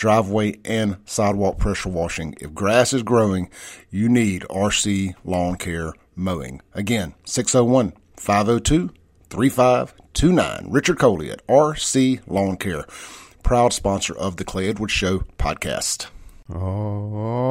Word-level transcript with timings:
driveway 0.00 0.58
and 0.64 0.96
sidewalk 1.04 1.58
pressure 1.58 1.90
washing. 1.90 2.34
If 2.40 2.54
grass 2.54 2.94
is 2.94 3.02
growing, 3.02 3.50
you 3.90 4.08
need 4.08 4.46
RC 4.48 5.14
Lawn 5.24 5.56
Care 5.56 5.92
Mowing. 6.16 6.62
Again, 6.72 7.14
601 7.24 7.92
502 8.16 8.90
3529. 9.28 10.66
Richard 10.70 10.98
Coley 10.98 11.30
at 11.30 11.46
RC 11.46 12.22
Lawn 12.26 12.56
Care, 12.56 12.86
proud 13.42 13.74
sponsor 13.74 14.16
of 14.16 14.38
the 14.38 14.44
Clay 14.44 14.70
Edwards 14.70 14.94
Show 14.94 15.18
podcast. 15.38 16.06
All 16.52 17.50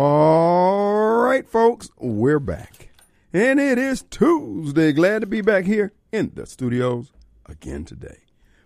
right, 1.21 1.47
folks, 1.47 1.91
we're 1.99 2.39
back. 2.39 2.89
And 3.31 3.59
it 3.59 3.77
is 3.77 4.03
Tuesday. 4.09 4.91
Glad 4.91 5.21
to 5.21 5.27
be 5.27 5.41
back 5.41 5.66
here 5.66 5.93
in 6.11 6.31
the 6.33 6.47
studios 6.47 7.11
again 7.45 7.85
today. 7.85 8.21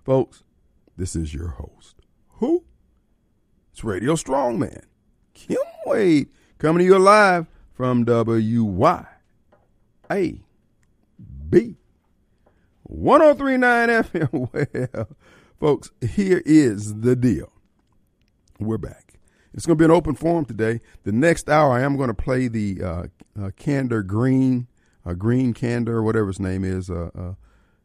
Folks, 0.06 0.44
this 0.96 1.18
is 1.18 1.34
your 1.34 1.50
host. 1.50 1.98
Who? 2.36 2.64
It's 3.74 3.84
Radio 3.84 4.14
Strongman. 4.14 4.84
Kim 5.34 5.58
Wade 5.88 6.30
coming 6.60 6.78
to 6.78 6.86
you 6.86 7.00
live 7.00 7.48
from 7.74 8.06
WYAB 8.06 9.08
1039 12.84 13.90
FM. 13.90 14.30
Well, 14.94 15.08
folks, 15.60 15.92
here 16.08 16.44
is 16.46 17.00
the 17.00 17.16
deal. 17.16 17.52
We're 18.60 18.78
back. 18.78 19.16
It's 19.56 19.66
going 19.66 19.80
to 19.80 19.82
be 19.82 19.86
an 19.86 19.92
open 19.92 20.14
forum 20.14 20.46
today. 20.46 20.80
The 21.04 21.12
next 21.12 21.50
hour, 21.50 21.72
I 21.72 21.82
am 21.82 21.98
going 21.98 22.10
to 22.10 22.14
play 22.14 22.48
the 22.48 22.80
uh, 22.84 23.04
uh, 23.42 23.50
Candor 23.58 24.04
Green, 24.04 24.68
uh, 25.04 25.14
Green 25.14 25.52
Candor, 25.52 26.04
whatever 26.04 26.28
his 26.28 26.40
name 26.40 26.64
is, 26.64 26.92
uh, 26.92 27.10
uh, 27.18 27.34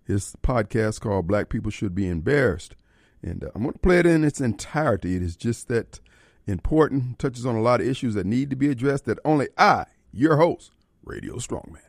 his 0.05 0.37
podcast 0.43 1.01
called 1.01 1.27
Black 1.27 1.49
People 1.49 1.71
Should 1.71 1.95
Be 1.95 2.07
Embarrassed. 2.07 2.75
And 3.23 3.45
uh, 3.45 3.51
I'm 3.55 3.63
going 3.63 3.73
to 3.73 3.79
play 3.79 3.99
it 3.99 4.07
in 4.07 4.25
its 4.25 4.41
entirety. 4.41 5.17
It 5.17 5.23
is 5.23 5.37
just 5.37 5.69
that 5.69 6.01
important, 6.47 7.19
touches 7.19 7.45
on 7.45 7.57
a 7.57 7.63
lot 7.63 7.81
of 7.81 7.87
issues 7.87 8.15
that 8.15 8.27
need 8.27 8.51
to 8.51 8.57
be 8.57 8.69
addressed 8.69 9.05
that 9.07 9.19
only 9.25 9.49
I, 9.57 9.87
your 10.13 10.37
host, 10.37 10.73
Radio 11.05 11.37
Strongman, 11.37 11.81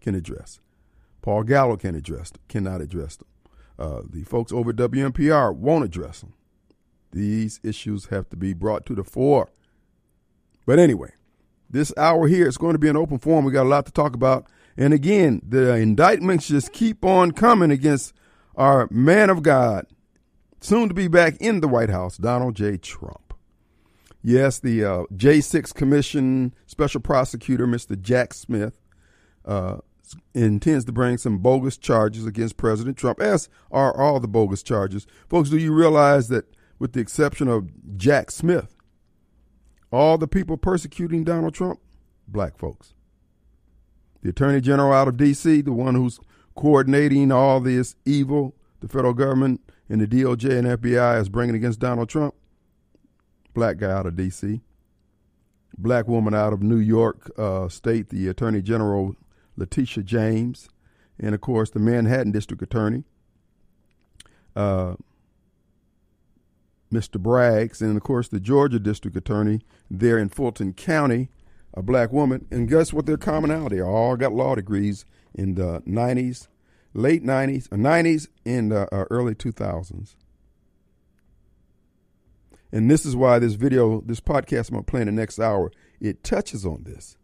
can 0.00 0.14
address. 0.14 0.60
Paul 1.22 1.44
Gallo 1.44 1.76
can 1.76 1.94
address, 1.94 2.32
cannot 2.48 2.80
address 2.80 3.16
them. 3.16 3.28
Uh, 3.78 4.02
the 4.08 4.24
folks 4.24 4.52
over 4.52 4.70
at 4.70 4.76
WNPR 4.76 5.54
won't 5.54 5.84
address 5.84 6.20
them. 6.20 6.34
These 7.12 7.60
issues 7.62 8.06
have 8.06 8.28
to 8.30 8.36
be 8.36 8.52
brought 8.52 8.84
to 8.86 8.94
the 8.94 9.04
fore. 9.04 9.50
But 10.66 10.78
anyway, 10.78 11.12
this 11.70 11.92
hour 11.96 12.26
here 12.26 12.48
is 12.48 12.58
going 12.58 12.74
to 12.74 12.78
be 12.78 12.88
an 12.88 12.96
open 12.96 13.18
forum. 13.18 13.44
We 13.44 13.52
got 13.52 13.66
a 13.66 13.68
lot 13.68 13.86
to 13.86 13.92
talk 13.92 14.14
about. 14.14 14.46
And 14.76 14.92
again, 14.92 15.42
the 15.46 15.74
indictments 15.74 16.48
just 16.48 16.72
keep 16.72 17.04
on 17.04 17.32
coming 17.32 17.70
against 17.70 18.14
our 18.56 18.88
man 18.90 19.30
of 19.30 19.42
God, 19.42 19.86
soon 20.60 20.88
to 20.88 20.94
be 20.94 21.08
back 21.08 21.36
in 21.40 21.60
the 21.60 21.68
White 21.68 21.90
House, 21.90 22.16
Donald 22.16 22.56
J. 22.56 22.76
Trump. 22.76 23.34
Yes, 24.22 24.58
the 24.58 24.84
uh, 24.84 25.02
J6 25.14 25.72
Commission 25.74 26.54
Special 26.66 27.00
Prosecutor, 27.00 27.66
Mr. 27.66 28.00
Jack 28.00 28.34
Smith, 28.34 28.78
uh, 29.44 29.78
intends 30.34 30.84
to 30.86 30.92
bring 30.92 31.18
some 31.18 31.38
bogus 31.38 31.76
charges 31.76 32.26
against 32.26 32.56
President 32.56 32.96
Trump, 32.96 33.20
as 33.20 33.48
are 33.70 33.96
all 33.96 34.20
the 34.20 34.28
bogus 34.28 34.62
charges. 34.62 35.06
Folks, 35.28 35.50
do 35.50 35.58
you 35.58 35.72
realize 35.72 36.28
that, 36.28 36.46
with 36.78 36.92
the 36.92 37.00
exception 37.00 37.48
of 37.48 37.68
Jack 37.96 38.30
Smith, 38.30 38.74
all 39.90 40.18
the 40.18 40.28
people 40.28 40.56
persecuting 40.56 41.24
Donald 41.24 41.54
Trump, 41.54 41.80
black 42.26 42.58
folks? 42.58 42.94
The 44.22 44.30
Attorney 44.30 44.60
General 44.60 44.92
out 44.92 45.08
of 45.08 45.16
D.C., 45.16 45.60
the 45.62 45.72
one 45.72 45.94
who's 45.94 46.18
coordinating 46.56 47.30
all 47.30 47.60
this 47.60 47.94
evil, 48.04 48.56
the 48.80 48.88
federal 48.88 49.14
government 49.14 49.60
and 49.88 50.00
the 50.00 50.06
DOJ 50.06 50.58
and 50.58 50.68
FBI 50.82 51.20
is 51.20 51.28
bringing 51.28 51.54
against 51.54 51.80
Donald 51.80 52.08
Trump, 52.08 52.34
black 53.54 53.78
guy 53.78 53.90
out 53.90 54.06
of 54.06 54.16
D.C., 54.16 54.60
black 55.76 56.08
woman 56.08 56.34
out 56.34 56.52
of 56.52 56.62
New 56.62 56.78
York 56.78 57.30
uh, 57.38 57.68
State, 57.68 58.08
the 58.10 58.28
Attorney 58.28 58.62
General 58.62 59.14
Letitia 59.56 60.02
James, 60.02 60.68
and 61.18 61.34
of 61.34 61.40
course 61.40 61.70
the 61.70 61.78
Manhattan 61.78 62.32
District 62.32 62.62
Attorney, 62.62 63.04
uh, 64.56 64.94
Mr. 66.92 67.20
Braggs, 67.20 67.80
and 67.80 67.96
of 67.96 68.02
course 68.02 68.28
the 68.28 68.40
Georgia 68.40 68.78
District 68.78 69.16
Attorney 69.16 69.60
there 69.90 70.18
in 70.18 70.28
Fulton 70.28 70.72
County, 70.72 71.28
a 71.74 71.82
black 71.82 72.12
woman. 72.12 72.46
And 72.50 72.68
guess 72.68 72.92
what 72.92 73.06
their 73.06 73.16
commonality? 73.16 73.80
All 73.80 74.16
got 74.16 74.32
law 74.32 74.54
degrees 74.54 75.04
in 75.34 75.54
the 75.54 75.80
90s, 75.82 76.48
late 76.98 77.24
90s, 77.24 77.68
90s, 77.68 78.28
and 78.44 78.72
uh, 78.72 78.86
uh, 78.90 79.04
early 79.10 79.34
2000s. 79.34 80.14
And 82.70 82.90
this 82.90 83.06
is 83.06 83.16
why 83.16 83.38
this 83.38 83.54
video, 83.54 84.02
this 84.02 84.20
podcast 84.20 84.68
I'm 84.68 84.74
going 84.74 84.84
to 84.84 84.90
play 84.90 85.00
in 85.00 85.06
the 85.06 85.12
next 85.12 85.38
hour, 85.38 85.70
it 86.00 86.22
touches 86.22 86.66
on 86.66 86.82
this, 86.84 87.16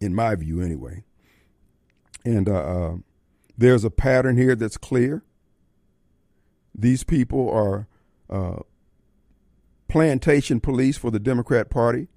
in 0.00 0.14
my 0.14 0.34
view 0.34 0.60
anyway. 0.60 1.04
And 2.24 2.48
uh, 2.48 2.52
uh, 2.52 2.94
there's 3.56 3.84
a 3.84 3.90
pattern 3.90 4.36
here 4.36 4.54
that's 4.54 4.76
clear. 4.76 5.22
These 6.74 7.04
people 7.04 7.48
are 7.50 7.88
uh, 8.28 8.60
plantation 9.88 10.60
police 10.60 10.98
for 10.98 11.10
the 11.10 11.18
Democrat 11.18 11.70
Party. 11.70 12.08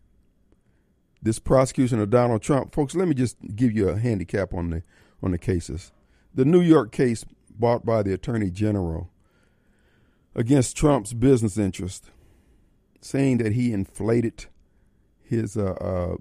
This 1.21 1.39
prosecution 1.39 1.99
of 1.99 2.09
Donald 2.09 2.41
Trump, 2.41 2.75
folks. 2.75 2.95
Let 2.95 3.07
me 3.07 3.13
just 3.13 3.37
give 3.55 3.71
you 3.71 3.87
a 3.87 3.97
handicap 3.97 4.53
on 4.53 4.71
the 4.71 4.83
on 5.21 5.31
the 5.31 5.37
cases. 5.37 5.93
The 6.35 6.45
New 6.45 6.61
York 6.61 6.91
case 6.91 7.25
brought 7.49 7.85
by 7.85 8.01
the 8.01 8.13
Attorney 8.13 8.49
General 8.49 9.09
against 10.35 10.75
Trump's 10.75 11.13
business 11.13 11.57
interest, 11.57 12.09
saying 13.01 13.37
that 13.37 13.53
he 13.53 13.71
inflated 13.71 14.45
his 15.21 15.55
uh, 15.55 15.73
uh, 15.73 16.15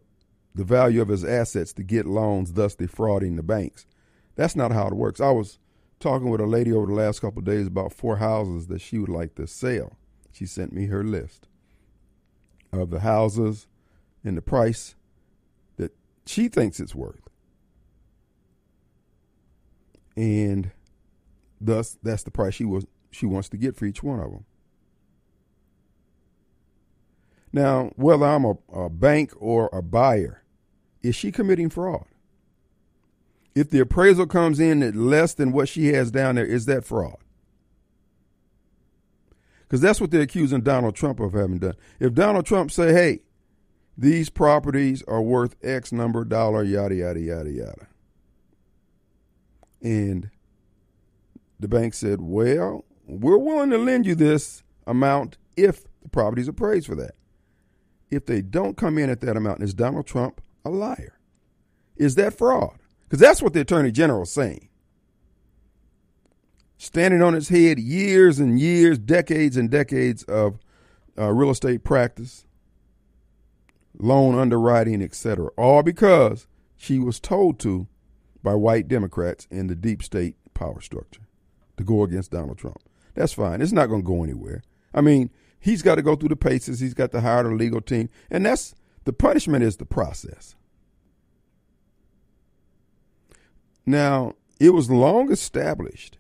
the 0.55 0.65
value 0.65 1.01
of 1.01 1.09
his 1.09 1.25
assets 1.25 1.73
to 1.75 1.83
get 1.83 2.07
loans, 2.07 2.53
thus 2.53 2.75
defrauding 2.75 3.37
the 3.37 3.43
banks. 3.43 3.87
That's 4.37 4.57
not 4.57 4.73
how 4.73 4.87
it 4.87 4.95
works. 4.95 5.21
I 5.21 5.31
was 5.31 5.59
talking 5.99 6.29
with 6.29 6.41
a 6.41 6.47
lady 6.47 6.73
over 6.73 6.87
the 6.87 6.95
last 6.95 7.21
couple 7.21 7.39
of 7.39 7.45
days 7.45 7.67
about 7.67 7.93
four 7.93 8.17
houses 8.17 8.67
that 8.67 8.81
she 8.81 8.99
would 8.99 9.09
like 9.09 9.35
to 9.37 9.47
sell. 9.47 9.97
She 10.33 10.47
sent 10.47 10.73
me 10.73 10.87
her 10.87 11.05
list 11.05 11.49
of 12.73 12.91
the 12.91 13.01
houses 13.01 13.67
and 14.25 14.37
the 14.37 14.43
price 14.43 14.95
that 15.77 15.95
she 16.27 16.49
thinks 16.49 16.81
it's 16.81 16.95
worth. 16.95 17.29
And 20.17 20.71
thus 21.61 21.97
that's 22.03 22.23
the 22.23 22.31
price 22.31 22.55
she 22.55 22.65
was 22.65 22.87
she 23.11 23.27
wants 23.27 23.49
to 23.51 23.57
get 23.57 23.77
for 23.77 23.85
each 23.85 24.03
one 24.03 24.21
of 24.21 24.31
them. 24.31 24.45
Now, 27.53 27.93
whether 27.97 28.25
I'm 28.25 28.45
a, 28.45 28.55
a 28.73 28.89
bank 28.89 29.33
or 29.39 29.69
a 29.73 29.83
buyer, 29.83 30.43
is 31.03 31.15
she 31.15 31.31
committing 31.31 31.69
fraud? 31.69 32.07
If 33.55 33.69
the 33.69 33.81
appraisal 33.81 34.27
comes 34.27 34.59
in 34.59 34.83
at 34.83 34.97
less 34.97 35.35
than 35.35 35.53
what 35.53 35.69
she 35.69 35.93
has 35.93 36.11
down 36.11 36.37
there, 36.37 36.47
is 36.47 36.65
that 36.67 36.85
fraud? 36.85 37.19
Because 39.63 39.83
that's 39.83 40.01
what 40.01 40.11
they're 40.11 40.23
accusing 40.23 40.63
Donald 40.63 40.95
Trump 40.95 41.21
of 41.21 41.35
having 41.35 41.59
done. 41.59 41.75
If 42.01 42.15
Donald 42.15 42.47
Trump 42.47 42.71
say, 42.71 42.93
"Hey, 42.93 43.23
these 43.97 44.31
properties 44.31 45.03
are 45.05 45.23
worth 45.23 45.57
X 45.63 45.93
number 45.93 46.25
dollar, 46.25 46.63
yada 46.63 46.95
yada 46.95 47.21
yada 47.21 47.51
yada," 47.51 47.89
and 49.83 50.31
the 51.61 51.69
bank 51.69 51.95
said, 51.95 52.21
"Well, 52.21 52.85
we're 53.07 53.39
willing 53.39 53.71
to 53.71 53.79
lend 53.79 54.07
you 54.07 54.15
this 54.15 54.63
amount 54.87 55.39
if 55.57 55.85
the 56.03 56.09
property's 56.09 56.49
appraised 56.49 56.87
for 56.87 56.95
that." 56.97 57.15
If 58.11 58.27
they 58.27 58.43
don't 58.43 58.77
come 58.77 58.99
in 58.99 59.09
at 59.09 59.21
that 59.23 59.37
amount, 59.37 59.63
is 59.63 59.73
Donald 59.73 60.07
Trump 60.07 60.43
a 60.65 60.71
liar? 60.71 61.19
Is 61.97 62.15
that 62.17 62.37
fraud? 62.37 62.79
Because 63.05 63.21
that's 63.21 63.43
what 63.43 63.53
the 63.53 63.61
Attorney 63.61 63.91
General 63.91 64.23
is 64.23 64.31
saying. 64.31 64.69
Standing 66.77 67.23
on 67.23 67.35
his 67.35 67.49
head, 67.49 67.79
years 67.79 68.39
and 68.39 68.59
years, 68.59 68.99
decades 68.99 69.57
and 69.57 69.71
decades 69.71 70.25
of 70.25 70.59
uh, 71.19 71.31
real 71.31 71.51
estate 71.51 71.85
practice, 71.85 72.47
loan 73.99 74.39
underwriting, 74.39 75.03
etc. 75.03 75.49
All 75.57 75.83
because 75.83 76.47
she 76.77 76.99
was 76.99 77.21
told 77.21 77.59
to 77.61 77.87
by 78.43 78.55
white 78.55 78.89
Democrats 78.89 79.47
in 79.51 79.67
the 79.67 79.75
deep 79.75 80.03
state 80.03 80.37
power 80.55 80.81
structure 80.81 81.23
to 81.77 81.85
go 81.85 82.03
against 82.03 82.31
Donald 82.31 82.59
Trump. 82.59 82.83
That's 83.15 83.33
fine. 83.33 83.61
It's 83.61 83.73
not 83.73 83.87
going 83.87 84.03
to 84.03 84.07
go 84.07 84.23
anywhere. 84.23 84.63
I 84.95 85.01
mean, 85.01 85.31
he's 85.59 85.83
got 85.83 85.97
to 85.97 86.03
go 86.03 86.17
through 86.17 86.31
the 86.31 86.37
paces. 86.37 86.81
He's 86.81 86.95
got 86.95 87.13
to 87.13 87.21
hire 87.21 87.51
a 87.51 87.57
legal 87.57 87.81
team, 87.81 88.09
and 88.31 88.45
that's 88.45 88.75
the 89.05 89.13
punishment 89.13 89.65
is 89.65 89.77
the 89.77 89.85
process. 89.85 90.55
Now, 93.85 94.35
it 94.61 94.71
was 94.71 94.91
long 94.91 95.33
established 95.33 96.19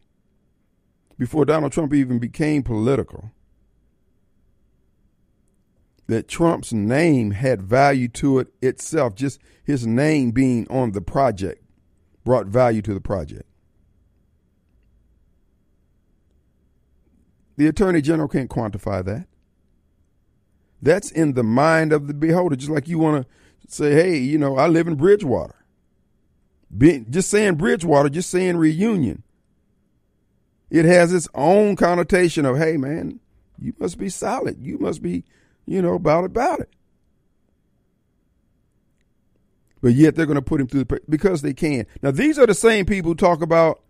before 1.19 1.45
Donald 1.45 1.73
Trump 1.73 1.95
even 1.95 2.19
became 2.19 2.63
political 2.63 3.31
that 6.09 6.27
Trump's 6.27 6.73
name 6.73 7.31
had 7.31 7.63
value 7.63 8.09
to 8.09 8.41
it 8.41 8.49
itself. 8.61 9.15
Just 9.15 9.41
his 9.65 9.87
name 9.87 10.33
being 10.33 10.67
on 10.69 10.93
the 10.93 11.01
project 11.01 11.62
brought 12.25 12.47
value 12.47 12.83
to 12.83 12.95
the 12.95 13.01
project. 13.01 13.49
The 17.57 17.67
Attorney 17.67 18.01
General 18.01 18.29
can't 18.29 18.51
quantify 18.51 19.05
that. 19.05 19.27
That's 20.81 21.11
in 21.11 21.35
the 21.35 21.45
mind 21.45 21.93
of 21.93 22.09
the 22.09 22.15
beholder. 22.15 22.57
Just 22.57 22.71
like 22.71 22.89
you 22.89 22.99
want 22.99 23.25
to 23.25 23.73
say, 23.73 23.93
hey, 23.93 24.17
you 24.17 24.39
know, 24.39 24.57
I 24.57 24.67
live 24.67 24.89
in 24.89 24.97
Bridgewater. 24.97 25.55
Just 26.77 27.31
saying 27.31 27.57
Bridgewater, 27.57 28.09
just 28.09 28.31
saying 28.31 28.57
reunion. 28.57 29.23
It 30.71 30.87
has 30.87 31.13
its 31.13 31.29
own 31.35 31.77
connotation 31.77 32.47
of, 32.47 32.57
hey, 32.57 32.79
man, 32.79 33.21
you 33.59 33.75
must 33.79 33.99
be 33.99 34.09
solid. 34.09 34.57
You 34.61 34.79
must 34.79 35.03
be, 35.03 35.25
you 35.67 35.83
know, 35.83 35.95
about 35.95 36.25
about 36.25 36.61
it. 36.61 36.71
But 39.83 39.95
yet 39.95 40.15
they're 40.15 40.27
going 40.27 40.37
to 40.37 40.43
put 40.43 40.61
him 40.61 40.69
through 40.69 40.85
the 40.85 41.01
because 41.09 41.43
they 41.43 41.53
can. 41.53 41.87
Now 42.01 42.13
these 42.13 42.39
are 42.39 42.47
the 42.47 42.55
same 42.55 42.87
people 42.87 43.11
who 43.11 43.15
talk 43.17 43.43
about 43.43 43.83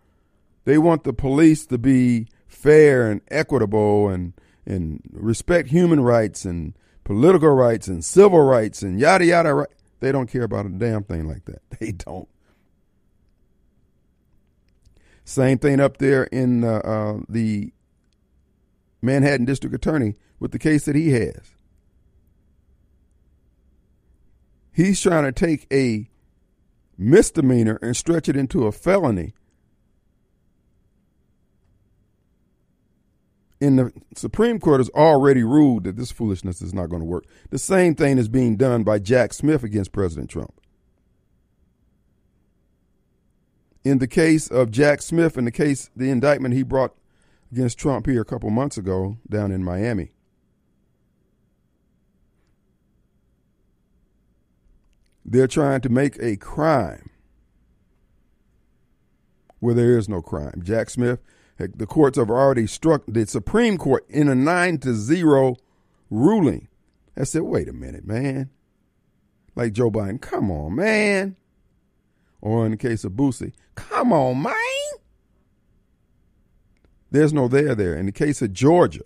they 0.65 0.79
want 0.79 1.05
the 1.05 1.13
police 1.13 1.67
to 1.67 1.79
be 1.79 2.29
fair 2.49 3.11
and 3.11 3.21
equitable 3.31 4.09
and 4.09 4.33
and 4.65 5.03
respect 5.13 5.69
human 5.69 6.01
rights 6.01 6.45
and 6.45 6.75
political 7.05 7.51
rights 7.51 7.89
and 7.89 8.05
civil 8.05 8.41
rights 8.41 8.83
and 8.83 8.99
yada 8.99 9.27
yada. 9.27 9.55
Right? 9.55 9.69
They 10.01 10.13
don't 10.13 10.29
care 10.29 10.45
about 10.45 10.67
a 10.67 10.71
damn 10.71 11.05
thing 11.05 11.29
like 11.29 11.45
that. 11.45 11.63
They 11.79 11.93
don't. 11.93 12.29
Same 15.25 15.59
thing 15.59 15.79
up 15.79 15.99
there 15.99 16.25
in 16.25 16.65
uh, 16.65 16.79
uh, 16.79 17.21
the 17.29 17.73
Manhattan 19.01 19.45
District 19.45 19.75
Attorney 19.75 20.15
with 20.41 20.53
the 20.53 20.59
case 20.59 20.85
that 20.85 20.97
he 20.97 21.11
has. 21.11 21.55
He's 24.73 25.01
trying 25.01 25.25
to 25.25 25.33
take 25.33 25.67
a 25.73 26.09
misdemeanor 26.97 27.79
and 27.83 27.97
stretch 27.97 28.29
it 28.29 28.37
into 28.37 28.67
a 28.67 28.73
felony. 28.73 29.35
And 33.61 33.79
the 33.79 33.93
Supreme 34.17 34.59
Court 34.59 34.81
has 34.81 34.89
already 34.91 35.45
ruled 35.45 35.85
that 35.85 35.97
this 35.97 36.11
foolishness 36.11 36.63
is 36.63 36.75
not 36.75 36.89
going 36.89 37.01
to 37.01 37.07
work. 37.07 37.27
The 37.51 37.59
same 37.59 37.95
thing 37.95 38.19
is 38.19 38.29
being 38.29 38.57
done 38.57 38.83
by 38.83 38.99
Jack 38.99 39.33
Smith 39.33 39.63
against 39.63 39.93
President 39.93 40.31
Trump. 40.31 40.53
in 43.85 43.99
the 43.99 44.07
case 44.07 44.49
of 44.49 44.71
Jack 44.71 45.03
Smith, 45.03 45.37
in 45.37 45.45
the 45.45 45.51
case, 45.51 45.91
the 45.97 46.11
indictment 46.11 46.55
he 46.55 46.63
brought 46.63 46.95
against 47.51 47.79
Trump 47.79 48.07
here 48.07 48.23
a 48.23 48.25
couple 48.25 48.51
months 48.51 48.79
ago 48.79 49.19
down 49.29 49.51
in 49.51 49.65
Miami. 49.65 50.13
They're 55.25 55.47
trying 55.47 55.81
to 55.83 55.89
make 55.89 56.19
a 56.21 56.37
crime 56.37 57.11
where 59.61 59.75
there 59.75 59.97
is 59.97 60.09
no 60.09 60.21
crime. 60.21 60.63
Jack 60.63 60.91
Smith, 60.91 61.21
the 61.59 61.87
courts 61.87 62.19
have 62.19 62.31
already 62.31 62.67
struck 62.67 63.03
the 63.07 63.27
Supreme 63.27 63.79
Court 63.79 64.05
in 64.09 64.29
a 64.29 64.35
nine 64.35 64.79
to 64.79 64.95
zero 64.95 65.57
ruling. 66.11 66.69
I 67.17 67.25
said, 67.25 67.43
wait 67.43 67.69
a 67.69 67.73
minute, 67.73 68.05
man. 68.05 68.51
Like 69.55 69.73
Joe 69.73 69.91
Biden, 69.91 70.21
come 70.21 70.51
on, 70.51 70.75
man 70.75 71.37
or 72.43 72.67
in 72.67 72.73
the 72.73 72.77
case 72.77 73.05
of 73.05 73.13
Boosie, 73.13 73.53
come 73.75 74.13
on, 74.13 74.43
man. 74.43 74.55
There's 77.11 77.33
no 77.33 77.49
there 77.49 77.75
there. 77.75 77.95
In 77.95 78.07
the 78.07 78.13
case 78.13 78.43
of 78.43 78.53
Georgia, 78.53 79.05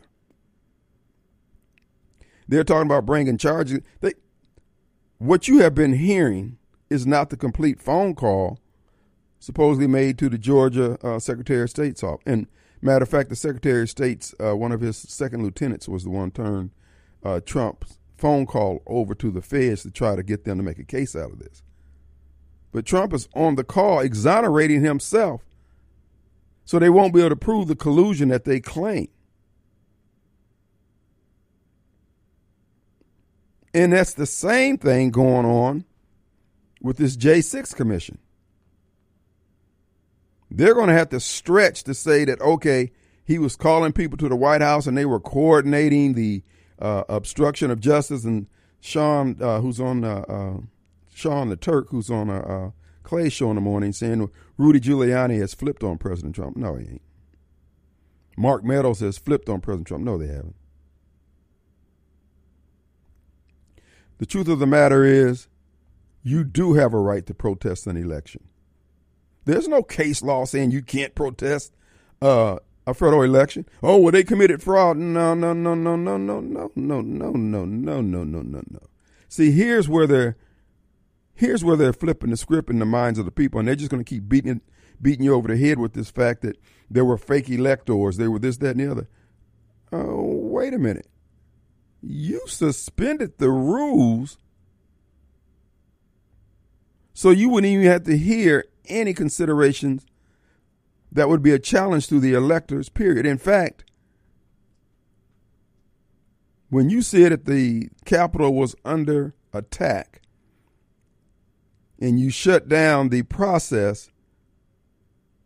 they're 2.49 2.65
talking 2.65 2.87
about 2.87 3.07
bringing 3.07 3.37
charges. 3.37 3.81
They, 4.01 4.15
what 5.19 5.49
you 5.49 5.59
have 5.59 5.75
been 5.75 5.95
hearing 5.95 6.59
is 6.91 7.07
not 7.07 7.31
the 7.31 7.37
complete 7.37 7.81
phone 7.81 8.15
call 8.15 8.59
supposedly 9.39 9.87
made 9.87 10.19
to 10.19 10.29
the 10.29 10.39
Georgia 10.39 10.99
uh, 11.07 11.19
Secretary 11.19 11.63
of 11.63 11.71
State's 11.71 12.03
office. 12.03 12.23
And 12.27 12.47
matter 12.83 13.03
of 13.03 13.09
fact, 13.09 13.29
the 13.29 13.37
Secretary 13.37 13.83
of 13.83 13.91
State's 13.91 14.35
uh, 14.41 14.57
one 14.57 14.73
of 14.73 14.81
his 14.81 14.97
second 14.97 15.43
lieutenants 15.43 15.89
was 15.89 16.05
the 16.05 16.11
one 16.11 16.31
turned 16.31 16.71
uh, 17.23 17.41
Trump's 17.45 17.99
phone 18.17 18.47
call 18.47 18.83
over 18.87 19.15
to 19.15 19.31
the 19.31 19.43
feds 19.43 19.83
to 19.83 19.91
try 19.91 20.17
to 20.17 20.23
get 20.23 20.45
them 20.45 20.59
to 20.59 20.65
make 20.65 20.79
a 20.79 20.85
case 20.85 21.15
out 21.15 21.33
of 21.33 21.39
this. 21.39 21.63
But 22.73 22.87
Trump 22.87 23.13
is 23.13 23.29
on 23.35 23.57
the 23.57 23.65
call 23.65 24.01
exonerating 24.01 24.83
himself. 24.83 25.43
So 26.65 26.79
they 26.79 26.91
won't 26.91 27.15
be 27.15 27.21
able 27.21 27.31
to 27.31 27.37
prove 27.37 27.69
the 27.69 27.77
collusion 27.77 28.29
that 28.29 28.45
they 28.45 28.61
claim. 28.61 29.09
And 33.77 33.93
that's 33.93 34.15
the 34.15 34.25
same 34.25 34.79
thing 34.79 35.11
going 35.11 35.45
on 35.45 35.85
with 36.81 36.97
this 36.97 37.15
J6 37.15 37.77
commission. 37.77 38.19
They're 40.51 40.73
going 40.73 40.89
to 40.89 40.95
have 40.95 41.11
to 41.11 41.21
stretch 41.21 41.85
to 41.85 41.93
say 41.93 42.25
that, 42.25 42.41
okay, 42.41 42.91
he 43.27 43.39
was 43.39 43.55
calling 43.55 43.93
people 43.93 44.17
to 44.17 44.31
the 44.31 44.35
White 44.35 44.63
House 44.63 44.87
and 44.87 44.97
they 44.97 45.05
were 45.05 45.21
coordinating 45.21 46.15
the 46.15 46.43
uh, 46.79 47.05
obstruction 47.11 47.71
of 47.71 47.81
justice. 47.81 48.25
And 48.25 48.47
Sean, 48.81 49.37
uh, 49.43 49.61
who's 49.61 49.79
on 49.79 50.05
uh, 50.05 50.25
uh 50.27 50.57
Sean 51.13 51.51
the 51.51 51.57
Turk, 51.57 51.91
who's 51.91 52.11
on 52.11 52.31
a, 52.31 52.41
a 52.41 52.73
Clay 53.03 53.29
show 53.29 53.51
in 53.51 53.57
the 53.57 53.61
morning, 53.61 53.93
saying 53.93 54.31
Rudy 54.57 54.81
Giuliani 54.81 55.39
has 55.41 55.53
flipped 55.53 55.85
on 55.85 55.99
President 55.99 56.35
Trump. 56.35 56.57
No, 56.57 56.77
he 56.77 56.87
ain't. 56.93 57.03
Mark 58.39 58.65
Meadows 58.65 59.01
has 59.01 59.19
flipped 59.19 59.51
on 59.51 59.61
President 59.61 59.89
Trump. 59.89 60.05
No, 60.05 60.17
they 60.17 60.29
haven't. 60.29 60.57
The 64.19 64.27
truth 64.27 64.49
of 64.49 64.59
the 64.59 64.67
matter 64.67 65.05
is, 65.05 65.49
you 66.23 66.45
do 66.45 66.75
have 66.75 66.93
a 66.93 66.99
right 66.99 67.25
to 67.27 67.35
protest 67.35 67.87
an 67.87 67.97
election. 67.97 68.49
There's 69.45 69.69
no 69.69 69.83
case 69.83 70.23
law 70.23 70.45
saying 70.45 70.73
you 70.73 70.83
can't 70.83 71.15
protest 71.15 71.73
uh, 72.21 72.59
a 72.87 72.95
federal 72.95 73.23
election. 73.23 73.67
Oh, 73.83 73.99
well, 73.99 74.13
they 74.13 74.25
committed 74.25 74.63
fraud. 74.63 74.97
No, 74.97 75.35
no, 75.35 75.53
no, 75.53 75.75
no, 75.75 75.97
no, 75.97 76.17
no, 76.17 76.41
no, 76.41 76.71
no, 76.75 77.01
no, 77.01 77.01
no, 77.01 77.31
no, 77.31 77.65
no, 77.65 78.01
no, 78.01 78.25
no, 78.25 78.43
no. 78.43 78.81
See, 79.29 79.53
here's 79.53 79.89
where 79.89 80.07
they're 80.07 80.37
Here's 81.37 81.63
where 81.63 81.77
they're 81.77 81.93
flipping 81.93 82.31
the 82.31 82.37
script 82.39 82.71
in 82.71 82.79
the 82.79 82.87
minds 82.87 83.19
of 83.19 83.27
the 83.27 83.31
people, 83.31 83.61
and 83.61 83.69
they're 83.69 83.77
just 83.77 83.91
going 83.91 84.03
to 84.03 84.09
keep 84.09 84.27
beating 84.27 84.63
beating 85.03 85.27
you 85.27 85.35
over 85.35 85.49
the 85.49 85.57
head 85.59 85.79
with 85.79 85.93
this 85.93 86.11
fact 86.11 86.41
that 86.41 86.57
there 86.91 87.05
were 87.05 87.19
fake 87.19 87.51
electors, 87.51 88.17
there 88.17 88.31
were 88.31 88.39
this, 88.39 88.57
that, 88.57 88.71
and 88.71 88.81
the 88.81 88.91
other. 88.91 89.09
Oh, 89.93 90.23
wait 90.25 90.73
a 90.73 90.79
minute. 90.79 91.07
You 92.03 92.43
suspended 92.47 93.39
the 93.39 93.51
rules 93.51 94.39
so 97.15 97.31
you 97.31 97.49
wouldn't 97.49 97.73
even 97.73 97.87
have 97.87 98.05
to 98.05 98.19
hear 98.19 98.67
any 98.85 99.15
considerations 99.15 100.05
that 101.11 101.31
would 101.31 101.43
be 101.43 101.53
a 101.53 101.59
challenge 101.59 102.09
to 102.09 102.21
the 102.21 102.35
electors, 102.35 102.91
period. 102.91 103.25
In 103.25 103.39
fact, 103.39 103.85
when 106.69 106.91
you 106.91 107.01
said 107.01 107.33
that 107.33 107.45
the 107.47 107.89
Capitol 108.05 108.53
was 108.53 108.77
under 108.85 109.35
attack, 109.55 110.21
and 111.99 112.21
you 112.21 112.29
shut 112.29 112.69
down 112.69 113.09
the 113.09 113.23
process 113.23 114.11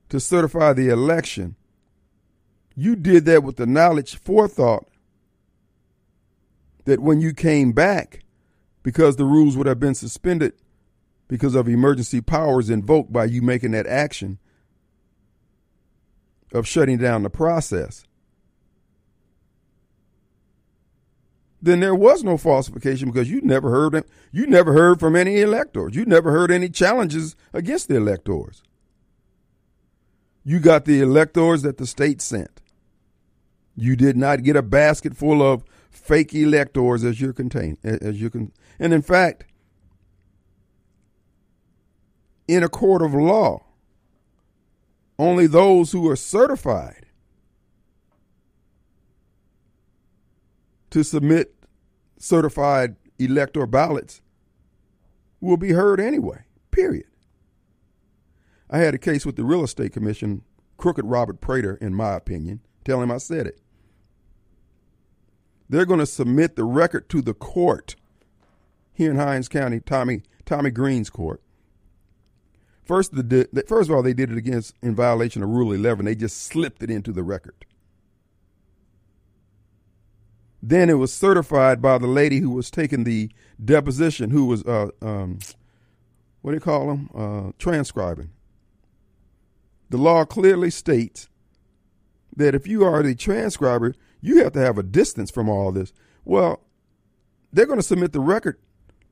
to 0.09 0.19
certify 0.19 0.73
the 0.73 0.89
election, 0.89 1.55
you 2.75 2.97
did 2.97 3.27
that 3.27 3.45
with 3.45 3.57
the 3.57 3.67
knowledge, 3.67 4.17
forethought 4.17 4.89
that 6.85 7.01
when 7.01 7.21
you 7.21 7.33
came 7.33 7.73
back, 7.73 8.25
because 8.83 9.17
the 9.17 9.25
rules 9.25 9.57
would 9.57 9.67
have 9.67 9.81
been 9.81 9.95
suspended 9.95 10.55
because 11.29 11.55
of 11.55 11.69
emergency 11.69 12.21
powers 12.21 12.71
invoked 12.71 13.13
by 13.13 13.25
you 13.25 13.43
making 13.43 13.71
that 13.73 13.87
action 13.87 14.39
of 16.53 16.67
shutting 16.67 16.99
down 16.99 17.23
the 17.23 17.31
process, 17.31 18.05
then 21.63 21.81
there 21.81 21.95
was 21.95 22.25
no 22.25 22.37
falsification 22.37 23.11
because 23.11 23.31
you 23.31 23.41
never 23.43 23.71
heard 23.71 24.05
you 24.33 24.47
never 24.47 24.73
heard 24.73 24.99
from 24.99 25.15
any 25.15 25.41
electors. 25.41 25.95
You 25.95 26.07
never 26.07 26.33
heard 26.33 26.51
any 26.51 26.69
challenges 26.71 27.37
against 27.53 27.89
the 27.89 27.97
electors. 27.97 28.63
You 30.43 30.59
got 30.59 30.87
the 30.87 31.03
electors 31.03 31.63
that 31.63 31.77
the 31.77 31.87
state 31.87 32.23
sent. 32.23 32.63
You 33.77 33.95
did 33.95 34.17
not 34.17 34.43
get 34.43 34.57
a 34.57 34.63
basket 34.63 35.17
full 35.17 35.43
of 35.43 35.65
fake 35.91 36.35
electors 36.35 37.05
as 37.05 37.21
you 37.21 37.33
contain 37.33 37.77
as 37.85 38.21
you 38.21 38.31
can 38.31 38.53
and 38.79 38.93
in 38.93 39.03
fact 39.03 39.45
in 42.49 42.63
a 42.63 42.69
court 42.69 43.03
of 43.03 43.13
law 43.13 43.63
only 45.19 45.47
those 45.47 45.93
who 45.93 46.09
are 46.09 46.17
certified 46.17 47.07
to 50.91 51.05
submit 51.05 51.55
certified 52.19 52.97
elector 53.19 53.67
ballots 53.67 54.21
will 55.41 55.57
be 55.57 55.73
heard 55.73 56.01
anyway, 56.01 56.45
period. 56.71 57.07
I 58.69 58.79
had 58.79 58.95
a 58.95 58.99
case 58.99 59.27
with 59.27 59.37
the 59.37 59.45
Real 59.45 59.65
Estate 59.65 59.93
Commission, 59.93 60.43
crooked 60.77 61.05
Robert 61.05 61.41
Praytor, 61.41 61.79
in 61.81 61.95
my 61.95 62.15
opinion. 62.15 62.61
Tell 62.85 63.03
him 63.03 63.11
I 63.11 63.19
said 63.19 63.47
it. 63.47 63.61
They're 65.71 65.87
going 65.87 66.01
to 66.01 66.07
submit 66.07 66.57
the 66.57 66.65
record 66.65 67.09
to 67.11 67.23
the 67.23 67.33
court 67.33 67.95
here 68.93 69.13
in 69.13 69.17
Hinds 69.17 69.49
County, 69.49 69.79
Tomie 69.79 70.25
Tomie 70.45 70.75
Green's 70.75 71.11
court. 71.11 71.41
First, 72.83 73.15
the, 73.15 73.65
first 73.69 73.89
of 73.89 73.95
all, 73.95 74.03
they 74.03 74.13
did 74.13 74.33
it 74.33 74.37
against 74.37 74.75
in 74.83 74.97
violation 74.97 75.45
of 75.45 75.49
Rule 75.49 75.73
11. 75.73 76.05
They 76.05 76.17
just 76.17 76.43
slipped 76.43 76.83
it 76.83 76.91
into 76.91 77.13
the 77.13 77.23
record. 77.23 77.67
Then 80.61 80.91
it 80.91 80.95
was 80.95 81.13
certified 81.13 81.81
by 81.81 81.99
the 81.99 82.09
lady 82.09 82.41
who 82.41 82.51
was 82.51 82.69
taking 82.69 83.05
the 83.05 83.31
deposition, 83.65 84.31
who 84.31 84.47
was 84.47 84.65
uh, 84.65 84.89
um, 85.01 85.39
what 86.43 86.51
do 86.51 86.57
you 86.57 86.61
call 86.61 86.89
them? 86.89 87.11
Uh, 87.15 87.53
transcribing. 87.59 88.31
The 89.89 89.99
law 89.99 90.25
clearly 90.25 90.71
states 90.71 91.29
that 92.35 92.57
if 92.57 92.67
you 92.67 92.85
are 92.85 93.05
the 93.05 93.15
transcriber, 93.15 93.95
you 94.21 94.43
have 94.43 94.53
to 94.53 94.61
have 94.61 94.79
a 94.79 94.83
distance 94.83 95.31
from 95.31 95.49
all 95.49 95.73
this. 95.73 95.93
Well, 96.25 96.63
they're 97.53 97.67
going 97.67 97.79
to 97.79 97.85
submit 97.85 98.13
the 98.13 98.21
record 98.21 98.59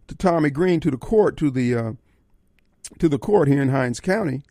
to 0.06 0.14
Tomie 0.14 0.52
Green 0.52 0.80
to 0.80 0.90
the 0.90 0.96
court 0.96 1.36
to 1.38 1.50
the 1.50 1.74
uh, 1.74 1.92
to 2.98 3.08
the 3.08 3.18
court 3.18 3.48
here 3.48 3.62
in 3.62 3.68
Hinds 3.68 4.00
County 4.00 4.42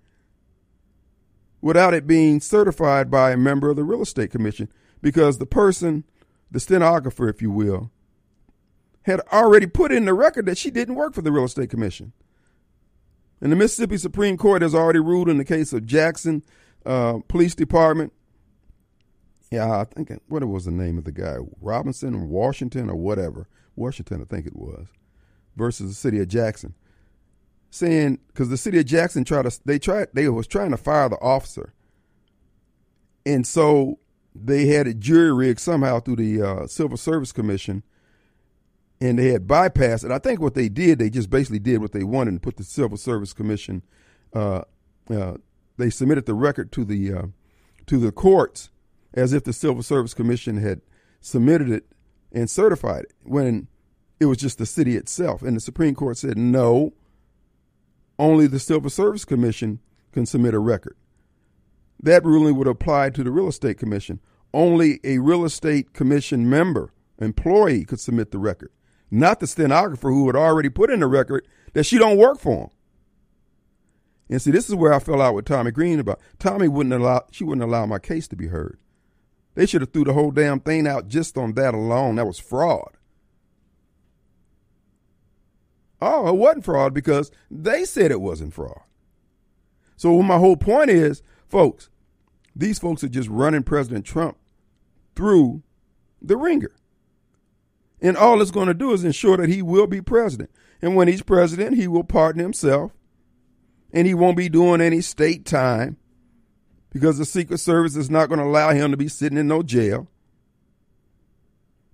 without 1.62 1.94
it 1.94 2.06
being 2.06 2.40
certified 2.40 3.10
by 3.10 3.32
a 3.32 3.38
member 3.38 3.70
of 3.70 3.76
the 3.76 3.84
real 3.84 4.02
estate 4.02 4.32
commission 4.32 4.72
because 5.02 5.38
the 5.38 5.46
person, 5.46 6.04
the 6.52 6.60
stenographer, 6.60 7.28
if 7.28 7.42
you 7.42 7.52
will, 7.52 7.92
had 9.04 9.22
already 9.32 9.66
put 9.66 9.92
in 9.92 10.06
the 10.06 10.14
record 10.14 10.46
that 10.46 10.58
she 10.58 10.70
didn't 10.70 10.96
work 10.96 11.14
for 11.14 11.22
the 11.22 11.32
real 11.32 11.46
estate 11.46 11.70
commission. 11.70 12.14
And 13.42 13.52
the 13.52 13.56
Mississippi 13.56 13.98
Supreme 13.98 14.38
Court 14.38 14.62
has 14.62 14.76
already 14.76 15.00
ruled 15.00 15.30
in 15.30 15.38
the 15.38 15.46
case 15.46 15.72
of 15.74 15.86
Jackson 15.86 16.44
uh, 16.86 17.20
Police 17.28 17.56
Department. 17.56 18.12
Yeah, 19.52 19.80
I 19.80 19.86
think 19.86 20.12
what 20.28 20.44
was 20.46 20.66
the 20.66 20.72
name 20.72 20.98
of 20.98 21.06
the 21.06 21.12
guy? 21.12 21.38
Robinson 21.62 22.30
Washington 22.30 22.90
or 22.90 22.96
whatever. 22.96 23.48
Washington, 23.76 24.22
I 24.22 24.26
think 24.26 24.48
it 24.48 24.56
was, 24.56 24.88
versus 25.56 25.90
the 25.90 25.96
city 25.96 26.20
of 26.20 26.28
Jackson 26.28 26.74
saying 27.70 28.20
because 28.28 28.50
the 28.50 28.58
city 28.58 28.80
of 28.80 28.86
Jackson 28.86 29.24
tried 29.24 29.50
to 29.50 29.60
they 29.66 29.80
tried 29.80 30.08
they 30.14 30.28
was 30.30 30.48
trying 30.48 30.72
to 30.72 30.78
fire 30.78 31.10
the 31.10 31.18
officer, 31.18 31.74
and 33.26 33.46
so 33.46 34.00
they 34.36 34.68
had 34.68 34.88
a 34.88 34.94
jury 34.94 35.34
rig 35.34 35.60
somehow 35.60 36.00
through 36.00 36.18
the 36.18 36.42
uh, 36.42 36.68
Civil 36.68 36.98
Service 36.98 37.32
Commission, 37.32 37.84
and 39.02 39.18
they 39.18 39.30
had 39.30 39.48
bypassed 39.48 40.06
it. 40.06 40.12
I 40.12 40.20
think 40.20 40.40
what 40.40 40.54
they 40.54 40.70
did, 40.70 41.00
they 41.00 41.10
just 41.10 41.30
basically 41.30 41.60
did 41.60 41.80
what 41.80 41.92
they 41.92 42.04
wanted 42.04 42.32
and 42.32 42.44
put 42.44 42.58
the 42.58 42.64
Civil 42.64 42.98
Service 42.98 43.34
Commission. 43.34 43.84
Uh, 44.34 44.62
uh, 45.10 45.36
they 45.78 45.90
submitted 45.90 46.26
the 46.26 46.34
record 46.34 46.72
to 46.74 46.86
the 46.86 47.14
uh, 47.14 47.26
to 47.86 47.98
the 47.98 48.12
courts 48.12 48.70
as 49.18 49.34
if 49.34 49.44
the 49.44 49.52
Civil 49.52 49.82
Service 49.82 50.14
Commission 50.14 50.58
had 50.58 50.82
submitted 51.20 51.70
it 51.70 51.86
and 52.32 52.50
certified 52.50 53.04
it 53.04 53.14
when 53.24 53.68
it 54.20 54.26
was 54.26 54.38
just 54.38 54.60
the 54.60 54.66
city 54.66 54.96
itself. 54.96 55.42
And 55.42 55.56
the 55.56 55.62
Supreme 55.62 55.96
Court 55.96 56.18
said 56.18 56.38
no 56.38 56.94
only 58.20 58.48
the 58.48 58.60
Civil 58.60 58.90
Service 58.90 59.26
Commission 59.26 59.80
can 60.12 60.26
submit 60.26 60.54
a 60.54 60.60
record. 60.60 60.96
That 62.02 62.24
ruling 62.24 62.56
would 62.56 62.68
apply 62.68 63.10
to 63.12 63.24
the 63.24 63.32
Real 63.32 63.48
Estate 63.48 63.78
Commission. 63.78 64.20
Only 64.54 65.00
a 65.04 65.20
Real 65.20 65.46
Estate 65.46 65.94
Commission 65.94 66.50
member, 66.50 66.94
employee, 67.20 67.86
could 67.86 68.00
submit 68.00 68.32
the 68.32 68.38
record, 68.38 68.72
not 69.12 69.40
the 69.40 69.48
stenographer 69.48 70.10
who 70.10 70.28
had 70.28 70.36
already 70.36 70.70
put 70.70 70.90
in 70.90 71.00
the 71.00 71.08
record 71.08 71.48
that 71.74 71.86
she 71.86 71.98
don't 71.98 72.18
work 72.18 72.40
for 72.40 72.66
him. 72.66 72.70
And 74.30 74.42
see, 74.42 74.52
this 74.52 74.70
is 74.70 74.76
where 74.76 74.94
I 74.94 75.00
fell 75.00 75.22
out 75.22 75.36
with 75.36 75.46
Tomie 75.46 75.74
Green 75.74 76.00
about 76.00 76.20
Tomie 76.40 76.70
wouldn't 76.70 76.94
allow 76.94 77.26
she 77.32 77.44
wouldn't 77.44 77.64
allow 77.64 77.86
my 77.86 78.00
case 78.00 78.28
to 78.30 78.36
be 78.36 78.48
heard. 78.48 78.78
They 79.58 79.66
should 79.66 79.82
have 79.82 79.92
threw 79.92 80.04
the 80.04 80.14
whole 80.14 80.30
damn 80.30 80.60
thing 80.60 80.86
out 80.86 81.08
just 81.08 81.36
on 81.36 81.54
that 81.54 81.74
alone. 81.74 82.18
That 82.18 82.28
was 82.28 82.38
fraud. 82.38 82.92
Oh, 86.00 86.28
it 86.28 86.36
wasn't 86.36 86.66
fraud 86.66 86.94
because 86.94 87.32
they 87.50 87.84
said 87.84 88.12
it 88.12 88.22
wasn't 88.22 88.54
fraud. 88.54 88.84
So 89.96 90.22
my 90.22 90.38
whole 90.38 90.58
point 90.58 90.92
is, 90.92 91.24
folks, 91.50 91.90
these 92.56 92.78
folks 92.78 93.04
are 93.04 93.10
just 93.10 93.30
running 93.30 93.64
President 93.64 94.06
Trump 94.06 94.38
through 95.16 95.64
the 96.22 96.38
ringer. 96.38 96.76
And 98.00 98.16
all 98.16 98.44
it's 98.44 98.52
going 98.52 98.68
to 98.68 98.76
do 98.76 98.94
is 98.94 99.04
ensure 99.04 99.38
that 99.38 99.50
he 99.50 99.64
will 99.64 99.88
be 99.88 100.02
president. 100.02 100.52
And 100.84 100.96
when 100.96 101.08
he's 101.08 101.24
president, 101.24 101.78
he 101.78 101.88
will 101.88 102.04
pardon 102.04 102.44
himself 102.44 102.92
and 103.92 104.06
he 104.06 104.14
won't 104.14 104.38
be 104.38 104.50
doing 104.50 104.82
any 104.82 105.02
state 105.02 105.46
time 105.46 105.98
because 106.98 107.20
the 107.20 107.26
Secret 107.26 107.60
Service 107.60 107.96
is 107.96 108.10
not 108.10 108.28
going 108.28 108.40
to 108.40 108.46
allow 108.46 108.72
him 108.72 108.90
to 108.90 108.98
be 108.98 109.08
sitting 109.08 109.38
in 109.38 109.48
no 109.48 109.62
jail. 109.62 110.08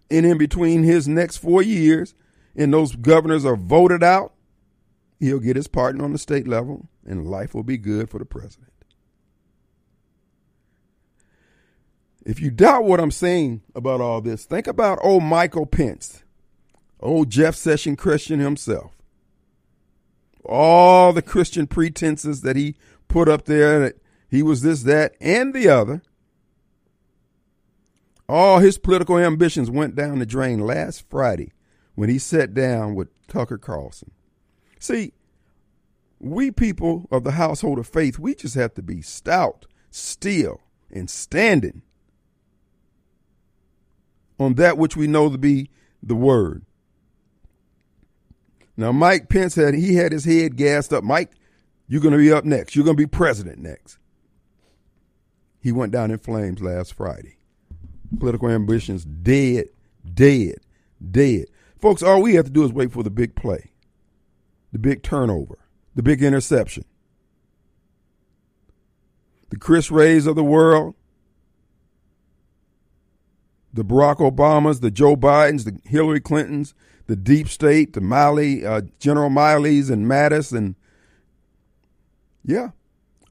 And 0.10 0.26
in 0.26 0.38
between 0.38 0.84
his 0.84 1.10
next 1.10 1.38
four 1.38 1.62
years, 1.62 2.16
and 2.56 2.74
those 2.74 2.96
governors 2.96 3.44
are 3.44 3.58
voted 3.58 4.02
out, 4.02 4.34
he'll 5.20 5.42
get 5.42 5.58
his 5.58 5.68
pardon 5.68 6.00
on 6.00 6.14
the 6.14 6.18
state 6.18 6.48
level, 6.48 6.88
and 7.06 7.30
life 7.30 7.54
will 7.54 7.64
be 7.64 7.78
good 7.78 8.10
for 8.10 8.18
the 8.18 8.24
president. 8.24 8.72
If 12.26 12.40
you 12.40 12.50
doubt 12.50 12.86
what 12.86 13.02
I'm 13.02 13.12
saying 13.12 13.62
about 13.76 14.00
all 14.00 14.22
this, 14.22 14.46
think 14.46 14.68
about 14.68 15.00
old 15.02 15.24
Michael 15.24 15.66
Pence, 15.66 16.24
old 17.02 17.30
Jeff 17.30 17.56
Session 17.56 17.98
Christian 17.98 18.40
himself. 18.40 18.94
All 20.46 21.12
the 21.12 21.22
Christian 21.22 21.68
pretenses 21.68 22.40
that 22.42 22.56
he 22.56 22.76
put 23.10 23.28
up 23.28 23.44
there 23.44 23.80
that 23.80 23.98
he 24.34 24.42
was 24.42 24.63
this, 24.63 24.82
that, 24.82 25.13
and 25.22 25.54
the 25.54 25.70
other. 25.70 26.02
All 28.28 28.58
his 28.58 28.80
political 28.80 29.20
ambitions 29.20 29.70
went 29.70 29.94
down 29.94 30.18
the 30.18 30.25
drain 30.25 30.58
last 30.58 31.08
Friday 31.08 31.52
when 31.94 32.10
he 32.10 32.18
sat 32.18 32.52
down 32.56 32.96
with 32.96 33.10
Tucker 33.28 33.60
Carlson. 33.60 34.10
See, 34.80 35.13
we 36.20 36.50
people 36.50 37.08
of 37.12 37.24
the 37.24 37.34
household 37.34 37.78
of 37.78 37.86
faith, 37.86 38.18
we 38.18 38.34
just 38.34 38.56
have 38.56 38.74
to 38.74 38.82
be 38.82 39.04
stout, 39.04 39.68
still, 39.92 40.62
and 40.90 41.12
standing 41.12 41.84
on 44.40 44.56
that 44.56 44.80
which 44.80 44.98
we 44.98 45.06
know 45.06 45.30
to 45.30 45.38
be 45.38 45.70
the 46.02 46.16
word. 46.16 46.66
Now, 48.75 48.92
Mike 48.92 49.30
Pence 49.30 49.54
had 49.54 49.75
he 49.75 49.94
had 49.94 50.12
his 50.12 50.25
head 50.25 50.56
gassed 50.56 50.92
up. 50.92 51.04
Mike, 51.04 51.34
you're 51.88 52.02
going 52.02 52.13
to 52.13 52.18
be 52.18 52.32
up 52.32 52.46
next. 52.46 52.75
You're 52.75 52.84
going 52.84 52.98
to 52.98 53.04
be 53.04 53.06
president 53.06 53.60
next. 53.60 54.00
He 55.63 55.72
went 55.72 55.93
down 55.93 56.12
in 56.12 56.17
flames 56.20 56.62
last 56.62 56.93
Friday. 56.93 57.38
Political 58.20 58.50
ambitions 58.50 59.05
dead, 59.05 59.70
dead, 60.13 60.55
dead. 61.10 61.46
Folks, 61.79 62.03
all 62.03 62.22
we 62.22 62.36
have 62.36 62.43
to 62.43 62.51
do 62.51 62.65
is 62.65 62.74
wait 62.74 62.91
for 62.91 63.01
the 63.01 63.10
big 63.10 63.34
play, 63.34 63.72
the 64.74 64.77
big 64.77 65.03
turnover, 65.03 65.60
the 65.96 66.03
big 66.03 66.22
interception. 66.22 66.84
The 69.51 69.58
Chris 69.58 69.89
Wrays 69.89 70.27
of 70.27 70.36
the 70.36 70.43
world, 70.43 70.96
the 73.72 73.86
Barack 73.86 74.17
Obamas, 74.17 74.82
the 74.82 74.91
Joe 74.91 75.15
Bidens, 75.15 75.63
the 75.63 75.79
Hillary 75.89 76.20
Clintons, 76.20 76.74
the 77.08 77.15
deep 77.15 77.48
state, 77.48 77.93
the 77.93 78.01
Milley, 78.01 78.65
uh, 78.65 78.82
General 79.00 79.29
Milleys 79.29 79.89
and 79.89 80.08
Mattis, 80.08 80.51
and 80.51 80.75
yeah, 82.43 82.72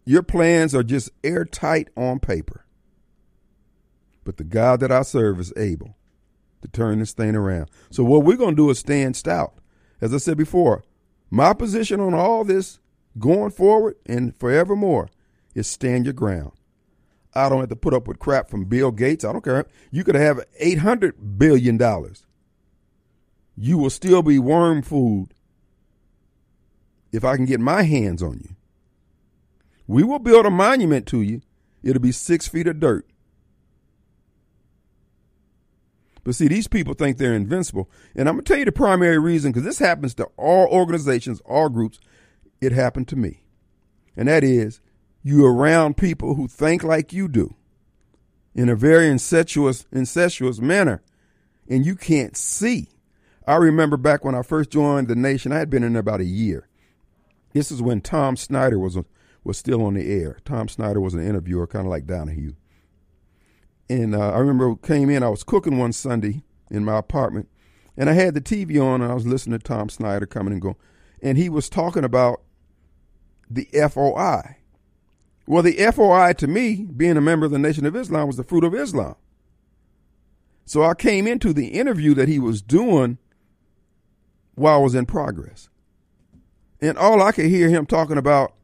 your 0.05 0.23
plans 0.23 0.75
are 0.75 0.83
just 0.83 1.11
airtight 1.23 1.89
on 1.97 2.21
paper. 2.21 2.65
But 4.25 4.37
the 4.37 4.45
God 4.45 4.81
that 4.81 4.93
I 4.93 5.03
serve 5.03 5.41
is 5.41 5.53
able 5.57 5.97
to 6.63 6.69
turn 6.69 7.01
this 7.01 7.13
thing 7.13 7.35
around. 7.35 7.69
So 7.91 8.05
what 8.05 8.25
we're 8.25 8.37
going 8.37 8.57
to 8.57 8.63
do 8.63 8.71
is 8.71 8.79
stand 8.79 9.17
stout. 9.17 9.55
As 10.01 10.15
I 10.15 10.19
said 10.19 10.37
before, 10.37 10.85
my 11.31 11.53
position 11.53 12.01
on 12.01 12.15
all 12.15 12.45
this 12.45 12.79
going 13.19 13.51
forward 13.51 13.97
and 14.07 14.35
forevermore 14.39 15.09
is 15.55 15.67
stand 15.67 16.07
your 16.07 16.15
ground. 16.15 16.53
I 17.35 17.49
don't 17.49 17.61
have 17.61 17.69
to 17.71 17.77
put 17.77 17.95
up 17.95 18.07
with 18.07 18.19
crap 18.19 18.51
from 18.51 18.67
Bill 18.67 18.91
Gates. 18.91 19.25
I 19.25 19.33
don't 19.33 19.45
care. 19.45 19.67
You 19.91 20.05
could 20.05 20.15
have 20.15 20.41
$800 20.61 21.39
billion. 21.39 21.81
You 23.57 23.79
will 23.79 23.91
still 23.91 24.23
be 24.23 24.39
worm 24.39 24.83
food 24.83 25.29
if 27.11 27.25
I 27.25 27.37
can 27.37 27.45
get 27.45 27.61
my 27.61 27.83
hands 27.83 28.23
on 28.23 28.41
you. 28.43 28.52
We 29.93 30.05
will 30.05 30.19
build 30.19 30.47
a 30.47 30.51
monument 30.51 31.07
to 31.09 31.21
you. 31.21 31.43
It'll 31.83 32.01
be 32.01 32.13
six 32.13 32.49
feet 32.49 32.67
of 32.67 32.81
dirt. 32.81 33.07
But 36.25 36.35
see, 36.35 36.49
these 36.49 36.69
people 36.69 36.95
think 36.95 37.19
they're 37.19 37.35
invincible. 37.35 37.91
And 38.15 38.29
I'm 38.29 38.37
going 38.37 38.45
to 38.45 38.49
tell 38.49 38.59
you 38.59 38.65
the 38.65 38.73
primary 38.73 39.19
reason, 39.19 39.53
because 39.53 39.65
this 39.65 39.81
happens 39.81 40.15
to 40.15 40.25
all 40.37 40.67
organizations, 40.69 41.41
all 41.45 41.69
groups. 41.69 41.99
It 42.61 42.73
happened 42.73 43.09
to 43.09 43.17
me. 43.17 43.43
And 44.17 44.29
that 44.29 44.45
is, 44.45 44.81
you're 45.23 45.53
around 45.53 45.97
people 45.97 46.37
who 46.37 46.49
think 46.49 46.83
like 46.83 47.13
you 47.13 47.29
do 47.29 47.55
in 48.55 48.69
a 48.69 48.77
very 48.77 49.09
incestuous, 49.09 49.87
incestuous 49.93 50.61
manner. 50.61 51.03
and 51.69 51.87
you 51.87 51.97
can't 51.97 52.37
see. 52.37 52.89
I 53.47 53.57
remember 53.57 53.97
back 53.97 54.25
when 54.25 54.35
I 54.35 54.43
first 54.43 54.71
joined 54.71 55.09
the 55.09 55.17
nation, 55.17 55.53
I 55.53 55.59
had 55.59 55.71
been 55.71 55.83
in 55.83 55.95
there 55.95 56.01
about 56.01 56.21
a 56.21 56.25
year. 56.25 56.69
This 57.53 57.71
is 57.71 57.83
when 57.83 58.01
Tom 58.01 58.37
Snyder 58.37 58.79
was 58.79 58.97
was 59.45 59.59
still 59.59 59.85
on 59.85 59.95
the 59.95 60.11
air. 60.11 60.39
Tom 60.45 60.69
Snyder 60.69 61.01
was 61.01 61.15
an 61.15 61.27
interviewer, 61.27 61.67
kind 61.67 61.87
of 61.87 61.91
like 61.91 62.07
Donahue. 62.07 62.55
And 63.89 64.15
uh, 64.15 64.31
I 64.31 64.39
remember 64.39 64.75
came 64.77 65.11
in. 65.11 65.23
I 65.23 65.29
was 65.29 65.45
cooking 65.45 65.79
one 65.79 65.93
Sunday 65.93 66.43
in 66.71 66.85
my 66.85 66.99
apartment, 66.99 67.49
and 67.97 68.09
I 68.09 68.15
had 68.15 68.35
the 68.35 68.41
TV 68.41 68.83
on, 68.83 69.03
and 69.03 69.11
I 69.11 69.15
was 69.15 69.27
listening 69.27 69.59
to 69.59 69.65
Tom 69.65 69.89
Snyder 69.89 70.27
coming 70.27 70.53
and 70.53 70.63
going, 70.63 70.77
and 71.23 71.37
he 71.37 71.49
was 71.49 71.69
talking 71.69 72.05
about 72.05 72.43
the 73.51 73.69
FOI. 73.73 74.57
Well, 75.47 75.63
the 75.63 75.77
FOI 75.93 76.33
to 76.35 76.47
me, 76.47 76.87
being 76.97 77.17
a 77.17 77.21
member 77.21 77.47
of 77.47 77.53
the 77.53 77.59
Nation 77.59 77.85
of 77.85 77.97
Islam, 77.97 78.29
was 78.29 78.37
the 78.37 78.45
fruit 78.45 78.65
of 78.65 78.75
Islam. 78.75 79.17
So 80.65 80.85
I 80.85 80.95
came 80.95 81.27
into 81.27 81.53
the 81.53 81.69
interview 81.69 82.15
that 82.15 82.29
he 82.29 82.39
was 82.39 82.63
doing 82.63 83.19
while 84.55 84.79
I 84.79 84.83
was 84.83 84.95
in 84.95 85.07
progress. 85.07 85.69
And 86.81 86.97
all 86.97 87.23
I 87.23 87.33
could 87.33 87.47
hear 87.47 87.69
him 87.69 87.87
talking 87.87 88.17
about 88.17 88.55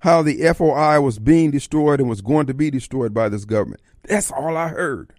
how 0.00 0.22
the 0.22 0.52
FOI 0.52 1.00
was 1.00 1.18
being 1.18 1.50
destroyed 1.50 2.00
and 2.00 2.08
was 2.08 2.20
going 2.20 2.46
to 2.46 2.54
be 2.54 2.70
destroyed 2.70 3.14
by 3.14 3.28
this 3.28 3.44
government. 3.44 3.82
That's 4.02 4.30
all 4.30 4.56
I 4.56 4.68
heard. 4.68 5.12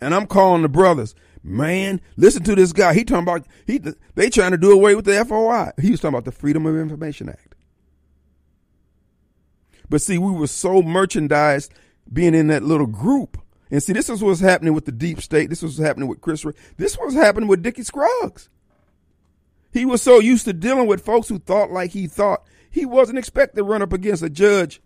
And 0.00 0.14
I'm 0.14 0.26
calling 0.26 0.62
the 0.62 0.68
brothers, 0.68 1.14
man, 1.42 2.00
listen 2.16 2.42
to 2.44 2.54
this 2.54 2.72
guy. 2.72 2.94
He 2.94 3.04
talking 3.04 3.22
about 3.22 3.46
he 3.66 3.80
they 4.14 4.30
trying 4.30 4.52
to 4.52 4.58
do 4.58 4.72
away 4.72 4.94
with 4.94 5.04
the 5.04 5.24
FOI. 5.24 5.72
He 5.80 5.90
was 5.90 6.00
talking 6.00 6.14
about 6.14 6.24
the 6.24 6.32
Freedom 6.32 6.66
of 6.66 6.76
Information 6.76 7.28
Act. 7.28 7.54
But 9.88 10.02
see, 10.02 10.18
we 10.18 10.32
were 10.32 10.46
so 10.46 10.82
merchandised 10.82 11.72
being 12.12 12.34
in 12.34 12.48
that 12.48 12.62
little 12.62 12.86
group. 12.86 13.40
And 13.70 13.82
see, 13.82 13.92
this 13.92 14.08
is 14.08 14.22
what's 14.22 14.40
happening 14.40 14.74
with 14.74 14.86
the 14.86 14.92
deep 14.92 15.20
state. 15.20 15.50
This 15.50 15.62
was 15.62 15.78
happening 15.78 16.08
with 16.08 16.20
Chris. 16.20 16.44
This 16.76 16.96
was 16.98 17.14
happening 17.14 17.48
with 17.48 17.62
Dickie 17.62 17.82
Scruggs. 17.82 18.48
He 19.72 19.84
was 19.84 20.02
so 20.02 20.18
used 20.18 20.46
to 20.46 20.52
dealing 20.52 20.86
with 20.86 21.04
folks 21.04 21.28
who 21.28 21.38
thought 21.38 21.70
like 21.70 21.90
he 21.90 22.06
thought. 22.06 22.44
He 22.78 22.86
wasn't 22.86 23.18
expected 23.18 23.56
to 23.56 23.64
run 23.64 23.82
up 23.82 23.92
against 23.92 24.22
a 24.22 24.30
judge 24.30 24.80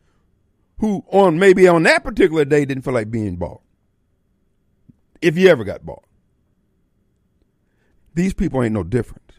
who, 0.78 1.04
on 1.08 1.38
maybe 1.38 1.68
on 1.68 1.82
that 1.82 2.02
particular 2.02 2.46
day, 2.46 2.64
didn't 2.64 2.84
feel 2.84 2.94
like 2.94 3.10
being 3.10 3.36
bought. 3.36 3.60
If 5.20 5.36
he 5.36 5.46
ever 5.46 5.62
got 5.62 5.84
bought. 5.84 6.04
These 8.14 8.32
people 8.32 8.62
ain't 8.62 8.72
no 8.72 8.82
different. 8.82 9.32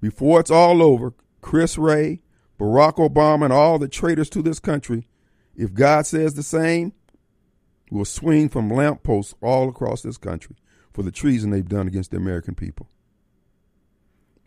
Before 0.00 0.38
it's 0.38 0.50
all 0.50 0.80
over, 0.80 1.12
Chris 1.40 1.76
Wray, 1.76 2.22
Barack 2.56 2.98
Obama, 2.98 3.46
and 3.46 3.52
all 3.52 3.80
the 3.80 3.88
traitors 3.88 4.30
to 4.30 4.40
this 4.40 4.60
country, 4.60 5.08
if 5.56 5.74
God 5.74 6.06
says 6.06 6.34
the 6.34 6.44
same, 6.44 6.92
will 7.90 8.04
swing 8.04 8.48
from 8.48 8.70
lampposts 8.70 9.34
all 9.42 9.68
across 9.68 10.02
this 10.02 10.18
country 10.18 10.54
for 10.92 11.02
the 11.02 11.10
treason 11.10 11.50
they've 11.50 11.68
done 11.68 11.88
against 11.88 12.12
the 12.12 12.16
American 12.16 12.54
people. 12.54 12.88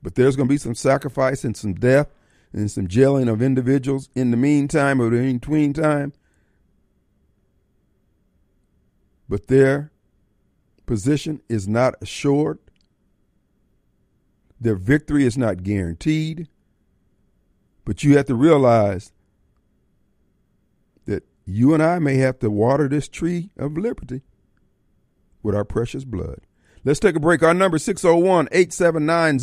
But 0.01 0.15
there's 0.15 0.37
going 0.37 0.47
to 0.47 0.53
be 0.53 0.57
some 0.57 0.73
sacrifice 0.73 1.43
and 1.43 1.57
some 1.57 1.73
death 1.73 2.07
and 2.55 2.71
some 2.71 2.87
jailing 2.87 3.27
of 3.27 3.41
individuals 3.41 4.09
in 4.15 4.31
the 4.31 4.37
meantime 4.37 5.01
or 5.01 5.13
in 5.13 5.39
between 5.39 5.73
time. 5.73 6.13
But 9.27 9.47
their 9.47 9.91
position 10.85 11.41
is 11.49 11.67
not 11.67 11.95
assured. 12.01 12.59
Their 14.59 14.75
victory 14.75 15.25
is 15.25 15.37
not 15.37 15.63
guaranteed. 15.63 16.47
But 17.83 18.03
you 18.03 18.15
have 18.15 18.27
to 18.27 18.35
realize 18.35 19.11
that 21.05 21.23
you 21.45 21.73
and 21.73 21.83
I 21.83 21.99
may 21.99 22.15
have 22.15 22.39
to 22.39 22.49
water 22.49 22.87
this 22.87 23.09
tree 23.09 23.49
of 23.57 23.77
liberty 23.77 24.21
with 25.43 25.55
our 25.55 25.65
precious 25.65 26.05
blood. 26.05 26.39
Let's 26.85 27.01
take 27.01 27.15
a 27.17 27.19
break. 27.19 27.43
Our 27.43 27.53
number 27.53 27.77
601 27.79 28.47
879 28.51 29.39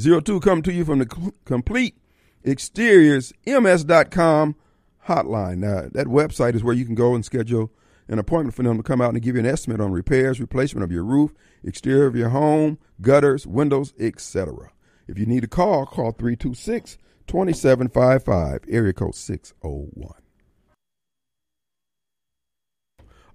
0002 0.00 0.40
come 0.40 0.62
to 0.62 0.72
you 0.72 0.84
from 0.84 0.98
the 1.00 1.32
complete 1.44 1.96
exteriors 2.44 3.32
ms.com 3.46 4.56
hotline. 5.08 5.58
Now, 5.58 5.88
that 5.92 6.06
website 6.06 6.54
is 6.54 6.62
where 6.62 6.74
you 6.74 6.84
can 6.84 6.94
go 6.94 7.14
and 7.14 7.24
schedule 7.24 7.70
an 8.08 8.18
appointment 8.18 8.54
for 8.54 8.62
them 8.62 8.76
to 8.76 8.82
come 8.82 9.00
out 9.00 9.14
and 9.14 9.22
give 9.22 9.34
you 9.34 9.40
an 9.40 9.46
estimate 9.46 9.80
on 9.80 9.92
repairs, 9.92 10.40
replacement 10.40 10.84
of 10.84 10.92
your 10.92 11.04
roof, 11.04 11.32
exterior 11.64 12.06
of 12.06 12.14
your 12.14 12.28
home, 12.28 12.78
gutters, 13.00 13.46
windows, 13.46 13.92
etc. 13.98 14.70
If 15.08 15.18
you 15.18 15.26
need 15.26 15.44
a 15.44 15.48
call, 15.48 15.86
call 15.86 16.12
326 16.12 16.98
2755, 17.26 18.64
area 18.68 18.92
code 18.92 19.14
601. 19.14 20.14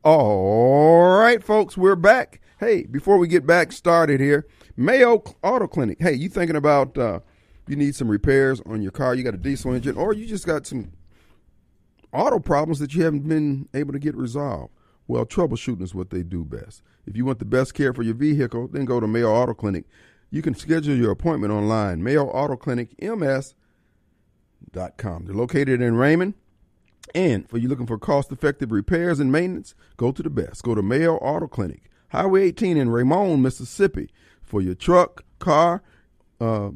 All 0.04 1.20
right, 1.20 1.44
folks, 1.44 1.78
we're 1.78 1.96
back. 1.96 2.42
Hey, 2.60 2.86
before 2.86 3.18
we 3.18 3.28
get 3.28 3.46
back 3.46 3.72
started 3.72 4.20
here, 4.20 4.48
Mayo 4.76 5.24
Auto 5.44 5.68
Clinic. 5.68 5.98
Hey, 6.00 6.14
you 6.14 6.30
thinking 6.30 6.56
about 6.56 6.98
uh, 6.98 7.20
you 7.68 7.76
need 7.76 7.96
some 7.96 8.10
repairs 8.10 8.62
on 8.66 8.82
your 8.82 8.92
car? 8.92 9.16
You 9.16 9.24
got 9.24 9.34
a 9.34 9.38
diesel 9.38 9.74
engine, 9.74 9.98
or 9.98 10.14
you 10.14 10.26
just 10.26 10.46
got 10.46 10.66
some 10.66 10.92
auto 12.14 12.40
problems 12.40 12.80
that 12.80 12.94
you 12.94 13.04
haven't 13.04 13.28
been 13.28 13.70
able 13.74 13.94
to 13.94 14.00
get 14.00 14.16
resolved. 14.16 14.74
Well, 15.08 15.26
troubleshooting 15.26 15.82
is 15.82 15.96
what 15.96 16.10
they 16.10 16.24
do 16.24 16.44
best. 16.44 16.82
If 17.06 17.18
you 17.18 17.26
want 17.26 17.40
the 17.40 17.46
best 17.46 17.74
care 17.74 17.94
for 17.94 18.04
your 18.04 18.14
vehicle, 18.14 18.68
then 18.68 18.86
go 18.86 19.00
to 19.00 19.08
Mayo 19.08 19.32
Auto 19.32 19.54
Clinic. 19.54 19.86
You 20.30 20.42
can 20.42 20.56
schedule 20.56 20.96
your 20.96 21.12
appointment 21.12 21.52
online. 21.52 22.04
Mayo 22.04 22.28
Auto 22.28 22.56
Clinic, 22.56 22.90
MS 23.02 23.56
com. 24.98 25.26
They're 25.26 25.36
located 25.36 25.82
in 25.82 25.96
Raymond. 25.96 26.34
And 27.14 27.50
for 27.50 27.58
you 27.58 27.68
looking 27.68 27.88
for 27.88 27.98
cost 27.98 28.32
effective 28.32 28.72
repairs 28.72 29.20
and 29.20 29.32
maintenance, 29.32 29.76
go 29.98 30.12
to 30.12 30.24
the 30.24 30.30
best. 30.30 30.64
Go 30.64 30.76
to 30.76 30.82
Mayo 30.82 31.16
Auto 31.18 31.48
Clinic, 31.48 31.90
Highway 32.10 32.44
18 32.44 32.78
in 32.78 32.90
Raymond, 32.90 33.44
Mississippi, 33.44 34.10
for 34.52 34.62
your 34.62 34.76
truck, 34.76 35.24
car, 35.40 35.82
uh, 36.42 36.72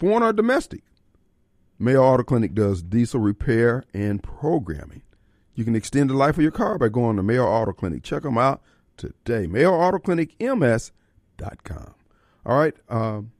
foreign 0.00 0.24
or 0.24 0.32
domestic. 0.32 0.82
Mayo 1.78 2.02
Auto 2.02 2.24
Clinic 2.24 2.54
does 2.54 2.82
diesel 2.82 3.20
repair 3.20 3.84
and 3.94 4.20
programming. 4.20 5.02
You 5.54 5.64
can 5.64 5.76
extend 5.76 6.10
the 6.10 6.14
life 6.14 6.36
of 6.36 6.42
your 6.42 6.50
car 6.50 6.76
by 6.76 6.88
going 6.88 7.16
to 7.16 7.22
Mayo 7.22 7.46
Auto 7.46 7.72
Clinic. 7.72 8.02
Check 8.02 8.24
them 8.24 8.36
out 8.36 8.60
today. 8.96 9.46
Mayo 9.46 9.72
Auto 9.72 10.00
Clinic 10.00 10.34
MS.com. 10.40 11.94
All 12.44 12.58
right. 12.58 12.74
Um, 12.88 13.30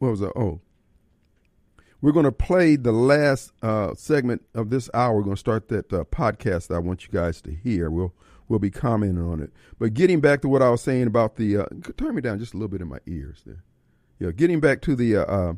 what 0.00 0.10
was 0.10 0.20
that? 0.20 0.32
Oh, 0.34 0.60
we're 2.02 2.12
going 2.12 2.24
to 2.24 2.32
play 2.32 2.74
the 2.74 2.92
last 2.92 3.52
uh, 3.62 3.94
segment 3.94 4.42
of 4.52 4.70
this 4.70 4.90
hour. 4.92 5.14
We're 5.14 5.22
going 5.22 5.36
to 5.36 5.40
start 5.40 5.68
that 5.68 5.92
uh, 5.92 6.02
podcast 6.04 6.66
that 6.66 6.74
I 6.74 6.78
want 6.78 7.04
you 7.04 7.12
guys 7.12 7.40
to 7.42 7.52
hear. 7.52 7.88
We'll 7.88 8.14
we'll 8.48 8.58
be 8.58 8.70
commenting 8.70 9.22
on 9.22 9.40
it. 9.40 9.52
But 9.78 9.94
getting 9.94 10.20
back 10.20 10.42
to 10.42 10.48
what 10.48 10.62
I 10.62 10.70
was 10.70 10.82
saying 10.82 11.06
about 11.06 11.36
the 11.36 11.58
uh, 11.58 11.66
turn 11.96 12.14
me 12.14 12.22
down 12.22 12.38
just 12.38 12.54
a 12.54 12.56
little 12.56 12.68
bit 12.68 12.80
in 12.80 12.88
my 12.88 12.98
ears 13.06 13.42
there. 13.44 13.62
Yeah, 14.18 14.30
getting 14.30 14.60
back 14.60 14.80
to 14.82 14.96
the 14.96 15.16
uh, 15.16 15.24
uh, 15.24 15.54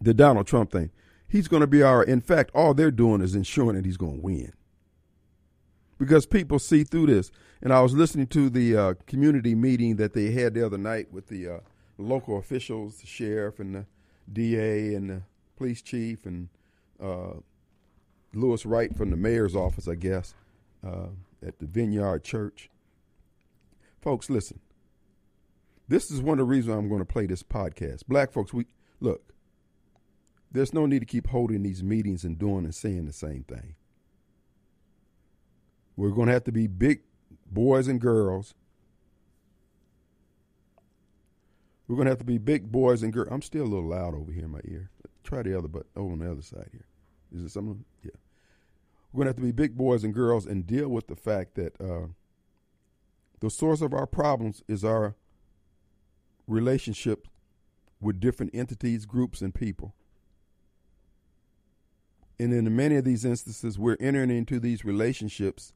the 0.00 0.14
Donald 0.14 0.46
Trump 0.46 0.70
thing. 0.70 0.90
He's 1.28 1.48
going 1.48 1.60
to 1.60 1.66
be 1.66 1.82
our. 1.82 2.02
In 2.02 2.20
fact, 2.20 2.50
all 2.54 2.72
they're 2.74 2.90
doing 2.90 3.20
is 3.20 3.34
ensuring 3.34 3.76
that 3.76 3.84
he's 3.84 3.96
going 3.96 4.16
to 4.16 4.22
win. 4.22 4.52
Because 5.98 6.26
people 6.26 6.58
see 6.58 6.84
through 6.84 7.06
this, 7.06 7.32
and 7.60 7.72
I 7.72 7.80
was 7.80 7.92
listening 7.92 8.28
to 8.28 8.48
the 8.48 8.76
uh, 8.76 8.94
community 9.06 9.54
meeting 9.54 9.96
that 9.96 10.14
they 10.14 10.30
had 10.30 10.54
the 10.54 10.64
other 10.64 10.78
night 10.78 11.12
with 11.12 11.26
the 11.26 11.60
local 11.98 12.38
officials, 12.38 13.00
the 13.00 13.06
sheriff, 13.06 13.58
and 13.58 13.74
the 13.74 13.86
DA 14.32 14.94
and 14.94 15.10
the 15.10 15.22
police 15.56 15.82
chief 15.82 16.24
and 16.24 16.48
uh, 17.02 17.34
Lewis 18.32 18.64
Wright 18.64 18.96
from 18.96 19.10
the 19.10 19.16
mayor's 19.16 19.56
office, 19.56 19.88
I 19.88 19.94
guess, 19.94 20.34
uh, 20.86 21.08
at 21.46 21.58
the 21.58 21.66
Vineyard 21.66 22.24
Church. 22.24 22.70
Folks, 24.00 24.30
listen. 24.30 24.60
This 25.88 26.10
is 26.10 26.20
one 26.20 26.38
of 26.38 26.46
the 26.46 26.50
reasons 26.50 26.76
I'm 26.76 26.88
going 26.88 27.00
to 27.00 27.06
play 27.06 27.26
this 27.26 27.42
podcast. 27.42 28.06
Black 28.06 28.32
folks, 28.32 28.52
we 28.52 28.66
look. 29.00 29.32
There's 30.50 30.74
no 30.74 30.86
need 30.86 31.00
to 31.00 31.06
keep 31.06 31.28
holding 31.28 31.62
these 31.62 31.82
meetings 31.82 32.24
and 32.24 32.38
doing 32.38 32.64
and 32.64 32.74
saying 32.74 33.06
the 33.06 33.12
same 33.12 33.44
thing. 33.44 33.74
We're 35.96 36.10
going 36.10 36.28
to 36.28 36.32
have 36.32 36.44
to 36.44 36.52
be 36.52 36.66
big 36.66 37.00
boys 37.50 37.88
and 37.88 38.00
girls 38.00 38.54
We're 41.88 41.96
going 41.96 42.04
to 42.04 42.10
have 42.10 42.18
to 42.18 42.24
be 42.24 42.36
big 42.36 42.70
boys 42.70 43.02
and 43.02 43.12
girls. 43.12 43.28
I'm 43.30 43.40
still 43.40 43.64
a 43.64 43.66
little 43.66 43.88
loud 43.88 44.14
over 44.14 44.30
here 44.30 44.44
in 44.44 44.50
my 44.50 44.60
ear. 44.66 44.90
Try 45.24 45.42
the 45.42 45.56
other, 45.56 45.68
but 45.68 45.86
over 45.96 46.12
on 46.12 46.18
the 46.18 46.30
other 46.30 46.42
side 46.42 46.68
here. 46.70 46.86
Is 47.34 47.44
it 47.44 47.50
something? 47.50 47.82
Yeah. 48.02 48.10
We're 49.12 49.24
going 49.24 49.26
to 49.26 49.28
have 49.30 49.36
to 49.36 49.42
be 49.42 49.52
big 49.52 49.76
boys 49.76 50.04
and 50.04 50.12
girls 50.12 50.46
and 50.46 50.66
deal 50.66 50.88
with 50.88 51.06
the 51.06 51.16
fact 51.16 51.54
that 51.54 51.80
uh, 51.80 52.08
the 53.40 53.50
source 53.50 53.80
of 53.80 53.94
our 53.94 54.06
problems 54.06 54.62
is 54.68 54.84
our 54.84 55.14
relationship 56.46 57.26
with 58.00 58.20
different 58.20 58.54
entities, 58.54 59.06
groups, 59.06 59.40
and 59.40 59.54
people. 59.54 59.94
And 62.38 62.52
in 62.52 62.76
many 62.76 62.96
of 62.96 63.04
these 63.04 63.24
instances, 63.24 63.78
we're 63.78 63.96
entering 63.98 64.30
into 64.30 64.60
these 64.60 64.84
relationships 64.84 65.72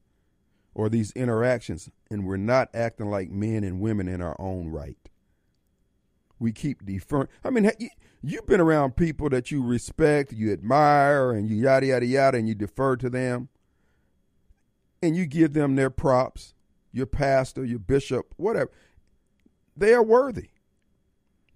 or 0.73 0.89
these 0.89 1.11
interactions, 1.11 1.89
and 2.09 2.25
we're 2.25 2.37
not 2.37 2.69
acting 2.73 3.09
like 3.09 3.29
men 3.29 3.63
and 3.63 3.79
women 3.79 4.07
in 4.07 4.21
our 4.21 4.35
own 4.39 4.69
right 4.69 5.09
we 6.43 6.51
keep 6.51 6.85
deferring. 6.85 7.29
I 7.43 7.49
mean, 7.49 7.71
you've 8.21 8.45
been 8.45 8.61
around 8.61 8.95
people 8.95 9.29
that 9.29 9.49
you 9.49 9.63
respect, 9.63 10.31
you 10.31 10.53
admire, 10.53 11.31
and 11.31 11.49
you 11.49 11.55
yada, 11.55 11.87
yada, 11.87 12.05
yada, 12.05 12.37
and 12.37 12.47
you 12.47 12.53
defer 12.53 12.95
to 12.97 13.09
them. 13.09 13.49
And 15.01 15.15
you 15.17 15.25
give 15.25 15.53
them 15.53 15.75
their 15.75 15.89
props. 15.89 16.53
your 16.93 17.07
pastor, 17.07 17.65
your 17.65 17.79
bishop, 17.79 18.33
whatever. 18.37 18.71
They 19.75 19.93
are 19.93 20.03
worthy. 20.03 20.49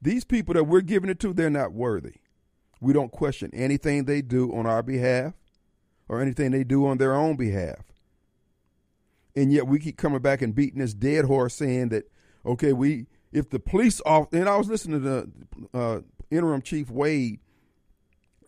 These 0.02 0.26
people 0.26 0.54
that 0.56 0.66
we're 0.66 0.82
giving 0.82 1.10
it 1.10 1.20
to, 1.22 1.34
they're 1.34 1.50
not 1.50 1.72
worthy. 1.72 2.16
We 2.82 2.92
don't 2.92 3.12
question 3.12 3.52
anything 3.54 4.06
they 4.06 4.22
do 4.22 4.54
on 4.54 4.66
our 4.66 4.84
behalf 4.84 5.34
or 6.10 6.22
anything 6.22 6.52
they 6.52 6.64
do 6.64 6.86
on 6.88 6.98
their 6.98 7.16
own 7.16 7.36
behalf. 7.36 7.86
And 9.36 9.54
yet 9.54 9.68
we 9.68 9.80
keep 9.80 9.98
coming 9.98 10.20
back 10.20 10.42
and 10.42 10.54
beating 10.56 10.80
this 10.80 10.94
dead 10.94 11.26
horse 11.26 11.54
saying 11.54 11.90
that, 11.90 12.12
okay, 12.46 12.74
we 12.74 13.06
if 13.32 13.50
the 13.50 13.60
police 13.60 14.02
off 14.06 14.32
and 14.32 14.48
I 14.48 14.58
was 14.58 14.70
listening 14.70 15.02
to 15.02 15.10
the 15.10 15.30
uh, 15.74 16.02
interim 16.32 16.62
chief 16.62 16.90
Wade 16.90 17.40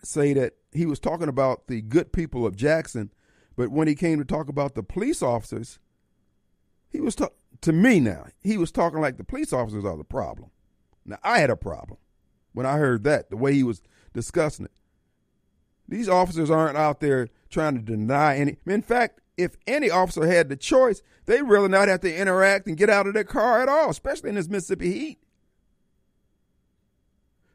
say 0.03 0.33
that 0.33 0.53
he 0.71 0.85
was 0.85 0.99
talking 0.99 1.27
about 1.27 1.67
the 1.67 1.81
good 1.81 2.13
people 2.13 2.45
of 2.45 2.55
Jackson, 2.55 3.11
but 3.55 3.69
when 3.69 3.87
he 3.87 3.95
came 3.95 4.19
to 4.19 4.25
talk 4.25 4.47
about 4.47 4.75
the 4.75 4.83
police 4.83 5.21
officers, 5.21 5.79
he 6.89 7.01
was 7.01 7.15
ta- 7.15 7.29
to 7.61 7.73
me 7.73 7.99
now 7.99 8.25
he 8.41 8.57
was 8.57 8.71
talking 8.71 9.01
like 9.01 9.17
the 9.17 9.23
police 9.23 9.51
officers 9.51 9.85
are 9.85 9.97
the 9.97 10.03
problem. 10.03 10.49
Now 11.05 11.17
I 11.23 11.39
had 11.39 11.49
a 11.49 11.57
problem 11.57 11.99
when 12.53 12.65
I 12.65 12.77
heard 12.77 13.03
that 13.03 13.29
the 13.29 13.37
way 13.37 13.53
he 13.53 13.63
was 13.63 13.81
discussing 14.13 14.65
it. 14.65 14.71
These 15.87 16.07
officers 16.07 16.51
aren't 16.51 16.77
out 16.77 16.99
there 16.99 17.29
trying 17.49 17.75
to 17.75 17.81
deny 17.81 18.37
any. 18.37 18.57
In 18.67 18.81
fact, 18.83 19.21
if 19.39 19.55
any 19.65 19.89
officer 19.89 20.27
had 20.27 20.49
the 20.49 20.57
choice, 20.57 21.01
they'd 21.25 21.41
really 21.41 21.69
not 21.69 21.87
have 21.87 22.01
to 22.01 22.15
interact 22.15 22.67
and 22.67 22.77
get 22.77 22.89
out 22.89 23.07
of 23.07 23.13
their 23.13 23.23
car 23.23 23.61
at 23.61 23.69
all, 23.69 23.89
especially 23.89 24.29
in 24.29 24.35
this 24.35 24.49
Mississippi 24.49 24.91
heat. 24.91 25.19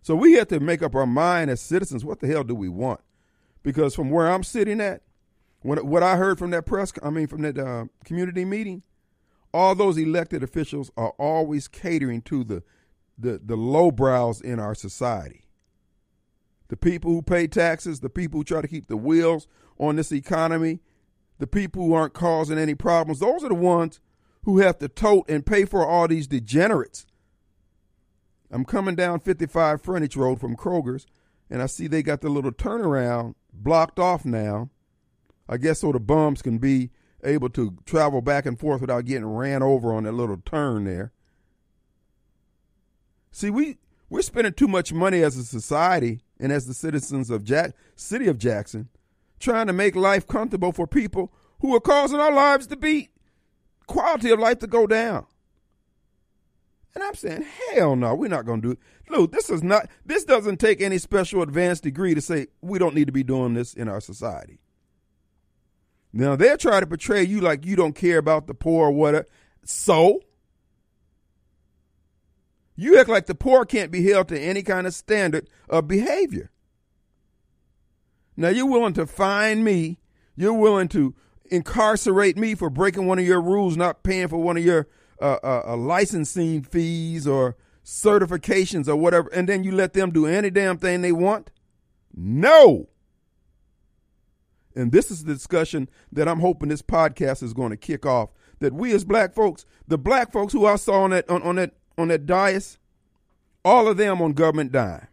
So 0.01 0.14
we 0.14 0.33
have 0.35 0.49
to 0.49 0.61
make 0.61 0.83
up 0.83 0.94
our 0.94 1.07
mind 1.07 1.51
as 1.51 1.61
citizens 1.61 2.05
what 2.05 2.20
the 2.20 2.27
hell 2.27 2.44
do 2.44 2.55
we 2.55 2.68
want? 2.68 3.01
Because 3.62 3.94
from 3.94 4.11
where 4.11 4.31
I'm 4.31 4.42
sitting 4.42 4.81
at, 4.81 5.03
what 5.62 6.03
I 6.03 6.16
heard 6.16 6.38
from 6.38 6.51
that 6.51 6.66
press, 6.66 6.92
I 7.03 7.09
mean, 7.09 7.27
from 7.27 7.42
that 7.42 7.59
uh, 7.59 7.87
community 8.05 8.44
meeting, 8.44 8.83
all 9.53 9.75
those 9.75 9.97
elected 9.97 10.42
officials 10.42 10.90
are 10.97 11.14
always 11.18 11.68
catering 11.68 12.20
to 12.23 12.44
the, 12.44 12.62
the, 13.16 13.40
the 13.42 13.57
lowbrows 13.57 14.40
in 14.40 14.59
our 14.59 14.75
society. 14.75 15.44
The 16.68 16.77
people 16.77 17.12
who 17.12 17.23
pay 17.23 17.47
taxes, 17.47 18.01
the 18.01 18.11
people 18.11 18.40
who 18.40 18.44
try 18.44 18.61
to 18.61 18.68
keep 18.68 18.88
the 18.88 18.97
wheels 18.97 19.47
on 19.79 19.97
this 19.97 20.12
economy, 20.12 20.81
the 21.38 21.47
people 21.47 21.85
who 21.85 21.92
aren't 21.92 22.14
causing 22.14 22.59
any 22.59 22.75
problems, 22.75 23.20
those 23.20 23.44
are 23.44 23.49
the 23.49 23.55
ones 23.55 24.01
who 24.44 24.59
have 24.59 24.79
to 24.79 24.88
tote 24.88 25.29
and 25.29 25.47
pay 25.47 25.64
for 25.64 25.87
all 25.87 26.07
these 26.09 26.27
degenerates 26.27 27.07
I'm 28.55 28.64
coming 28.64 28.94
down 28.94 29.18
55 29.18 29.83
Frontage 29.83 30.14
Road 30.14 30.38
from 30.38 30.57
Kroger's, 30.57 31.07
and 31.51 31.61
I 31.61 31.66
see 31.66 31.88
they 31.88 32.05
got 32.05 32.20
the 32.20 32.29
little 32.29 32.53
turnaround 32.53 33.35
blocked 33.53 33.99
off 33.99 34.25
now. 34.25 34.70
I 35.49 35.57
guess 35.57 35.81
so 35.81 35.90
the 35.90 35.99
bums 35.99 36.40
can 36.40 36.59
be 36.59 36.90
able 37.25 37.49
to 37.51 37.77
travel 37.85 38.20
back 38.20 38.47
and 38.47 38.59
forth 38.59 38.81
without 38.81 39.07
getting 39.07 39.27
ran 39.27 39.62
over 39.64 39.92
on 39.92 40.05
that 40.05 40.12
little 40.12 40.37
turn 40.37 40.85
there. 40.85 41.12
See, 43.33 43.51
we 43.51 43.79
we're 44.09 44.23
spending 44.23 44.53
too 44.53 44.68
much 44.68 44.92
money 44.92 45.23
as 45.23 45.37
a 45.37 45.44
society 45.44 46.20
and 46.38 46.53
as 46.53 46.66
the 46.66 46.75
citizens 46.75 47.31
of 47.31 47.42
Jack 47.42 47.73
city 47.97 48.29
of 48.29 48.38
Jackson 48.38 48.88
trying 49.38 49.66
to 49.66 49.73
make 49.73 49.97
life 49.97 50.27
comfortable 50.27 50.73
for 50.73 50.87
people 50.87 51.33
who 51.61 51.75
are 51.75 51.81
causing 51.81 52.20
our 52.20 52.33
lives 52.33 52.66
to 52.68 52.77
be 52.77 53.11
quality 53.87 54.31
of 54.31 54.38
life 54.38 54.59
to 54.61 54.66
go 54.66 54.87
down. 54.87 55.27
And 56.94 57.03
I'm 57.03 57.14
saying, 57.14 57.44
hell 57.73 57.97
no, 57.97 58.14
we're 58.14 58.29
not 58.29 58.47
going 58.47 58.62
to 58.62 58.68
do 58.68 58.73
it. 58.73 58.79
Look, 59.11 59.33
this 59.33 59.51
is 59.51 59.62
not. 59.62 59.88
This 60.07 60.25
doesn't 60.25 60.59
take 60.59 60.81
any 60.81 60.99
special 60.99 61.42
advanced 61.42 61.83
degree 61.83 62.14
to 62.14 62.20
say 62.20 62.47
we 62.61 62.79
don't 62.79 62.94
need 62.94 63.07
to 63.07 63.12
be 63.12 63.25
doing 63.25 63.55
this 63.55 63.75
in 63.75 63.88
our 63.88 64.01
society. 64.01 64.61
Now 66.12 66.37
they're 66.37 66.57
trying 66.57 66.83
to 66.83 66.87
portray 66.87 67.25
you 67.25 67.40
like 67.40 67.66
you 67.66 67.75
don't 67.75 67.94
care 67.94 68.18
about 68.18 68.47
the 68.47 68.55
poor 68.55 68.88
or 68.88 68.92
whatever. 68.92 69.27
So 69.64 70.20
you 72.77 72.99
act 72.99 73.09
like 73.09 73.27
the 73.27 73.35
poor 73.35 73.64
can't 73.64 73.90
be 73.90 74.09
held 74.09 74.29
to 74.29 74.40
any 74.40 74.62
kind 74.62 74.87
of 74.87 74.94
standard 74.94 75.49
of 75.68 75.88
behavior. 75.88 76.51
Now 78.37 78.49
you're 78.49 78.66
willing 78.66 78.94
to 78.94 79.07
fine 79.07 79.64
me. 79.64 79.99
You're 80.37 80.55
willing 80.55 80.88
to 80.88 81.14
incarcerate 81.51 82.37
me 82.37 82.55
for 82.55 82.70
breaking 82.70 83.07
one 83.07 83.18
of 83.18 83.27
your 83.27 83.40
rules, 83.40 83.77
not 83.77 84.03
paying 84.03 84.29
for 84.29 84.38
one 84.38 84.57
of 84.57 84.64
your 84.64 84.88
uh, 85.20 85.38
uh, 85.42 85.62
uh, 85.66 85.77
licensing 85.77 86.62
fees 86.62 87.27
or 87.27 87.57
certifications 87.85 88.88
or 88.88 88.97
whatever, 88.97 89.29
and 89.33 89.49
then 89.49 89.62
you 89.62 89.73
let 89.73 89.92
them 89.92 90.11
do 90.11 90.27
any 90.27 90.51
damn 90.51 90.79
thing 90.79 91.03
they 91.03 91.12
want? 91.12 91.51
No. 92.14 92.88
And 94.75 94.90
this 94.90 95.11
is 95.11 95.25
the 95.25 95.35
discussion 95.35 95.88
that 96.11 96.27
I'm 96.27 96.40
hoping 96.40 96.68
this 96.68 96.83
podcast 96.83 97.42
is 97.42 97.53
going 97.53 97.70
to 97.70 97.77
kick 97.77 98.05
off. 98.05 98.31
That 98.59 98.73
we 98.73 98.92
as 98.92 99.05
black 99.05 99.35
folks, 99.35 99.66
the 99.87 99.99
black 99.99 100.33
folks 100.33 100.53
who 100.53 100.66
I 100.66 100.77
saw 100.77 101.03
on 101.03 101.11
that 101.11 101.29
on, 101.29 101.42
on 101.42 101.57
that 101.57 101.75
on 101.97 102.09
that 102.09 102.27
dais, 102.27 102.79
all 103.64 103.87
of 103.87 103.97
them 103.97 104.20
on 104.20 104.33
government 104.33 104.73
dime. 104.73 105.07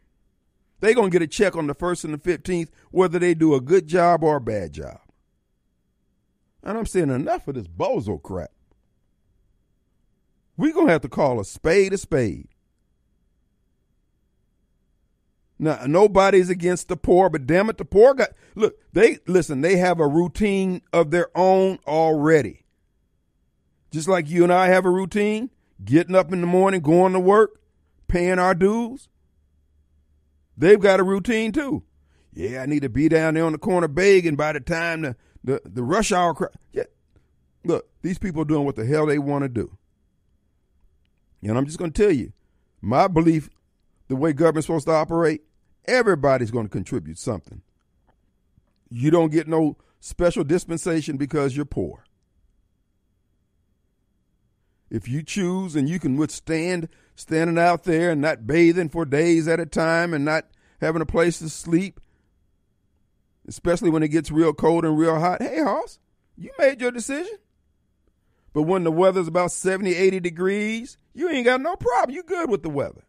They're 0.82 0.94
gonna 0.94 1.10
get 1.10 1.22
a 1.22 1.28
check 1.28 1.56
on 1.56 1.68
the 1.68 1.74
first 1.74 2.04
and 2.04 2.14
the 2.14 2.18
fifteenth, 2.18 2.72
whether 2.92 3.18
they 3.18 3.34
do 3.34 3.56
a 3.56 3.62
good 3.62 3.88
job 3.88 4.24
or 4.24 4.36
a 4.36 4.42
bad 4.42 4.74
job. 4.74 5.00
And 6.64 6.78
I'm 6.78 6.86
saying 6.86 7.10
enough 7.10 7.48
of 7.48 7.56
this 7.56 7.68
bozo 7.68 8.22
crap. 8.22 8.52
We're 10.58 10.74
going 10.74 10.88
to 10.88 10.92
have 10.92 11.02
to 11.02 11.10
call 11.10 11.40
a 11.40 11.46
spade 11.46 11.94
a 11.94 11.98
spade. 11.98 12.48
Now, 15.58 15.80
nobody's 15.88 16.50
against 16.50 16.88
the 16.88 16.98
poor, 16.98 17.30
but 17.30 17.48
damn 17.48 17.70
it, 17.70 17.78
the 17.78 17.86
poor 17.86 18.14
got 18.14 18.30
look, 18.56 18.76
they 18.94 19.20
listen, 19.28 19.62
they 19.62 19.78
have 19.78 20.00
a 20.00 20.08
routine 20.08 20.82
of 20.92 21.12
their 21.12 21.30
own 21.36 21.80
already. 21.88 22.66
Just 23.92 24.08
like 24.08 24.30
you 24.30 24.44
and 24.44 24.54
I 24.54 24.68
have 24.68 24.86
a 24.86 24.90
routine, 24.90 25.50
getting 25.84 26.16
up 26.16 26.32
in 26.32 26.42
the 26.42 26.48
morning, 26.48 26.82
going 26.82 27.14
to 27.14 27.20
work, 27.20 27.60
paying 28.08 28.40
our 28.40 28.56
dues. 28.56 29.10
They've 30.62 30.80
got 30.80 31.00
a 31.00 31.04
routine 31.04 31.52
too. 31.52 31.82
Yeah, 32.34 32.62
I 32.62 32.68
need 32.68 32.84
to 32.84 32.90
be 32.90 33.10
down 33.10 33.34
there 33.34 33.46
on 33.46 33.52
the 33.52 33.58
corner 33.58 33.88
begging 33.88 34.36
by 34.36 34.54
the 34.54 34.60
time 34.60 35.02
the, 35.02 35.16
the, 35.44 35.60
the 35.66 35.82
rush 35.82 36.12
hour 36.12 36.36
crowd. 36.36 36.52
Yeah. 36.72 36.84
Look, 37.64 37.90
these 38.04 38.20
people 38.20 38.44
are 38.44 38.46
doing 38.46 38.64
what 38.66 38.76
the 38.76 38.86
hell 38.86 39.08
they 39.08 39.18
want 39.18 39.44
to 39.44 39.50
do. 39.50 39.76
And 41.42 41.58
I'm 41.58 41.66
just 41.66 41.80
going 41.80 41.92
to 41.92 42.00
tell 42.04 42.12
you, 42.12 42.32
my 42.80 43.08
belief, 43.08 43.50
the 44.08 44.16
way 44.16 44.34
government's 44.34 44.68
supposed 44.68 44.86
to 44.86 44.94
operate, 44.94 45.42
everybody's 45.86 46.52
going 46.52 46.68
to 46.68 46.72
contribute 46.72 47.18
something. 47.18 47.64
You 48.92 49.10
don't 49.10 49.32
get 49.32 49.48
no 49.48 49.78
special 50.00 50.44
dispensation 50.44 51.18
because 51.18 51.56
you're 51.56 51.66
poor. 51.66 52.04
If 54.92 55.08
you 55.08 55.24
choose 55.24 55.76
and 55.76 55.88
you 55.88 56.00
can 56.00 56.18
withstand 56.18 56.90
standing 57.16 57.58
out 57.58 57.86
there 57.86 58.12
and 58.12 58.22
not 58.22 58.46
bathing 58.46 58.90
for 58.90 59.06
days 59.06 59.48
at 59.48 59.60
a 59.60 59.66
time 59.66 60.14
and 60.14 60.26
not 60.26 60.46
having 60.82 61.02
a 61.02 61.06
place 61.06 61.40
to 61.40 61.50
sleep, 61.50 62.00
especially 63.48 63.90
when 63.90 64.04
it 64.04 64.10
gets 64.10 64.30
real 64.30 64.54
cold 64.54 64.84
and 64.84 64.98
real 64.98 65.18
hot, 65.20 65.42
hey, 65.42 65.64
Hoss, 65.64 65.98
you 66.38 66.52
made 66.60 66.82
your 66.82 66.92
decision. 66.92 67.38
But 68.54 68.64
when 68.64 68.84
the 68.84 68.92
weather's 68.92 69.30
about 69.30 69.54
70, 69.54 69.96
80 69.96 70.20
degrees, 70.20 70.98
you 71.14 71.30
ain't 71.30 71.46
got 71.46 71.62
no 71.62 71.78
problem. 71.78 72.14
You 72.14 72.24
good 72.24 72.50
with 72.50 72.64
the 72.64 72.70
weather. 72.70 73.06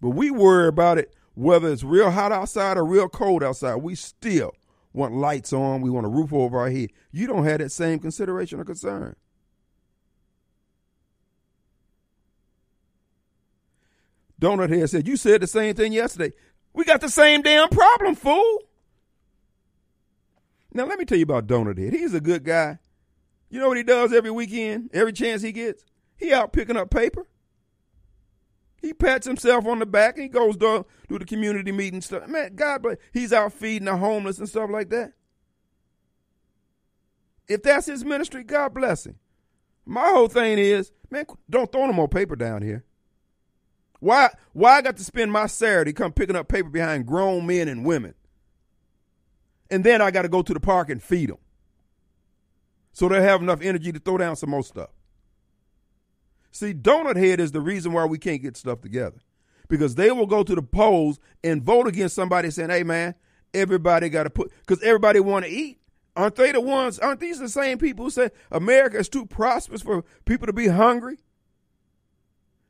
But 0.00 0.10
we 0.10 0.30
worry 0.30 0.68
about 0.68 0.98
it 0.98 1.12
whether 1.34 1.72
it's 1.72 1.84
real 1.84 2.10
hot 2.10 2.32
outside 2.32 2.76
or 2.76 2.84
real 2.84 3.08
cold 3.08 3.44
outside. 3.44 3.76
We 3.76 3.94
still 3.94 4.54
want 4.92 5.14
lights 5.14 5.52
on. 5.52 5.82
We 5.82 5.90
want 5.90 6.06
a 6.06 6.08
roof 6.08 6.32
over 6.32 6.58
our 6.58 6.70
head. 6.70 6.90
You 7.12 7.28
don't 7.28 7.44
have 7.44 7.58
that 7.58 7.70
same 7.70 8.00
consideration 8.00 8.58
or 8.58 8.64
concern. 8.64 9.14
Donut 14.40 14.70
Head 14.70 14.90
said, 14.90 15.06
You 15.06 15.16
said 15.16 15.40
the 15.40 15.46
same 15.46 15.74
thing 15.74 15.92
yesterday. 15.92 16.32
We 16.72 16.84
got 16.84 17.00
the 17.00 17.08
same 17.08 17.42
damn 17.42 17.68
problem, 17.68 18.14
fool. 18.14 18.62
Now, 20.72 20.86
let 20.86 20.98
me 20.98 21.04
tell 21.04 21.18
you 21.18 21.24
about 21.24 21.46
Donut 21.46 21.78
Head. 21.78 21.92
He's 21.92 22.14
a 22.14 22.20
good 22.20 22.44
guy. 22.44 22.78
You 23.50 23.60
know 23.60 23.68
what 23.68 23.78
he 23.78 23.82
does 23.82 24.12
every 24.12 24.30
weekend, 24.30 24.90
every 24.92 25.12
chance 25.12 25.42
he 25.42 25.52
gets? 25.52 25.84
He 26.16 26.32
out 26.32 26.52
picking 26.52 26.76
up 26.76 26.90
paper. 26.90 27.26
He 28.80 28.92
pats 28.92 29.26
himself 29.26 29.66
on 29.66 29.80
the 29.80 29.86
back 29.86 30.14
and 30.14 30.22
he 30.22 30.28
goes 30.28 30.56
to 30.58 30.86
do 31.08 31.18
the 31.18 31.24
community 31.24 31.72
meeting 31.72 32.00
stuff. 32.00 32.28
Man, 32.28 32.54
God 32.54 32.82
bless. 32.82 32.98
He's 33.12 33.32
out 33.32 33.52
feeding 33.52 33.86
the 33.86 33.96
homeless 33.96 34.38
and 34.38 34.48
stuff 34.48 34.70
like 34.70 34.90
that. 34.90 35.14
If 37.48 37.62
that's 37.62 37.86
his 37.86 38.04
ministry, 38.04 38.44
God 38.44 38.74
bless 38.74 39.06
him. 39.06 39.16
My 39.84 40.10
whole 40.10 40.28
thing 40.28 40.58
is, 40.58 40.92
man, 41.10 41.24
don't 41.48 41.72
throw 41.72 41.86
no 41.86 41.92
more 41.92 42.08
paper 42.08 42.36
down 42.36 42.62
here. 42.62 42.84
Why? 44.00 44.30
Why 44.52 44.76
I 44.76 44.82
got 44.82 44.96
to 44.96 45.04
spend 45.04 45.32
my 45.32 45.46
Saturday 45.46 45.92
come 45.92 46.12
picking 46.12 46.36
up 46.36 46.48
paper 46.48 46.68
behind 46.68 47.06
grown 47.06 47.46
men 47.46 47.68
and 47.68 47.84
women, 47.84 48.14
and 49.70 49.84
then 49.84 50.00
I 50.00 50.10
got 50.10 50.22
to 50.22 50.28
go 50.28 50.42
to 50.42 50.54
the 50.54 50.60
park 50.60 50.90
and 50.90 51.02
feed 51.02 51.30
them 51.30 51.38
so 52.98 53.08
they'll 53.08 53.22
have 53.22 53.42
enough 53.42 53.60
energy 53.62 53.92
to 53.92 54.00
throw 54.00 54.18
down 54.18 54.34
some 54.34 54.50
more 54.50 54.64
stuff. 54.64 54.90
See, 56.50 56.74
Donut 56.74 57.16
Head 57.16 57.38
is 57.38 57.52
the 57.52 57.60
reason 57.60 57.92
why 57.92 58.04
we 58.06 58.18
can't 58.18 58.42
get 58.42 58.56
stuff 58.56 58.80
together. 58.80 59.20
Because 59.68 59.94
they 59.94 60.10
will 60.10 60.26
go 60.26 60.42
to 60.42 60.54
the 60.54 60.62
polls 60.62 61.20
and 61.44 61.62
vote 61.62 61.86
against 61.86 62.16
somebody 62.16 62.50
saying, 62.50 62.70
hey, 62.70 62.82
man, 62.82 63.14
everybody 63.54 64.08
got 64.08 64.24
to 64.24 64.30
put, 64.30 64.50
because 64.66 64.82
everybody 64.82 65.20
want 65.20 65.44
to 65.44 65.50
eat. 65.50 65.78
Aren't 66.16 66.34
they 66.34 66.50
the 66.50 66.60
ones? 66.60 66.98
Aren't 66.98 67.20
these 67.20 67.38
the 67.38 67.48
same 67.48 67.78
people 67.78 68.06
who 68.06 68.10
say 68.10 68.30
America 68.50 68.98
is 68.98 69.08
too 69.08 69.26
prosperous 69.26 69.82
for 69.82 70.04
people 70.24 70.48
to 70.48 70.52
be 70.52 70.66
hungry, 70.66 71.18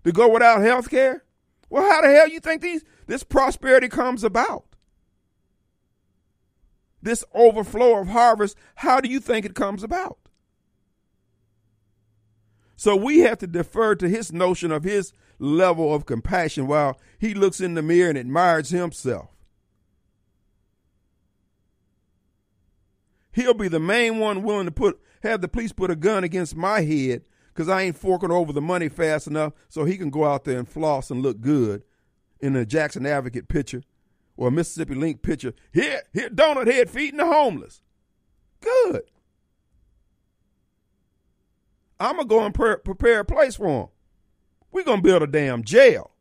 to 0.09 0.13
go 0.13 0.29
without 0.29 0.63
health 0.63 0.89
care? 0.89 1.23
Well, 1.69 1.89
how 1.89 2.01
the 2.01 2.09
hell 2.09 2.29
you 2.29 2.41
think 2.41 2.63
these 2.63 2.83
this 3.07 3.23
prosperity 3.23 3.89
comes 3.89 4.25
about? 4.25 4.65
This 7.03 7.25
overflow 7.35 8.01
of 8.01 8.09
harvest, 8.09 8.57
how 8.77 9.01
do 9.01 9.09
you 9.09 9.21
think 9.21 9.45
it 9.45 9.55
comes 9.55 9.83
about? 9.83 10.19
So 12.77 12.97
we 12.97 13.21
have 13.21 13.39
to 13.39 13.47
defer 13.47 13.95
to 13.97 14.09
his 14.09 14.33
notion 14.33 14.73
of 14.73 14.85
his 14.85 15.13
level 15.39 15.95
of 15.95 16.07
compassion 16.07 16.67
while 16.67 16.99
he 17.19 17.35
looks 17.35 17.61
in 17.61 17.75
the 17.75 17.83
mirror 17.83 18.09
and 18.09 18.19
admires 18.19 18.71
himself. 18.71 19.31
He'll 23.33 23.55
be 23.55 23.69
the 23.69 23.79
main 23.79 24.19
one 24.19 24.43
willing 24.43 24.67
to 24.67 24.73
put 24.73 25.01
have 25.23 25.41
the 25.41 25.49
police 25.49 25.73
put 25.73 25.91
a 25.91 25.97
gun 25.97 26.25
against 26.25 26.57
my 26.57 26.81
head 26.81 27.25
because 27.59 27.69
I 27.69 27.83
ain't 27.83 27.99
forking 27.99 28.31
over 28.31 28.53
the 28.53 28.61
money 28.61 28.89
fast 28.89 29.27
enough 29.27 29.53
so 29.69 29.85
he 29.85 29.99
can 29.99 30.11
go 30.11 30.25
out 30.25 30.45
there 30.45 30.61
and 30.61 30.69
floss 30.69 31.11
and 31.11 31.23
look 31.23 31.41
good 31.41 31.83
in 32.39 32.55
a 32.55 32.65
Jackson 32.65 33.05
Advocate 33.05 33.49
picture 33.49 33.83
or 34.37 34.47
a 34.47 34.51
Mississippi 34.53 34.95
Link 34.95 35.23
picture. 35.23 35.53
Here, 35.73 36.03
here, 36.13 36.29
donut 36.29 36.73
head 36.73 36.89
feeding 36.89 37.17
the 37.17 37.27
homeless. 37.27 37.81
Good. 38.61 39.03
I'm 41.99 42.15
gonna 42.15 42.29
go 42.29 42.45
and 42.45 42.55
pre- 42.55 42.77
prepare 42.77 43.21
a 43.21 43.25
place 43.25 43.57
for 43.57 43.67
him. 43.67 43.89
We're 44.71 44.85
gonna 44.85 45.03
build 45.03 45.25
a 45.25 45.27
damn 45.27 45.65
jail. 45.65 46.13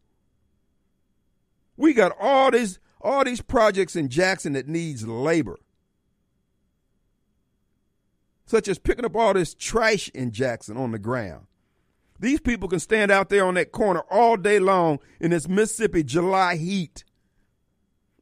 We 1.76 1.93
got 1.93 2.17
all 2.19 2.50
these 2.50 2.80
all 3.00 3.23
these 3.23 3.41
projects 3.41 3.95
in 3.95 4.10
Jackson 4.10 4.54
that 4.54 4.67
needs 4.67 5.08
labor 5.08 5.60
such 8.47 8.67
as 8.67 8.79
picking 8.79 9.05
up 9.05 9.15
all 9.15 9.33
this 9.33 9.53
trash 9.53 10.10
in 10.10 10.31
Jackson 10.31 10.77
on 10.77 10.91
the 10.91 10.97
ground. 10.97 11.45
These 12.19 12.39
people 12.39 12.67
can 12.67 12.79
stand 12.79 13.12
out 13.12 13.29
there 13.29 13.45
on 13.45 13.53
that 13.53 13.71
corner 13.71 13.99
all 14.10 14.38
day 14.38 14.57
long 14.57 14.99
in 15.19 15.29
this 15.29 15.47
Mississippi 15.47 16.03
July 16.03 16.55
heat. 16.55 17.03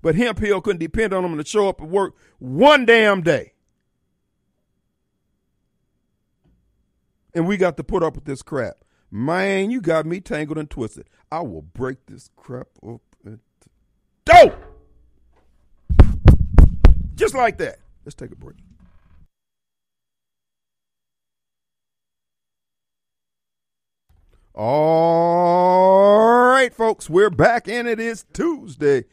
But 0.02 0.16
Hemphill 0.16 0.62
couldn't 0.62 0.80
depend 0.80 1.14
on 1.14 1.24
them 1.24 1.38
to 1.38 1.46
show 1.46 1.70
up 1.70 1.82
at 1.82 1.88
work 1.88 2.16
one 2.40 2.86
damn 2.86 3.22
day. 3.22 3.54
And 7.34 7.48
we 7.48 7.56
got 7.58 7.78
to 7.78 7.84
put 7.84 8.04
up 8.04 8.16
with 8.16 8.26
this 8.26 8.42
crap. 8.42 8.78
Man, 9.12 9.72
you 9.72 9.80
got 9.80 10.06
me 10.06 10.20
tangled 10.20 10.58
and 10.58 10.70
twisted. 10.70 11.08
I 11.32 11.40
will 11.42 11.62
break 11.62 12.06
this 12.08 12.30
crap 12.36 12.68
up. 12.86 13.02
Dope! 14.26 14.56
Just 17.16 17.36
like 17.36 17.58
that. 17.60 17.78
Let's 18.04 18.16
take 18.16 18.32
a 18.32 18.36
break. 18.36 18.58
All 24.58 26.48
right, 26.48 26.74
folks, 26.74 27.10
we're 27.10 27.30
back 27.30 27.68
and 27.68 27.90
it 27.90 28.00
is 28.00 28.24
Tuesday. 28.32 29.04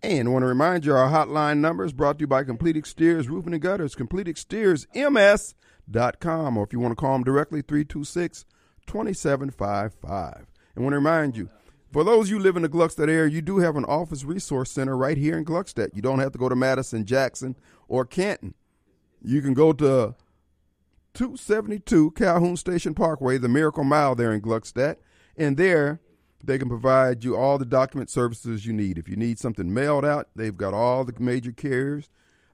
And 0.00 0.28
I 0.28 0.30
want 0.30 0.44
to 0.44 0.46
remind 0.46 0.84
you 0.84 0.94
our 0.94 1.10
hotline 1.10 1.58
number 1.58 1.84
is 1.84 1.92
brought 1.92 2.18
to 2.18 2.22
you 2.22 2.28
by 2.28 2.44
Complete 2.44 2.76
Exteriors 2.76 3.28
Roofing 3.28 3.52
and 3.52 3.60
Gutters, 3.60 3.96
CompleteExteriorsMS.com, 3.96 6.56
or 6.56 6.62
if 6.62 6.72
you 6.72 6.78
want 6.78 6.92
to 6.92 6.96
call 6.96 7.14
them 7.14 7.24
directly, 7.24 7.62
326 7.62 8.44
2755. 8.86 10.46
And 10.76 10.84
want 10.84 10.92
to 10.92 10.98
remind 10.98 11.36
you, 11.36 11.50
for 11.90 12.04
those 12.04 12.30
you 12.30 12.38
live 12.38 12.54
in 12.54 12.62
the 12.62 12.68
Gluckstadt 12.68 13.08
area, 13.08 13.28
you 13.28 13.42
do 13.42 13.58
have 13.58 13.74
an 13.74 13.84
office 13.86 14.22
resource 14.22 14.70
center 14.70 14.96
right 14.96 15.18
here 15.18 15.36
in 15.36 15.44
Gluckstadt. 15.44 15.96
You 15.96 16.02
don't 16.02 16.20
have 16.20 16.30
to 16.30 16.38
go 16.38 16.48
to 16.48 16.54
Madison, 16.54 17.06
Jackson, 17.06 17.56
or 17.88 18.04
Canton. 18.04 18.54
You 19.20 19.42
can 19.42 19.54
go 19.54 19.72
to 19.72 20.14
272 21.14 22.12
Calhoun 22.12 22.56
Station 22.56 22.94
Parkway, 22.94 23.38
the 23.38 23.48
Miracle 23.48 23.84
Mile 23.84 24.14
there 24.14 24.32
in 24.32 24.40
Gluckstadt. 24.40 24.96
And 25.36 25.56
there, 25.56 26.00
they 26.42 26.58
can 26.58 26.68
provide 26.68 27.24
you 27.24 27.36
all 27.36 27.58
the 27.58 27.64
document 27.64 28.10
services 28.10 28.66
you 28.66 28.72
need. 28.72 28.98
If 28.98 29.08
you 29.08 29.16
need 29.16 29.38
something 29.38 29.72
mailed 29.72 30.04
out, 30.04 30.28
they've 30.34 30.56
got 30.56 30.74
all 30.74 31.04
the 31.04 31.14
major 31.18 31.52
carriers 31.52 32.08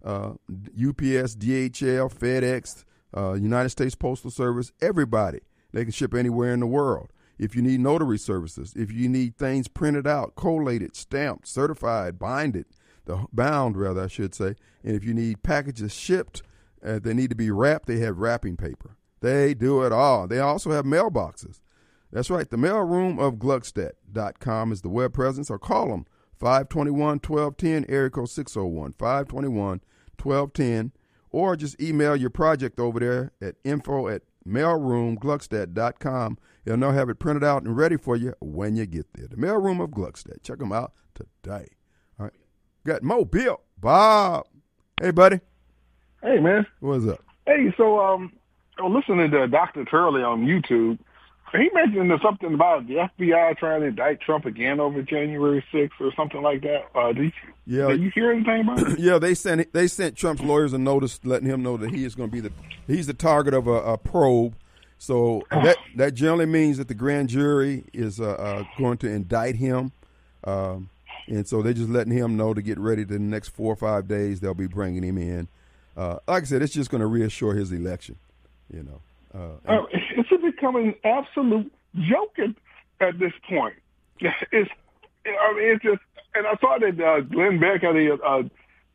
uh, 0.04 0.34
UPS, 0.50 1.36
DHL, 1.36 2.12
FedEx, 2.12 2.84
uh, 3.16 3.34
United 3.34 3.70
States 3.70 3.94
Postal 3.94 4.30
Service, 4.30 4.72
everybody. 4.80 5.40
They 5.72 5.84
can 5.84 5.92
ship 5.92 6.14
anywhere 6.14 6.52
in 6.54 6.60
the 6.60 6.66
world. 6.66 7.12
If 7.38 7.54
you 7.54 7.62
need 7.62 7.80
notary 7.80 8.18
services, 8.18 8.74
if 8.76 8.90
you 8.90 9.08
need 9.08 9.36
things 9.36 9.68
printed 9.68 10.06
out, 10.06 10.34
collated, 10.34 10.96
stamped, 10.96 11.46
certified, 11.46 12.18
binded, 12.18 12.66
the 13.04 13.26
bound 13.32 13.76
rather, 13.76 14.04
I 14.04 14.06
should 14.08 14.34
say, 14.34 14.54
and 14.82 14.96
if 14.96 15.04
you 15.04 15.14
need 15.14 15.42
packages 15.42 15.94
shipped, 15.94 16.42
uh, 16.84 16.98
they 16.98 17.14
need 17.14 17.30
to 17.30 17.36
be 17.36 17.50
wrapped. 17.50 17.86
They 17.86 17.98
have 17.98 18.18
wrapping 18.18 18.56
paper. 18.56 18.96
They 19.20 19.54
do 19.54 19.82
it 19.82 19.92
all. 19.92 20.26
They 20.26 20.38
also 20.38 20.70
have 20.70 20.84
mailboxes. 20.84 21.60
That's 22.12 22.30
right. 22.30 22.48
The 22.48 22.56
mailroom 22.56 23.18
of 23.18 23.34
Gluckstadt.com 23.34 24.72
is 24.72 24.82
the 24.82 24.88
web 24.88 25.12
presence, 25.12 25.50
or 25.50 25.58
call 25.58 25.88
them 25.88 26.06
521 26.38 27.20
1210, 27.26 27.84
area 27.92 28.10
code 28.10 28.30
601 28.30 28.92
521 28.92 29.80
1210, 30.22 30.92
or 31.30 31.56
just 31.56 31.80
email 31.80 32.16
your 32.16 32.30
project 32.30 32.80
over 32.80 33.00
there 33.00 33.32
at 33.42 33.56
info 33.64 34.08
at 34.08 34.22
mailroomgluckstadt.com. 34.46 36.38
They'll 36.64 36.76
now 36.76 36.92
have 36.92 37.08
it 37.08 37.18
printed 37.18 37.44
out 37.44 37.62
and 37.62 37.76
ready 37.76 37.96
for 37.96 38.16
you 38.16 38.34
when 38.40 38.76
you 38.76 38.86
get 38.86 39.06
there. 39.14 39.28
The 39.28 39.36
mailroom 39.36 39.82
of 39.82 39.90
Gluckstadt. 39.90 40.42
Check 40.42 40.58
them 40.58 40.72
out 40.72 40.92
today. 41.14 41.68
All 42.18 42.26
right. 42.26 42.34
Got 42.84 43.02
Mobile, 43.02 43.60
Bob. 43.78 44.46
Hey, 45.00 45.10
buddy. 45.10 45.40
Hey, 46.22 46.38
man. 46.40 46.66
What's 46.80 47.06
up? 47.06 47.22
Hey, 47.46 47.72
so 47.76 48.00
um, 48.00 48.32
I 48.78 48.82
was 48.82 49.02
listening 49.08 49.30
to 49.30 49.46
Dr. 49.46 49.84
Turley 49.84 50.22
on 50.22 50.44
YouTube. 50.44 50.98
He 51.52 51.70
mentioned 51.72 52.12
something 52.22 52.52
about 52.52 52.86
the 52.86 52.94
FBI 52.94 53.56
trying 53.56 53.80
to 53.80 53.86
indict 53.86 54.20
Trump 54.20 54.44
again 54.44 54.80
over 54.80 55.00
January 55.00 55.64
6th 55.72 55.92
or 56.00 56.12
something 56.14 56.42
like 56.42 56.60
that. 56.62 56.84
Uh, 56.94 57.12
did, 57.12 57.24
you, 57.24 57.32
yeah, 57.66 57.86
did 57.88 58.02
you 58.02 58.10
hear 58.14 58.32
anything 58.32 58.62
about 58.62 58.80
it? 58.80 58.98
yeah, 58.98 59.18
they 59.18 59.34
sent 59.34 59.72
they 59.72 59.86
sent 59.86 60.14
Trump's 60.14 60.42
lawyers 60.42 60.74
a 60.74 60.78
notice 60.78 61.20
letting 61.24 61.48
him 61.48 61.62
know 61.62 61.78
that 61.78 61.90
he 61.90 62.04
is 62.04 62.14
going 62.14 62.28
to 62.28 62.32
be 62.34 62.40
the 62.40 62.52
he's 62.86 63.06
the 63.06 63.14
target 63.14 63.54
of 63.54 63.66
a, 63.66 63.70
a 63.70 63.96
probe. 63.96 64.56
So 64.98 65.42
that 65.50 65.78
that 65.96 66.12
generally 66.12 66.44
means 66.44 66.76
that 66.76 66.88
the 66.88 66.94
grand 66.94 67.30
jury 67.30 67.84
is 67.94 68.20
uh, 68.20 68.32
uh, 68.32 68.64
going 68.76 68.98
to 68.98 69.08
indict 69.08 69.56
him, 69.56 69.92
um, 70.44 70.90
and 71.28 71.48
so 71.48 71.62
they're 71.62 71.72
just 71.72 71.88
letting 71.88 72.12
him 72.12 72.36
know 72.36 72.52
to 72.52 72.60
get 72.60 72.78
ready. 72.78 73.04
The 73.04 73.18
next 73.18 73.48
four 73.48 73.72
or 73.72 73.76
five 73.76 74.06
days, 74.06 74.40
they'll 74.40 74.52
be 74.52 74.66
bringing 74.66 75.02
him 75.02 75.16
in 75.16 75.48
uh, 75.98 76.18
like 76.28 76.44
I 76.44 76.46
said, 76.46 76.62
it's 76.62 76.72
just 76.72 76.90
going 76.90 77.00
to 77.00 77.06
reassure 77.06 77.54
his 77.54 77.72
election. 77.72 78.16
You 78.72 78.84
know, 78.84 79.00
uh, 79.34 79.72
uh, 79.72 79.86
it's 79.90 80.28
becoming 80.42 80.94
absolute 81.02 81.72
joking 81.94 82.54
at 83.00 83.18
this 83.18 83.32
point. 83.48 83.74
It's, 84.50 84.70
I 85.26 85.52
mean, 85.54 85.68
it's 85.74 85.82
just, 85.82 86.00
and 86.34 86.46
I 86.46 86.56
saw 86.58 86.78
that 86.78 86.98
uh, 86.98 87.20
Glenn 87.20 87.60
Beck 87.60 87.82
had 87.82 87.96
a, 87.96 88.14
a, 88.14 88.50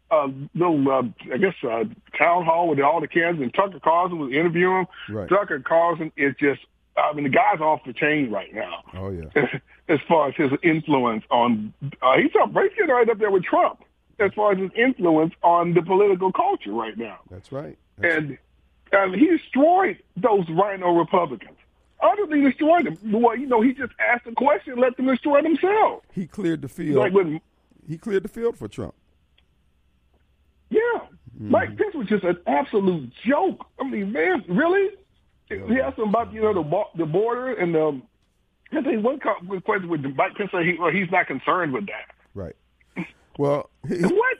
a 0.09 0.33
little, 0.55 0.89
uh, 0.89 1.03
I 1.31 1.37
guess, 1.37 1.53
uh, 1.63 1.83
town 2.17 2.43
hall 2.43 2.69
with 2.69 2.79
all 2.79 2.99
the 2.99 3.07
kids, 3.07 3.39
and 3.39 3.53
Tucker 3.53 3.79
Carlson 3.79 4.17
was 4.17 4.31
interviewing 4.31 4.79
him. 4.79 4.87
Right. 5.15 5.29
Tucker 5.29 5.59
Carlson 5.59 6.11
is 6.17 6.33
just, 6.39 6.61
I 6.97 7.13
mean, 7.13 7.25
the 7.25 7.29
guy's 7.29 7.59
off 7.59 7.81
the 7.85 7.93
chain 7.93 8.31
right 8.31 8.51
now. 8.53 8.83
Oh 8.95 9.11
yeah. 9.11 9.45
as 9.89 9.99
far 10.07 10.29
as 10.29 10.35
his 10.35 10.51
influence 10.63 11.23
on, 11.29 11.71
uh, 12.01 12.17
he's 12.17 12.31
up, 12.41 12.53
right 12.55 12.71
up 13.09 13.19
there 13.19 13.29
with 13.31 13.43
Trump 13.43 13.83
as 14.19 14.32
far 14.36 14.54
as 14.54 14.60
his 14.60 14.71
influence 14.76 15.34
on 15.43 15.73
the 15.73 15.82
political 15.82 16.32
culture 16.32 16.71
right 16.71 16.97
now. 16.97 17.19
That's 17.30 17.52
right. 17.52 17.78
That's 17.97 18.15
and 18.15 18.38
um, 18.97 19.13
he 19.13 19.28
destroyed 19.28 19.97
those 20.17 20.47
rhino 20.49 20.91
Republicans. 20.91 21.58
Utterly 22.02 22.41
destroyed 22.41 22.86
them. 22.86 23.21
Well, 23.21 23.38
you 23.38 23.47
know, 23.47 23.62
he 23.62 23.73
just 23.73 23.93
asked 23.99 24.28
a 24.28 24.34
question, 24.34 24.78
let 24.78 24.97
them 24.97 25.08
destroy 25.08 25.41
themselves. 25.41 26.04
He 26.12 26.28
cleared 26.28 26.62
the 26.62 26.67
field. 26.67 26.97
Like 26.97 27.13
when, 27.13 27.39
he 27.88 27.97
cleared 27.97 28.23
the 28.23 28.30
field 28.30 28.58
for 28.58 28.67
Trump. 28.67 28.93
Yeah. 30.69 30.80
Mm-hmm. 30.80 31.52
Mike 31.52 31.78
Pence 31.78 31.95
was 31.95 32.08
just 32.08 32.23
an 32.23 32.38
absolute 32.45 33.12
joke. 33.26 33.65
I 33.80 33.88
mean, 33.88 34.12
man, 34.12 34.43
really? 34.47 34.89
Yeah. 35.49 35.67
He 35.67 35.80
asked 35.80 35.97
him 35.97 36.10
about, 36.10 36.34
you 36.34 36.41
know, 36.41 36.54
the 36.54 36.84
the 36.97 37.06
border 37.06 37.54
and 37.54 37.73
the. 37.73 38.02
I 38.71 38.82
think 38.82 39.04
one 39.04 39.19
question 39.19 39.88
with 39.88 40.02
Mike 40.02 40.36
Pence 40.36 40.49
he, 40.52 40.76
well, 40.80 40.91
he's 40.91 41.10
not 41.12 41.28
concerned 41.28 41.73
with 41.73 41.86
that. 41.88 42.15
Well, 43.38 43.69
what? 43.88 44.38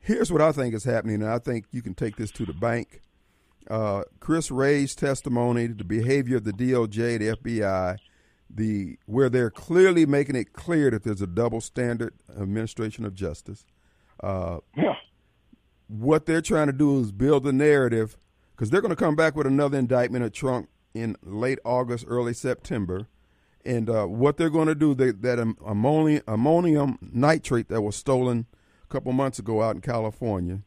Here's 0.00 0.30
what 0.30 0.40
I 0.40 0.52
think 0.52 0.74
is 0.74 0.84
happening, 0.84 1.22
and 1.22 1.30
I 1.30 1.38
think 1.38 1.66
you 1.72 1.82
can 1.82 1.94
take 1.94 2.16
this 2.16 2.30
to 2.32 2.46
the 2.46 2.52
bank. 2.52 3.00
Uh, 3.68 4.04
Chris 4.20 4.50
Wray's 4.50 4.94
testimony, 4.94 5.66
the 5.66 5.84
behavior 5.84 6.36
of 6.36 6.44
the 6.44 6.52
DOJ, 6.52 7.18
the 7.18 7.36
FBI, 7.36 7.96
the 8.48 8.98
where 9.06 9.28
they're 9.28 9.50
clearly 9.50 10.06
making 10.06 10.36
it 10.36 10.52
clear 10.52 10.90
that 10.90 11.02
there's 11.02 11.22
a 11.22 11.26
double 11.26 11.60
standard 11.60 12.14
administration 12.38 13.04
of 13.04 13.14
justice. 13.14 13.64
Uh, 14.22 14.58
yeah. 14.76 14.94
What 15.88 16.26
they're 16.26 16.40
trying 16.40 16.68
to 16.68 16.72
do 16.72 17.00
is 17.00 17.10
build 17.10 17.46
a 17.46 17.52
narrative 17.52 18.16
because 18.54 18.70
they're 18.70 18.80
going 18.80 18.90
to 18.90 18.96
come 18.96 19.16
back 19.16 19.34
with 19.34 19.46
another 19.46 19.78
indictment 19.78 20.24
of 20.24 20.32
Trump 20.32 20.68
in 20.94 21.16
late 21.22 21.58
August, 21.64 22.04
early 22.08 22.32
September 22.32 23.08
and 23.66 23.90
uh, 23.90 24.06
what 24.06 24.36
they're 24.36 24.50
going 24.50 24.68
to 24.68 24.74
do, 24.74 24.94
they, 24.94 25.10
that 25.10 25.38
ammonium, 25.66 26.22
ammonium 26.26 26.98
nitrate 27.00 27.68
that 27.68 27.82
was 27.82 27.96
stolen 27.96 28.46
a 28.84 28.86
couple 28.86 29.12
months 29.12 29.38
ago 29.38 29.62
out 29.62 29.74
in 29.74 29.80
California, 29.80 30.62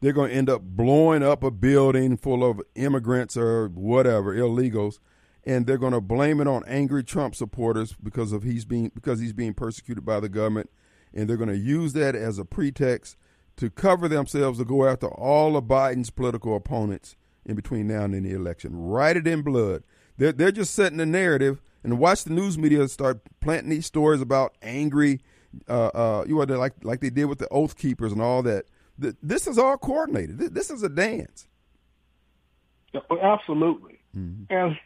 they're 0.00 0.12
going 0.12 0.30
to 0.30 0.36
end 0.36 0.50
up 0.50 0.62
blowing 0.62 1.22
up 1.22 1.42
a 1.42 1.50
building 1.50 2.16
full 2.16 2.48
of 2.48 2.60
immigrants 2.74 3.36
or 3.36 3.68
whatever 3.68 4.34
illegals, 4.34 4.98
and 5.44 5.66
they're 5.66 5.78
going 5.78 5.92
to 5.92 6.00
blame 6.00 6.40
it 6.40 6.46
on 6.46 6.62
angry 6.66 7.02
Trump 7.02 7.34
supporters 7.34 7.94
because 8.02 8.32
of 8.32 8.42
he's 8.42 8.64
being 8.64 8.92
because 8.94 9.18
he's 9.18 9.32
being 9.32 9.54
persecuted 9.54 10.04
by 10.04 10.20
the 10.20 10.28
government, 10.28 10.70
and 11.12 11.28
they're 11.28 11.36
going 11.36 11.48
to 11.48 11.56
use 11.56 11.94
that 11.94 12.14
as 12.14 12.38
a 12.38 12.44
pretext 12.44 13.16
to 13.56 13.70
cover 13.70 14.06
themselves 14.06 14.58
to 14.58 14.64
go 14.64 14.86
after 14.86 15.08
all 15.08 15.56
of 15.56 15.64
Biden's 15.64 16.10
political 16.10 16.54
opponents 16.54 17.16
in 17.44 17.56
between 17.56 17.88
now 17.88 18.04
and 18.04 18.24
the 18.24 18.32
election. 18.32 18.76
Write 18.76 19.16
it 19.16 19.26
in 19.26 19.42
blood. 19.42 19.82
They're 20.16 20.32
they're 20.32 20.52
just 20.52 20.74
setting 20.74 20.98
the 20.98 21.06
narrative, 21.06 21.60
and 21.84 21.98
watch 21.98 22.24
the 22.24 22.32
news 22.32 22.58
media 22.58 22.86
start 22.88 23.20
planting 23.40 23.70
these 23.70 23.86
stories 23.86 24.20
about 24.20 24.56
angry, 24.62 25.20
uh, 25.68 25.86
uh, 25.88 26.24
you 26.26 26.34
know, 26.34 26.58
like 26.58 26.74
like 26.82 27.00
they 27.00 27.10
did 27.10 27.26
with 27.26 27.38
the 27.38 27.48
Oath 27.48 27.76
Keepers 27.76 28.12
and 28.12 28.20
all 28.22 28.42
that 28.42 28.66
this 28.98 29.46
is 29.46 29.58
all 29.58 29.76
coordinated. 29.76 30.38
This 30.38 30.70
is 30.70 30.82
a 30.82 30.88
dance. 30.88 31.46
Absolutely. 33.22 34.00
Mm-hmm. 34.16 34.52
And, 34.52 34.76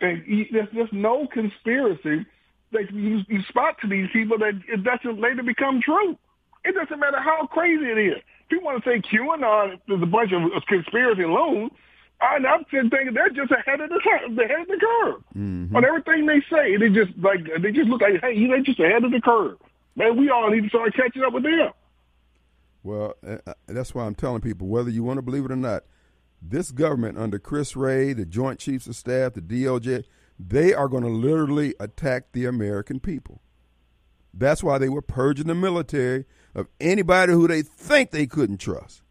and 0.00 0.46
there's 0.50 0.68
just 0.74 0.92
no 0.92 1.26
conspiracy 1.28 2.26
that 2.72 2.92
you, 2.92 3.20
you 3.28 3.42
spot 3.44 3.76
to 3.82 3.86
these 3.86 4.08
people 4.12 4.38
that 4.38 4.60
it 4.66 4.82
doesn't 4.82 5.20
later 5.20 5.42
become 5.42 5.80
true. 5.80 6.18
It 6.64 6.74
doesn't 6.74 6.98
matter 6.98 7.20
how 7.20 7.46
crazy 7.46 7.84
it 7.84 7.98
is. 7.98 8.16
If 8.16 8.50
you 8.50 8.60
want 8.60 8.82
to 8.82 8.90
say 8.90 9.00
QAnon 9.00 9.74
is 9.74 10.02
a 10.02 10.06
bunch 10.06 10.32
of 10.32 10.62
conspiracy 10.66 11.24
loons. 11.24 11.70
I'm 12.20 12.64
thinking 12.70 13.14
they're 13.14 13.28
just 13.30 13.50
ahead 13.50 13.80
of 13.80 13.90
the 13.90 13.96
ahead 13.96 14.60
of 14.60 14.68
the 14.68 14.78
curve 14.80 15.22
mm-hmm. 15.36 15.76
on 15.76 15.84
everything 15.84 16.26
they 16.26 16.40
say. 16.50 16.76
They 16.76 16.88
just 16.88 17.16
like 17.18 17.44
they 17.60 17.72
just 17.72 17.88
look 17.88 18.00
like 18.00 18.20
hey, 18.20 18.46
they're 18.46 18.62
just 18.62 18.80
ahead 18.80 19.04
of 19.04 19.10
the 19.10 19.20
curve. 19.20 19.58
Man, 19.96 20.16
we 20.16 20.30
all 20.30 20.50
need 20.50 20.62
to 20.62 20.68
start 20.68 20.94
catching 20.94 21.22
up 21.22 21.32
with 21.32 21.44
them. 21.44 21.70
Well, 22.82 23.14
uh, 23.26 23.38
uh, 23.46 23.54
that's 23.66 23.94
why 23.94 24.04
I'm 24.04 24.14
telling 24.14 24.40
people, 24.40 24.68
whether 24.68 24.90
you 24.90 25.02
want 25.02 25.18
to 25.18 25.22
believe 25.22 25.44
it 25.44 25.50
or 25.50 25.56
not, 25.56 25.84
this 26.42 26.70
government 26.70 27.16
under 27.16 27.38
Chris 27.38 27.76
Wray, 27.76 28.12
the 28.12 28.26
Joint 28.26 28.58
Chiefs 28.58 28.86
of 28.86 28.96
Staff, 28.96 29.34
the 29.34 29.40
DOJ, 29.40 30.04
they 30.38 30.74
are 30.74 30.88
going 30.88 31.04
to 31.04 31.08
literally 31.08 31.74
attack 31.80 32.32
the 32.32 32.44
American 32.44 33.00
people. 33.00 33.40
That's 34.34 34.62
why 34.62 34.78
they 34.78 34.88
were 34.88 35.02
purging 35.02 35.46
the 35.46 35.54
military 35.54 36.26
of 36.54 36.68
anybody 36.80 37.32
who 37.32 37.48
they 37.48 37.62
think 37.62 38.10
they 38.10 38.26
couldn't 38.26 38.58
trust. 38.58 39.03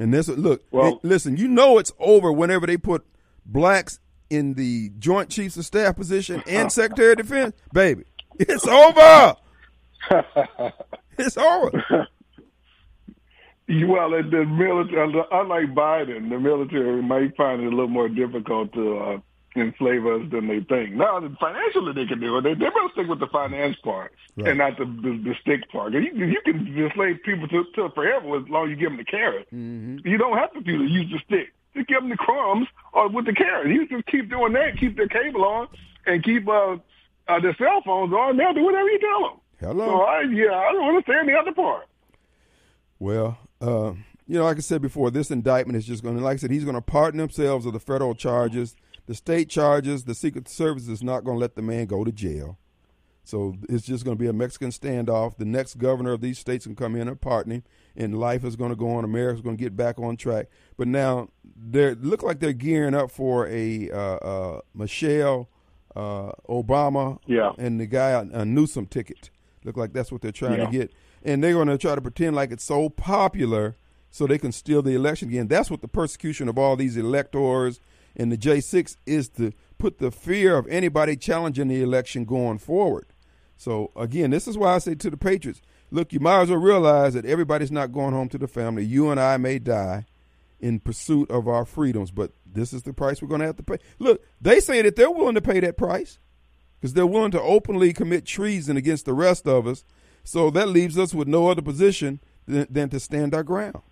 And 0.00 0.14
this, 0.14 0.28
look, 0.28 0.64
well, 0.70 0.98
listen, 1.02 1.36
you 1.36 1.46
know 1.46 1.76
it's 1.76 1.92
over 1.98 2.32
whenever 2.32 2.66
they 2.66 2.78
put 2.78 3.04
blacks 3.44 4.00
in 4.30 4.54
the 4.54 4.90
Joint 4.98 5.28
Chiefs 5.28 5.58
of 5.58 5.66
Staff 5.66 5.94
position 5.96 6.42
and 6.46 6.72
Secretary 6.72 7.12
of 7.12 7.18
Defense. 7.18 7.54
Baby, 7.72 8.04
it's 8.38 8.66
over. 8.66 9.36
It's 11.18 11.36
over. 11.36 12.06
well, 13.68 14.10
the 14.10 14.46
military, 14.46 15.22
unlike 15.30 15.74
Biden, 15.74 16.30
the 16.30 16.40
military 16.40 17.02
might 17.02 17.36
find 17.36 17.60
it 17.60 17.66
a 17.66 17.68
little 17.68 17.88
more 17.88 18.08
difficult 18.08 18.72
to 18.72 18.96
uh, 18.96 19.18
enslave 19.56 20.06
us 20.06 20.22
than 20.30 20.46
they 20.46 20.60
think. 20.60 20.94
Now, 20.94 21.20
financially, 21.40 21.92
they 21.92 22.06
can 22.06 22.20
do 22.20 22.38
it. 22.38 22.42
They, 22.42 22.54
they 22.54 22.66
better 22.66 22.88
stick 22.92 23.08
with 23.08 23.18
the 23.18 23.26
finance 23.26 23.76
part 23.82 24.12
right. 24.36 24.48
and 24.48 24.58
not 24.58 24.78
the, 24.78 24.84
the 24.84 25.20
the 25.24 25.34
stick 25.40 25.68
part. 25.70 25.92
You, 25.92 26.00
you 26.00 26.40
can 26.44 26.66
enslave 26.78 27.22
people 27.24 27.48
to, 27.48 27.64
to 27.74 27.90
forever 27.90 28.38
as 28.38 28.48
long 28.48 28.66
as 28.66 28.70
you 28.70 28.76
give 28.76 28.90
them 28.90 28.98
the 28.98 29.04
carrot. 29.04 29.46
Mm-hmm. 29.52 30.06
You 30.06 30.18
don't 30.18 30.38
have 30.38 30.52
to 30.52 30.60
do 30.60 30.78
the, 30.78 30.84
use 30.84 31.10
the 31.10 31.18
stick. 31.26 31.52
Just 31.74 31.88
give 31.88 32.00
them 32.00 32.10
the 32.10 32.16
crumbs 32.16 32.68
or 32.92 33.08
with 33.08 33.26
the 33.26 33.32
carrot. 33.32 33.68
You 33.68 33.86
just 33.88 34.06
keep 34.06 34.30
doing 34.30 34.52
that, 34.54 34.78
keep 34.78 34.96
their 34.96 35.08
cable 35.08 35.44
on, 35.44 35.68
and 36.06 36.22
keep 36.22 36.48
uh, 36.48 36.76
uh, 37.28 37.40
their 37.40 37.54
cell 37.56 37.82
phones 37.84 38.12
on. 38.12 38.36
They'll 38.36 38.54
do 38.54 38.64
whatever 38.64 38.88
you 38.88 38.98
tell 38.98 39.22
them. 39.22 39.40
Hello. 39.60 39.86
So 39.86 40.02
I, 40.02 40.22
yeah, 40.22 40.54
I 40.54 40.72
don't 40.72 40.88
understand 40.88 41.28
the 41.28 41.34
other 41.34 41.52
part. 41.52 41.86
Well, 42.98 43.38
uh, 43.60 43.92
you 44.26 44.38
know, 44.38 44.44
like 44.44 44.58
I 44.58 44.60
said 44.60 44.80
before, 44.80 45.10
this 45.10 45.30
indictment 45.30 45.76
is 45.76 45.84
just 45.84 46.02
going 46.02 46.16
to, 46.16 46.22
like 46.22 46.34
I 46.34 46.36
said, 46.36 46.50
he's 46.50 46.64
going 46.64 46.76
to 46.76 46.80
pardon 46.80 47.18
themselves 47.18 47.66
of 47.66 47.72
the 47.72 47.80
federal 47.80 48.14
charges, 48.14 48.76
the 49.06 49.14
state 49.14 49.48
charges. 49.48 50.04
The 50.04 50.14
Secret 50.14 50.48
Service 50.48 50.88
is 50.88 51.02
not 51.02 51.24
going 51.24 51.36
to 51.36 51.40
let 51.40 51.56
the 51.56 51.62
man 51.62 51.86
go 51.86 52.04
to 52.04 52.12
jail. 52.12 52.58
So 53.24 53.54
it's 53.68 53.86
just 53.86 54.04
going 54.04 54.16
to 54.16 54.20
be 54.20 54.28
a 54.28 54.32
Mexican 54.32 54.70
standoff. 54.70 55.36
The 55.36 55.44
next 55.44 55.78
governor 55.78 56.12
of 56.12 56.20
these 56.20 56.38
states 56.38 56.66
can 56.66 56.74
come 56.74 56.96
in 56.96 57.06
and 57.06 57.20
pardon 57.20 57.52
him, 57.52 57.62
and 57.96 58.18
life 58.18 58.44
is 58.44 58.56
going 58.56 58.70
to 58.70 58.76
go 58.76 58.90
on. 58.90 59.04
America's 59.04 59.42
going 59.42 59.56
to 59.56 59.62
get 59.62 59.76
back 59.76 59.98
on 59.98 60.16
track. 60.16 60.46
But 60.76 60.88
now 60.88 61.28
they 61.44 61.94
look 61.94 62.22
like 62.22 62.40
they're 62.40 62.52
gearing 62.52 62.94
up 62.94 63.10
for 63.10 63.46
a 63.46 63.90
uh, 63.90 64.16
uh, 64.16 64.60
Michelle 64.74 65.48
uh, 65.94 66.32
Obama 66.48 67.18
yeah. 67.26 67.52
and 67.58 67.78
the 67.78 67.86
guy 67.86 68.10
a 68.10 68.44
Newsom 68.44 68.86
ticket. 68.86 69.30
Look 69.64 69.76
like 69.76 69.92
that's 69.92 70.10
what 70.10 70.22
they're 70.22 70.32
trying 70.32 70.58
yeah. 70.58 70.66
to 70.66 70.72
get. 70.72 70.92
And 71.22 71.44
they're 71.44 71.52
going 71.52 71.68
to 71.68 71.78
try 71.78 71.94
to 71.94 72.00
pretend 72.00 72.34
like 72.34 72.50
it's 72.50 72.64
so 72.64 72.88
popular 72.88 73.76
so 74.10 74.26
they 74.26 74.38
can 74.38 74.52
steal 74.52 74.82
the 74.82 74.94
election 74.94 75.28
again. 75.28 75.46
That's 75.46 75.70
what 75.70 75.82
the 75.82 75.88
persecution 75.88 76.48
of 76.48 76.58
all 76.58 76.76
these 76.76 76.96
electors 76.96 77.80
and 78.16 78.30
the 78.30 78.36
J6 78.36 78.96
is 79.06 79.28
to 79.30 79.52
put 79.78 79.98
the 79.98 80.10
fear 80.10 80.56
of 80.56 80.66
anybody 80.68 81.16
challenging 81.16 81.68
the 81.68 81.82
election 81.82 82.24
going 82.24 82.58
forward. 82.58 83.06
So, 83.56 83.90
again, 83.96 84.30
this 84.30 84.48
is 84.48 84.56
why 84.56 84.74
I 84.74 84.78
say 84.78 84.94
to 84.94 85.10
the 85.10 85.16
Patriots 85.16 85.60
look, 85.90 86.12
you 86.12 86.20
might 86.20 86.42
as 86.42 86.50
well 86.50 86.58
realize 86.58 87.14
that 87.14 87.26
everybody's 87.26 87.72
not 87.72 87.92
going 87.92 88.12
home 88.12 88.28
to 88.28 88.38
the 88.38 88.46
family. 88.46 88.84
You 88.84 89.10
and 89.10 89.18
I 89.18 89.36
may 89.36 89.58
die 89.58 90.06
in 90.60 90.80
pursuit 90.80 91.30
of 91.30 91.48
our 91.48 91.64
freedoms, 91.64 92.10
but 92.10 92.32
this 92.46 92.72
is 92.72 92.82
the 92.82 92.92
price 92.92 93.20
we're 93.20 93.28
going 93.28 93.40
to 93.40 93.46
have 93.46 93.56
to 93.56 93.62
pay. 93.62 93.78
Look, 93.98 94.22
they 94.40 94.60
say 94.60 94.82
that 94.82 94.96
they're 94.96 95.10
willing 95.10 95.34
to 95.34 95.40
pay 95.40 95.60
that 95.60 95.76
price 95.76 96.18
because 96.78 96.94
they're 96.94 97.06
willing 97.06 97.30
to 97.32 97.40
openly 97.40 97.92
commit 97.92 98.24
treason 98.24 98.76
against 98.76 99.04
the 99.04 99.14
rest 99.14 99.46
of 99.46 99.66
us. 99.66 99.84
So 100.22 100.50
that 100.50 100.68
leaves 100.68 100.98
us 100.98 101.14
with 101.14 101.28
no 101.28 101.48
other 101.48 101.62
position 101.62 102.20
than, 102.46 102.66
than 102.70 102.88
to 102.90 103.00
stand 103.00 103.34
our 103.34 103.42
ground. 103.42 103.82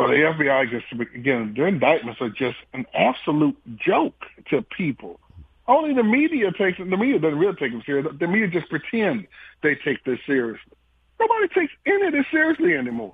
Well, 0.00 0.08
the 0.08 0.14
FBI 0.14 0.70
just 0.70 0.90
again, 1.14 1.52
their 1.54 1.66
indictments 1.66 2.22
are 2.22 2.30
just 2.30 2.56
an 2.72 2.86
absolute 2.94 3.58
joke 3.76 4.24
to 4.48 4.62
people. 4.62 5.20
Only 5.68 5.92
the 5.92 6.02
media 6.02 6.50
takes 6.52 6.80
it. 6.80 6.88
the 6.88 6.96
media 6.96 7.18
doesn't 7.18 7.38
really 7.38 7.56
take 7.56 7.72
them 7.72 7.82
seriously. 7.84 8.16
The 8.18 8.26
media 8.26 8.48
just 8.48 8.70
pretend 8.70 9.26
they 9.62 9.74
take 9.74 10.02
this 10.04 10.18
seriously. 10.24 10.72
Nobody 11.20 11.48
takes 11.48 11.74
any 11.84 12.06
of 12.06 12.12
this 12.14 12.24
seriously 12.30 12.74
anymore 12.76 13.12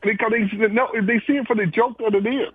because 0.00 0.30
they 0.30 0.68
no, 0.68 0.90
they 0.94 1.18
see 1.26 1.38
it 1.38 1.48
for 1.48 1.56
the 1.56 1.66
joke 1.66 1.98
that 1.98 2.14
it 2.14 2.24
is. 2.24 2.54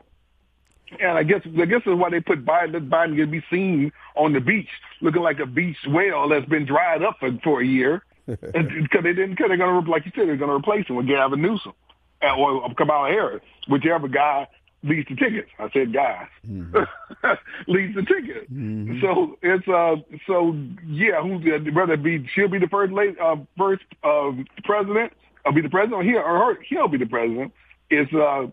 And 1.02 1.18
I 1.18 1.24
guess 1.24 1.42
I 1.46 1.66
guess 1.66 1.82
that's 1.86 2.00
why 2.00 2.10
they 2.10 2.22
put 2.22 2.46
Biden. 2.46 2.88
Biden 2.88 3.18
to 3.18 3.28
be 3.28 3.44
seen 3.52 3.92
on 4.16 4.32
the 4.32 4.40
beach 4.40 4.70
looking 5.02 5.24
like 5.24 5.40
a 5.40 5.46
beach 5.46 5.80
whale 5.86 6.30
that's 6.30 6.46
been 6.46 6.66
dried 6.66 7.04
up 7.04 7.18
for, 7.20 7.38
for 7.44 7.60
a 7.60 7.66
year, 7.66 8.02
because 8.28 9.04
they 9.04 9.12
didn't. 9.12 9.36
Cause 9.36 9.50
they're 9.50 9.58
gonna 9.58 9.82
like 9.92 10.06
you 10.06 10.14
said, 10.16 10.30
they're 10.30 10.38
gonna 10.38 10.56
replace 10.56 10.88
him 10.88 10.96
with 10.96 11.08
Gavin 11.08 11.42
Newsom 11.42 11.74
or 12.22 12.74
Kamala 12.76 13.10
Harris, 13.10 13.44
whichever 13.68 14.08
guy 14.08 14.48
leads 14.84 15.08
the 15.10 15.16
tickets. 15.16 15.50
I 15.60 15.70
said 15.72 15.94
guys 15.94 16.28
mm-hmm. 16.48 17.32
leads 17.72 17.96
the 17.96 18.04
ticket. 18.04 18.52
Mm-hmm. 18.52 19.02
So 19.02 19.38
it's 19.42 19.68
uh 19.68 19.96
so 20.26 20.58
yeah, 20.86 21.22
who's 21.22 21.44
whether 21.74 21.94
it 21.94 22.04
be 22.04 22.28
she'll 22.34 22.48
be 22.48 22.60
the 22.60 22.68
first 22.68 22.94
late 22.94 23.20
uh, 23.20 23.38
first 23.58 23.84
uh, 24.04 24.32
president, 24.64 25.14
I'll 25.46 25.54
be 25.54 25.62
the 25.62 25.70
president, 25.70 25.94
or 25.94 26.04
he 26.04 26.16
or 26.16 26.24
her, 26.24 26.62
he'll 26.70 26.88
be 26.88 26.98
the 26.98 27.06
president. 27.06 27.54
It's 27.90 28.14
uh 28.14 28.48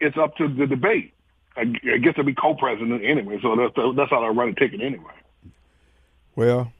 it's 0.00 0.16
up 0.16 0.36
to 0.36 0.48
the 0.48 0.66
debate. 0.66 1.14
I, 1.54 1.64
guess 1.64 2.14
I'll 2.16 2.24
be 2.24 2.34
co-president 2.34 3.04
anyway, 3.04 3.38
so 3.42 3.54
that's 3.56 3.74
that's 3.96 4.10
how 4.10 4.24
I 4.24 4.28
run 4.28 4.48
a 4.48 4.54
ticket 4.54 4.80
anyway. 4.80 5.12
Well, 6.34 6.72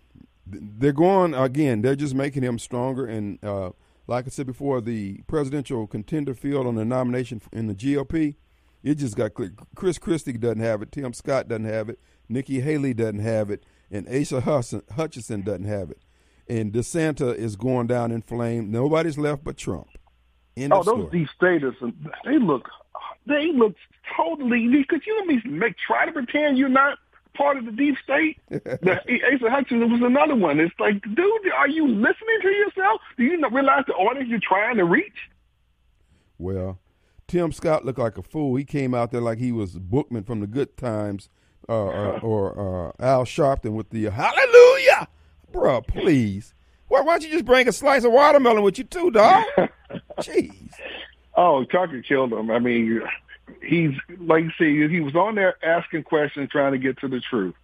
they're 0.47 0.93
going 0.93 1.35
again. 1.35 1.83
They're 1.83 1.95
just 1.95 2.15
making 2.15 2.43
him 2.43 2.59
stronger, 2.59 3.07
and 3.07 3.43
uh, 3.45 3.73
like 4.07 4.27
I 4.27 4.31
said 4.31 4.47
before, 4.47 4.81
the 4.81 5.21
presidential 5.27 5.87
contender 5.87 6.35
field 6.35 6.67
on 6.67 6.75
the 6.75 6.85
nomination 6.85 7.41
in 7.53 7.67
the 7.67 7.75
GOP, 7.75 8.37
it 8.83 8.97
just 8.97 9.17
got 9.17 9.35
clear. 9.35 9.53
Chris 9.75 9.99
Christie 9.99 10.33
doesn't 10.33 10.61
have 10.61 10.83
it. 10.83 10.93
Tim 10.93 11.13
Scott 11.13 11.49
doesn't 11.49 11.65
have 11.65 11.89
it. 11.89 12.01
Nikki 12.29 12.61
Haley 12.61 12.95
doesn't 12.95 13.21
have 13.21 13.51
it, 13.51 13.65
and 13.91 14.09
Asa 14.09 14.41
Hutchinson 14.95 15.43
doesn't 15.43 15.65
have 15.65 15.91
it. 15.91 15.99
And 16.49 16.73
DeSantis 16.73 17.37
is 17.37 17.57
going 17.57 17.87
down 17.87 18.11
in 18.11 18.23
flames. 18.23 18.71
Nobody's 18.71 19.19
left 19.19 19.45
but 19.45 19.57
Trump. 19.57 19.89
End 20.57 20.73
oh, 20.73 20.83
those 20.83 21.11
deep 21.11 21.29
staters, 21.35 21.75
they 22.25 22.39
look 22.39 22.69
they 23.27 23.53
look 23.53 23.75
totally 24.17 24.69
because 24.69 25.01
you 25.07 25.27
know 25.27 25.41
make 25.51 25.77
try 25.79 26.05
to 26.05 26.13
pretend 26.13 26.59
you're 26.59 26.69
not 26.69 26.99
part 27.35 27.57
of 27.57 27.67
the 27.67 27.73
deep 27.73 27.97
state. 28.03 28.39
the, 28.49 29.01
Asa 29.33 29.51
Hutchinson 29.51 29.91
was 29.93 30.03
another 30.03 30.35
one. 30.35 30.61
It's 30.61 30.75
like, 30.79 31.03
dude, 31.03 31.53
are 31.57 31.69
you 31.69 31.87
listening 31.87 32.39
to 32.43 32.49
yourself? 32.49 33.01
Do 33.17 33.25
you 33.25 33.37
not 33.37 33.53
realize 33.53 33.85
the 33.87 33.95
audience 33.95 34.29
you're 34.29 34.41
trying 34.41 34.77
to 34.77 34.85
reach? 34.85 35.31
Well, 36.39 36.79
Tim 37.29 37.53
Scott 37.53 37.85
looked 37.85 37.99
like 37.99 38.19
a 38.19 38.23
fool. 38.23 38.57
He 38.57 38.65
came 38.65 38.95
out 38.95 39.11
there 39.11 39.21
like 39.21 39.39
he 39.39 39.53
was 39.53 39.79
Bookman 39.79 40.25
from 40.25 40.41
the 40.41 40.47
Good 40.47 40.77
Times, 40.77 41.29
uh, 41.69 41.87
uh, 41.87 42.19
or 42.23 42.53
uh, 42.99 43.03
Al 43.03 43.25
Sharpton 43.25 43.73
with 43.73 43.91
the 43.91 44.05
Hallelujah, 44.05 45.09
bro. 45.51 45.81
Please, 45.83 46.55
why, 46.89 47.01
why 47.01 47.15
don't 47.15 47.25
you 47.25 47.31
just 47.31 47.45
bring 47.45 47.69
a 47.69 47.73
slice 47.73 48.05
of 48.05 48.13
watermelon 48.13 48.63
with 48.63 48.79
you 48.79 48.85
too, 48.85 49.11
dog? 49.11 49.45
Jeez. 50.19 50.73
Oh, 51.35 51.65
Tucker 51.65 52.03
killed 52.03 52.33
him. 52.33 52.51
I 52.51 52.59
mean, 52.59 53.01
he's 53.63 53.93
like 54.21 54.45
you 54.45 54.51
see, 54.59 54.89
he 54.89 55.01
was 55.01 55.15
on 55.15 55.35
there 55.35 55.57
asking 55.65 56.05
questions, 56.05 56.49
trying 56.51 56.73
to 56.73 56.79
get 56.79 56.99
to 57.01 57.09
the 57.09 57.21
truth, 57.21 57.55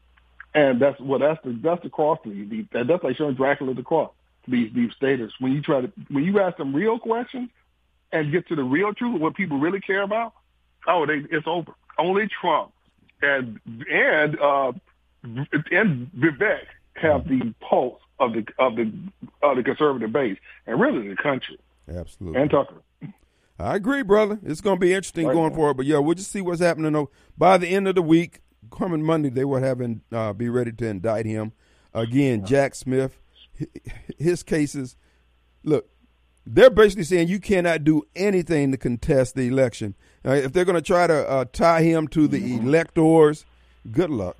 and 0.54 0.80
that's 0.80 0.98
what 1.00 1.20
well, 1.20 1.28
that's 1.30 1.44
the 1.44 1.58
that's 1.62 1.82
the 1.82 1.90
cross. 1.90 2.18
The, 2.24 2.66
the, 2.72 2.84
that's 2.84 3.04
like 3.04 3.16
showing 3.16 3.34
Dracula 3.34 3.74
the 3.74 3.82
cross. 3.82 4.12
These 4.46 4.72
these 4.74 4.92
staters 4.96 5.32
when 5.38 5.52
you 5.52 5.62
try 5.62 5.82
to 5.82 5.92
when 6.08 6.24
you 6.24 6.40
ask 6.40 6.56
them 6.56 6.74
real 6.74 6.98
questions, 6.98 7.50
and 8.12 8.32
get 8.32 8.48
to 8.48 8.56
the 8.56 8.64
real 8.64 8.94
truth, 8.94 9.20
what 9.20 9.34
people 9.34 9.58
really 9.58 9.80
care 9.80 10.02
about, 10.02 10.32
oh, 10.86 11.06
they, 11.06 11.22
it's 11.30 11.46
over. 11.46 11.72
Only 11.98 12.28
Trump 12.40 12.72
and 13.22 13.60
and 13.90 14.38
uh, 14.40 14.72
and 15.24 16.10
Vivek 16.12 16.66
have 16.94 17.28
the 17.28 17.54
pulse 17.60 18.00
of 18.18 18.32
the 18.32 18.46
of 18.58 18.76
the 18.76 18.92
of 19.42 19.56
the 19.56 19.62
conservative 19.62 20.12
base 20.12 20.38
and 20.66 20.80
really 20.80 21.08
the 21.08 21.16
country. 21.16 21.58
Absolutely. 21.88 22.40
And 22.40 22.50
Tucker. 22.50 22.82
I 23.58 23.74
agree, 23.74 24.02
brother. 24.02 24.38
It's 24.44 24.60
going 24.60 24.76
to 24.76 24.80
be 24.80 24.92
interesting 24.92 25.26
right 25.26 25.34
going 25.34 25.54
forward. 25.54 25.76
But 25.76 25.86
yeah, 25.86 25.98
we'll 25.98 26.14
just 26.14 26.30
see 26.30 26.40
what's 26.40 26.60
happening. 26.60 27.08
By 27.36 27.58
the 27.58 27.68
end 27.68 27.88
of 27.88 27.96
the 27.96 28.02
week, 28.02 28.40
coming 28.70 29.02
Monday, 29.02 29.30
they 29.30 29.44
will 29.44 29.60
have 29.60 29.80
in, 29.80 30.02
uh, 30.12 30.32
be 30.32 30.48
ready 30.48 30.72
to 30.72 30.86
indict 30.86 31.26
him 31.26 31.52
again. 31.92 32.44
Jack 32.44 32.74
Smith, 32.74 33.18
his 34.18 34.42
cases. 34.42 34.96
Look, 35.64 35.88
they're 36.46 36.70
basically 36.70 37.04
saying 37.04 37.28
you 37.28 37.40
cannot 37.40 37.84
do 37.84 38.02
anything 38.14 38.70
to 38.70 38.78
contest 38.78 39.34
the 39.34 39.48
election. 39.48 39.96
Uh, 40.24 40.32
if 40.32 40.52
they're 40.52 40.64
going 40.64 40.76
to 40.76 40.82
try 40.82 41.06
to 41.06 41.28
uh, 41.28 41.44
tie 41.52 41.82
him 41.82 42.06
to 42.08 42.28
the 42.28 42.40
mm-hmm. 42.40 42.68
electors, 42.68 43.44
good 43.90 44.10
luck. 44.10 44.36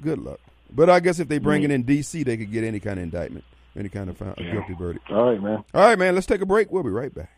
Good 0.00 0.18
luck. 0.18 0.40
But 0.70 0.90
I 0.90 1.00
guess 1.00 1.18
if 1.18 1.28
they 1.28 1.38
bring 1.38 1.62
it 1.62 1.70
in 1.70 1.84
D.C., 1.84 2.24
they 2.24 2.36
could 2.36 2.52
get 2.52 2.64
any 2.64 2.80
kind 2.80 2.98
of 2.98 3.04
indictment, 3.04 3.44
any 3.76 3.88
kind 3.88 4.10
of 4.10 4.18
found, 4.18 4.34
yeah. 4.38 4.52
guilty 4.52 4.74
verdict. 4.74 5.10
All 5.10 5.30
right, 5.30 5.42
man. 5.42 5.64
All 5.72 5.82
right, 5.82 5.98
man. 5.98 6.14
Let's 6.14 6.26
take 6.26 6.42
a 6.42 6.46
break. 6.46 6.70
We'll 6.70 6.82
be 6.82 6.90
right 6.90 7.14
back. 7.14 7.37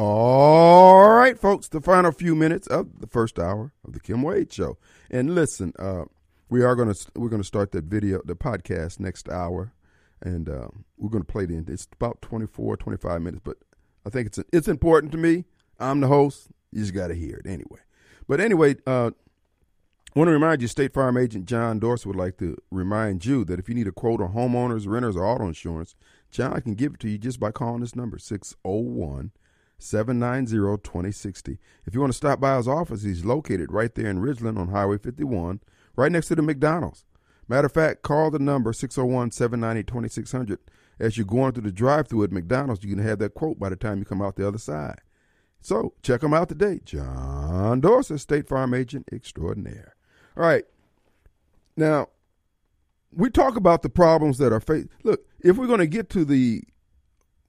All 0.00 1.08
right, 1.08 1.36
folks, 1.36 1.66
the 1.66 1.80
final 1.80 2.12
few 2.12 2.36
minutes 2.36 2.68
of 2.68 3.00
the 3.00 3.08
first 3.08 3.36
hour 3.36 3.72
of 3.84 3.94
the 3.94 3.98
Kim 3.98 4.22
Wade 4.22 4.52
Show. 4.52 4.78
And 5.10 5.34
listen, 5.34 5.72
uh, 5.76 6.04
we 6.48 6.62
are 6.62 6.76
gonna 6.76 6.94
we're 7.16 7.28
gonna 7.28 7.42
start 7.42 7.72
that 7.72 7.86
video, 7.86 8.20
the 8.24 8.36
podcast 8.36 9.00
next 9.00 9.28
hour, 9.28 9.72
and 10.22 10.48
uh, 10.48 10.68
we're 10.98 11.10
gonna 11.10 11.24
play 11.24 11.42
it. 11.42 11.50
in. 11.50 11.64
It's 11.66 11.88
about 11.92 12.22
24, 12.22 12.76
25 12.76 13.22
minutes, 13.22 13.42
but 13.42 13.56
I 14.06 14.10
think 14.10 14.28
it's 14.28 14.38
it's 14.52 14.68
important 14.68 15.10
to 15.10 15.18
me. 15.18 15.46
I'm 15.80 15.98
the 15.98 16.06
host. 16.06 16.46
You 16.70 16.82
just 16.82 16.94
got 16.94 17.08
to 17.08 17.14
hear 17.14 17.42
it 17.44 17.50
anyway. 17.50 17.80
But 18.28 18.40
anyway, 18.40 18.76
uh, 18.86 19.10
I 20.14 20.18
want 20.18 20.28
to 20.28 20.32
remind 20.32 20.62
you, 20.62 20.68
State 20.68 20.94
Farm 20.94 21.16
Agent 21.16 21.46
John 21.46 21.80
Dorsey 21.80 22.08
would 22.08 22.14
like 22.14 22.36
to 22.36 22.56
remind 22.70 23.26
you 23.26 23.44
that 23.46 23.58
if 23.58 23.68
you 23.68 23.74
need 23.74 23.88
a 23.88 23.92
quote 23.92 24.20
on 24.20 24.32
homeowners, 24.32 24.86
renters, 24.86 25.16
or 25.16 25.26
auto 25.26 25.48
insurance, 25.48 25.96
John 26.30 26.60
can 26.60 26.74
give 26.74 26.94
it 26.94 27.00
to 27.00 27.08
you 27.08 27.18
just 27.18 27.40
by 27.40 27.50
calling 27.50 27.80
this 27.80 27.96
number, 27.96 28.16
601 28.16 29.32
790 29.78 30.82
2060. 30.82 31.58
If 31.86 31.94
you 31.94 32.00
want 32.00 32.12
to 32.12 32.16
stop 32.16 32.40
by 32.40 32.56
his 32.56 32.68
office, 32.68 33.02
he's 33.02 33.24
located 33.24 33.72
right 33.72 33.94
there 33.94 34.08
in 34.08 34.20
Ridgeland 34.20 34.58
on 34.58 34.68
Highway 34.68 34.98
51, 34.98 35.60
right 35.96 36.12
next 36.12 36.28
to 36.28 36.34
the 36.34 36.42
McDonald's. 36.42 37.04
Matter 37.48 37.66
of 37.66 37.72
fact, 37.72 38.02
call 38.02 38.30
the 38.30 38.38
number 38.38 38.72
601 38.72 39.30
790 39.30 39.84
2600. 39.84 40.58
As 40.98 41.16
you're 41.16 41.24
going 41.24 41.52
through 41.52 41.62
the 41.62 41.72
drive 41.72 42.08
through 42.08 42.24
at 42.24 42.32
McDonald's, 42.32 42.82
you 42.84 42.94
can 42.94 43.04
have 43.04 43.20
that 43.20 43.34
quote 43.34 43.58
by 43.58 43.68
the 43.68 43.76
time 43.76 43.98
you 43.98 44.04
come 44.04 44.20
out 44.20 44.36
the 44.36 44.46
other 44.46 44.58
side. 44.58 45.00
So 45.60 45.94
check 46.02 46.22
him 46.22 46.34
out 46.34 46.48
today. 46.48 46.80
John 46.84 47.80
Dorsey, 47.80 48.18
State 48.18 48.48
Farm 48.48 48.74
Agent 48.74 49.08
Extraordinaire. 49.12 49.94
All 50.36 50.44
right. 50.44 50.64
Now, 51.76 52.08
we 53.12 53.30
talk 53.30 53.56
about 53.56 53.82
the 53.82 53.88
problems 53.88 54.38
that 54.38 54.52
are 54.52 54.60
faced. 54.60 54.88
Look, 55.02 55.24
if 55.40 55.56
we're 55.56 55.66
going 55.66 55.78
to 55.78 55.86
get 55.86 56.10
to 56.10 56.24
the 56.24 56.62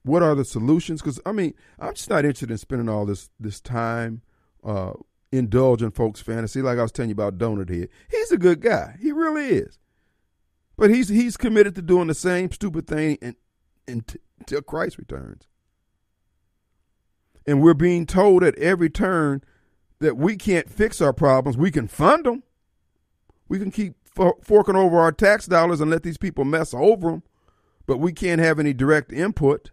what 0.02 0.22
are 0.22 0.34
the 0.34 0.44
solutions? 0.44 1.00
Because 1.00 1.20
I 1.26 1.32
mean, 1.32 1.54
I'm 1.78 1.94
just 1.94 2.10
not 2.10 2.24
interested 2.24 2.50
in 2.50 2.58
spending 2.58 2.88
all 2.88 3.06
this 3.06 3.30
this 3.38 3.60
time 3.60 4.22
uh, 4.64 4.92
indulging 5.32 5.90
folks' 5.90 6.20
fantasy. 6.20 6.62
Like 6.62 6.78
I 6.78 6.82
was 6.82 6.92
telling 6.92 7.10
you 7.10 7.14
about 7.14 7.38
Donut 7.38 7.68
Head, 7.68 7.88
he's 8.10 8.32
a 8.32 8.38
good 8.38 8.60
guy. 8.60 8.96
He 9.00 9.12
really 9.12 9.46
is. 9.46 9.78
But 10.76 10.90
he's 10.90 11.08
he's 11.08 11.36
committed 11.36 11.74
to 11.74 11.82
doing 11.82 12.08
the 12.08 12.14
same 12.14 12.50
stupid 12.50 12.86
thing 12.86 13.18
and, 13.20 13.36
until 13.86 14.62
Christ 14.62 14.98
returns. 14.98 15.46
And 17.46 17.62
we're 17.62 17.74
being 17.74 18.06
told 18.06 18.44
at 18.44 18.56
every 18.56 18.90
turn 18.90 19.42
that 19.98 20.16
we 20.16 20.36
can't 20.36 20.70
fix 20.70 21.00
our 21.00 21.12
problems. 21.12 21.56
We 21.56 21.70
can 21.70 21.88
fund 21.88 22.24
them. 22.24 22.42
We 23.48 23.58
can 23.58 23.70
keep 23.70 23.94
forking 24.42 24.76
over 24.76 24.98
our 24.98 25.12
tax 25.12 25.46
dollars 25.46 25.80
and 25.80 25.90
let 25.90 26.02
these 26.02 26.18
people 26.18 26.44
mess 26.44 26.74
over 26.74 27.10
them, 27.10 27.22
but 27.86 27.98
we 27.98 28.12
can't 28.12 28.40
have 28.40 28.58
any 28.58 28.72
direct 28.72 29.12
input 29.12 29.70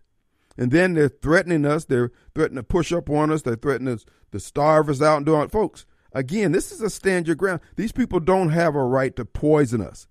and 0.57 0.71
then 0.71 0.93
they're 0.93 1.09
threatening 1.09 1.65
us. 1.65 1.85
They're 1.85 2.11
threatening 2.33 2.63
to 2.63 2.63
push 2.63 2.91
up 2.91 3.09
on 3.09 3.31
us. 3.31 3.43
They're 3.43 3.55
threatening 3.55 3.99
to 4.31 4.39
starve 4.39 4.89
us 4.89 5.01
out 5.01 5.17
and 5.17 5.25
do 5.25 5.41
it. 5.41 5.51
Folks, 5.51 5.85
again, 6.13 6.51
this 6.51 6.71
is 6.71 6.81
a 6.81 6.89
stand 6.89 7.27
your 7.27 7.35
ground. 7.35 7.61
These 7.75 7.91
people 7.91 8.19
don't 8.19 8.49
have 8.49 8.75
a 8.75 8.83
right 8.83 9.15
to 9.15 9.25
poison 9.25 9.81
us. 9.81 10.07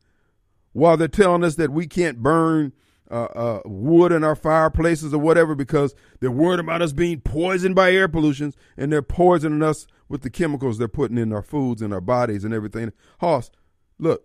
While 0.73 0.97
they're 0.97 1.09
telling 1.09 1.43
us 1.43 1.57
that 1.57 1.71
we 1.71 1.87
can't 1.87 2.23
burn 2.23 2.73
uh, 3.11 3.25
uh, 3.25 3.61
wood 3.65 4.13
in 4.13 4.25
our 4.25 4.35
fireplaces 4.35 5.15
or 5.15 5.19
whatever 5.19 5.55
because 5.55 5.95
they're 6.21 6.31
worried 6.31 6.61
about 6.61 6.83
us 6.83 6.93
being 6.93 7.21
poisoned 7.21 7.75
by 7.75 7.93
air 7.93 8.09
pollutions 8.09 8.57
and 8.77 8.93
they're 8.93 9.03
poisoning 9.03 9.63
us 9.63 9.87
with 10.09 10.23
the 10.23 10.31
chemicals 10.31 10.79
they're 10.79 10.89
putting 10.89 11.19
in 11.19 11.33
our 11.33 11.43
foods 11.43 11.83
and 11.83 11.95
our 11.95 12.01
bodies 12.01 12.45
and 12.45 12.53
everything. 12.53 12.93
Hoss, 13.21 13.51
look, 13.99 14.25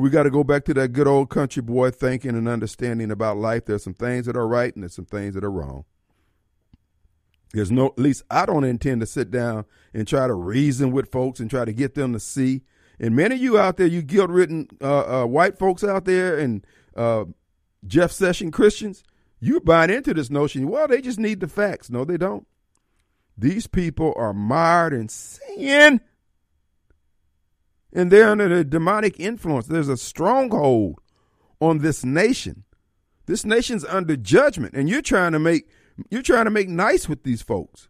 we 0.00 0.10
got 0.10 0.24
to 0.24 0.30
go 0.30 0.44
back 0.44 0.64
to 0.64 0.74
that 0.74 0.92
good 0.92 1.06
old 1.06 1.30
country 1.30 1.62
boy 1.62 1.90
thinking 1.90 2.36
and 2.36 2.48
understanding 2.48 3.10
about 3.10 3.36
life. 3.36 3.66
There's 3.66 3.84
some 3.84 3.94
things 3.94 4.26
that 4.26 4.36
are 4.36 4.48
right 4.48 4.74
and 4.74 4.82
there's 4.82 4.94
some 4.94 5.04
things 5.04 5.34
that 5.34 5.44
are 5.44 5.50
wrong. 5.50 5.84
There's 7.52 7.70
no, 7.70 7.86
at 7.86 7.98
least 7.98 8.22
I 8.30 8.46
don't 8.46 8.64
intend 8.64 9.00
to 9.00 9.06
sit 9.06 9.30
down 9.30 9.64
and 9.92 10.06
try 10.06 10.26
to 10.26 10.34
reason 10.34 10.92
with 10.92 11.10
folks 11.10 11.40
and 11.40 11.50
try 11.50 11.64
to 11.64 11.72
get 11.72 11.94
them 11.94 12.12
to 12.12 12.20
see. 12.20 12.62
And 12.98 13.16
many 13.16 13.34
of 13.34 13.40
you 13.40 13.58
out 13.58 13.76
there, 13.76 13.86
you 13.86 14.02
guilt 14.02 14.30
ridden 14.30 14.68
uh, 14.80 15.22
uh, 15.22 15.26
white 15.26 15.58
folks 15.58 15.82
out 15.82 16.04
there 16.04 16.38
and 16.38 16.64
uh, 16.96 17.24
Jeff 17.86 18.12
Session 18.12 18.50
Christians, 18.50 19.02
you're 19.40 19.60
buying 19.60 19.90
into 19.90 20.14
this 20.14 20.30
notion. 20.30 20.68
Well, 20.68 20.86
they 20.86 21.00
just 21.00 21.18
need 21.18 21.40
the 21.40 21.48
facts. 21.48 21.90
No, 21.90 22.04
they 22.04 22.16
don't. 22.16 22.46
These 23.36 23.66
people 23.66 24.12
are 24.16 24.34
mired 24.34 24.92
in 24.92 25.08
sin 25.08 26.00
and 27.92 28.10
they're 28.10 28.28
under 28.28 28.48
the 28.48 28.64
demonic 28.64 29.18
influence. 29.18 29.66
There's 29.66 29.88
a 29.88 29.96
stronghold 29.96 31.00
on 31.60 31.78
this 31.78 32.04
nation. 32.04 32.64
This 33.26 33.44
nation's 33.44 33.84
under 33.84 34.16
judgment, 34.16 34.74
and 34.74 34.88
you're 34.88 35.02
trying 35.02 35.32
to 35.32 35.38
make 35.38 35.68
you're 36.10 36.22
trying 36.22 36.46
to 36.46 36.50
make 36.50 36.68
nice 36.68 37.08
with 37.08 37.22
these 37.22 37.42
folks. 37.42 37.88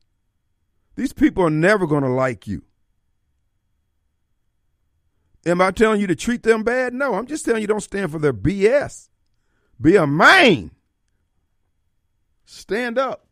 These 0.96 1.12
people 1.12 1.44
are 1.44 1.50
never 1.50 1.86
going 1.86 2.02
to 2.02 2.08
like 2.08 2.46
you. 2.46 2.62
Am 5.46 5.60
I 5.60 5.70
telling 5.70 6.00
you 6.00 6.06
to 6.08 6.16
treat 6.16 6.42
them 6.42 6.62
bad? 6.62 6.92
No, 6.92 7.14
I'm 7.14 7.26
just 7.26 7.44
telling 7.44 7.62
you 7.62 7.66
don't 7.66 7.80
stand 7.80 8.10
for 8.10 8.18
their 8.18 8.34
BS. 8.34 9.08
Be 9.80 9.96
a 9.96 10.06
man. 10.06 10.72
Stand 12.44 12.98
up. 12.98 13.26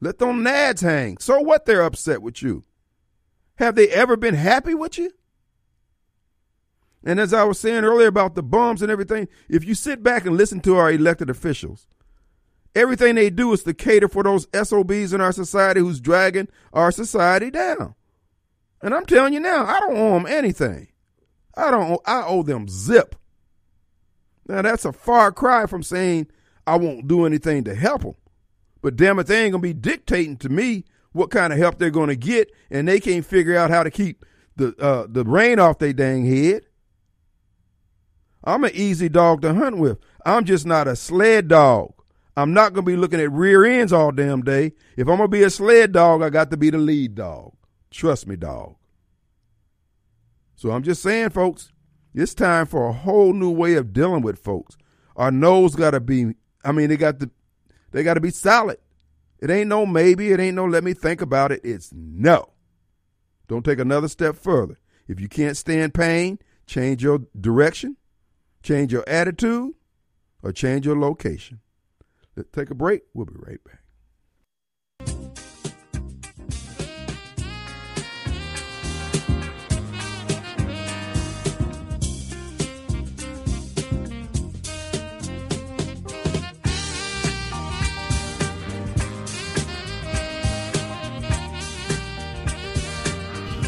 Let 0.00 0.18
them 0.18 0.44
nads 0.44 0.82
hang. 0.82 1.18
So 1.18 1.40
what 1.40 1.64
they're 1.64 1.82
upset 1.82 2.22
with 2.22 2.42
you? 2.42 2.64
Have 3.56 3.74
they 3.74 3.88
ever 3.88 4.16
been 4.16 4.34
happy 4.34 4.74
with 4.74 4.98
you? 4.98 5.10
And 7.06 7.20
as 7.20 7.32
I 7.32 7.44
was 7.44 7.60
saying 7.60 7.84
earlier 7.84 8.08
about 8.08 8.34
the 8.34 8.42
bums 8.42 8.82
and 8.82 8.90
everything, 8.90 9.28
if 9.48 9.64
you 9.64 9.76
sit 9.76 10.02
back 10.02 10.26
and 10.26 10.36
listen 10.36 10.60
to 10.62 10.76
our 10.76 10.90
elected 10.90 11.30
officials, 11.30 11.86
everything 12.74 13.14
they 13.14 13.30
do 13.30 13.52
is 13.52 13.62
to 13.62 13.74
cater 13.74 14.08
for 14.08 14.24
those 14.24 14.48
SOBs 14.52 15.12
in 15.12 15.20
our 15.20 15.30
society 15.30 15.78
who's 15.78 16.00
dragging 16.00 16.48
our 16.72 16.90
society 16.90 17.48
down. 17.48 17.94
And 18.82 18.92
I'm 18.92 19.06
telling 19.06 19.32
you 19.32 19.38
now, 19.38 19.64
I 19.64 19.78
don't 19.78 19.96
owe 19.96 20.14
them 20.14 20.26
anything. 20.26 20.88
I 21.56 21.70
don't. 21.70 21.92
Owe, 21.92 22.00
I 22.04 22.24
owe 22.26 22.42
them 22.42 22.68
zip. 22.68 23.14
Now 24.48 24.62
that's 24.62 24.84
a 24.84 24.92
far 24.92 25.30
cry 25.30 25.66
from 25.66 25.84
saying 25.84 26.26
I 26.66 26.76
won't 26.76 27.06
do 27.06 27.24
anything 27.24 27.62
to 27.64 27.74
help 27.76 28.02
them. 28.02 28.16
But 28.82 28.96
damn 28.96 29.20
it, 29.20 29.28
they 29.28 29.44
ain't 29.44 29.52
gonna 29.52 29.62
be 29.62 29.72
dictating 29.72 30.36
to 30.38 30.48
me 30.48 30.84
what 31.12 31.30
kind 31.30 31.52
of 31.52 31.58
help 31.60 31.78
they're 31.78 31.90
gonna 31.90 32.16
get, 32.16 32.50
and 32.68 32.86
they 32.88 32.98
can't 32.98 33.24
figure 33.24 33.56
out 33.56 33.70
how 33.70 33.84
to 33.84 33.92
keep 33.92 34.24
the 34.56 34.74
uh, 34.80 35.06
the 35.08 35.24
rain 35.24 35.60
off 35.60 35.78
their 35.78 35.92
dang 35.92 36.26
head. 36.26 36.66
I'm 38.46 38.64
an 38.64 38.70
easy 38.72 39.08
dog 39.08 39.42
to 39.42 39.52
hunt 39.52 39.76
with. 39.76 39.98
I'm 40.24 40.44
just 40.44 40.64
not 40.64 40.86
a 40.86 40.94
sled 40.94 41.48
dog. 41.48 41.92
I'm 42.36 42.52
not 42.52 42.74
going 42.74 42.84
to 42.84 42.90
be 42.90 42.96
looking 42.96 43.20
at 43.20 43.32
rear 43.32 43.64
ends 43.64 43.92
all 43.92 44.12
damn 44.12 44.42
day. 44.42 44.72
If 44.96 45.08
I'm 45.08 45.16
going 45.16 45.28
to 45.30 45.36
be 45.36 45.42
a 45.42 45.50
sled 45.50 45.92
dog, 45.92 46.22
I 46.22 46.30
got 46.30 46.50
to 46.50 46.56
be 46.56 46.70
the 46.70 46.78
lead 46.78 47.16
dog. 47.16 47.54
Trust 47.90 48.26
me, 48.26 48.36
dog. 48.36 48.76
So 50.54 50.70
I'm 50.70 50.82
just 50.82 51.02
saying, 51.02 51.30
folks, 51.30 51.72
it's 52.14 52.34
time 52.34 52.66
for 52.66 52.88
a 52.88 52.92
whole 52.92 53.32
new 53.32 53.50
way 53.50 53.74
of 53.74 53.92
dealing 53.92 54.22
with 54.22 54.38
folks. 54.38 54.76
Our 55.16 55.30
nose 55.30 55.74
got 55.74 55.90
to 55.92 56.00
be, 56.00 56.34
I 56.64 56.72
mean, 56.72 56.88
they 56.88 56.96
got 56.96 57.20
to, 57.20 57.30
they 57.90 58.02
got 58.02 58.14
to 58.14 58.20
be 58.20 58.30
solid. 58.30 58.78
It 59.40 59.50
ain't 59.50 59.68
no 59.68 59.86
maybe. 59.86 60.32
It 60.32 60.40
ain't 60.40 60.56
no 60.56 60.64
let 60.66 60.84
me 60.84 60.94
think 60.94 61.20
about 61.20 61.52
it. 61.52 61.60
It's 61.64 61.90
no. 61.92 62.52
Don't 63.48 63.64
take 63.64 63.78
another 63.78 64.08
step 64.08 64.36
further. 64.36 64.78
If 65.08 65.20
you 65.20 65.28
can't 65.28 65.56
stand 65.56 65.94
pain, 65.94 66.38
change 66.66 67.02
your 67.02 67.20
direction, 67.38 67.96
change 68.66 68.92
your 68.92 69.08
attitude, 69.08 69.74
or 70.42 70.50
change 70.50 70.84
your 70.84 70.98
location. 70.98 71.60
Let's 72.34 72.50
take 72.50 72.68
a 72.70 72.74
break. 72.74 73.02
We'll 73.14 73.26
be 73.26 73.34
right 73.36 73.62
back. 73.64 73.80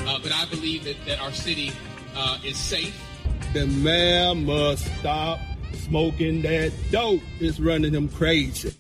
Uh, 0.07 0.19
but 0.21 0.33
I 0.33 0.45
believe 0.51 0.83
that, 0.85 0.97
that 1.07 1.21
our 1.21 1.31
city 1.33 1.71
uh, 2.17 2.39
is 2.45 2.57
safe 2.57 3.08
the 3.55 3.67
mayor 3.67 4.35
must 4.35 4.85
stop 4.99 5.41
smoking 5.73 6.43
that 6.43 6.71
dope. 6.91 7.23
It's 7.41 7.59
running 7.59 7.95
him 7.95 8.09
crazy. 8.09 8.75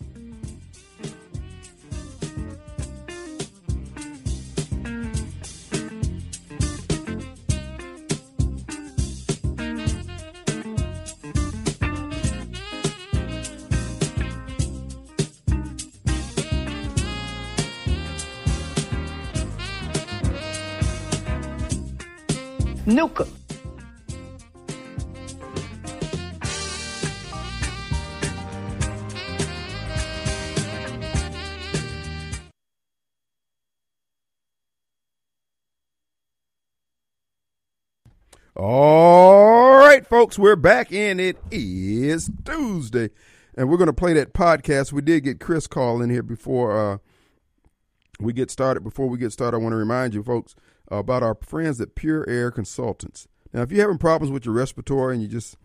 Nuka. 22.86 23.38
All 38.70 39.78
right, 39.78 40.06
folks, 40.06 40.38
we're 40.38 40.54
back 40.54 40.92
and 40.92 41.18
it 41.22 41.38
is 41.50 42.30
Tuesday. 42.44 43.08
And 43.56 43.70
we're 43.70 43.78
going 43.78 43.86
to 43.86 43.94
play 43.94 44.12
that 44.12 44.34
podcast. 44.34 44.92
We 44.92 45.00
did 45.00 45.24
get 45.24 45.40
Chris 45.40 45.66
call 45.66 46.02
in 46.02 46.10
here 46.10 46.22
before 46.22 46.76
uh, 46.76 46.98
we 48.20 48.34
get 48.34 48.50
started. 48.50 48.82
Before 48.82 49.08
we 49.08 49.16
get 49.16 49.32
started, 49.32 49.56
I 49.56 49.60
want 49.60 49.72
to 49.72 49.78
remind 49.78 50.12
you, 50.12 50.22
folks, 50.22 50.54
about 50.88 51.22
our 51.22 51.34
friends 51.40 51.80
at 51.80 51.94
Pure 51.94 52.28
Air 52.28 52.50
Consultants. 52.50 53.26
Now, 53.54 53.62
if 53.62 53.72
you're 53.72 53.80
having 53.80 53.96
problems 53.96 54.30
with 54.30 54.44
your 54.44 54.54
respiratory 54.54 55.14
and 55.14 55.22
you 55.22 55.28
just 55.28 55.56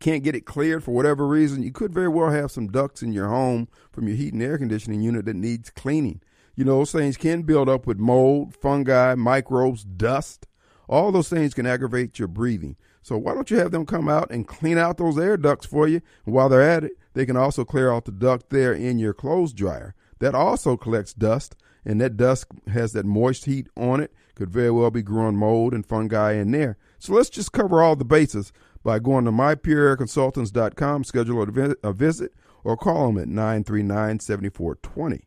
can't 0.00 0.24
get 0.24 0.34
it 0.34 0.46
cleared 0.46 0.82
for 0.82 0.92
whatever 0.92 1.28
reason, 1.28 1.62
you 1.62 1.72
could 1.72 1.92
very 1.92 2.08
well 2.08 2.30
have 2.30 2.50
some 2.50 2.68
ducts 2.68 3.02
in 3.02 3.12
your 3.12 3.28
home 3.28 3.68
from 3.92 4.08
your 4.08 4.16
heat 4.16 4.32
and 4.32 4.42
air 4.42 4.56
conditioning 4.56 5.02
unit 5.02 5.26
that 5.26 5.36
needs 5.36 5.68
cleaning. 5.68 6.22
You 6.56 6.64
know, 6.64 6.78
those 6.78 6.92
things 6.92 7.18
can 7.18 7.42
build 7.42 7.68
up 7.68 7.86
with 7.86 7.98
mold, 7.98 8.56
fungi, 8.56 9.14
microbes, 9.14 9.84
dust. 9.84 10.46
All 10.88 11.12
those 11.12 11.28
things 11.28 11.54
can 11.54 11.66
aggravate 11.66 12.18
your 12.18 12.28
breathing. 12.28 12.76
So 13.02 13.18
why 13.18 13.34
don't 13.34 13.50
you 13.50 13.58
have 13.58 13.70
them 13.70 13.86
come 13.86 14.08
out 14.08 14.30
and 14.30 14.48
clean 14.48 14.78
out 14.78 14.96
those 14.96 15.18
air 15.18 15.36
ducts 15.36 15.66
for 15.66 15.86
you? 15.86 16.00
And 16.24 16.34
while 16.34 16.48
they're 16.48 16.62
at 16.62 16.84
it, 16.84 16.92
they 17.12 17.26
can 17.26 17.36
also 17.36 17.64
clear 17.64 17.92
out 17.92 18.04
the 18.06 18.12
duct 18.12 18.50
there 18.50 18.72
in 18.72 18.98
your 18.98 19.14
clothes 19.14 19.52
dryer. 19.52 19.94
That 20.20 20.34
also 20.34 20.76
collects 20.76 21.12
dust, 21.12 21.54
and 21.84 22.00
that 22.00 22.16
dust 22.16 22.46
has 22.72 22.92
that 22.92 23.04
moist 23.04 23.44
heat 23.44 23.68
on 23.76 24.00
it. 24.00 24.12
Could 24.34 24.50
very 24.50 24.70
well 24.70 24.90
be 24.90 25.02
growing 25.02 25.36
mold 25.36 25.74
and 25.74 25.86
fungi 25.86 26.32
in 26.32 26.50
there. 26.50 26.76
So 26.98 27.12
let's 27.12 27.30
just 27.30 27.52
cover 27.52 27.82
all 27.82 27.94
the 27.94 28.04
bases 28.04 28.52
by 28.82 28.98
going 28.98 29.24
to 29.26 29.30
mypureairconsultants.com, 29.30 31.04
schedule 31.04 31.42
a, 31.82 31.92
visit, 31.92 32.32
or 32.64 32.76
call 32.76 33.08
them 33.08 33.18
at 33.18 33.28
939 33.28 34.20
7420. 34.20 35.26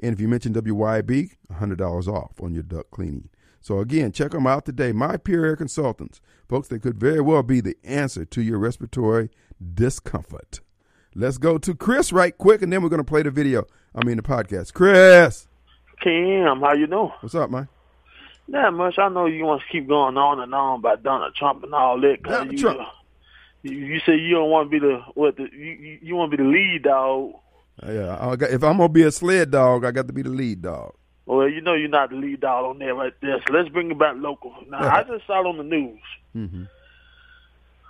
And 0.00 0.12
if 0.14 0.20
you 0.20 0.28
mention 0.28 0.54
WYB, 0.54 1.36
$100 1.52 2.08
off 2.08 2.40
on 2.40 2.54
your 2.54 2.62
duct 2.62 2.90
cleaning. 2.90 3.28
So 3.60 3.78
again, 3.80 4.12
check 4.12 4.30
them 4.32 4.46
out 4.46 4.64
today. 4.64 4.92
My 4.92 5.16
Pure 5.16 5.44
Air 5.44 5.56
Consultants. 5.56 6.20
Folks, 6.48 6.68
they 6.68 6.78
could 6.78 6.98
very 6.98 7.20
well 7.20 7.42
be 7.42 7.60
the 7.60 7.76
answer 7.84 8.24
to 8.24 8.42
your 8.42 8.58
respiratory 8.58 9.30
discomfort. 9.74 10.60
Let's 11.14 11.38
go 11.38 11.58
to 11.58 11.74
Chris 11.74 12.12
right 12.12 12.36
quick, 12.36 12.62
and 12.62 12.72
then 12.72 12.82
we're 12.82 12.88
going 12.88 13.00
to 13.00 13.04
play 13.04 13.22
the 13.22 13.30
video. 13.30 13.66
I 13.94 14.04
mean 14.04 14.16
the 14.16 14.22
podcast. 14.22 14.72
Chris, 14.72 15.48
Cam, 16.00 16.60
how 16.60 16.74
you 16.74 16.86
doing? 16.86 17.10
what's 17.20 17.34
up, 17.34 17.50
man? 17.50 17.68
Not 18.48 18.74
much. 18.74 18.98
I 18.98 19.08
know 19.08 19.26
you 19.26 19.44
want 19.44 19.62
to 19.62 19.68
keep 19.70 19.86
going 19.86 20.16
on 20.16 20.40
and 20.40 20.54
on 20.54 20.80
about 20.80 21.02
Donald 21.02 21.34
Trump 21.34 21.62
and 21.62 21.74
all 21.74 22.00
that. 22.00 22.22
'cause 22.24 22.32
Donald 22.32 22.52
you, 22.52 22.58
Trump. 22.58 22.80
You, 23.62 23.72
you 23.76 24.00
say 24.00 24.16
you 24.16 24.34
don't 24.34 24.50
want 24.50 24.70
to 24.70 24.70
be 24.70 24.78
the 24.84 25.00
what? 25.14 25.36
The, 25.36 25.48
you 25.52 25.98
you, 26.02 26.16
want 26.16 26.30
to 26.30 26.36
be 26.36 26.42
the 26.42 26.48
lead 26.48 26.82
dog. 26.84 27.32
Yeah, 27.86 28.16
I 28.20 28.36
got, 28.36 28.50
if 28.50 28.62
I'm 28.64 28.76
gonna 28.78 28.88
be 28.88 29.02
a 29.02 29.12
sled 29.12 29.50
dog, 29.50 29.84
I 29.84 29.90
got 29.90 30.06
to 30.06 30.12
be 30.12 30.22
the 30.22 30.30
lead 30.30 30.62
dog. 30.62 30.94
Well, 31.26 31.48
you 31.48 31.60
know 31.60 31.74
you're 31.74 31.88
not 31.88 32.10
the 32.10 32.16
lead 32.16 32.40
dog 32.40 32.64
on 32.64 32.78
there 32.78 32.94
right 32.94 33.14
there. 33.20 33.40
So 33.46 33.52
let's 33.52 33.68
bring 33.68 33.90
it 33.90 33.98
back 33.98 34.16
local. 34.16 34.54
Now 34.68 34.78
I 34.80 35.02
just 35.04 35.26
saw 35.26 35.40
it 35.40 35.46
on 35.46 35.58
the 35.58 35.64
news. 35.64 36.00
Mm-hmm. 36.36 36.64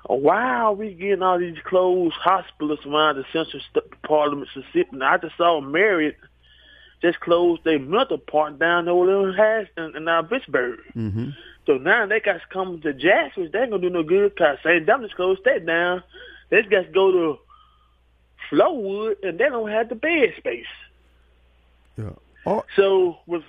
Why 0.07 0.43
are 0.43 0.73
we 0.73 0.95
getting 0.95 1.23
all 1.23 1.39
these 1.39 1.59
closed 1.65 2.15
hospitals 2.17 2.81
around 2.87 3.17
the 3.17 3.25
central 3.33 3.63
st- 3.71 4.03
part 4.03 4.33
of 4.33 4.39
Mississippi? 4.39 4.97
Now, 4.97 5.15
I 5.15 5.19
just 5.19 5.37
saw 5.37 5.61
Marriott 5.61 6.17
just 7.03 7.21
closed 7.21 7.65
their 7.65 7.79
mental 7.79 8.19
part 8.19 8.59
down 8.59 8.89
over 8.89 9.31
in, 9.31 9.69
in, 9.77 9.97
in 9.97 10.09
uh, 10.09 10.23
Vicksburg. 10.23 10.81
Mm-hmm. 10.97 11.31
So 11.67 11.75
now 11.75 12.07
they 12.07 12.21
got 12.21 12.35
to 12.35 12.41
come 12.51 12.81
to 12.81 12.93
Jackson. 12.93 13.51
They 13.53 13.61
ain't 13.61 13.71
gonna 13.71 13.83
do 13.83 13.91
no 13.91 14.03
good. 14.03 14.37
Cause 14.37 14.59
St. 14.65 14.85
Dominic's 14.85 15.15
closed 15.15 15.45
that 15.45 15.65
down. 15.65 16.03
They 16.49 16.59
just 16.59 16.71
got 16.71 16.87
to 16.87 16.93
go 16.93 17.13
to 17.13 17.39
Flowood, 18.51 19.17
and 19.23 19.39
they 19.39 19.45
don't 19.45 19.71
have 19.71 19.89
the 19.89 19.95
bed 19.95 20.35
space. 20.39 20.67
Yeah. 21.97 22.11
Oh, 22.47 22.65
So 22.77 23.19
with 23.27 23.43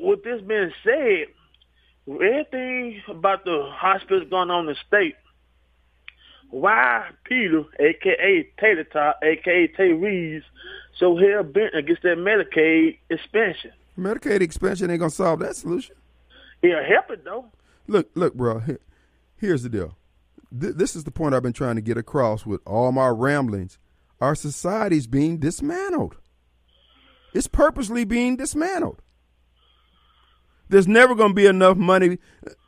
with 0.00 0.24
this 0.24 0.40
being 0.42 0.72
said, 0.82 1.26
everything 2.08 3.02
about 3.08 3.44
the 3.44 3.68
hospitals 3.70 4.28
going 4.30 4.50
on 4.50 4.68
in 4.68 4.74
the 4.74 4.76
state, 4.86 5.16
why 6.50 7.08
Peter, 7.24 7.64
aka 7.78 8.48
Tater 8.58 8.84
Tot, 8.84 9.16
aka 9.22 9.66
Tate 9.68 9.96
Reeves, 10.00 10.44
so 10.98 11.16
hell 11.16 11.42
bent 11.42 11.74
against 11.74 12.02
that 12.02 12.18
Medicaid 12.18 12.98
expansion? 13.10 13.72
Medicaid 13.98 14.40
expansion 14.40 14.90
ain't 14.90 15.00
gonna 15.00 15.10
solve 15.10 15.40
that 15.40 15.56
solution. 15.56 15.94
It'll 16.62 16.84
help 16.84 17.10
it 17.10 17.24
though. 17.24 17.46
Look, 17.86 18.10
look, 18.14 18.34
bro. 18.34 18.60
Here, 18.60 18.80
here's 19.36 19.62
the 19.62 19.68
deal. 19.68 19.96
Th- 20.58 20.74
this 20.74 20.94
is 20.94 21.04
the 21.04 21.10
point 21.10 21.34
I've 21.34 21.42
been 21.42 21.52
trying 21.52 21.76
to 21.76 21.82
get 21.82 21.96
across 21.96 22.46
with 22.46 22.60
all 22.66 22.92
my 22.92 23.08
ramblings. 23.08 23.78
Our 24.20 24.34
society's 24.34 25.06
being 25.06 25.38
dismantled. 25.38 26.16
It's 27.34 27.46
purposely 27.46 28.04
being 28.04 28.36
dismantled. 28.36 29.00
There's 30.68 30.88
never 30.88 31.14
going 31.14 31.30
to 31.30 31.34
be 31.34 31.46
enough 31.46 31.76
money. 31.76 32.18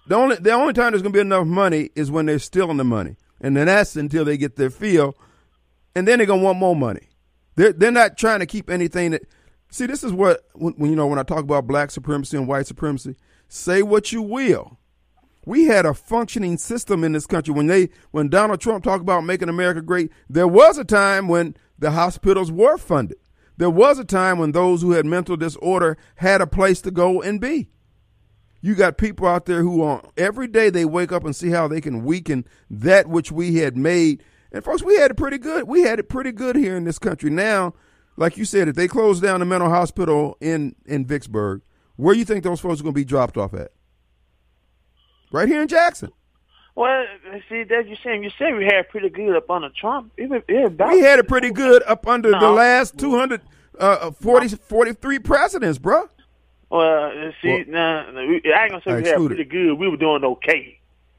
The 0.06 0.14
only 0.14 0.36
the 0.36 0.52
only 0.52 0.74
time 0.74 0.92
there's 0.92 1.02
going 1.02 1.12
to 1.12 1.16
be 1.16 1.20
enough 1.20 1.46
money 1.46 1.90
is 1.94 2.10
when 2.10 2.26
they're 2.26 2.38
stealing 2.38 2.76
the 2.76 2.84
money, 2.84 3.16
and 3.40 3.56
then 3.56 3.66
that's 3.66 3.96
until 3.96 4.24
they 4.24 4.36
get 4.36 4.56
their 4.56 4.70
fill, 4.70 5.16
and 5.94 6.06
then 6.06 6.18
they're 6.18 6.26
going 6.26 6.40
to 6.40 6.44
want 6.44 6.58
more 6.58 6.76
money. 6.76 7.08
They're 7.56 7.72
they're 7.72 7.90
not 7.90 8.18
trying 8.18 8.40
to 8.40 8.46
keep 8.46 8.68
anything 8.68 9.12
that. 9.12 9.22
See, 9.70 9.86
this 9.86 10.04
is 10.04 10.12
what 10.12 10.44
when, 10.52 10.74
when 10.74 10.90
you 10.90 10.96
know 10.96 11.06
when 11.06 11.18
I 11.18 11.22
talk 11.22 11.44
about 11.44 11.66
black 11.66 11.90
supremacy 11.90 12.36
and 12.36 12.46
white 12.46 12.66
supremacy. 12.66 13.16
Say 13.48 13.82
what 13.82 14.12
you 14.12 14.20
will. 14.20 14.78
We 15.46 15.64
had 15.64 15.84
a 15.86 15.94
functioning 15.94 16.58
system 16.58 17.04
in 17.04 17.12
this 17.12 17.26
country 17.26 17.54
when 17.54 17.66
they 17.66 17.88
when 18.10 18.28
Donald 18.28 18.60
Trump 18.60 18.84
talked 18.84 19.02
about 19.02 19.24
making 19.24 19.48
America 19.48 19.80
great. 19.80 20.10
There 20.28 20.48
was 20.48 20.76
a 20.76 20.84
time 20.84 21.28
when 21.28 21.56
the 21.78 21.92
hospitals 21.92 22.52
were 22.52 22.76
funded. 22.76 23.18
There 23.56 23.70
was 23.70 23.98
a 23.98 24.04
time 24.04 24.38
when 24.38 24.52
those 24.52 24.82
who 24.82 24.92
had 24.92 25.06
mental 25.06 25.36
disorder 25.36 25.96
had 26.16 26.40
a 26.40 26.46
place 26.46 26.80
to 26.82 26.90
go 26.90 27.22
and 27.22 27.40
be. 27.40 27.68
You 28.60 28.74
got 28.74 28.96
people 28.96 29.26
out 29.26 29.44
there 29.44 29.62
who 29.62 29.82
are 29.82 30.02
every 30.16 30.46
day 30.46 30.70
they 30.70 30.86
wake 30.86 31.12
up 31.12 31.24
and 31.24 31.36
see 31.36 31.50
how 31.50 31.68
they 31.68 31.80
can 31.80 32.02
weaken 32.04 32.46
that 32.70 33.06
which 33.06 33.30
we 33.30 33.56
had 33.56 33.76
made. 33.76 34.24
And 34.50 34.64
folks, 34.64 34.82
we 34.82 34.96
had 34.96 35.10
it 35.10 35.16
pretty 35.16 35.38
good. 35.38 35.68
We 35.68 35.82
had 35.82 35.98
it 35.98 36.08
pretty 36.08 36.32
good 36.32 36.56
here 36.56 36.76
in 36.76 36.84
this 36.84 36.98
country. 36.98 37.28
Now, 37.28 37.74
like 38.16 38.36
you 38.36 38.44
said, 38.44 38.68
if 38.68 38.74
they 38.74 38.88
close 38.88 39.20
down 39.20 39.40
the 39.40 39.46
mental 39.46 39.68
hospital 39.68 40.36
in 40.40 40.74
in 40.86 41.04
Vicksburg, 41.04 41.60
where 41.96 42.14
do 42.14 42.18
you 42.18 42.24
think 42.24 42.42
those 42.42 42.60
folks 42.60 42.80
are 42.80 42.84
going 42.84 42.94
to 42.94 43.00
be 43.00 43.04
dropped 43.04 43.36
off 43.36 43.52
at? 43.54 43.72
Right 45.30 45.48
here 45.48 45.60
in 45.60 45.68
Jackson. 45.68 46.10
Well, 46.76 47.04
see, 47.48 47.62
that 47.64 47.86
you 47.88 47.96
saying 48.02 48.24
you 48.24 48.30
said 48.36 48.56
we 48.56 48.64
had 48.64 48.88
pretty 48.88 49.08
good 49.08 49.36
up 49.36 49.48
under 49.48 49.68
Trump. 49.70 50.12
Even 50.18 50.42
it 50.48 50.72
We 50.90 51.00
had 51.00 51.20
it 51.20 51.28
pretty 51.28 51.50
good 51.50 51.82
up 51.86 52.06
under 52.06 52.30
the 52.32 52.40
No. 52.40 52.54
last 52.54 52.98
240, 52.98 53.44
uh, 53.78 54.08
uh, 54.08 54.10
43 54.10 55.18
presidents, 55.20 55.78
bruh. 55.78 56.08
Well, 56.70 57.12
see, 57.40 57.64
Well, 57.68 58.12
we- 58.26 58.42
I 58.52 58.62
ain't 58.64 58.70
gonna 58.72 58.82
say 58.84 58.90
I 58.92 58.96
we 58.96 59.06
had 59.08 59.16
pretty 59.26 59.44
good. 59.44 59.74
We 59.78 59.88
were 59.88 59.96
doing 59.96 60.24
okay. 60.24 60.78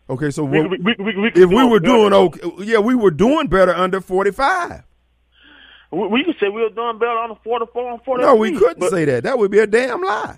Okay, 0.09 0.29
so 0.29 0.43
We, 0.43 0.61
we, 0.67 0.77
we, 0.77 1.31
if 1.33 1.49
we 1.49 1.63
were 1.65 1.79
doing 1.79 2.11
okay, 2.13 2.41
yeah, 2.59 2.79
we 2.79 2.93
were 2.93 3.09
doing 3.11 3.47
better 3.47 3.73
under 3.73 4.01
45. 4.01 4.83
we, 5.91 6.07
we 6.07 6.23
could 6.25 6.35
say 6.39 6.49
we 6.49 6.61
were 6.61 6.69
doing 6.69 6.99
better 6.99 7.17
on 7.17 7.29
the 7.29 7.35
forty-four 7.43 7.91
and 7.93 8.01
forty-three. 8.03 8.29
No, 8.31 8.35
we 8.35 8.51
couldn't 8.51 8.89
say 8.89 9.05
that. 9.05 9.23
That 9.23 9.37
would 9.39 9.49
be 9.51 9.59
a 9.59 9.67
damn 9.67 10.01
lie. 10.03 10.37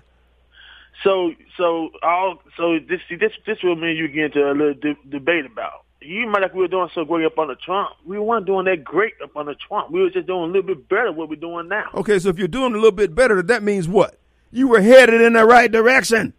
So, 1.04 1.32
so 1.56 1.90
all, 2.02 2.42
so 2.56 2.78
this, 2.78 3.00
see, 3.08 3.16
this, 3.16 3.32
this 3.46 3.58
will 3.62 3.76
mean 3.76 3.96
you 3.96 4.08
get 4.08 4.36
into 4.36 4.50
a 4.50 4.52
little 4.52 4.74
de- 4.74 4.96
debate 5.08 5.46
about. 5.46 5.84
You 6.00 6.26
might 6.28 6.42
like 6.42 6.54
we 6.54 6.60
were 6.60 6.68
doing 6.68 6.88
so 6.94 7.04
great 7.04 7.26
up 7.26 7.38
under 7.38 7.56
Trump. 7.56 7.90
We 8.04 8.18
weren't 8.18 8.46
doing 8.46 8.66
that 8.66 8.84
great 8.84 9.14
up 9.22 9.36
under 9.36 9.54
Trump. 9.54 9.90
We 9.90 10.00
were 10.00 10.10
just 10.10 10.26
doing 10.26 10.44
a 10.44 10.46
little 10.46 10.62
bit 10.62 10.88
better 10.88 11.12
what 11.12 11.28
we're 11.28 11.36
doing 11.36 11.68
now. 11.68 11.90
Okay, 11.94 12.18
so 12.18 12.28
if 12.28 12.38
you're 12.38 12.48
doing 12.48 12.72
a 12.72 12.76
little 12.76 12.92
bit 12.92 13.14
better, 13.14 13.42
that 13.42 13.62
means 13.62 13.88
what? 13.88 14.18
You 14.50 14.68
were 14.68 14.80
headed 14.80 15.20
in 15.20 15.34
the 15.34 15.44
right 15.44 15.70
direction. 15.70 16.34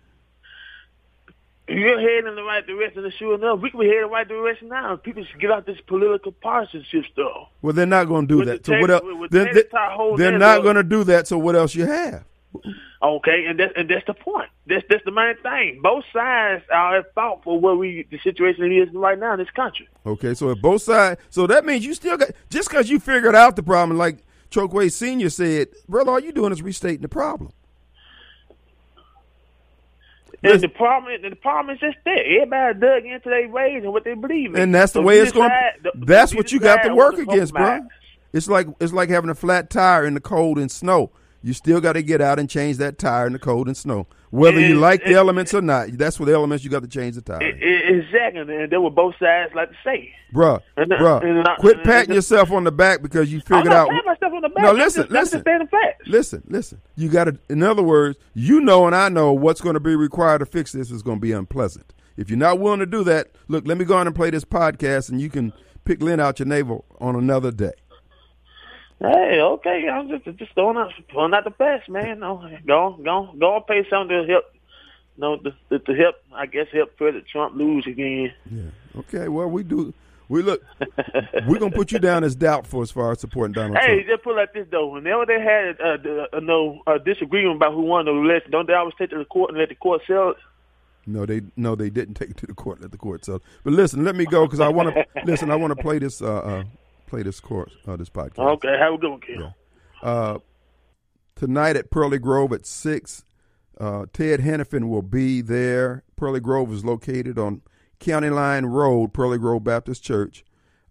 You're 1.67 1.99
heading 1.99 2.27
in 2.27 2.35
the 2.35 2.43
right 2.43 2.65
direction, 2.65 3.03
and 3.03 3.13
sure 3.13 3.35
enough, 3.35 3.59
we 3.59 3.69
can 3.69 3.79
be 3.79 3.85
heading 3.85 4.03
in 4.03 4.07
the 4.07 4.11
right 4.11 4.27
direction 4.27 4.69
now. 4.69 4.95
People 4.95 5.23
should 5.23 5.39
get 5.39 5.51
out 5.51 5.67
this 5.67 5.79
political 5.85 6.31
partisanship 6.31 7.03
stuff. 7.13 7.49
Well, 7.61 7.73
they're 7.73 7.85
not 7.85 8.05
going 8.05 8.27
to 8.27 8.33
do 8.33 8.37
With 8.39 8.47
that. 8.47 8.65
So 8.65 8.79
what 8.79 8.89
else? 8.89 9.03
with 9.05 9.29
They're, 9.29 9.53
tax 9.53 9.67
tie 9.71 10.15
they're 10.17 10.39
not 10.39 10.63
going 10.63 10.77
to 10.77 10.83
do 10.83 11.03
that. 11.03 11.27
So 11.27 11.37
what 11.37 11.55
else 11.55 11.75
you 11.75 11.85
have? 11.85 12.23
Okay, 13.01 13.45
and 13.47 13.59
that's 13.59 13.73
and 13.75 13.89
that's 13.89 14.05
the 14.07 14.13
point. 14.13 14.49
That's 14.67 14.83
that's 14.89 15.05
the 15.05 15.11
main 15.11 15.35
thing. 15.43 15.79
Both 15.81 16.03
sides 16.11 16.63
are 16.73 16.97
at 16.97 17.13
fault 17.13 17.41
for 17.43 17.59
what 17.59 17.77
we 17.77 18.05
the 18.09 18.19
situation 18.19 18.71
is 18.71 18.89
right 18.93 19.17
now 19.17 19.33
in 19.33 19.39
this 19.39 19.49
country. 19.51 19.87
Okay, 20.05 20.33
so 20.33 20.49
if 20.49 20.61
both 20.61 20.81
sides, 20.81 21.21
so 21.29 21.47
that 21.47 21.63
means 21.65 21.85
you 21.85 21.93
still 21.93 22.17
got 22.17 22.31
just 22.49 22.69
because 22.69 22.89
you 22.89 22.99
figured 22.99 23.35
out 23.35 23.55
the 23.55 23.63
problem, 23.63 23.97
like 23.97 24.23
Chokwe 24.51 24.91
Senior 24.91 25.29
said, 25.29 25.69
brother, 25.87 26.11
all 26.11 26.19
you 26.19 26.31
doing 26.31 26.51
is 26.51 26.61
restating 26.61 27.01
the 27.01 27.07
problem. 27.07 27.51
And 30.41 30.53
Listen. 30.53 30.61
the 30.61 30.69
problem, 30.69 31.21
the 31.21 31.35
problem 31.35 31.75
is 31.75 31.81
just 31.81 31.97
that 32.05 32.19
everybody 32.19 32.79
dug 32.79 33.05
into 33.05 33.29
their 33.29 33.47
ways 33.49 33.83
and 33.83 33.91
what 33.91 34.05
they 34.05 34.13
believe 34.13 34.55
in, 34.55 34.61
and 34.61 34.75
that's 34.75 34.93
the 34.93 34.99
So 34.99 35.03
way 35.03 35.19
it's 35.19 35.33
going. 35.33 35.51
That's 35.95 36.33
what 36.33 36.51
you 36.51 36.59
got 36.59 36.83
to 36.83 36.95
work 36.95 37.17
against, 37.17 37.53
bro. 37.53 37.81
It's 38.33 38.47
like 38.47 38.67
it's 38.79 38.93
like 38.93 39.09
having 39.09 39.29
a 39.29 39.35
flat 39.35 39.69
tire 39.69 40.05
in 40.05 40.13
the 40.13 40.21
cold 40.21 40.57
and 40.57 40.71
snow. 40.71 41.11
You 41.41 41.53
still 41.53 41.79
got 41.79 41.93
to 41.93 42.01
get 42.01 42.19
out 42.21 42.37
and 42.39 42.49
change 42.49 42.77
that 42.77 42.97
tire 42.97 43.25
in 43.25 43.33
the 43.33 43.39
cold 43.39 43.67
and 43.67 43.77
snow, 43.77 44.07
whether 44.29 44.59
you 44.59 44.71
And- 44.73 44.81
like 44.81 44.99
the 45.01 45.07
and- 45.07 45.15
elements 45.15 45.53
or 45.53 45.61
not. 45.61 45.87
That's 45.93 46.19
what 46.19 46.25
the 46.25 46.33
elements 46.33 46.63
you 46.65 46.69
got 46.69 46.81
to 46.81 46.87
change 46.89 47.15
the 47.15 47.21
tire. 47.21 47.39
I- 47.41 47.45
I- 47.45 47.89
Exactly, 47.99 48.41
and 48.41 48.71
that's 48.71 48.81
what 48.81 48.93
both 48.95 49.15
sides 49.19 49.53
like 49.55 49.69
to 49.69 49.75
say. 49.83 50.11
Bruh, 50.33 50.59
And, 50.77 50.91
uh, 50.91 50.97
bruh, 50.97 51.23
and, 51.23 51.47
uh, 51.47 51.55
quit 51.59 51.83
patting 51.83 52.13
yourself 52.13 52.51
on 52.51 52.63
the 52.65 52.71
back 52.71 53.01
because 53.01 53.31
you 53.31 53.39
I'm 53.39 53.57
figured 53.57 53.73
out. 53.73 53.89
myself 54.05 54.33
on 54.33 54.41
the 54.41 54.49
back. 54.49 54.63
No, 54.63 54.71
listen, 54.73 55.03
just, 55.03 55.09
I'm 55.11 55.15
just 55.15 55.33
listen, 55.33 55.67
facts. 55.67 56.07
listen, 56.07 56.43
listen. 56.47 56.81
You 56.95 57.09
got 57.09 57.25
to. 57.25 57.37
In 57.49 57.63
other 57.63 57.83
words, 57.83 58.17
you 58.33 58.59
know, 58.61 58.85
and 58.85 58.95
I 58.95 59.09
know 59.09 59.31
what's 59.33 59.61
going 59.61 59.75
to 59.75 59.79
be 59.79 59.95
required 59.95 60.39
to 60.39 60.45
fix 60.45 60.71
this 60.73 60.91
is 60.91 61.01
going 61.01 61.17
to 61.17 61.21
be 61.21 61.31
unpleasant. 61.31 61.93
If 62.17 62.29
you're 62.29 62.37
not 62.37 62.59
willing 62.59 62.79
to 62.79 62.85
do 62.85 63.03
that, 63.05 63.27
look, 63.47 63.65
let 63.65 63.77
me 63.77 63.85
go 63.85 63.95
on 63.95 64.07
and 64.07 64.15
play 64.15 64.29
this 64.29 64.43
podcast, 64.45 65.09
and 65.09 65.21
you 65.21 65.29
can 65.29 65.53
pick 65.85 66.01
Lynn 66.01 66.19
out 66.19 66.39
your 66.39 66.47
navel 66.47 66.83
on 66.99 67.15
another 67.15 67.51
day. 67.51 67.71
Hey, 68.99 69.39
okay, 69.41 69.87
I'm 69.89 70.09
just 70.09 70.25
just 70.37 70.53
throwing 70.53 70.75
out 70.77 70.91
throwing 71.11 71.33
out 71.33 71.45
the 71.45 71.51
facts, 71.51 71.87
man. 71.87 72.19
No, 72.19 72.49
go 72.67 72.97
go 73.03 73.33
go 73.39 73.55
and 73.57 73.65
pay 73.67 73.85
something 73.89 74.09
to 74.25 74.27
help. 74.31 74.45
No, 75.17 75.37
to, 75.37 75.53
to, 75.69 75.79
to 75.79 75.93
help, 75.95 76.15
I 76.33 76.45
guess, 76.45 76.67
help 76.73 76.95
President 76.97 77.25
Trump 77.31 77.55
lose 77.55 77.85
again. 77.87 78.33
Yeah. 78.49 78.61
Okay. 78.99 79.27
Well, 79.27 79.47
we 79.49 79.63
do. 79.63 79.93
We 80.29 80.41
look. 80.43 80.61
we're 81.47 81.59
gonna 81.59 81.71
put 81.71 81.91
you 81.91 81.99
down 81.99 82.23
as 82.23 82.35
doubtful 82.35 82.81
as 82.81 82.91
far 82.91 83.11
as 83.11 83.19
supporting 83.19 83.53
Donald 83.53 83.77
Hey, 83.79 83.95
Trump. 84.03 84.07
just 84.07 84.23
put 84.23 84.35
like 84.35 84.53
this 84.53 84.67
though. 84.69 84.87
Whenever 84.87 85.25
they 85.25 85.39
had 85.41 85.79
a, 85.79 85.97
the- 85.97 86.27
uh, 86.35 86.39
no 86.41 86.81
uh, 86.85 86.97
disagreement 86.99 87.55
about 87.55 87.73
who 87.73 87.81
won 87.81 88.05
the 88.05 88.11
election, 88.11 88.51
don't 88.51 88.67
they 88.67 88.73
always 88.73 88.93
take 88.97 89.09
to 89.11 89.17
the 89.17 89.25
court 89.25 89.49
and 89.51 89.59
let 89.59 89.69
the 89.69 89.75
court 89.75 90.01
sell 90.07 90.31
it? 90.31 90.37
No, 91.07 91.25
they 91.25 91.41
no, 91.57 91.75
they 91.75 91.89
didn't 91.89 92.13
take 92.15 92.29
it 92.31 92.37
to 92.37 92.45
the 92.47 92.53
court. 92.53 92.81
Let 92.81 92.91
the 92.91 92.97
court 92.97 93.25
so. 93.25 93.41
But 93.63 93.73
listen, 93.73 94.03
let 94.03 94.15
me 94.15 94.25
go 94.25 94.45
because 94.45 94.59
I 94.59 94.67
want 94.69 94.93
to 94.93 95.05
listen. 95.25 95.49
I 95.51 95.55
want 95.55 95.75
to 95.75 95.81
play 95.81 95.97
this. 95.99 96.21
Uh, 96.21 96.37
uh, 96.37 96.63
play 97.09 97.23
this 97.23 97.39
course. 97.39 97.73
Uh, 97.87 97.97
this 97.97 98.09
podcast. 98.09 98.39
Okay, 98.39 98.77
how 98.79 98.91
we 98.91 98.97
doing, 98.99 99.19
Kim? 99.19 99.41
Yeah. 99.41 99.51
Uh, 100.01 100.39
tonight 101.35 101.75
at 101.75 101.89
Pearly 101.89 102.19
Grove 102.19 102.53
at 102.53 102.65
six. 102.65 103.25
Uh, 103.79 104.05
Ted 104.13 104.41
Henifin 104.41 104.89
will 104.89 105.01
be 105.01 105.41
there. 105.41 106.03
Pearly 106.15 106.39
Grove 106.39 106.71
is 106.71 106.85
located 106.85 107.37
on 107.37 107.61
County 107.99 108.29
Line 108.29 108.65
Road, 108.65 109.13
Pearly 109.13 109.37
Grove 109.37 109.63
Baptist 109.63 110.03
Church, 110.03 110.43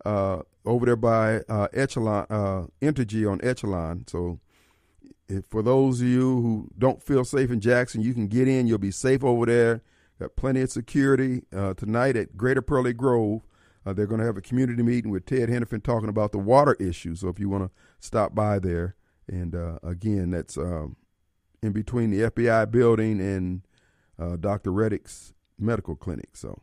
uh, 0.04 0.40
over 0.64 0.86
there 0.86 0.96
by 0.96 1.40
uh, 1.48 1.68
Echelon, 1.72 2.26
uh, 2.30 2.66
Entergy 2.82 3.30
on 3.30 3.40
Echelon. 3.42 4.04
So, 4.06 4.40
if, 5.28 5.44
for 5.46 5.62
those 5.62 6.00
of 6.00 6.06
you 6.08 6.40
who 6.40 6.68
don't 6.78 7.02
feel 7.02 7.24
safe 7.24 7.50
in 7.50 7.60
Jackson, 7.60 8.00
you 8.00 8.14
can 8.14 8.26
get 8.26 8.48
in. 8.48 8.66
You'll 8.66 8.78
be 8.78 8.90
safe 8.90 9.22
over 9.22 9.46
there. 9.46 9.82
Got 10.18 10.36
plenty 10.36 10.62
of 10.62 10.70
security 10.70 11.42
uh, 11.54 11.74
tonight 11.74 12.16
at 12.16 12.36
Greater 12.36 12.62
Pearly 12.62 12.92
Grove. 12.92 13.42
Uh, 13.88 13.94
they're 13.94 14.06
going 14.06 14.20
to 14.20 14.26
have 14.26 14.36
a 14.36 14.42
community 14.42 14.82
meeting 14.82 15.10
with 15.10 15.24
Ted 15.24 15.48
Henifin 15.48 15.82
talking 15.82 16.10
about 16.10 16.32
the 16.32 16.38
water 16.38 16.76
issue. 16.78 17.14
So 17.14 17.28
if 17.28 17.40
you 17.40 17.48
want 17.48 17.64
to 17.64 17.70
stop 18.00 18.34
by 18.34 18.58
there, 18.58 18.96
and 19.26 19.54
uh, 19.54 19.78
again, 19.82 20.30
that's 20.30 20.58
um, 20.58 20.96
in 21.62 21.72
between 21.72 22.10
the 22.10 22.30
FBI 22.30 22.70
building 22.70 23.18
and 23.18 23.62
uh, 24.18 24.36
Dr. 24.36 24.72
Reddick's 24.72 25.32
medical 25.58 25.96
clinic. 25.96 26.36
So 26.36 26.60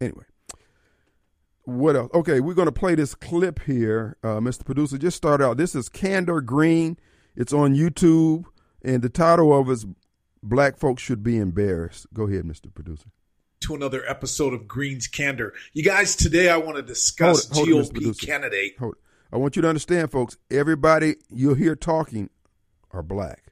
anyway, 0.00 0.24
what 1.64 1.94
else? 1.94 2.10
Okay, 2.14 2.40
we're 2.40 2.54
going 2.54 2.66
to 2.66 2.72
play 2.72 2.94
this 2.94 3.14
clip 3.14 3.62
here, 3.64 4.16
uh, 4.22 4.40
Mr. 4.40 4.64
Producer. 4.64 4.96
Just 4.96 5.18
start 5.18 5.42
out. 5.42 5.58
This 5.58 5.74
is 5.74 5.90
Candor 5.90 6.40
Green. 6.40 6.96
It's 7.36 7.52
on 7.52 7.74
YouTube, 7.74 8.46
and 8.82 9.02
the 9.02 9.10
title 9.10 9.52
of 9.52 9.68
it 9.68 9.72
is 9.72 9.86
"Black 10.42 10.78
Folks 10.78 11.02
Should 11.02 11.22
Be 11.22 11.36
Embarrassed." 11.36 12.06
Go 12.14 12.22
ahead, 12.22 12.44
Mr. 12.44 12.72
Producer. 12.72 13.10
To 13.60 13.74
another 13.74 14.02
episode 14.08 14.52
of 14.52 14.68
Green's 14.68 15.06
Candor. 15.06 15.52
You 15.72 15.82
guys, 15.82 16.16
today 16.16 16.48
I 16.50 16.56
want 16.56 16.76
to 16.76 16.82
discuss 16.82 17.48
Hold 17.50 17.68
it, 17.68 17.72
hold. 17.72 17.84
GOP 17.86 17.92
Producer. 17.92 18.26
candidate. 18.26 18.76
Hold 18.78 18.94
it. 18.94 19.00
I 19.32 19.38
want 19.38 19.56
you 19.56 19.62
to 19.62 19.68
understand, 19.68 20.10
folks. 20.10 20.36
Everybody 20.50 21.16
you'll 21.30 21.54
hear 21.54 21.74
talking 21.74 22.30
are 22.92 23.02
black. 23.02 23.44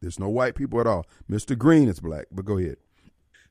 There's 0.00 0.18
no 0.18 0.28
white 0.28 0.54
people 0.54 0.80
at 0.80 0.86
all. 0.86 1.06
Mr. 1.30 1.56
Green 1.56 1.88
is 1.88 2.00
black, 2.00 2.26
but 2.30 2.44
go 2.44 2.58
ahead. 2.58 2.76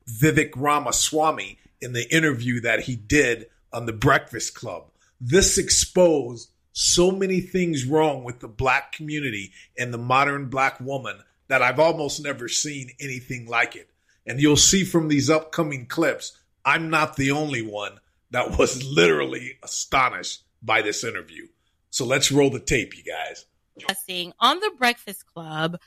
Vivek 0.08 0.52
Ramaswamy 0.56 1.58
in 1.80 1.92
the 1.92 2.12
interview 2.14 2.60
that 2.60 2.80
he 2.80 2.96
did 2.96 3.46
on 3.72 3.86
the 3.86 3.92
Breakfast 3.92 4.54
Club. 4.54 4.90
This 5.20 5.58
exposed 5.58 6.50
so 6.72 7.10
many 7.10 7.40
things 7.40 7.84
wrong 7.84 8.22
with 8.22 8.40
the 8.40 8.48
black 8.48 8.92
community 8.92 9.52
and 9.78 9.92
the 9.92 9.98
modern 9.98 10.46
black 10.48 10.78
woman 10.80 11.18
that 11.48 11.62
I've 11.62 11.78
almost 11.80 12.22
never 12.22 12.48
seen 12.48 12.90
anything 13.00 13.46
like 13.46 13.76
it. 13.76 13.88
And 14.26 14.40
you'll 14.40 14.56
see 14.56 14.84
from 14.84 15.08
these 15.08 15.30
upcoming 15.30 15.86
clips, 15.86 16.36
I'm 16.64 16.90
not 16.90 17.16
the 17.16 17.30
only 17.30 17.62
one 17.62 18.00
that 18.30 18.58
was 18.58 18.82
literally 18.92 19.58
astonished 19.62 20.42
by 20.62 20.82
this 20.82 21.04
interview. 21.04 21.46
So 21.90 22.04
let's 22.04 22.32
roll 22.32 22.50
the 22.50 22.60
tape, 22.60 22.96
you 22.96 23.04
guys. 23.04 23.46
discussing 23.74 24.32
on 24.40 24.60
the 24.60 24.72
Breakfast 24.76 25.26
Club 25.26 25.78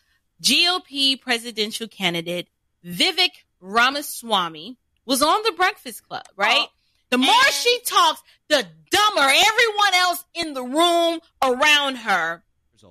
GOP 0.42 1.20
presidential 1.20 1.88
candidate 1.88 2.48
Vivek 2.86 3.32
Ramaswamy 3.60 4.78
was 5.06 5.22
on 5.22 5.44
the 5.44 5.52
Breakfast 5.52 6.08
Club, 6.08 6.24
right? 6.36 6.66
Oh. 6.68 6.74
The 7.10 7.18
more 7.18 7.52
she 7.52 7.80
talks, 7.86 8.22
the 8.48 8.66
dumber 8.92 9.22
everyone 9.22 9.94
else 9.96 10.24
in 10.36 10.54
the 10.54 10.64
room 10.64 11.20
around 11.44 11.96
her 11.96 12.44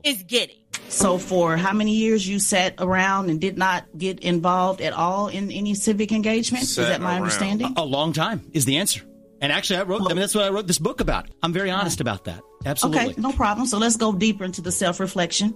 is 0.05 0.23
getting. 0.25 0.57
So, 0.89 1.19
for 1.19 1.57
how 1.57 1.73
many 1.73 1.93
years 1.95 2.27
you 2.27 2.39
sat 2.39 2.75
around 2.79 3.31
and 3.31 3.41
did 3.41 3.59
not 3.59 3.85
get 3.97 4.21
involved 4.21 4.81
at 4.81 4.93
all 4.93 5.29
in 5.29 5.51
any 5.51 5.75
civic 5.75 6.13
engagement? 6.13 6.65
Is 6.65 6.77
that 6.77 7.01
my 7.01 7.17
understanding? 7.17 7.75
A 7.77 7.85
long 7.85 8.13
time 8.13 8.49
is 8.53 8.65
the 8.65 8.79
answer. 8.79 9.03
And 9.41 9.53
actually, 9.53 9.81
I 9.81 9.83
wrote. 9.83 10.03
I 10.03 10.09
mean, 10.09 10.17
that's 10.17 10.35
what 10.35 10.45
I 10.45 10.51
wrote 10.51 10.67
this 10.67 10.79
book 10.79 11.01
about. 11.01 11.29
I'm 11.43 11.53
very 11.53 11.71
honest 11.71 12.01
about 12.01 12.25
that. 12.25 12.43
Absolutely. 12.67 13.13
Okay, 13.13 13.21
no 13.21 13.33
problem. 13.33 13.67
So 13.67 13.79
let's 13.79 13.97
go 13.97 14.13
deeper 14.13 14.45
into 14.45 14.61
the 14.61 14.73
self 14.73 14.99
reflection. 15.01 15.55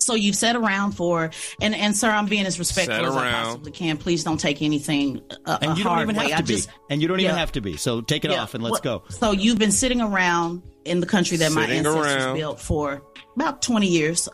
So 0.00 0.14
you've 0.14 0.34
sat 0.34 0.56
around 0.56 0.92
for, 0.92 1.30
and 1.60 1.74
and 1.74 1.96
sir, 1.96 2.10
I'm 2.10 2.26
being 2.26 2.46
as 2.46 2.58
respectful 2.58 2.96
Sat 2.96 3.04
as 3.04 3.16
I 3.16 3.30
possibly 3.32 3.70
can. 3.72 3.96
Please 3.98 4.24
don't 4.24 4.38
take 4.40 4.62
anything 4.62 5.20
uh, 5.46 5.58
a 5.60 5.64
And 5.68 5.78
you 5.78 5.84
don't 5.84 5.92
hard 5.92 6.02
even 6.08 6.16
way. 6.16 6.30
have 6.30 6.38
I 6.38 6.42
to 6.42 6.46
be. 6.46 6.54
just- 6.56 6.68
and 6.88 7.02
you 7.02 7.08
don't 7.08 7.20
even 7.20 7.36
have 7.36 7.52
to 7.52 7.60
be. 7.60 7.76
So 7.76 8.00
take 8.00 8.24
it 8.24 8.30
Yeah. 8.30 8.42
off 8.42 8.54
and 8.54 8.64
let's 8.64 8.82
Well, 8.82 9.00
go. 9.00 9.14
So 9.14 9.32
you've 9.32 9.58
been 9.58 9.72
sitting 9.72 10.00
around 10.00 10.62
in 10.84 11.00
the 11.00 11.06
country 11.06 11.36
that 11.36 11.52
my 11.52 11.66
ancestors 11.66 12.06
around. 12.24 12.36
built 12.36 12.60
for 12.60 13.02
about 13.36 13.62
20 13.62 13.86
years. 13.88 14.28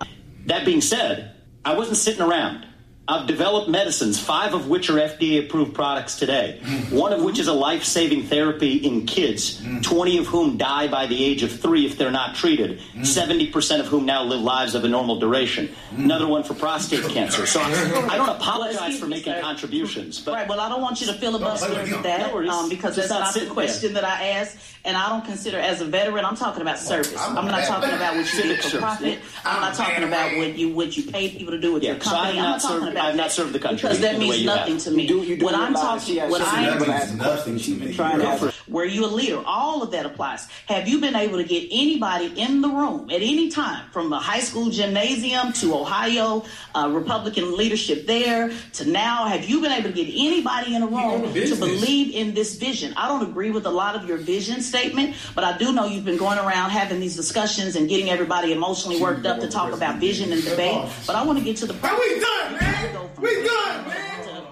That 0.47 0.65
being 0.65 0.81
said, 0.81 1.33
I 1.65 1.75
wasn't 1.77 1.97
sitting 1.97 2.23
around. 2.23 2.65
I've 3.09 3.27
developed 3.27 3.69
medicines, 3.69 4.19
five 4.19 4.53
of 4.55 4.69
which 4.69 4.91
are 4.91 4.95
FDA 4.95 5.45
approved 5.45 5.75
products 5.75 6.19
today, 6.19 6.59
one 6.91 7.13
of 7.13 7.23
which 7.23 7.39
is 7.39 7.47
a 7.47 7.53
life 7.53 7.85
saving 7.85 8.25
therapy 8.25 8.77
in 8.79 9.07
kids, 9.07 9.63
20 9.83 10.19
of 10.19 10.27
whom 10.27 10.57
die 10.57 10.89
by 10.89 11.07
the 11.07 11.25
age 11.25 11.43
of 11.45 11.53
three 11.61 11.87
if 11.87 11.97
they're 11.99 12.11
not 12.11 12.35
treated, 12.35 12.81
70% 12.97 13.81
of 13.81 13.87
whom 13.87 14.07
now 14.07 14.25
live 14.25 14.41
lives 14.41 14.75
of 14.75 14.85
a 14.85 14.89
normal 14.89 15.21
duration, 15.21 15.69
another 15.97 16.27
one 16.27 16.43
for 16.43 16.55
prostate 16.55 17.05
cancer. 17.05 17.47
So 17.47 17.61
I, 17.63 18.09
I 18.11 18.17
don't 18.17 18.29
apologize 18.29 18.99
for 18.99 19.07
making 19.07 19.41
contributions, 19.41 20.21
but 20.21 20.37
Right. 20.37 20.49
Well, 20.49 20.61
I 20.61 20.69
don't 20.69 20.83
want 20.83 21.01
you 21.01 21.07
to 21.07 21.15
filibuster 21.15 21.69
No, 21.69 22.03
that 22.03 22.33
um, 22.35 22.69
because 22.69 22.95
that's 22.97 23.09
not 23.09 23.33
the 23.33 23.47
question 23.47 23.95
that 23.95 24.05
I 24.05 24.29
asked, 24.31 24.59
and 24.85 24.97
I 24.97 25.09
don't 25.09 25.25
consider 25.25 25.59
as 25.59 25.81
a 25.81 25.87
veteran. 25.87 26.25
I'm 26.25 26.37
talking 26.37 26.61
about 26.61 26.79
service. 26.79 27.17
I'm, 27.19 27.47
not 27.47 27.65
talking 27.65 27.91
about 27.91 28.17
what 28.17 28.33
you 28.35 28.43
did 28.43 28.63
for 28.63 28.79
profit. 28.81 29.21
I'm 29.45 29.61
not 29.63 29.75
talking 29.75 30.05
about 30.05 30.37
what 30.37 30.59
you 30.59 30.75
what 30.75 30.97
you 30.97 31.05
paid 31.05 31.39
people 31.39 31.53
to 31.53 31.61
do 31.61 31.73
with 31.73 31.83
Yeah, 31.83 31.93
your 31.93 32.01
so 32.01 32.11
company. 32.11 32.39
I've 32.39 32.45
I'm 32.45 32.51
not 32.51 32.63
not 32.63 32.69
talking 32.69 32.96
served- 32.97 33.01
about 33.01 33.09
I've 33.11 33.17
not 33.17 33.33
served 33.33 33.53
the 33.53 33.59
country 33.59 33.89
because 33.89 34.01
that 34.01 34.19
means 34.19 34.41
you 34.41 34.49
have. 34.49 34.59
nothing 34.61 34.79
to 34.79 34.91
You 34.91 34.97
me. 34.97 35.07
do- 35.07 35.23
you 35.23 35.37
do 35.37 35.45
what 35.45 35.55
I'm 35.55 35.75
talking, 35.75 36.17
has 36.17 36.31
what 36.31 36.41
certain 36.43 36.59
I 36.59 36.69
levels 36.79 37.11
of 37.13 37.17
nothing. 37.19 37.59
She's 37.59 37.77
been 37.77 37.95
trying 37.95 38.19
to 38.21 38.53
were 38.69 38.85
you 38.85 39.05
a 39.05 39.09
leader 39.09 39.43
all 39.47 39.83
of 39.83 39.91
that 39.91 40.07
applies 40.07 40.49
have 40.67 40.89
you 40.89 41.01
been 41.01 41.17
able 41.17 41.39
to 41.39 41.45
get 41.45 41.69
anybody 41.71 42.33
in 42.41 42.61
the 42.61 42.69
room 42.69 43.09
at 43.11 43.17
any 43.23 43.49
time 43.49 43.89
from 43.91 44.11
the 44.11 44.19
high 44.19 44.41
school 44.41 44.71
gymnasium 44.71 45.53
to 45.53 45.75
ohio 45.75 46.45
uh, 46.75 46.89
republican 46.93 47.57
leadership 47.57 48.07
there 48.07 48.53
to 48.73 48.85
now 48.89 49.27
have 49.27 49.49
you 49.49 49.61
been 49.61 49.73
able 49.73 49.91
to 49.91 49.95
get 49.95 50.09
anybody 50.09 50.75
in 50.75 50.83
a 50.83 50.87
room 50.87 51.33
to 51.33 51.57
believe 51.57 52.15
in 52.15 52.35
this 52.35 52.57
vision 52.57 52.93
i 52.97 53.09
don't 53.09 53.23
agree 53.29 53.51
with 53.51 53.67
a 53.67 53.71
lot 53.71 53.95
of 53.95 54.07
your 54.07 54.19
vision 54.19 54.61
statement 54.61 55.15
but 55.35 55.45
i 55.45 55.57
do 55.59 55.73
know 55.73 55.87
you've 55.87 56.05
been 56.05 56.17
going 56.17 56.39
around 56.39 56.71
having 56.71 57.01
these 57.01 57.17
discussions 57.17 57.77
and 57.77 57.89
getting 57.89 58.11
everybody 58.11 58.53
emotionally 58.53 59.01
worked 59.01 59.27
up 59.27 59.41
to 59.41 59.49
talk 59.49 59.73
about 59.73 59.99
vision 59.99 60.33
and 60.33 60.43
debate 60.45 60.83
but 61.07 61.17
i 61.17 61.23
want 61.25 61.39
to 61.39 61.45
get 61.45 61.57
to 61.57 61.67
the 61.67 61.75
point 61.75 61.97
we 61.99 62.21
done, 62.21 62.53
man. 62.61 63.11
We 63.21 63.43
done, 63.43 63.89
man. 63.89 64.43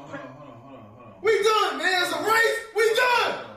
We 1.22 1.42
done, 1.42 1.78
man. 1.78 2.02
It's 2.02 2.12
a 2.12 2.22
race. 2.22 2.58
We 2.74 2.94
done. 2.94 3.53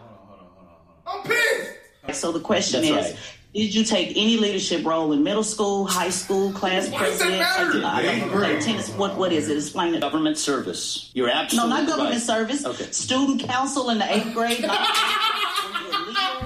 I'm 1.08 1.24
pissed. 1.24 2.20
So 2.20 2.32
the 2.32 2.39
question 2.39 2.82
That's 2.82 3.08
is, 3.08 3.14
right. 3.14 3.24
Did 3.53 3.74
you 3.74 3.84
take 3.84 4.10
any 4.12 4.38
leadership 4.38 4.86
role 4.86 5.12
in 5.14 5.24
middle 5.24 5.43
school, 5.43 5.86
high 5.88 6.10
school, 6.10 6.51
class 6.51 6.89
president? 6.93 7.41
Uh, 7.41 7.88
uh, 7.88 8.30
play 8.30 8.60
tennis. 8.60 8.89
What 8.89 9.18
what 9.18 9.32
is 9.34 9.49
it? 9.49 9.58
Explain 9.58 9.95
it. 9.95 10.01
Government 10.01 10.38
service. 10.38 11.10
You're 11.14 11.30
absolutely 11.30 11.70
No, 11.72 11.78
not 11.78 11.88
government 11.88 12.14
right. 12.16 12.22
service. 12.22 12.66
Okay. 12.66 12.91
Student 12.91 13.41
council 13.43 13.89
in 13.89 13.97
the 13.97 14.14
eighth 14.14 14.34
grade. 14.34 14.64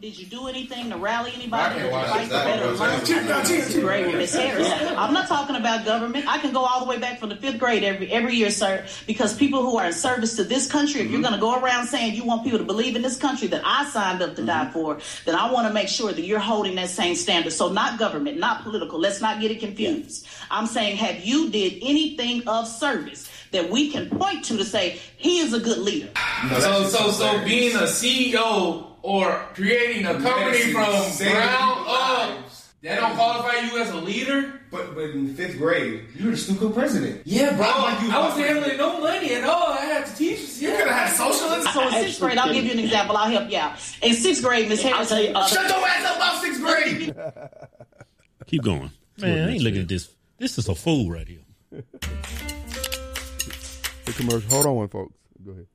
Did 0.00 0.18
you, 0.18 0.24
do 0.24 0.48
anything 0.48 0.88
to 0.88 0.96
rally 0.96 1.30
anybody? 1.34 1.74
Did 1.74 1.84
you 1.84 1.90
fight 1.90 2.24
for 2.24 2.30
better 2.30 2.70
learning? 2.72 3.44
Fifth 3.44 3.80
grade 3.82 4.06
with 4.06 4.16
Miss 4.16 4.34
Harris. 4.34 4.66
I'm 4.96 5.12
not 5.12 5.28
talking 5.28 5.56
about 5.56 5.84
government. 5.84 6.26
I 6.26 6.38
can 6.38 6.54
go 6.54 6.64
all 6.64 6.80
the 6.80 6.86
way 6.86 6.96
back 6.96 7.18
from 7.20 7.28
the 7.28 7.36
fifth 7.36 7.58
grade 7.58 7.84
every 7.84 8.10
every 8.10 8.34
year, 8.34 8.50
sir. 8.50 8.86
Because 9.06 9.36
people 9.36 9.60
who 9.60 9.76
are 9.76 9.88
in 9.88 9.92
service 9.92 10.36
to 10.36 10.44
this 10.44 10.70
country, 10.72 11.02
if 11.02 11.10
you're 11.10 11.20
going 11.20 11.34
to 11.34 11.40
go 11.40 11.60
around 11.60 11.86
saying 11.86 12.14
you 12.14 12.24
want 12.24 12.44
people 12.44 12.58
to 12.58 12.64
believe 12.64 12.96
in 12.96 13.02
this 13.02 13.18
country 13.18 13.46
that 13.48 13.60
I 13.62 13.84
signed 13.90 14.22
up 14.22 14.36
to 14.36 14.46
die 14.46 14.70
for, 14.70 14.98
then 15.26 15.34
I 15.34 15.52
want 15.52 15.68
to 15.68 15.74
make 15.74 15.88
sure 15.88 16.14
that 16.14 16.22
you're 16.22 16.38
holding 16.38 16.76
that 16.76 16.88
same 16.88 17.14
standard. 17.14 17.52
So 17.52 17.70
not 17.70 17.98
government, 17.98 18.38
not 18.38 18.62
political. 18.62 18.98
Let's 18.98 19.20
not 19.20 19.38
get 19.38 19.50
it 19.50 19.60
confused. 19.60 20.26
I'm 20.50 20.66
saying, 20.66 20.96
have 20.96 21.26
you 21.26 21.50
did 21.50 21.74
anything 21.82 22.48
of 22.48 22.66
service 22.66 23.30
that 23.50 23.68
we 23.68 23.90
can 23.90 24.08
point 24.08 24.46
to 24.46 24.56
to 24.56 24.64
say 24.64 24.98
he 25.18 25.40
is 25.40 25.52
a 25.52 25.60
good 25.60 25.78
leader? 25.78 26.08
So, 26.58 26.84
so, 26.84 27.10
so 27.10 27.44
being 27.44 27.76
a 27.76 27.80
CEO 27.80 28.89
or 29.02 29.32
creating 29.54 30.06
a 30.06 30.14
company 30.20 30.72
Medicine, 30.72 30.72
from 30.72 31.32
ground 31.32 31.84
up, 31.88 32.38
that 32.82 32.96
don't 33.00 33.14
qualify 33.14 33.56
you 33.66 33.78
as 33.82 33.90
a 33.90 33.96
leader? 33.96 34.60
But 34.70 34.94
but 34.94 35.10
in 35.10 35.34
fifth 35.34 35.58
grade, 35.58 36.04
you 36.14 36.26
were 36.26 36.30
the 36.32 36.36
student 36.36 36.74
president. 36.74 37.22
Yeah, 37.24 37.56
bro. 37.56 37.66
Not 37.66 37.78
like 37.80 38.02
you 38.02 38.10
I 38.12 38.18
was 38.26 38.36
was- 38.36 38.46
handling 38.46 38.76
no 38.76 39.00
money 39.00 39.34
at 39.34 39.42
all. 39.44 39.72
I 39.72 39.80
had 39.84 40.06
to 40.06 40.14
teach 40.16 40.38
us. 40.38 40.60
Yeah. 40.62 40.70
You 40.70 40.76
could 40.78 40.86
have 40.88 41.08
had 41.08 41.16
socialism. 41.16 41.72
So 41.72 41.86
in 41.88 41.92
sixth 42.04 42.20
grade, 42.20 42.38
I'll 42.38 42.52
give 42.52 42.64
you 42.64 42.72
an 42.72 42.78
example. 42.78 43.16
I'll 43.16 43.28
help 43.30 43.50
you 43.50 43.58
out. 43.58 43.72
In 44.02 44.14
sixth 44.14 44.42
grade, 44.44 44.68
Miss 44.68 44.80
Harris. 44.82 45.08
tell 45.08 45.20
you- 45.22 45.32
I'll- 45.34 45.48
Shut 45.48 45.68
your 45.68 45.78
ass 45.86 46.04
up 46.06 46.16
about 46.16 46.40
sixth 46.40 46.60
grade. 46.62 47.14
Keep 48.46 48.62
going. 48.62 48.90
Man, 49.18 49.48
I 49.48 49.52
ain't 49.52 49.62
looking 49.62 49.82
at 49.82 49.88
this. 49.88 50.08
This 50.38 50.56
is 50.56 50.68
a 50.68 50.74
fool 50.74 51.10
right 51.10 51.26
here. 51.28 51.40
The 54.06 54.12
commercial. 54.16 54.48
Hold 54.50 54.66
on, 54.66 54.74
one, 54.76 54.88
folks. 54.88 55.14
Go 55.44 55.52
ahead. 55.52 55.66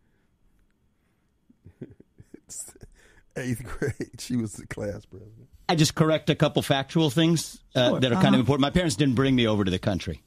Eighth 3.37 3.63
grade, 3.79 4.19
she 4.19 4.35
was 4.35 4.53
the 4.53 4.65
class 4.67 5.05
president. 5.05 5.47
I 5.67 5.75
just 5.75 5.95
correct 5.95 6.29
a 6.29 6.35
couple 6.35 6.61
factual 6.61 7.09
things 7.09 7.59
uh, 7.75 7.89
Sure. 7.89 7.99
that 7.99 8.11
are 8.11 8.15
kind 8.15 8.27
Uh-huh. 8.27 8.33
of 8.35 8.39
important. 8.41 8.61
My 8.61 8.69
parents 8.69 8.95
didn't 8.95 9.15
bring 9.15 9.35
me 9.35 9.47
over 9.47 9.63
to 9.63 9.71
the 9.71 9.79
country. 9.79 10.21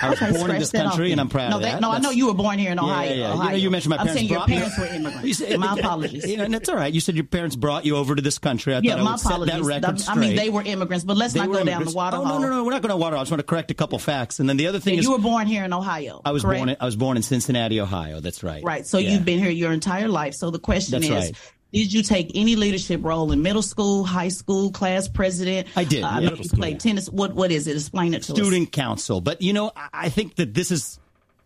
I 0.00 0.10
was 0.10 0.20
born 0.38 0.52
in 0.52 0.60
this 0.60 0.70
country, 0.70 1.10
and 1.10 1.20
I'm 1.20 1.28
proud 1.28 1.50
no, 1.50 1.56
of 1.56 1.62
that- 1.62 1.72
that. 1.72 1.80
No, 1.80 1.90
I 1.90 1.98
know 1.98 2.10
you 2.10 2.28
were 2.28 2.34
born 2.34 2.60
here 2.60 2.70
in 2.70 2.78
Yeah, 2.78 2.84
Ohio. 2.84 3.08
yeah, 3.08 3.08
yeah. 3.08 3.16
You, 3.16 3.22
know, 3.34 3.40
Ohio. 3.42 3.56
you 3.56 3.70
mentioned 3.72 3.90
my 3.90 3.96
I'm 3.96 4.06
saying 4.08 4.26
your 4.28 4.36
brought 4.38 4.48
me- 4.50 4.54
parents 4.54 4.78
were 4.78 4.86
immigrants. 4.86 5.38
Said- 5.38 5.58
my 5.58 5.74
apologies. 5.78 6.24
You 6.30 6.36
know, 6.36 6.44
and 6.44 6.54
that's 6.54 6.68
all 6.68 6.76
right. 6.76 6.94
You 6.94 7.00
said 7.00 7.16
your 7.16 7.24
parents 7.24 7.56
brought 7.56 7.84
you 7.84 7.96
over 7.96 8.14
to 8.14 8.22
this 8.22 8.38
country. 8.38 8.72
I 8.72 8.78
yeah, 8.84 8.92
thought 8.92 9.00
I 9.00 9.02
my 9.02 9.10
would 9.10 9.18
set 9.20 9.32
apologies. 9.32 9.54
that 9.54 9.62
record 9.64 10.02
I 10.08 10.14
mean, 10.14 10.36
they 10.36 10.48
were 10.48 10.62
immigrants, 10.62 11.04
but 11.04 11.16
let's 11.16 11.34
They 11.34 11.40
not 11.40 11.48
were 11.48 11.54
go 11.58 11.64
down 11.64 11.84
the 11.84 11.90
water 11.90 12.18
Oh, 12.18 12.24
hole. 12.24 12.38
no, 12.38 12.46
no, 12.48 12.54
no. 12.58 12.64
We're 12.64 12.70
not 12.70 12.82
going 12.82 12.90
to 12.90 12.96
water. 12.96 13.16
I 13.16 13.20
just 13.22 13.32
want 13.32 13.40
to 13.40 13.44
correct 13.46 13.72
a 13.72 13.74
couple 13.74 13.98
facts, 13.98 14.38
and 14.38 14.48
then 14.48 14.58
the 14.58 14.68
other 14.68 14.78
thing 14.78 14.94
Yeah, 14.94 15.00
is 15.00 15.06
you 15.06 15.10
were 15.10 15.18
born 15.18 15.48
here 15.48 15.64
in 15.64 15.72
Ohio. 15.72 16.22
I 16.24 16.30
was 16.30 16.42
correct? 16.44 16.60
born. 16.60 16.68
In, 16.68 16.76
I 16.78 16.84
was 16.84 16.94
born 16.94 17.16
in 17.16 17.24
Cincinnati, 17.24 17.80
Ohio. 17.80 18.20
That's 18.20 18.44
right. 18.44 18.62
Right. 18.62 18.86
So 18.86 18.98
Yeah. 18.98 19.10
you've 19.10 19.24
been 19.24 19.40
here 19.40 19.50
your 19.50 19.72
entire 19.72 20.06
life. 20.06 20.34
So 20.34 20.52
the 20.52 20.60
question 20.60 21.00
That's 21.00 21.06
is, 21.10 21.10
right. 21.32 21.32
Did 21.74 21.92
you 21.92 22.02
take 22.02 22.30
any 22.34 22.56
leadership 22.56 23.00
role 23.04 23.32
in 23.32 23.42
middle 23.42 23.60
school, 23.62 24.04
high 24.04 24.28
school, 24.28 24.70
class 24.70 25.08
president? 25.08 25.66
I 25.76 25.84
did, 25.84 26.02
Uh, 26.04 26.08
I 26.08 26.20
yeah. 26.20 26.28
know 26.30 26.36
you 26.36 26.48
played 26.48 26.80
tennis. 26.80 27.08
What 27.10 27.34
What 27.34 27.50
is 27.50 27.66
it? 27.66 27.76
Explain 27.76 28.14
it 28.14 28.22
to 28.22 28.32
us. 28.32 28.38
student 28.38 28.72
council. 28.72 29.20
But 29.20 29.42
you 29.42 29.52
know, 29.52 29.72
I- 29.76 29.88
I 30.06 30.08
think 30.08 30.36
that 30.36 30.54
this 30.54 30.70
is 30.70 30.98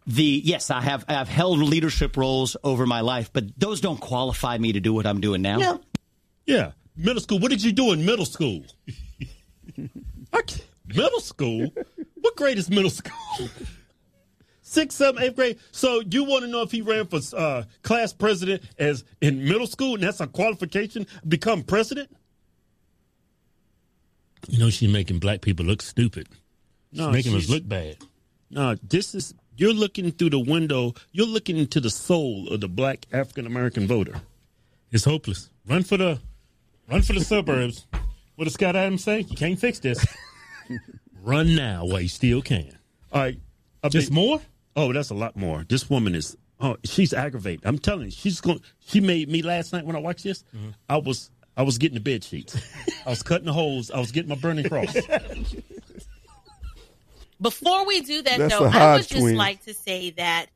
the 0.06 0.40
yes. 0.44 0.70
I 0.70 0.80
have 0.82 1.04
I've 1.08 1.28
held 1.28 1.58
leadership 1.58 2.16
roles 2.16 2.56
over 2.62 2.86
my 2.86 3.00
life, 3.00 3.30
but 3.32 3.44
those 3.58 3.80
don't 3.80 4.00
qualify 4.00 4.56
me 4.58 4.72
to 4.72 4.80
do 4.80 4.92
what 4.94 5.06
I'm 5.06 5.20
doing 5.20 5.42
now. 5.42 5.58
Yeah. 5.58 5.76
Yeah, 6.46 6.72
middle 6.96 7.20
school. 7.20 7.38
What 7.40 7.50
did 7.50 7.62
you 7.62 7.72
do 7.72 7.92
in 7.92 8.04
middle 8.06 8.24
school? 8.26 8.64
Middle 10.86 11.20
school? 11.20 11.68
What 12.14 12.34
grade 12.36 12.56
is 12.58 12.70
middle 12.70 12.90
school? 12.90 13.48
Sixth, 14.68 14.98
seventh, 14.98 15.24
eighth 15.24 15.34
grade. 15.34 15.58
So 15.72 16.02
you 16.10 16.24
want 16.24 16.44
to 16.44 16.46
know 16.50 16.60
if 16.60 16.70
he 16.70 16.82
ran 16.82 17.06
for 17.06 17.20
uh, 17.34 17.62
class 17.82 18.12
president 18.12 18.62
as 18.78 19.02
in 19.22 19.42
middle 19.42 19.66
school, 19.66 19.94
and 19.94 20.02
that's 20.02 20.20
a 20.20 20.26
qualification 20.26 21.06
become 21.26 21.62
president? 21.62 22.10
You 24.46 24.58
know, 24.58 24.68
she's 24.68 24.92
making 24.92 25.20
black 25.20 25.40
people 25.40 25.64
look 25.64 25.80
stupid. 25.80 26.28
She's 26.90 27.00
No, 27.00 27.10
making 27.10 27.34
us 27.34 27.48
look 27.48 27.66
bad. 27.66 27.96
No, 28.50 28.74
this 28.82 29.14
is 29.14 29.34
you're 29.56 29.72
looking 29.72 30.10
through 30.12 30.30
the 30.30 30.38
window. 30.38 30.92
You're 31.12 31.26
looking 31.26 31.56
into 31.56 31.80
the 31.80 31.90
soul 31.90 32.48
of 32.48 32.60
the 32.60 32.68
black 32.68 33.06
African 33.10 33.46
American 33.46 33.86
voter. 33.86 34.20
It's 34.92 35.04
hopeless. 35.04 35.48
Run 35.66 35.82
for 35.82 35.96
the 35.96 36.20
run 36.90 37.00
for 37.00 37.14
the 37.14 37.20
suburbs. 37.24 37.86
What 38.36 38.44
does 38.44 38.52
Scott 38.54 38.76
Adams 38.76 39.02
say? 39.02 39.20
You 39.20 39.34
can't 39.36 39.58
fix 39.58 39.78
this. 39.78 40.04
Run 41.22 41.54
now 41.56 41.86
while 41.86 42.02
you 42.02 42.08
still 42.08 42.42
can. 42.42 42.70
All 43.12 43.22
right. 43.22 43.38
Just 43.90 44.12
more? 44.12 44.40
Oh, 44.78 44.92
that's 44.92 45.10
a 45.10 45.14
lot 45.14 45.34
more. 45.34 45.64
This 45.68 45.90
woman 45.90 46.14
is 46.14 46.36
oh, 46.60 46.76
she's 46.84 47.12
aggravated. 47.12 47.66
I'm 47.66 47.80
telling 47.80 48.04
you, 48.04 48.10
she's 48.12 48.40
going 48.40 48.60
she 48.78 49.00
made 49.00 49.28
me 49.28 49.42
last 49.42 49.72
night 49.72 49.84
when 49.84 49.96
I 49.96 49.98
watched 49.98 50.22
this. 50.22 50.44
I 50.88 50.98
was 50.98 51.32
I 51.56 51.62
was 51.62 51.78
getting 51.78 51.96
the 51.96 52.00
bed 52.00 52.22
sheets. 52.22 52.56
I 53.04 53.10
was 53.10 53.24
cutting 53.24 53.46
the 53.46 53.52
holes. 53.52 53.90
I 53.90 53.98
was 53.98 54.12
getting 54.12 54.28
my 54.28 54.36
burning 54.36 54.68
cross. 54.68 54.96
Before 57.40 57.86
we 57.86 58.02
do 58.02 58.22
that, 58.22 58.38
That's 58.38 58.56
though, 58.56 58.66
I 58.66 58.70
Hodge 58.70 59.00
would 59.00 59.08
just 59.08 59.34
like 59.34 59.64
to 59.64 59.74
say 59.74 60.10
that 60.10 60.46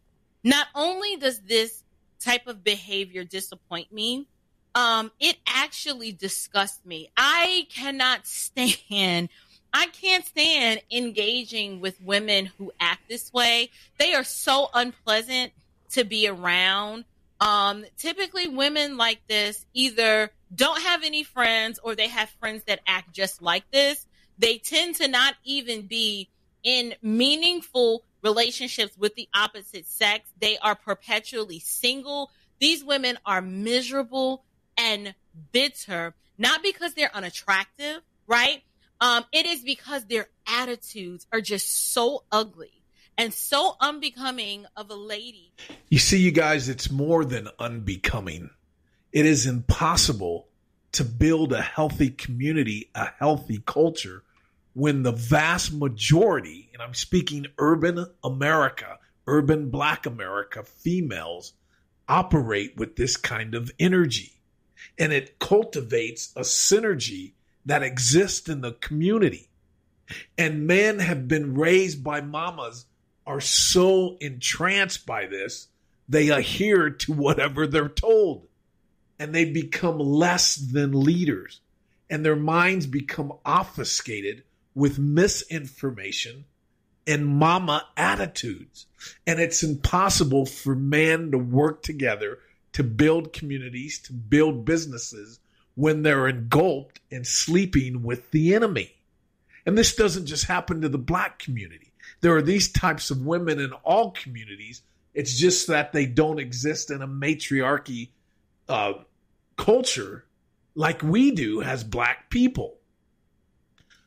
not 0.44 0.68
only 0.74 1.16
does 1.16 1.40
this 1.40 1.82
type 2.20 2.46
of 2.46 2.62
behavior 2.62 3.24
disappoint 3.24 3.92
me, 3.92 4.28
um, 4.76 5.10
it 5.18 5.36
actually 5.46 6.12
disgusts 6.12 6.84
me. 6.86 7.08
I 7.16 7.66
cannot 7.74 8.26
stand. 8.26 9.28
I 9.72 9.86
can't 9.86 10.24
stand 10.24 10.82
engaging 10.90 11.80
with 11.80 12.00
women 12.00 12.46
who 12.58 12.72
act 12.78 13.08
this 13.08 13.32
way. 13.32 13.70
They 13.98 14.14
are 14.14 14.24
so 14.24 14.68
unpleasant 14.74 15.52
to 15.90 16.04
be 16.04 16.28
around. 16.28 17.04
Um, 17.40 17.84
typically 17.96 18.48
women 18.48 18.96
like 18.96 19.26
this 19.28 19.66
either 19.74 20.30
don't 20.54 20.80
have 20.82 21.02
any 21.02 21.24
friends 21.24 21.80
or 21.82 21.94
they 21.94 22.08
have 22.08 22.28
friends 22.40 22.64
that 22.64 22.80
act 22.86 23.12
just 23.12 23.42
like 23.42 23.64
this. 23.70 24.06
They 24.38 24.58
tend 24.58 24.96
to 24.96 25.08
not 25.08 25.34
even 25.44 25.82
be 25.82 26.28
in 26.62 26.94
meaningful 27.02 28.04
relationships 28.22 28.96
with 28.96 29.14
the 29.14 29.28
opposite 29.34 29.86
sex. 29.86 30.30
They 30.40 30.58
are 30.58 30.74
perpetually 30.74 31.58
single. 31.58 32.30
These 32.60 32.84
women 32.84 33.18
are 33.26 33.42
miserable 33.42 34.44
and 34.76 35.14
bitter, 35.52 36.14
not 36.38 36.62
because 36.62 36.94
they're 36.94 37.14
unattractive, 37.14 38.02
right? 38.26 38.62
Um, 39.02 39.24
it 39.32 39.46
is 39.46 39.62
because 39.64 40.04
their 40.06 40.28
attitudes 40.46 41.26
are 41.32 41.40
just 41.40 41.92
so 41.92 42.22
ugly 42.30 42.70
and 43.18 43.34
so 43.34 43.74
unbecoming 43.80 44.64
of 44.76 44.90
a 44.90 44.94
lady. 44.94 45.52
You 45.88 45.98
see, 45.98 46.20
you 46.20 46.30
guys, 46.30 46.68
it's 46.68 46.88
more 46.88 47.24
than 47.24 47.48
unbecoming. 47.58 48.50
It 49.10 49.26
is 49.26 49.44
impossible 49.44 50.46
to 50.92 51.04
build 51.04 51.52
a 51.52 51.60
healthy 51.60 52.10
community, 52.10 52.90
a 52.94 53.06
healthy 53.18 53.60
culture, 53.66 54.22
when 54.74 55.02
the 55.02 55.12
vast 55.12 55.72
majority, 55.72 56.70
and 56.72 56.80
I'm 56.80 56.94
speaking 56.94 57.46
urban 57.58 58.06
America, 58.22 59.00
urban 59.26 59.70
black 59.70 60.06
America, 60.06 60.62
females 60.62 61.54
operate 62.08 62.76
with 62.76 62.94
this 62.94 63.16
kind 63.16 63.56
of 63.56 63.72
energy. 63.80 64.32
And 64.96 65.12
it 65.12 65.40
cultivates 65.40 66.32
a 66.36 66.42
synergy 66.42 67.32
that 67.64 67.82
exist 67.82 68.48
in 68.48 68.60
the 68.60 68.72
community. 68.72 69.48
And 70.36 70.66
men 70.66 70.98
have 70.98 71.28
been 71.28 71.54
raised 71.54 72.02
by 72.02 72.20
mamas 72.20 72.86
are 73.26 73.40
so 73.40 74.16
entranced 74.20 75.06
by 75.06 75.26
this, 75.26 75.68
they 76.08 76.28
adhere 76.30 76.90
to 76.90 77.12
whatever 77.12 77.66
they're 77.66 77.88
told. 77.88 78.48
And 79.18 79.34
they 79.34 79.44
become 79.44 79.98
less 79.98 80.56
than 80.56 81.04
leaders. 81.04 81.60
And 82.10 82.24
their 82.24 82.36
minds 82.36 82.86
become 82.86 83.32
obfuscated 83.44 84.42
with 84.74 84.98
misinformation 84.98 86.44
and 87.06 87.26
mama 87.26 87.86
attitudes. 87.96 88.86
And 89.26 89.40
it's 89.40 89.62
impossible 89.62 90.46
for 90.46 90.74
men 90.74 91.30
to 91.30 91.38
work 91.38 91.82
together 91.82 92.38
to 92.72 92.82
build 92.82 93.32
communities, 93.32 93.98
to 94.00 94.12
build 94.12 94.64
businesses 94.64 95.40
when 95.74 96.02
they're 96.02 96.28
engulfed 96.28 97.00
and 97.10 97.26
sleeping 97.26 98.02
with 98.02 98.30
the 98.30 98.54
enemy. 98.54 98.94
And 99.64 99.78
this 99.78 99.94
doesn't 99.94 100.26
just 100.26 100.46
happen 100.46 100.80
to 100.80 100.88
the 100.88 100.98
black 100.98 101.38
community. 101.38 101.92
There 102.20 102.36
are 102.36 102.42
these 102.42 102.70
types 102.70 103.10
of 103.10 103.24
women 103.24 103.60
in 103.60 103.72
all 103.72 104.10
communities. 104.10 104.82
It's 105.14 105.38
just 105.38 105.66
that 105.68 105.92
they 105.92 106.06
don't 106.06 106.40
exist 106.40 106.90
in 106.90 107.02
a 107.02 107.06
matriarchy 107.06 108.10
uh, 108.68 108.94
culture 109.56 110.24
like 110.74 111.02
we 111.02 111.30
do 111.32 111.62
as 111.62 111.84
black 111.84 112.30
people. 112.30 112.78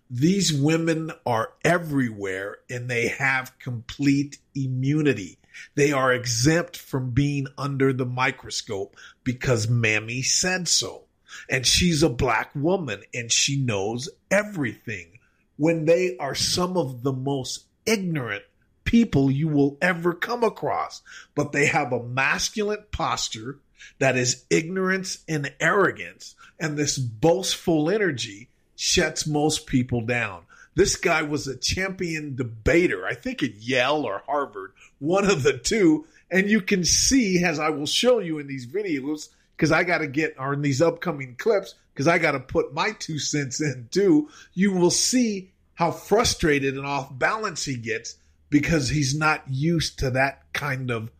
These 0.10 0.54
women 0.54 1.12
are 1.26 1.54
everywhere 1.64 2.58
and 2.70 2.90
they 2.90 3.08
have 3.08 3.58
complete 3.60 4.38
immunity. 4.54 5.40
They 5.76 5.92
are 5.92 6.14
exempt 6.14 6.78
from 6.78 7.12
being 7.12 7.48
under 7.58 7.92
the 7.92 8.06
microscope 8.06 8.96
because 9.24 9.68
Mammy 9.68 10.22
said 10.22 10.68
so. 10.68 11.05
And 11.50 11.66
she's 11.66 12.04
a 12.04 12.10
black 12.10 12.52
woman 12.56 13.04
and 13.14 13.32
she 13.32 13.58
knows 13.58 14.10
everything 14.32 15.20
when 15.58 15.86
they 15.86 16.18
are 16.18 16.36
some 16.36 16.78
of 16.78 17.04
the 17.04 17.14
most 17.14 17.66
ignorant 17.86 18.44
people 18.84 19.32
you 19.32 19.48
will 19.48 19.78
ever 19.82 20.14
come 20.14 20.44
across. 20.44 21.02
But 21.34 21.52
they 21.52 21.66
have 21.66 21.92
a 21.92 22.04
masculine 22.04 22.86
posture 22.92 23.60
that 24.00 24.18
is 24.18 24.46
ignorance 24.50 25.24
and 25.28 25.54
arrogance. 25.60 26.36
And 26.60 26.78
this 26.78 26.98
boastful 26.98 27.90
energy 27.90 28.50
shuts 28.76 29.28
most 29.28 29.68
people 29.68 30.02
down. 30.02 30.44
This 30.76 30.98
guy 30.98 31.22
was 31.22 31.48
a 31.48 31.56
champion 31.56 32.36
debater, 32.36 33.06
I 33.06 33.14
think 33.14 33.42
at 33.42 33.56
Yale 33.56 34.06
or 34.06 34.24
Harvard, 34.26 34.74
one 35.00 35.30
of 35.30 35.44
the 35.44 35.58
two. 35.58 36.06
And 36.30 36.50
you 36.50 36.60
can 36.60 36.84
see, 36.84 37.44
as 37.44 37.60
I 37.60 37.70
will 37.70 37.86
show 37.86 38.20
you 38.20 38.40
in 38.40 38.48
these 38.48 38.68
videos, 38.68 39.30
because 39.56 39.72
I 39.72 39.84
got 39.84 40.00
to 40.00 40.08
get, 40.08 40.38
on 40.38 40.62
these 40.62 40.82
upcoming 40.82 41.36
clips, 41.38 41.76
because 41.94 42.08
I 42.08 42.18
got 42.18 42.32
to 42.32 42.40
put 42.40 42.74
my 42.74 42.92
two 42.92 43.20
cents 43.20 43.62
in 43.62 43.88
too, 43.92 44.30
you 44.54 44.74
will 44.74 44.92
see 44.92 45.52
how 45.76 45.92
frustrated 45.92 46.76
and 46.76 46.86
off 46.86 47.18
balance 47.18 47.66
he 47.66 47.78
gets 47.78 48.16
because 48.50 48.90
he's 48.90 49.16
not 49.18 49.44
used 49.48 50.00
to 50.00 50.12
that 50.12 50.42
kind 50.54 50.92
of 50.92 51.12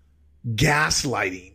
gaslighting. 0.48 1.54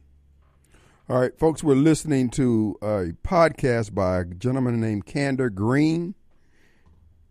All 1.09 1.21
right, 1.21 1.37
folks, 1.39 1.65
we're 1.65 1.75
listening 1.75 2.31
to 2.31 2.77
a 2.81 3.13
podcast 3.27 3.95
by 3.95 4.21
a 4.21 4.25
gentleman 4.25 4.81
named 4.81 5.07
Candor 5.07 5.51
Green, 5.51 6.15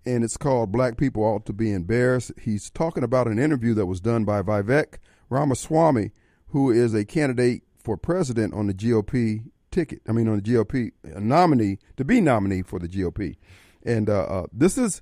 and 0.05 0.23
it's 0.23 0.37
called 0.37 0.71
Black 0.71 0.97
People 0.97 1.23
Ought 1.23 1.45
to 1.45 1.53
Be 1.53 1.71
Embarrassed. 1.71 2.33
He's 2.41 2.69
talking 2.69 3.03
about 3.03 3.27
an 3.27 3.39
interview 3.39 3.73
that 3.75 3.85
was 3.85 4.01
done 4.01 4.25
by 4.25 4.41
Vivek 4.41 4.97
Ramaswamy, 5.29 6.11
who 6.47 6.71
is 6.71 6.93
a 6.93 7.05
candidate 7.05 7.63
for 7.89 7.97
president 7.97 8.53
on 8.53 8.67
the 8.67 8.73
GOP 8.73 9.45
ticket. 9.71 9.99
I 10.07 10.11
mean, 10.11 10.27
on 10.27 10.39
the 10.39 10.43
GOP 10.43 10.91
nominee 11.03 11.79
to 11.97 12.05
be 12.05 12.21
nominee 12.21 12.61
for 12.61 12.77
the 12.77 12.87
GOP. 12.87 13.35
And 13.81 14.07
uh, 14.07 14.21
uh, 14.25 14.45
this 14.53 14.77
is, 14.77 15.01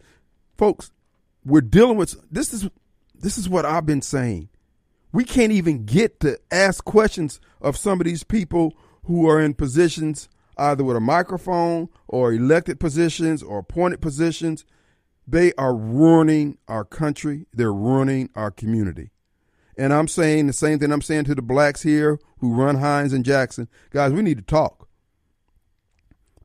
folks, 0.57 0.93
we're 1.43 1.59
dealing 1.59 1.97
with 1.97 2.15
this 2.31 2.53
is 2.53 2.69
this 3.13 3.37
is 3.37 3.49
what 3.49 3.65
I've 3.65 3.85
been 3.85 4.01
saying. 4.01 4.47
We 5.11 5.25
can't 5.25 5.51
even 5.51 5.83
get 5.83 6.21
to 6.21 6.39
ask 6.49 6.85
questions 6.85 7.41
of 7.59 7.75
some 7.75 7.99
of 7.99 8.05
these 8.05 8.23
people 8.23 8.73
who 9.03 9.27
are 9.27 9.41
in 9.41 9.53
positions 9.53 10.29
either 10.57 10.85
with 10.85 10.95
a 10.95 11.01
microphone 11.01 11.89
or 12.07 12.31
elected 12.31 12.79
positions 12.79 13.43
or 13.43 13.59
appointed 13.59 13.99
positions. 13.99 14.63
They 15.27 15.51
are 15.57 15.75
ruining 15.75 16.57
our 16.69 16.85
country. 16.85 17.47
They're 17.53 17.73
ruining 17.73 18.29
our 18.33 18.49
community. 18.49 19.11
And 19.77 19.93
I'm 19.93 20.07
saying 20.07 20.47
the 20.47 20.53
same 20.53 20.79
thing 20.79 20.91
I'm 20.91 21.01
saying 21.01 21.25
to 21.25 21.35
the 21.35 21.41
blacks 21.41 21.83
here 21.83 22.19
who 22.39 22.53
run 22.53 22.75
Hinds 22.75 23.13
and 23.13 23.23
Jackson. 23.23 23.67
Guys, 23.91 24.11
we 24.11 24.21
need 24.21 24.37
to 24.37 24.43
talk. 24.43 24.87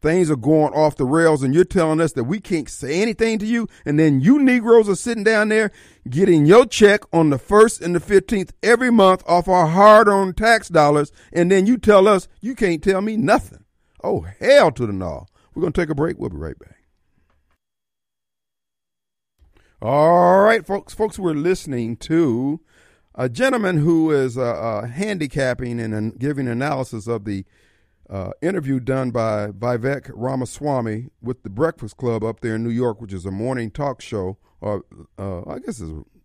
Things 0.03 0.33
are 0.33 0.37
going 0.37 0.75
off 0.75 0.97
the 0.97 1.05
rails, 1.05 1.45
and 1.45 1.55
you're 1.55 1.63
telling 1.63 2.01
us 2.01 2.13
that 2.15 2.25
we 2.25 2.41
can't 2.41 2.69
say 2.69 3.01
anything 3.01 3.39
to 3.39 3.47
you. 3.47 3.69
And 3.87 4.01
then 4.01 4.21
you 4.21 4.41
Negroes 4.41 4.89
are 4.89 4.97
sitting 4.97 5.23
down 5.23 5.49
there 5.49 5.71
getting 6.11 6.45
your 6.45 6.67
check 6.67 7.03
on 7.13 7.31
the 7.31 7.39
1st 7.39 7.83
and 7.83 7.95
the 7.95 8.01
15th 8.01 8.51
every 8.65 8.91
month 8.91 9.23
off 9.29 9.47
our 9.47 9.69
hard 9.69 10.09
earned 10.09 10.37
tax 10.37 10.69
dollars. 10.69 11.13
And 11.33 11.53
then 11.53 11.67
you 11.67 11.79
tell 11.79 12.09
us 12.09 12.27
you 12.41 12.57
can't 12.57 12.83
tell 12.83 13.01
me 13.01 13.17
nothing. 13.17 13.65
Oh, 14.03 14.27
hell 14.41 14.73
to 14.73 14.87
the 14.87 14.93
no. 14.93 15.27
We're 15.55 15.61
going 15.61 15.73
to 15.73 15.81
take 15.81 15.91
a 15.91 15.95
break. 15.95 16.19
We'll 16.19 16.31
be 16.31 16.37
right 16.37 16.59
back. 16.59 16.83
All 19.81 20.41
right, 20.41 20.67
folks. 20.67 20.95
Folks, 20.95 21.19
we're 21.19 21.33
listening 21.33 21.97
to 21.99 22.61
a 23.15 23.29
gentleman 23.29 23.79
who 23.79 24.11
is 24.11 24.39
uh, 24.39 24.43
uh, 24.43 24.87
handicapping 24.87 25.81
and 25.81 26.19
giving 26.19 26.49
analysis 26.49 27.07
of 27.07 27.25
the 27.25 27.45
uh, 28.09 28.31
interview 28.41 28.81
done 28.81 29.11
by 29.11 29.49
Vivek 29.49 30.11
Ramaswamy 30.15 31.09
with 31.21 31.43
the 31.43 31.51
Breakfast 31.51 31.97
Club 31.97 32.25
up 32.25 32.41
there 32.41 32.57
in 32.57 32.65
New 32.65 32.71
York, 32.71 33.01
which 33.01 33.13
is 33.13 33.27
a 33.27 33.31
morning 33.31 33.71
talk 33.71 34.01
show. 34.01 34.39
Or 34.61 34.85
uh, 35.19 35.43
I 35.49 35.59
guess 35.59 35.83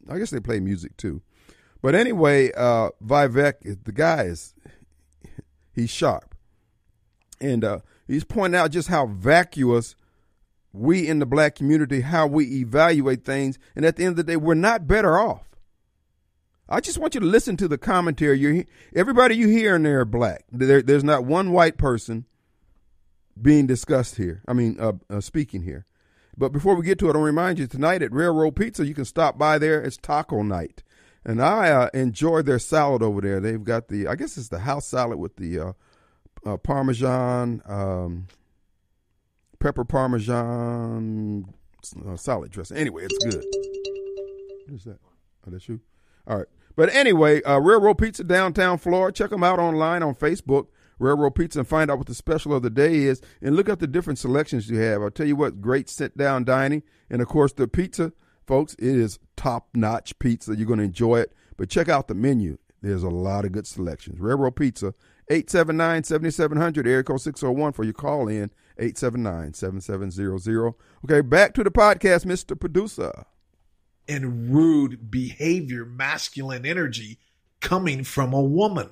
I 0.10 0.18
guess 0.18 0.30
they 0.30 0.40
play 0.40 0.60
music 0.60 0.96
too. 0.98 1.22
But 1.82 1.96
anyway, 1.96 2.52
Vivek, 2.52 3.84
the 3.84 3.92
guy 3.92 4.24
is 4.24 4.54
he's 5.74 5.90
sharp, 5.90 6.36
and 7.40 7.82
he's 8.08 8.24
pointing 8.24 8.60
out 8.60 8.72
just 8.72 8.90
how 8.90 9.08
vacuous 9.08 9.96
we 10.74 11.08
in 11.08 11.20
the 11.20 11.26
black 11.26 11.56
community, 11.56 12.02
how 12.02 12.28
we 12.28 12.46
evaluate 12.60 13.24
things, 13.24 13.58
and 13.76 13.86
at 13.86 13.96
the 13.96 14.04
end 14.04 14.12
of 14.12 14.18
the 14.18 14.24
day, 14.24 14.38
we're 14.38 14.54
not 14.54 14.88
better 14.88 15.18
off. 15.18 15.48
I 16.70 16.82
just 16.82 16.97
want 16.97 17.15
you 17.15 17.22
to 17.22 17.26
listen 17.26 17.55
to 17.57 17.68
the 17.68 17.78
commentary. 17.78 18.39
You, 18.39 18.65
everybody 18.95 19.36
you 19.36 19.47
hear 19.47 19.76
in 19.76 19.84
there 19.84 20.01
are 20.01 20.05
black. 20.05 20.43
There, 20.51 20.82
there's 20.82 21.03
not 21.03 21.24
one 21.26 21.51
white 21.51 21.78
person 21.78 22.26
being 23.41 23.68
discussed 23.68 24.15
here. 24.15 24.41
I 24.47 24.53
mean, 24.53 24.78
uh, 24.80 24.93
uh, 25.09 25.22
speaking 25.22 25.63
here. 25.63 25.86
But 26.38 26.51
before 26.51 26.76
we 26.76 26.86
get 26.86 26.99
to 26.99 27.09
it, 27.09 27.15
I'll 27.15 27.22
remind 27.22 27.57
you 27.57 27.68
tonight 27.68 28.01
at 28.03 28.11
Railroad 28.11 28.55
Pizza, 28.55 28.86
you 28.86 28.93
can 28.93 29.05
stop 29.05 29.38
by 29.38 29.57
there. 29.57 29.82
It's 29.82 29.97
taco 29.97 30.43
night, 30.43 30.84
and 31.26 31.41
I 31.41 31.72
uh, 31.72 31.89
enjoy 31.95 32.43
their 32.43 32.59
salad 32.59 33.01
over 33.01 33.22
there. 33.22 33.39
They've 33.39 33.63
got 33.63 33.88
the, 33.88 34.07
I 34.07 34.15
guess 34.15 34.38
it's 34.38 34.49
the 34.49 34.59
house 34.59 34.86
salad 34.86 35.18
with 35.18 35.38
the 35.38 35.59
uh, 35.59 35.74
uh, 36.45 36.57
Parmesan, 36.57 37.63
um, 37.65 38.28
pepper 39.59 39.84
Parmesan 39.84 41.45
uh, 42.07 42.18
salad 42.18 42.51
dressing. 42.51 42.78
Anyway, 42.78 43.05
it's 43.09 43.26
good. 43.26 43.43
What 44.65 44.76
is 44.76 44.84
that? 44.84 44.99
Oh, 45.47 45.51
that's 45.51 45.68
you. 45.68 45.80
All 46.28 46.38
right. 46.38 46.47
But 46.78 46.94
anyway, 46.94 47.42
uh, 47.42 47.58
Railroad 47.58 47.98
Pizza 47.98 48.24
downtown 48.24 48.78
Florence. 48.78 49.18
Check 49.18 49.32
them 49.32 49.44
out 49.44 49.58
online 49.58 50.04
on 50.04 50.14
Facebook, 50.14 50.68
Railroad 51.00 51.32
Pizza, 51.32 51.60
and 51.60 51.68
find 51.68 51.90
out 51.90 51.98
what 51.98 52.06
the 52.06 52.14
special 52.14 52.54
of 52.54 52.62
the 52.62 52.70
day 52.70 52.98
is. 52.98 53.20
And 53.42 53.56
look 53.56 53.68
at 53.68 53.80
the 53.80 53.88
different 53.88 54.20
selections 54.20 54.70
you 54.70 54.78
have. 54.78 55.02
I'll 55.02 55.10
tell 55.10 55.26
you 55.26 55.36
what, 55.36 55.60
great 55.60 55.90
sit 55.90 56.16
down 56.16 56.46
dining. 56.46 56.84
And 57.10 57.20
of 57.20 57.28
course, 57.28 57.52
the 57.52 57.68
pizza, 57.68 58.14
folks, 58.46 58.76
it 58.76 58.96
is 58.96 59.18
top 59.36 59.70
notch 59.74 60.18
pizza. 60.20 60.56
You're 60.56 60.68
going 60.68 60.78
to 60.78 60.86
enjoy 60.86 61.22
it. 61.22 61.34
But 61.58 61.72
check 61.72 61.90
out 61.90 62.08
the 62.08 62.14
menu. 62.14 62.60
There's 62.84 63.02
a 63.02 63.10
lot 63.10 63.44
of 63.44 63.54
good 63.54 63.66
selections. 63.66 64.20
Railroad 64.20 64.56
Pizza, 64.56 64.94
879 65.32 66.04
7700, 66.04 66.88
area 66.88 67.04
code 67.04 67.22
601 67.22 67.74
for 67.74 67.84
your 67.86 67.94
call 67.94 68.28
in, 68.28 68.52
879 68.78 69.56
7700. 69.56 70.76
Okay, 71.06 71.22
back 71.22 71.56
to 71.56 71.64
the 71.64 71.72
podcast, 71.72 72.26
Mr. 72.26 72.58
Producer 72.58 73.26
and 74.08 74.53
rude 74.53 75.12
behavior, 75.12 75.86
masculine 75.86 76.66
energy 76.66 77.20
coming 77.60 78.03
from 78.03 78.34
a 78.34 78.41
woman. 78.41 78.89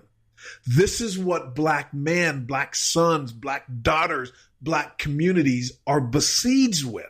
This 0.66 1.02
is 1.02 1.18
what 1.18 1.56
black 1.56 1.94
men, 1.94 2.46
black 2.46 2.76
sons, 2.76 3.32
black 3.32 3.66
daughters, 3.82 4.32
black 4.62 4.98
communities 4.98 5.72
are 5.88 6.02
besieged 6.02 6.86
with. 6.86 7.06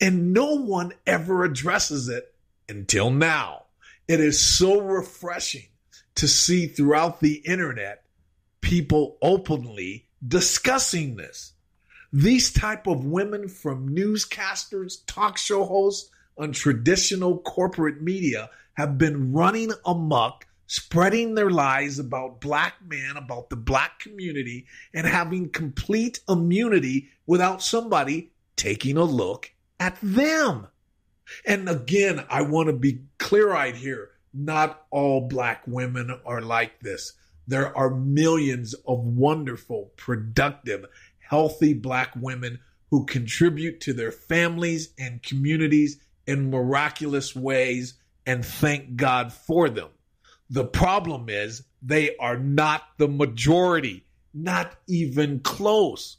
And 0.00 0.32
no 0.32 0.54
one 0.54 0.92
ever 1.06 1.44
addresses 1.44 2.08
it 2.08 2.34
until 2.68 3.10
now. 3.10 3.64
It 4.08 4.20
is 4.20 4.38
so 4.40 4.80
refreshing 4.80 5.68
to 6.16 6.28
see 6.28 6.66
throughout 6.66 7.20
the 7.20 7.34
internet 7.34 8.04
people 8.60 9.18
openly 9.20 10.06
discussing 10.26 11.16
this. 11.16 11.52
These 12.12 12.52
type 12.52 12.86
of 12.86 13.04
women 13.04 13.48
from 13.48 13.94
newscasters, 13.94 14.98
talk 15.06 15.36
show 15.36 15.64
hosts, 15.64 16.10
on 16.36 16.52
traditional 16.52 17.38
corporate 17.38 18.02
media 18.02 18.50
have 18.74 18.98
been 18.98 19.32
running 19.32 19.72
amok, 19.84 20.46
spreading 20.66 21.34
their 21.34 21.50
lies 21.50 21.98
about 21.98 22.40
black 22.40 22.74
men, 22.86 23.16
about 23.16 23.50
the 23.50 23.56
black 23.56 23.98
community, 24.00 24.66
and 24.92 25.06
having 25.06 25.48
complete 25.50 26.20
immunity 26.28 27.08
without 27.26 27.62
somebody 27.62 28.32
taking 28.56 28.96
a 28.96 29.04
look 29.04 29.52
at 29.78 29.96
them. 30.02 30.66
And 31.46 31.68
again, 31.68 32.24
I 32.28 32.42
want 32.42 32.68
to 32.68 32.72
be 32.72 33.00
clear 33.18 33.54
eyed 33.54 33.76
here. 33.76 34.10
Not 34.32 34.84
all 34.90 35.28
black 35.28 35.62
women 35.66 36.18
are 36.26 36.40
like 36.40 36.80
this. 36.80 37.12
There 37.46 37.76
are 37.76 37.90
millions 37.90 38.74
of 38.86 38.98
wonderful, 38.98 39.92
productive, 39.96 40.86
healthy 41.18 41.74
black 41.74 42.14
women 42.16 42.60
who 42.90 43.06
contribute 43.06 43.80
to 43.82 43.92
their 43.92 44.12
families 44.12 44.92
and 44.98 45.22
communities 45.22 46.00
in 46.26 46.50
miraculous 46.50 47.34
ways 47.34 47.94
and 48.26 48.44
thank 48.44 48.96
God 48.96 49.32
for 49.32 49.68
them. 49.68 49.88
The 50.50 50.64
problem 50.64 51.28
is 51.28 51.62
they 51.82 52.16
are 52.16 52.38
not 52.38 52.82
the 52.98 53.08
majority, 53.08 54.06
not 54.32 54.74
even 54.86 55.40
close. 55.40 56.18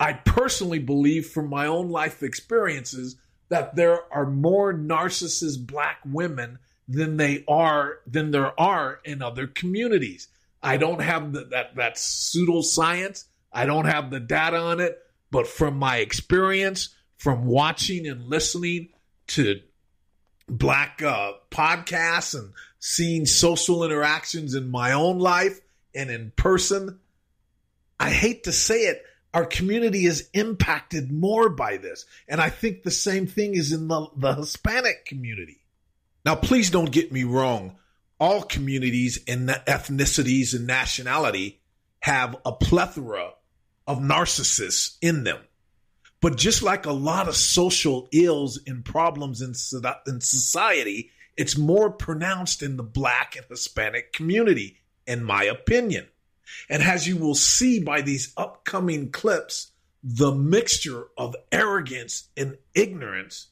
I 0.00 0.12
personally 0.12 0.78
believe 0.78 1.26
from 1.28 1.48
my 1.48 1.66
own 1.66 1.88
life 1.90 2.22
experiences 2.22 3.16
that 3.48 3.74
there 3.74 4.00
are 4.12 4.26
more 4.26 4.72
narcissist 4.74 5.66
black 5.66 5.98
women 6.04 6.58
than 6.86 7.16
they 7.16 7.44
are 7.48 7.98
than 8.06 8.30
there 8.30 8.58
are 8.58 9.00
in 9.04 9.22
other 9.22 9.46
communities. 9.46 10.28
I 10.62 10.76
don't 10.76 11.00
have 11.00 11.32
the, 11.32 11.44
that 11.46 11.76
that 11.76 11.96
pseudoscience. 11.96 13.24
I 13.52 13.66
don't 13.66 13.86
have 13.86 14.10
the 14.10 14.20
data 14.20 14.58
on 14.58 14.80
it, 14.80 14.98
but 15.30 15.46
from 15.46 15.78
my 15.78 15.98
experience, 15.98 16.94
from 17.16 17.46
watching 17.46 18.06
and 18.06 18.24
listening 18.24 18.90
to 19.28 19.60
black 20.48 21.02
uh, 21.02 21.32
podcasts 21.50 22.34
and 22.34 22.52
seeing 22.78 23.26
social 23.26 23.84
interactions 23.84 24.54
in 24.54 24.70
my 24.70 24.92
own 24.92 25.18
life 25.18 25.60
and 25.94 26.10
in 26.10 26.32
person. 26.36 26.98
I 28.00 28.10
hate 28.10 28.44
to 28.44 28.52
say 28.52 28.82
it, 28.82 29.04
Our 29.34 29.44
community 29.44 30.06
is 30.06 30.28
impacted 30.32 31.12
more 31.12 31.48
by 31.48 31.76
this. 31.76 32.06
And 32.28 32.40
I 32.40 32.50
think 32.50 32.82
the 32.82 32.90
same 32.90 33.26
thing 33.26 33.54
is 33.54 33.72
in 33.72 33.88
the, 33.88 34.06
the 34.16 34.34
Hispanic 34.34 35.04
community. 35.04 35.58
Now, 36.24 36.34
please 36.34 36.70
don't 36.70 36.90
get 36.90 37.12
me 37.12 37.24
wrong. 37.24 37.76
All 38.20 38.42
communities 38.42 39.20
and 39.28 39.48
ethnicities 39.48 40.54
and 40.54 40.66
nationality 40.66 41.60
have 42.00 42.36
a 42.44 42.52
plethora 42.52 43.32
of 43.86 43.98
narcissists 43.98 44.96
in 45.00 45.24
them. 45.24 45.38
But 46.20 46.36
just 46.36 46.62
like 46.62 46.86
a 46.86 46.92
lot 46.92 47.28
of 47.28 47.36
social 47.36 48.08
ills 48.10 48.60
and 48.66 48.84
problems 48.84 49.40
in, 49.40 49.54
in 50.06 50.20
society, 50.20 51.10
it's 51.36 51.56
more 51.56 51.90
pronounced 51.90 52.62
in 52.62 52.76
the 52.76 52.82
black 52.82 53.36
and 53.36 53.46
Hispanic 53.48 54.12
community, 54.12 54.78
in 55.06 55.22
my 55.22 55.44
opinion. 55.44 56.08
And 56.68 56.82
as 56.82 57.06
you 57.06 57.16
will 57.16 57.36
see 57.36 57.78
by 57.80 58.00
these 58.00 58.32
upcoming 58.36 59.10
clips, 59.10 59.70
the 60.02 60.34
mixture 60.34 61.06
of 61.16 61.36
arrogance 61.52 62.28
and 62.36 62.56
ignorance 62.74 63.48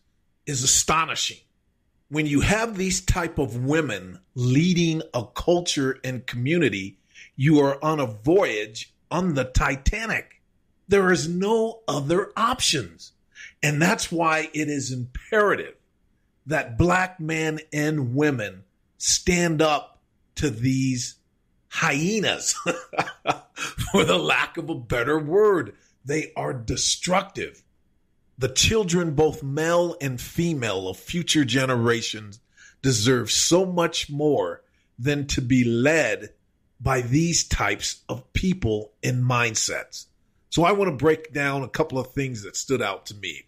is 0.47 0.63
astonishing. 0.63 1.39
When 2.09 2.27
you 2.27 2.41
have 2.41 2.77
these 2.77 3.01
type 3.01 3.39
of 3.39 3.65
women 3.65 4.21
leading 4.35 5.03
a 5.13 5.25
culture 5.25 5.99
and 6.05 6.27
community, 6.27 6.99
you 7.37 7.61
are 7.61 7.83
on 7.85 8.01
a 8.01 8.07
voyage 8.07 8.95
on 9.11 9.35
the 9.35 9.45
Titanic. 9.45 10.36
There 10.89 11.13
is 11.13 11.29
no 11.29 11.81
other 11.89 12.33
options. 12.37 13.13
And 13.63 13.81
that's 13.81 14.13
why 14.13 14.51
it 14.53 14.69
is 14.69 14.93
imperative 14.93 15.75
that 16.47 16.79
black 16.79 17.19
men 17.19 17.61
and 17.73 18.15
women 18.15 18.65
stand 18.99 19.61
up 19.61 19.99
to 20.37 20.51
these 20.51 21.17
hyenas, 21.69 22.53
for 23.93 24.05
the 24.05 24.19
lack 24.19 24.57
of 24.57 24.71
a 24.71 24.75
better 24.75 25.19
word. 25.19 25.75
They 26.05 26.33
are 26.37 26.55
destructive. 26.55 27.63
The 28.39 28.49
children, 28.49 29.15
both 29.15 29.43
male 29.43 29.97
and 30.01 30.21
female, 30.21 30.89
of 30.89 30.99
future 30.99 31.45
generations 31.45 32.39
deserve 32.83 33.31
so 33.31 33.67
much 33.67 34.09
more 34.11 34.63
than 34.99 35.27
to 35.27 35.41
be 35.41 35.65
led 35.65 36.31
by 36.81 37.01
these 37.01 37.45
types 37.49 38.03
of 38.09 38.33
people 38.33 38.93
and 39.03 39.25
mindsets. 39.25 40.07
So 40.57 40.65
I 40.65 40.73
want 40.73 40.89
to 40.89 40.97
break 40.97 41.35
down 41.35 41.65
a 41.65 41.69
couple 41.69 41.99
of 41.99 42.15
things 42.15 42.43
that 42.45 42.57
stood 42.57 42.81
out 42.81 43.05
to 43.07 43.15
me. 43.15 43.43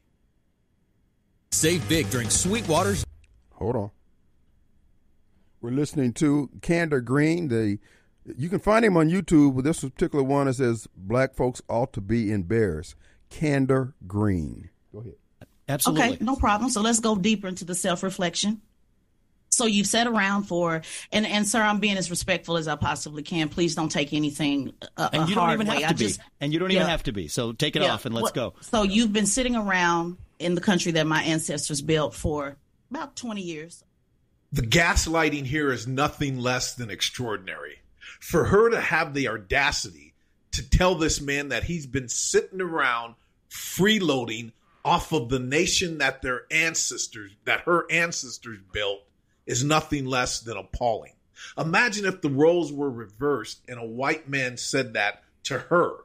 Save 1.52 1.88
big 1.88 2.10
during 2.10 2.28
Sweetwater's. 2.28 3.02
Hold 3.54 3.76
on. 3.76 3.90
We're 5.62 5.70
listening 5.70 6.12
to 6.12 6.50
Candor 6.60 7.00
Green. 7.00 7.48
The 7.48 7.78
you 8.36 8.50
can 8.50 8.58
find 8.58 8.84
him 8.84 8.98
on 8.98 9.08
YouTube. 9.08 9.54
With 9.54 9.64
this 9.64 9.80
particular 9.80 10.22
one, 10.22 10.48
it 10.48 10.56
says 10.56 10.86
"Black 10.94 11.34
folks 11.34 11.62
ought 11.66 11.94
to 11.94 12.02
be 12.02 12.30
embarrassed." 12.30 12.94
Candor 13.30 13.94
Green. 14.06 14.68
Go 14.92 14.98
ahead. 14.98 15.14
Absolutely. 15.66 16.04
Okay, 16.04 16.18
no 16.20 16.36
problem. 16.36 16.68
So 16.68 16.82
let's 16.82 17.00
go 17.00 17.16
deeper 17.16 17.48
into 17.48 17.64
the 17.64 17.74
self 17.74 18.02
reflection. 18.02 18.60
So 19.58 19.66
you've 19.66 19.86
sat 19.86 20.06
around 20.06 20.44
for, 20.44 20.80
and 21.12 21.26
and 21.26 21.46
sir, 21.46 21.60
I'm 21.60 21.80
being 21.80 21.96
as 21.96 22.10
respectful 22.10 22.56
as 22.56 22.68
I 22.68 22.76
possibly 22.76 23.22
can. 23.22 23.48
Please 23.48 23.74
don't 23.74 23.90
take 23.90 24.14
anything 24.14 24.72
uh, 24.96 25.10
and 25.12 25.28
you 25.28 25.34
don't 25.34 25.52
even 25.52 25.66
way. 25.66 25.82
have 25.82 25.82
to 25.82 25.88
I 25.88 25.92
be. 25.92 26.04
Just, 26.06 26.20
and 26.40 26.52
you 26.52 26.58
don't 26.58 26.70
even 26.70 26.86
have 26.86 27.02
to 27.02 27.12
be. 27.12 27.28
So 27.28 27.52
take 27.52 27.76
it 27.76 27.82
yeah. 27.82 27.92
off 27.92 28.06
and 28.06 28.14
let's 28.14 28.34
well, 28.34 28.52
go. 28.52 28.56
So 28.60 28.84
you've 28.84 29.12
been 29.12 29.26
sitting 29.26 29.56
around 29.56 30.16
in 30.38 30.54
the 30.54 30.60
country 30.60 30.92
that 30.92 31.06
my 31.06 31.22
ancestors 31.22 31.82
built 31.82 32.14
for 32.14 32.56
about 32.90 33.16
20 33.16 33.42
years. 33.42 33.84
The 34.52 34.62
gaslighting 34.62 35.44
here 35.44 35.70
is 35.72 35.86
nothing 35.86 36.38
less 36.38 36.74
than 36.74 36.90
extraordinary. 36.90 37.80
For 38.20 38.44
her 38.44 38.70
to 38.70 38.80
have 38.80 39.12
the 39.12 39.28
audacity 39.28 40.14
to 40.52 40.68
tell 40.68 40.94
this 40.94 41.20
man 41.20 41.48
that 41.48 41.64
he's 41.64 41.86
been 41.86 42.08
sitting 42.08 42.60
around 42.60 43.14
freeloading 43.50 44.52
off 44.84 45.12
of 45.12 45.28
the 45.28 45.38
nation 45.38 45.98
that 45.98 46.22
their 46.22 46.44
ancestors, 46.50 47.32
that 47.44 47.60
her 47.60 47.84
ancestors 47.90 48.58
built, 48.72 49.00
is 49.48 49.64
nothing 49.64 50.04
less 50.04 50.38
than 50.38 50.56
appalling. 50.56 51.14
Imagine 51.56 52.04
if 52.04 52.20
the 52.20 52.30
roles 52.30 52.72
were 52.72 52.90
reversed 52.90 53.62
and 53.66 53.80
a 53.80 53.84
white 53.84 54.28
man 54.28 54.56
said 54.56 54.92
that 54.92 55.24
to 55.44 55.58
her. 55.58 55.96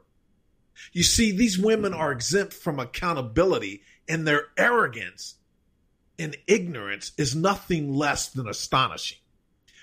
You 0.92 1.04
see, 1.04 1.30
these 1.30 1.58
women 1.58 1.94
are 1.94 2.10
exempt 2.10 2.54
from 2.54 2.80
accountability, 2.80 3.82
and 4.08 4.26
their 4.26 4.46
arrogance 4.56 5.36
and 6.18 6.36
ignorance 6.46 7.12
is 7.16 7.36
nothing 7.36 7.94
less 7.94 8.28
than 8.28 8.48
astonishing. 8.48 9.18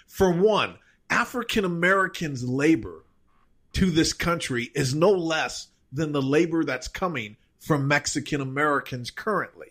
For 0.07 0.31
one, 0.31 0.75
African 1.09 1.63
Americans' 1.63 2.43
labor 2.43 3.03
to 3.73 3.91
this 3.91 4.13
country 4.13 4.71
is 4.73 4.95
no 4.95 5.11
less 5.11 5.67
than 5.91 6.11
the 6.11 6.21
labor 6.21 6.63
that's 6.63 6.87
coming 6.87 7.37
from 7.59 7.87
Mexican 7.87 8.41
Americans 8.41 9.11
currently. 9.11 9.67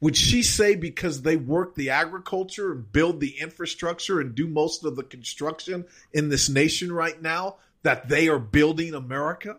Would 0.00 0.16
she 0.16 0.42
say 0.42 0.74
because 0.74 1.22
they 1.22 1.36
work 1.36 1.74
the 1.74 1.90
agriculture 1.90 2.72
and 2.72 2.90
build 2.92 3.20
the 3.20 3.38
infrastructure 3.40 4.20
and 4.20 4.34
do 4.34 4.46
most 4.46 4.84
of 4.84 4.96
the 4.96 5.02
construction 5.02 5.86
in 6.12 6.28
this 6.28 6.48
nation 6.48 6.92
right 6.92 7.20
now 7.20 7.56
that 7.82 8.08
they 8.08 8.28
are 8.28 8.38
building 8.38 8.94
America? 8.94 9.58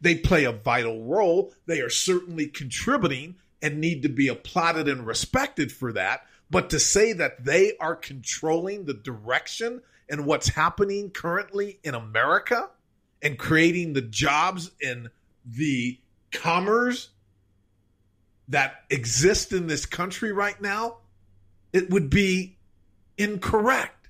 They 0.00 0.16
play 0.16 0.44
a 0.44 0.52
vital 0.52 1.04
role. 1.04 1.52
They 1.66 1.80
are 1.80 1.90
certainly 1.90 2.46
contributing 2.46 3.36
and 3.62 3.80
need 3.80 4.02
to 4.02 4.08
be 4.08 4.28
applauded 4.28 4.88
and 4.88 5.06
respected 5.06 5.72
for 5.72 5.92
that. 5.92 6.22
But 6.50 6.70
to 6.70 6.80
say 6.80 7.12
that 7.14 7.44
they 7.44 7.76
are 7.78 7.96
controlling 7.96 8.84
the 8.84 8.94
direction 8.94 9.82
and 10.08 10.26
what's 10.26 10.48
happening 10.48 11.10
currently 11.10 11.80
in 11.82 11.94
America 11.94 12.70
and 13.22 13.38
creating 13.38 13.92
the 13.92 14.02
jobs 14.02 14.70
and 14.82 15.10
the 15.44 15.98
commerce 16.32 17.08
that 18.48 18.84
exist 18.90 19.52
in 19.52 19.66
this 19.66 19.86
country 19.86 20.32
right 20.32 20.60
now, 20.60 20.98
it 21.72 21.90
would 21.90 22.10
be 22.10 22.56
incorrect. 23.18 24.08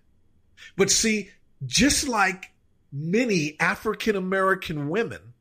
But 0.77 0.91
see, 0.91 1.31
just 1.65 2.07
like 2.07 2.53
many 2.93 3.57
African 3.61 4.17
American 4.17 4.89
women 4.89 5.35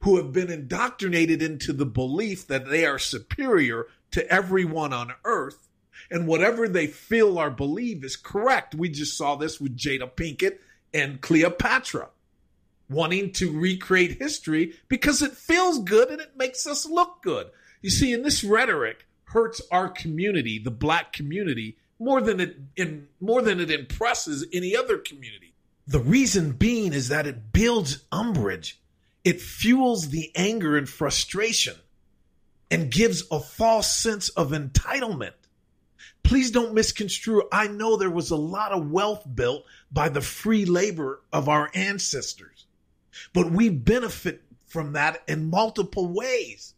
who 0.00 0.16
have 0.16 0.32
been 0.32 0.50
indoctrinated 0.50 1.42
into 1.42 1.72
the 1.72 1.86
belief 1.86 2.46
that 2.48 2.68
they 2.68 2.84
are 2.84 2.98
superior 2.98 3.86
to 4.10 4.28
everyone 4.30 4.92
on 4.92 5.12
earth 5.24 5.68
and 6.10 6.26
whatever 6.26 6.68
they 6.68 6.86
feel 6.86 7.38
or 7.38 7.50
believe 7.50 8.04
is 8.04 8.16
correct. 8.16 8.74
We 8.74 8.88
just 8.88 9.16
saw 9.16 9.36
this 9.36 9.60
with 9.60 9.76
Jada 9.76 10.10
Pinkett 10.10 10.58
and 10.92 11.20
Cleopatra 11.20 12.08
wanting 12.90 13.32
to 13.32 13.58
recreate 13.58 14.18
history 14.18 14.74
because 14.88 15.22
it 15.22 15.32
feels 15.32 15.78
good 15.78 16.10
and 16.10 16.20
it 16.20 16.36
makes 16.36 16.66
us 16.66 16.84
look 16.84 17.22
good. 17.22 17.48
You 17.82 17.90
see, 17.90 18.12
in 18.12 18.22
this 18.22 18.42
rhetoric 18.42 19.06
hurts 19.24 19.60
our 19.70 19.88
community, 19.88 20.58
the 20.58 20.70
black 20.70 21.12
community, 21.12 21.76
more 21.98 22.20
than 22.20 22.40
it 22.40 22.56
in 22.76 23.08
more 23.20 23.42
than 23.42 23.60
it 23.60 23.70
impresses 23.70 24.46
any 24.52 24.74
other 24.74 24.98
community. 24.98 25.54
The 25.86 26.00
reason 26.00 26.52
being 26.52 26.92
is 26.92 27.08
that 27.08 27.26
it 27.26 27.52
builds 27.52 28.04
umbrage 28.10 28.82
it 29.24 29.40
fuels 29.40 30.08
the 30.08 30.32
anger 30.34 30.76
and 30.76 30.88
frustration 30.88 31.76
and 32.70 32.90
gives 32.90 33.24
a 33.30 33.38
false 33.38 33.90
sense 33.90 34.28
of 34.30 34.50
entitlement. 34.50 35.34
Please 36.22 36.50
don't 36.50 36.74
misconstrue. 36.74 37.42
I 37.52 37.68
know 37.68 37.96
there 37.96 38.10
was 38.10 38.30
a 38.30 38.36
lot 38.36 38.72
of 38.72 38.90
wealth 38.90 39.24
built 39.32 39.64
by 39.90 40.08
the 40.08 40.20
free 40.20 40.64
labor 40.64 41.20
of 41.32 41.48
our 41.48 41.70
ancestors, 41.74 42.66
but 43.32 43.50
we 43.50 43.68
benefit 43.68 44.42
from 44.66 44.92
that 44.94 45.22
in 45.28 45.50
multiple 45.50 46.12
ways. 46.12 46.74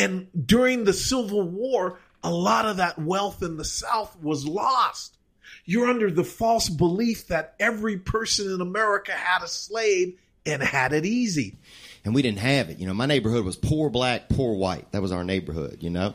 And 0.00 0.28
during 0.46 0.84
the 0.84 0.94
Civil 0.94 1.42
War, 1.42 1.98
a 2.22 2.32
lot 2.32 2.64
of 2.64 2.78
that 2.78 2.98
wealth 2.98 3.42
in 3.42 3.58
the 3.58 3.66
South 3.66 4.16
was 4.22 4.46
lost. 4.46 5.18
You're 5.66 5.90
under 5.90 6.10
the 6.10 6.24
false 6.24 6.70
belief 6.70 7.26
that 7.28 7.54
every 7.60 7.98
person 7.98 8.50
in 8.50 8.62
America 8.62 9.12
had 9.12 9.42
a 9.42 9.48
slave 9.48 10.18
and 10.46 10.62
had 10.62 10.94
it 10.94 11.04
easy. 11.04 11.58
And 12.02 12.14
we 12.14 12.22
didn't 12.22 12.38
have 12.38 12.70
it. 12.70 12.78
You 12.78 12.86
know, 12.86 12.94
my 12.94 13.04
neighborhood 13.04 13.44
was 13.44 13.56
poor 13.56 13.90
black, 13.90 14.30
poor 14.30 14.54
white. 14.54 14.90
That 14.92 15.02
was 15.02 15.12
our 15.12 15.22
neighborhood, 15.22 15.82
you 15.82 15.90
know. 15.90 16.14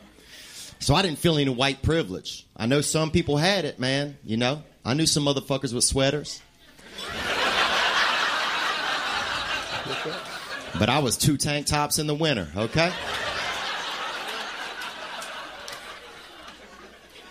So 0.80 0.96
I 0.96 1.02
didn't 1.02 1.20
feel 1.20 1.38
any 1.38 1.50
white 1.50 1.80
privilege. 1.80 2.44
I 2.56 2.66
know 2.66 2.80
some 2.80 3.12
people 3.12 3.36
had 3.36 3.64
it, 3.64 3.78
man, 3.78 4.18
you 4.24 4.36
know. 4.36 4.64
I 4.84 4.94
knew 4.94 5.06
some 5.06 5.24
motherfuckers 5.24 5.72
with 5.72 5.84
sweaters. 5.84 6.42
but 10.76 10.88
I 10.88 10.98
was 10.98 11.16
two 11.16 11.36
tank 11.36 11.66
tops 11.66 12.00
in 12.00 12.08
the 12.08 12.16
winter, 12.16 12.48
okay? 12.56 12.92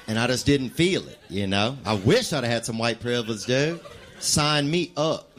And 0.07 0.19
I 0.19 0.27
just 0.27 0.45
didn't 0.45 0.69
feel 0.69 1.07
it, 1.07 1.19
you 1.29 1.47
know. 1.47 1.77
I 1.85 1.95
wish 1.95 2.31
I'd 2.31 2.43
have 2.43 2.53
had 2.53 2.65
some 2.65 2.77
white 2.77 2.99
privilege, 2.99 3.45
dude. 3.45 3.79
Sign 4.19 4.69
me 4.69 4.91
up. 4.95 5.31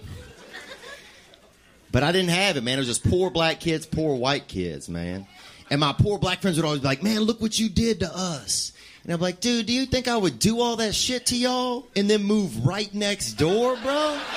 But 1.92 2.02
I 2.02 2.12
didn't 2.12 2.30
have 2.30 2.56
it, 2.56 2.62
man. 2.62 2.74
It 2.74 2.80
was 2.80 2.88
just 2.88 3.08
poor 3.08 3.30
black 3.30 3.60
kids, 3.60 3.86
poor 3.86 4.16
white 4.16 4.48
kids, 4.48 4.88
man. 4.88 5.26
And 5.70 5.80
my 5.80 5.92
poor 5.92 6.18
black 6.18 6.40
friends 6.42 6.56
would 6.56 6.64
always 6.64 6.80
be 6.80 6.86
like, 6.86 7.02
man, 7.02 7.20
look 7.20 7.40
what 7.40 7.58
you 7.58 7.68
did 7.68 8.00
to 8.00 8.10
us. 8.14 8.72
And 9.04 9.12
I'm 9.12 9.20
like, 9.20 9.40
dude, 9.40 9.66
do 9.66 9.72
you 9.72 9.86
think 9.86 10.08
I 10.08 10.16
would 10.16 10.38
do 10.38 10.60
all 10.60 10.76
that 10.76 10.94
shit 10.94 11.26
to 11.26 11.36
y'all 11.36 11.86
and 11.94 12.10
then 12.10 12.24
move 12.24 12.66
right 12.66 12.92
next 12.92 13.34
door, 13.34 13.76
bro? 13.76 14.18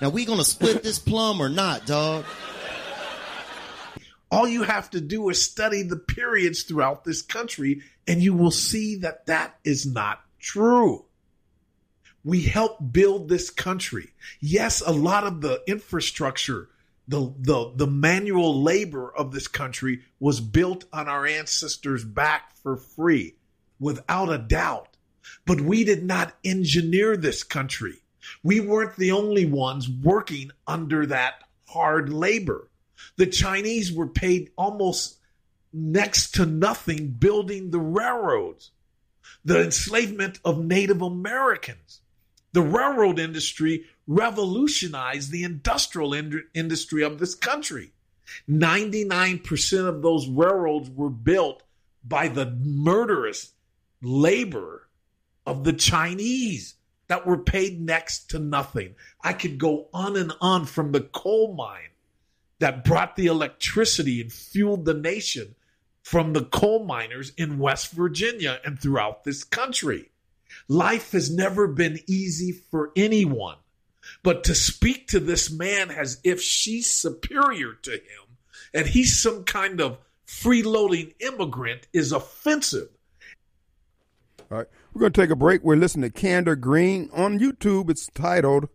Now 0.00 0.08
we 0.08 0.24
gonna 0.24 0.44
split 0.44 0.82
this 0.82 0.98
plum 0.98 1.42
or 1.42 1.50
not, 1.50 1.84
dog? 1.84 2.24
All 4.30 4.46
you 4.46 4.62
have 4.62 4.90
to 4.90 5.00
do 5.00 5.28
is 5.28 5.42
study 5.42 5.82
the 5.82 5.96
periods 5.96 6.62
throughout 6.62 7.04
this 7.04 7.20
country, 7.20 7.82
and 8.06 8.22
you 8.22 8.32
will 8.32 8.52
see 8.52 8.96
that 8.96 9.26
that 9.26 9.58
is 9.64 9.84
not 9.84 10.20
true. 10.38 11.04
We 12.22 12.42
helped 12.42 12.92
build 12.92 13.28
this 13.28 13.50
country. 13.50 14.10
Yes, 14.40 14.82
a 14.82 14.92
lot 14.92 15.24
of 15.24 15.40
the 15.40 15.62
infrastructure, 15.66 16.68
the, 17.08 17.34
the, 17.38 17.72
the 17.74 17.86
manual 17.88 18.62
labor 18.62 19.12
of 19.12 19.32
this 19.32 19.48
country 19.48 20.02
was 20.20 20.40
built 20.40 20.84
on 20.92 21.08
our 21.08 21.26
ancestors' 21.26 22.04
back 22.04 22.54
for 22.62 22.76
free, 22.76 23.34
without 23.80 24.30
a 24.30 24.38
doubt. 24.38 24.96
But 25.44 25.60
we 25.60 25.82
did 25.82 26.04
not 26.04 26.34
engineer 26.44 27.16
this 27.16 27.42
country. 27.42 27.96
We 28.44 28.60
weren't 28.60 28.96
the 28.96 29.10
only 29.10 29.46
ones 29.46 29.88
working 29.88 30.52
under 30.66 31.06
that 31.06 31.42
hard 31.66 32.12
labor. 32.12 32.69
The 33.20 33.26
Chinese 33.26 33.92
were 33.92 34.06
paid 34.06 34.50
almost 34.56 35.18
next 35.74 36.36
to 36.36 36.46
nothing 36.46 37.08
building 37.08 37.70
the 37.70 37.78
railroads, 37.78 38.70
the 39.44 39.62
enslavement 39.62 40.40
of 40.42 40.64
Native 40.64 41.02
Americans. 41.02 42.00
The 42.52 42.62
railroad 42.62 43.18
industry 43.18 43.84
revolutionized 44.06 45.30
the 45.30 45.44
industrial 45.44 46.14
ind- 46.14 46.44
industry 46.54 47.02
of 47.02 47.18
this 47.18 47.34
country. 47.34 47.92
99% 48.48 49.86
of 49.86 50.00
those 50.00 50.26
railroads 50.26 50.88
were 50.88 51.10
built 51.10 51.62
by 52.02 52.28
the 52.28 52.46
murderous 52.46 53.52
labor 54.00 54.88
of 55.44 55.64
the 55.64 55.74
Chinese 55.74 56.76
that 57.08 57.26
were 57.26 57.36
paid 57.36 57.82
next 57.82 58.30
to 58.30 58.38
nothing. 58.38 58.94
I 59.22 59.34
could 59.34 59.58
go 59.58 59.88
on 59.92 60.16
and 60.16 60.32
on 60.40 60.64
from 60.64 60.92
the 60.92 61.02
coal 61.02 61.52
mine 61.54 61.89
that 62.60 62.84
brought 62.84 63.16
the 63.16 63.26
electricity 63.26 64.20
and 64.20 64.32
fueled 64.32 64.84
the 64.84 64.94
nation 64.94 65.54
from 66.02 66.32
the 66.32 66.44
coal 66.44 66.84
miners 66.84 67.32
in 67.36 67.58
West 67.58 67.92
Virginia 67.92 68.60
and 68.64 68.80
throughout 68.80 69.24
this 69.24 69.44
country. 69.44 70.10
Life 70.68 71.12
has 71.12 71.30
never 71.30 71.66
been 71.66 71.98
easy 72.06 72.52
for 72.52 72.92
anyone. 72.96 73.56
But 74.22 74.44
to 74.44 74.54
speak 74.54 75.08
to 75.08 75.20
this 75.20 75.50
man 75.50 75.90
as 75.90 76.20
if 76.24 76.40
she's 76.40 76.90
superior 76.90 77.74
to 77.82 77.92
him 77.92 78.38
and 78.72 78.86
he's 78.86 79.20
some 79.20 79.44
kind 79.44 79.80
of 79.80 79.98
freeloading 80.26 81.14
immigrant 81.20 81.86
is 81.92 82.12
offensive. 82.12 82.88
All 84.50 84.58
right. 84.58 84.66
We're 84.92 85.00
going 85.00 85.12
to 85.12 85.20
take 85.20 85.30
a 85.30 85.36
break. 85.36 85.62
We're 85.62 85.76
listening 85.76 86.10
to 86.10 86.20
Candor 86.20 86.56
Green 86.56 87.10
on 87.12 87.38
YouTube. 87.38 87.90
It's 87.90 88.08
titled 88.14 88.68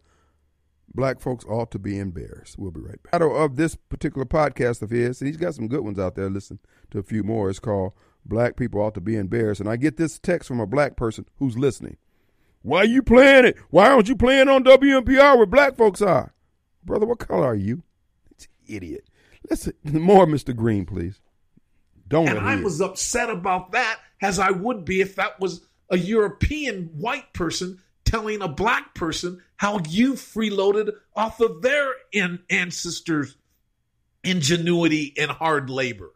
Black 0.95 1.19
Folks 1.19 1.45
Ought 1.45 1.71
to 1.71 1.79
Be 1.79 1.99
Embarrassed. 1.99 2.57
We'll 2.57 2.71
be 2.71 2.79
right 2.79 3.01
back. 3.03 3.11
Title 3.11 3.35
of 3.35 3.57
this 3.57 3.75
particular 3.75 4.25
podcast 4.25 4.81
of 4.81 4.89
his, 4.89 5.21
and 5.21 5.27
he's 5.27 5.37
got 5.37 5.53
some 5.53 5.67
good 5.67 5.81
ones 5.81 5.99
out 5.99 6.15
there. 6.15 6.29
Listen 6.29 6.59
to 6.91 6.99
a 6.99 7.03
few 7.03 7.21
more. 7.21 7.49
It's 7.49 7.59
called 7.59 7.93
Black 8.25 8.55
People 8.55 8.81
Ought 8.81 8.93
to 8.93 9.01
Be 9.01 9.15
Embarrassed. 9.17 9.59
And 9.59 9.69
I 9.69 9.75
get 9.75 9.97
this 9.97 10.17
text 10.17 10.47
from 10.47 10.59
a 10.59 10.65
black 10.65 10.95
person 10.95 11.25
who's 11.37 11.57
listening. 11.57 11.97
Why 12.61 12.79
are 12.79 12.85
you 12.85 13.03
playing 13.03 13.45
it? 13.45 13.57
Why 13.69 13.91
aren't 13.91 14.07
you 14.07 14.15
playing 14.15 14.47
on 14.49 14.63
WMPR 14.63 15.37
where 15.37 15.45
black 15.45 15.75
folks 15.75 16.01
are? 16.01 16.33
Brother, 16.83 17.05
what 17.05 17.19
color 17.19 17.45
are 17.45 17.55
you? 17.55 17.83
It's 18.31 18.47
idiot. 18.65 19.05
Listen, 19.49 19.73
more 19.83 20.25
Mr. 20.25 20.55
Green, 20.55 20.85
please. 20.85 21.19
Don't 22.07 22.27
And 22.27 22.39
I 22.39 22.55
was 22.55 22.81
upset 22.81 23.29
about 23.29 23.71
that 23.73 23.99
as 24.21 24.39
I 24.39 24.51
would 24.51 24.85
be 24.85 25.01
if 25.01 25.15
that 25.15 25.39
was 25.39 25.61
a 25.89 25.97
European 25.97 26.85
white 26.97 27.33
person 27.33 27.81
telling 28.05 28.41
a 28.41 28.47
black 28.47 28.93
person 28.95 29.41
how 29.57 29.81
you 29.89 30.13
freeloaded 30.13 30.91
off 31.15 31.39
of 31.39 31.61
their 31.61 31.93
ancestors' 32.49 33.35
ingenuity 34.23 35.13
and 35.17 35.31
hard 35.31 35.69
labor. 35.69 36.11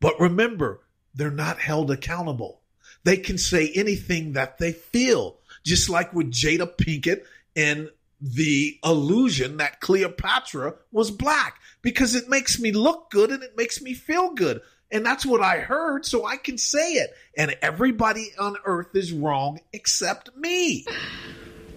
But 0.00 0.18
remember, 0.18 0.80
they're 1.14 1.30
not 1.30 1.58
held 1.58 1.90
accountable. 1.90 2.62
They 3.04 3.16
can 3.16 3.38
say 3.38 3.70
anything 3.74 4.32
that 4.32 4.58
they 4.58 4.72
feel, 4.72 5.38
just 5.64 5.88
like 5.88 6.12
with 6.12 6.32
Jada 6.32 6.76
Pinkett 6.76 7.24
and 7.56 7.90
the 8.20 8.78
illusion 8.84 9.56
that 9.56 9.80
Cleopatra 9.80 10.74
was 10.92 11.10
black, 11.10 11.58
because 11.80 12.14
it 12.14 12.28
makes 12.28 12.60
me 12.60 12.72
look 12.72 13.10
good 13.10 13.30
and 13.30 13.42
it 13.42 13.56
makes 13.56 13.80
me 13.80 13.94
feel 13.94 14.34
good. 14.34 14.60
And 14.92 15.06
that's 15.06 15.24
what 15.24 15.40
I 15.40 15.58
heard, 15.58 16.04
so 16.04 16.26
I 16.26 16.36
can 16.36 16.58
say 16.58 16.94
it. 16.94 17.14
And 17.36 17.56
everybody 17.62 18.32
on 18.38 18.56
earth 18.64 18.94
is 18.94 19.12
wrong 19.12 19.60
except 19.72 20.36
me. 20.36 20.84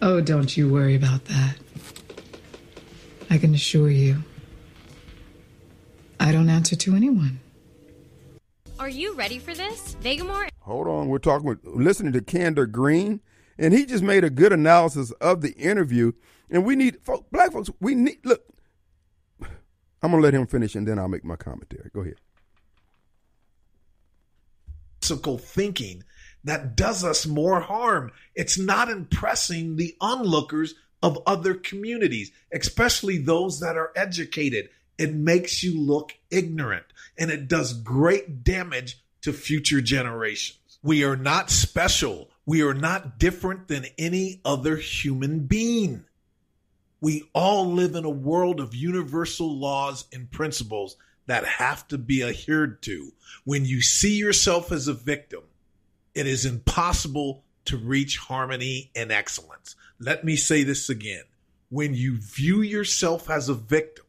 Oh, 0.01 0.19
don't 0.19 0.55
you 0.57 0.71
worry 0.71 0.95
about 0.95 1.25
that. 1.25 1.55
I 3.29 3.37
can 3.37 3.53
assure 3.53 3.89
you, 3.89 4.23
I 6.19 6.31
don't 6.31 6.49
answer 6.49 6.75
to 6.75 6.95
anyone. 6.95 7.39
Are 8.79 8.89
you 8.89 9.13
ready 9.13 9.39
for 9.39 9.53
this? 9.53 9.95
Vegamour 10.01 10.49
Hold 10.63 10.87
on. 10.87 11.09
We're 11.09 11.17
talking 11.17 11.47
with 11.47 11.59
listening 11.65 12.13
to 12.13 12.21
Candor 12.21 12.65
Green, 12.65 13.19
and 13.57 13.73
he 13.73 13.85
just 13.85 14.03
made 14.03 14.23
a 14.23 14.29
good 14.29 14.53
analysis 14.53 15.11
of 15.19 15.41
the 15.41 15.51
interview. 15.53 16.13
And 16.49 16.65
we 16.65 16.75
need 16.75 16.99
folk, 17.03 17.29
black 17.31 17.51
folks. 17.51 17.69
We 17.81 17.95
need 17.95 18.19
look. 18.23 18.43
I'm 19.41 20.11
gonna 20.11 20.19
let 20.19 20.33
him 20.33 20.47
finish, 20.47 20.75
and 20.75 20.87
then 20.87 20.99
I'll 20.99 21.09
make 21.09 21.25
my 21.25 21.35
commentary. 21.35 21.89
Go 21.93 22.01
ahead. 22.01 22.15
Classical 25.03 25.37
thinking 25.37 26.05
that 26.45 26.77
does 26.77 27.03
us 27.03 27.25
more 27.25 27.59
harm. 27.59 28.13
It's 28.35 28.57
not 28.57 28.89
impressing 28.89 29.75
the 29.75 29.97
onlookers 29.99 30.75
of 31.01 31.21
other 31.27 31.55
communities, 31.55 32.31
especially 32.53 33.17
those 33.17 33.59
that 33.59 33.75
are 33.75 33.91
educated. 33.97 34.69
It 34.97 35.13
makes 35.13 35.61
you 35.61 35.77
look 35.77 36.13
ignorant 36.31 36.85
and 37.17 37.29
it 37.29 37.49
does 37.49 37.73
great 37.73 38.45
damage 38.45 39.03
to 39.23 39.33
future 39.33 39.81
generations. 39.81 40.79
We 40.81 41.03
are 41.03 41.17
not 41.17 41.49
special. 41.49 42.29
We 42.45 42.61
are 42.61 42.73
not 42.73 43.19
different 43.19 43.67
than 43.67 43.87
any 43.97 44.39
other 44.45 44.77
human 44.77 45.47
being. 45.47 46.05
We 47.01 47.29
all 47.35 47.69
live 47.69 47.95
in 47.95 48.05
a 48.05 48.09
world 48.09 48.61
of 48.61 48.73
universal 48.73 49.53
laws 49.53 50.05
and 50.13 50.31
principles 50.31 50.95
that 51.25 51.45
have 51.45 51.87
to 51.89 51.97
be 51.97 52.23
adhered 52.23 52.81
to. 52.83 53.13
When 53.43 53.65
you 53.65 53.81
see 53.81 54.15
yourself 54.17 54.71
as 54.71 54.87
a 54.87 54.93
victim, 54.93 55.43
it 56.13 56.27
is 56.27 56.45
impossible 56.45 57.43
to 57.65 57.77
reach 57.77 58.17
harmony 58.17 58.91
and 58.95 59.11
excellence. 59.11 59.75
Let 59.99 60.23
me 60.23 60.35
say 60.35 60.63
this 60.63 60.89
again. 60.89 61.23
When 61.69 61.93
you 61.93 62.17
view 62.17 62.61
yourself 62.61 63.29
as 63.29 63.49
a 63.49 63.53
victim, 63.53 64.05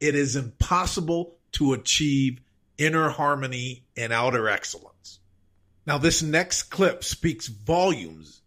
it 0.00 0.14
is 0.14 0.36
impossible 0.36 1.34
to 1.52 1.72
achieve 1.72 2.40
inner 2.78 3.08
harmony 3.10 3.84
and 3.96 4.12
outer 4.12 4.48
excellence. 4.48 5.18
Now, 5.86 5.98
this 5.98 6.22
next 6.22 6.64
clip 6.64 7.02
speaks 7.02 7.48
volumes 7.48 8.42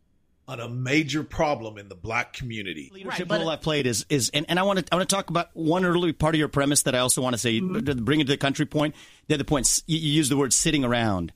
on 0.51 0.59
a 0.59 0.67
major 0.67 1.23
problem 1.23 1.77
in 1.77 1.87
the 1.87 1.95
black 1.95 2.33
community. 2.33 2.91
leadership 2.93 3.31
role 3.31 3.47
I've 3.47 3.61
played 3.61 3.87
is 3.87 4.05
is 4.09 4.29
and, 4.33 4.45
and 4.49 4.59
I 4.59 4.63
want 4.63 4.79
to 4.79 4.85
I 4.91 4.97
want 4.97 5.09
to 5.09 5.15
talk 5.15 5.29
about 5.29 5.49
one 5.53 5.85
early 5.85 6.11
part 6.11 6.35
of 6.35 6.39
your 6.39 6.49
premise 6.49 6.81
that 6.83 6.93
I 6.93 6.99
also 6.99 7.21
want 7.21 7.35
to 7.35 7.37
say 7.37 7.61
mm-hmm. 7.61 7.85
to 7.85 7.95
bring 7.95 8.19
it 8.19 8.25
to 8.25 8.33
the 8.33 8.37
country 8.37 8.65
point. 8.65 8.93
The 9.27 9.35
other 9.35 9.45
point 9.45 9.81
you, 9.87 9.97
you 9.97 10.11
use 10.11 10.27
the 10.27 10.35
word 10.35 10.51
sitting 10.51 10.83
around. 10.83 11.31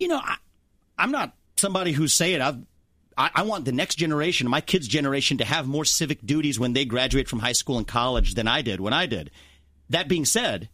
You 0.00 0.08
know, 0.08 0.16
I, 0.16 0.36
I'm 0.98 1.12
not 1.12 1.36
somebody 1.56 1.92
who's 1.92 2.12
saying 2.12 2.42
I've. 2.42 2.58
I, 3.16 3.30
I 3.32 3.42
want 3.42 3.64
the 3.64 3.70
next 3.70 3.94
generation, 3.94 4.48
my 4.48 4.60
kids' 4.60 4.88
generation, 4.88 5.38
to 5.38 5.44
have 5.44 5.68
more 5.68 5.84
civic 5.84 6.26
duties 6.26 6.58
when 6.58 6.72
they 6.72 6.84
graduate 6.84 7.28
from 7.28 7.38
high 7.38 7.52
school 7.52 7.78
and 7.78 7.86
college 7.86 8.34
than 8.34 8.48
I 8.48 8.62
did 8.62 8.80
when 8.80 8.92
I 8.92 9.06
did. 9.06 9.30
That 9.90 10.08
being 10.08 10.24
said, 10.24 10.68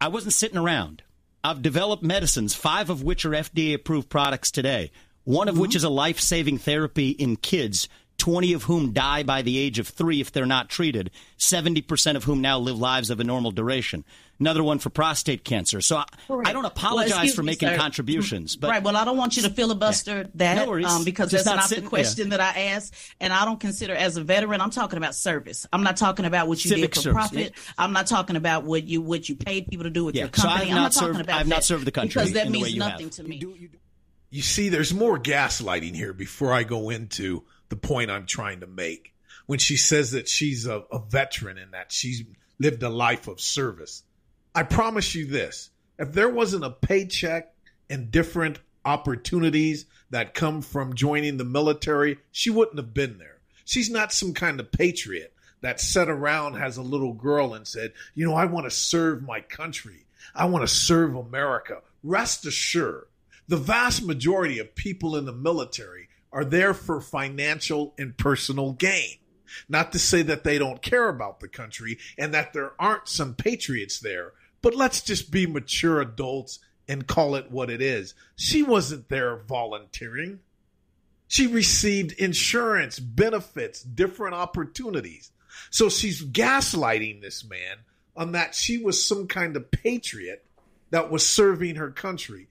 I 0.00 0.08
wasn't 0.08 0.32
sitting 0.32 0.56
around. 0.56 1.02
I've 1.44 1.60
developed 1.60 2.02
medicines, 2.02 2.54
five 2.54 2.88
of 2.88 3.02
which 3.02 3.26
are 3.26 3.32
FDA 3.32 3.74
approved 3.74 4.08
products 4.08 4.50
today, 4.50 4.90
one 5.26 5.48
of 5.48 5.58
which 5.58 5.76
is 5.76 5.84
a 5.84 5.88
life 5.90 6.18
saving 6.20 6.56
therapy 6.58 7.10
in 7.10 7.36
kids, 7.36 7.88
20 8.18 8.54
of 8.54 8.62
whom 8.62 8.92
die 8.92 9.22
by 9.24 9.42
the 9.42 9.58
age 9.58 9.78
of 9.78 9.88
three 9.88 10.20
if 10.22 10.32
they're 10.32 10.46
not 10.46 10.70
treated, 10.70 11.10
70% 11.38 12.16
of 12.16 12.24
whom 12.24 12.40
now 12.40 12.58
live 12.58 12.78
lives 12.78 13.10
of 13.10 13.20
a 13.20 13.24
normal 13.24 13.50
duration. 13.50 14.04
Another 14.38 14.62
one 14.62 14.78
for 14.78 14.90
prostate 14.90 15.44
cancer. 15.44 15.80
So 15.80 15.96
I, 15.96 16.04
I 16.44 16.52
don't 16.52 16.64
apologize 16.66 17.10
excuse 17.12 17.34
for 17.34 17.42
making 17.42 17.68
sir. 17.70 17.76
contributions. 17.76 18.54
But 18.54 18.68
right. 18.70 18.82
Well, 18.82 18.94
I 18.96 19.04
don't 19.06 19.16
want 19.16 19.36
you 19.36 19.42
to 19.42 19.50
filibuster 19.50 20.28
that 20.34 20.54
No 20.56 20.66
worries. 20.68 20.86
um, 20.86 21.04
because 21.04 21.30
Just 21.30 21.46
that's 21.46 21.54
not 21.54 21.60
not, 21.62 21.68
sitting- 21.70 21.84
the 21.84 21.90
question 21.90 22.28
that 22.30 22.40
I 22.40 22.64
asked, 22.68 22.94
and 23.20 23.32
I 23.32 23.44
don't 23.46 23.58
consider 23.58 23.94
as 23.94 24.16
a 24.18 24.22
veteran. 24.22 24.60
I'm 24.60 24.70
talking 24.70 24.98
about 24.98 25.14
service. 25.14 25.66
I'm 25.72 25.82
not 25.82 25.96
talking 25.96 26.26
about 26.26 26.48
what 26.48 26.62
you 26.64 26.68
Civic 26.68 26.92
did 26.92 26.94
for 26.96 27.00
service, 27.00 27.14
profit. 27.30 27.52
I'm 27.78 27.92
not 27.94 28.06
talking 28.06 28.36
about 28.36 28.64
what 28.64 28.84
you 28.84 29.00
what 29.00 29.26
you 29.28 29.36
paid 29.36 29.68
people 29.68 29.84
to 29.84 29.90
do 29.90 30.04
with 30.04 30.14
Yeah, 30.14 30.24
your 30.24 30.30
so 30.34 30.42
company. 30.42 30.64
I've 30.64 30.68
I'm 30.68 30.74
not 30.74 30.82
not 30.82 30.92
talking 30.92 31.08
served- 31.14 31.20
about 31.20 31.40
I've 31.40 31.48
not 31.48 31.64
served 31.64 31.84
the 31.86 31.90
country 31.92 32.20
because 32.20 32.32
that 32.34 32.46
in 32.46 32.52
the 32.52 32.58
way 32.58 32.64
means 32.64 32.76
you 32.76 32.82
have. 32.82 32.92
nothing 32.92 33.10
to 33.10 33.22
me. 33.24 33.36
You 33.36 33.70
see, 34.42 34.68
there's 34.68 34.92
more 34.92 35.18
gaslighting 35.18 35.94
here 35.94 36.12
before 36.12 36.52
I 36.52 36.64
go 36.64 36.90
into 36.90 37.44
the 37.68 37.76
point 37.76 38.10
I'm 38.10 38.26
trying 38.26 38.60
to 38.60 38.66
make. 38.66 39.14
When 39.46 39.58
she 39.58 39.76
says 39.76 40.10
that 40.12 40.28
she's 40.28 40.66
a, 40.66 40.82
a 40.90 40.98
veteran 40.98 41.58
and 41.58 41.72
that 41.72 41.92
she's 41.92 42.24
lived 42.58 42.82
a 42.82 42.88
life 42.88 43.28
of 43.28 43.40
service, 43.40 44.02
I 44.54 44.64
promise 44.64 45.14
you 45.14 45.26
this 45.26 45.70
if 45.98 46.12
there 46.12 46.28
wasn't 46.28 46.64
a 46.64 46.70
paycheck 46.70 47.54
and 47.88 48.10
different 48.10 48.58
opportunities 48.84 49.86
that 50.10 50.34
come 50.34 50.62
from 50.62 50.94
joining 50.94 51.36
the 51.36 51.44
military, 51.44 52.18
she 52.32 52.50
wouldn't 52.50 52.78
have 52.78 52.94
been 52.94 53.18
there. 53.18 53.38
She's 53.64 53.90
not 53.90 54.12
some 54.12 54.32
kind 54.32 54.60
of 54.60 54.70
patriot 54.70 55.32
that 55.60 55.80
sat 55.80 56.08
around 56.08 56.54
has 56.54 56.76
a 56.76 56.82
little 56.82 57.12
girl 57.12 57.54
and 57.54 57.66
said, 57.66 57.92
You 58.14 58.26
know, 58.26 58.34
I 58.34 58.44
want 58.44 58.66
to 58.66 58.70
serve 58.70 59.22
my 59.22 59.40
country. 59.40 60.06
I 60.34 60.44
want 60.46 60.66
to 60.66 60.74
serve 60.74 61.16
America. 61.16 61.82
Rest 62.02 62.46
assured, 62.46 63.06
the 63.48 63.56
vast 63.56 64.04
majority 64.04 64.58
of 64.58 64.74
people 64.74 65.16
in 65.16 65.24
the 65.24 65.32
military 65.32 66.08
are 66.32 66.44
there 66.44 66.74
for 66.74 67.00
financial 67.00 67.94
and 67.98 68.16
personal 68.16 68.72
gain. 68.72 69.16
Not 69.68 69.92
to 69.92 69.98
say 69.98 70.22
that 70.22 70.44
they 70.44 70.58
don't 70.58 70.82
care 70.82 71.08
about 71.08 71.40
the 71.40 71.48
country 71.48 71.98
and 72.18 72.34
that 72.34 72.52
there 72.52 72.72
aren't 72.78 73.08
some 73.08 73.34
patriots 73.34 74.00
there, 74.00 74.32
but 74.60 74.74
let's 74.74 75.00
just 75.00 75.30
be 75.30 75.46
mature 75.46 76.00
adults 76.00 76.58
and 76.88 77.06
call 77.06 77.36
it 77.36 77.50
what 77.50 77.70
it 77.70 77.80
is. 77.80 78.14
She 78.34 78.62
wasn't 78.62 79.08
there 79.08 79.36
volunteering. 79.36 80.40
She 81.28 81.46
received 81.46 82.12
insurance, 82.12 82.98
benefits, 82.98 83.82
different 83.82 84.34
opportunities. 84.34 85.30
So 85.70 85.88
she's 85.88 86.22
gaslighting 86.22 87.20
this 87.20 87.44
man 87.44 87.78
on 88.16 88.32
that 88.32 88.54
she 88.54 88.78
was 88.78 89.04
some 89.04 89.26
kind 89.26 89.56
of 89.56 89.70
patriot 89.70 90.44
that 90.90 91.10
was 91.10 91.26
serving 91.26 91.76
her 91.76 91.90
country. 91.90 92.48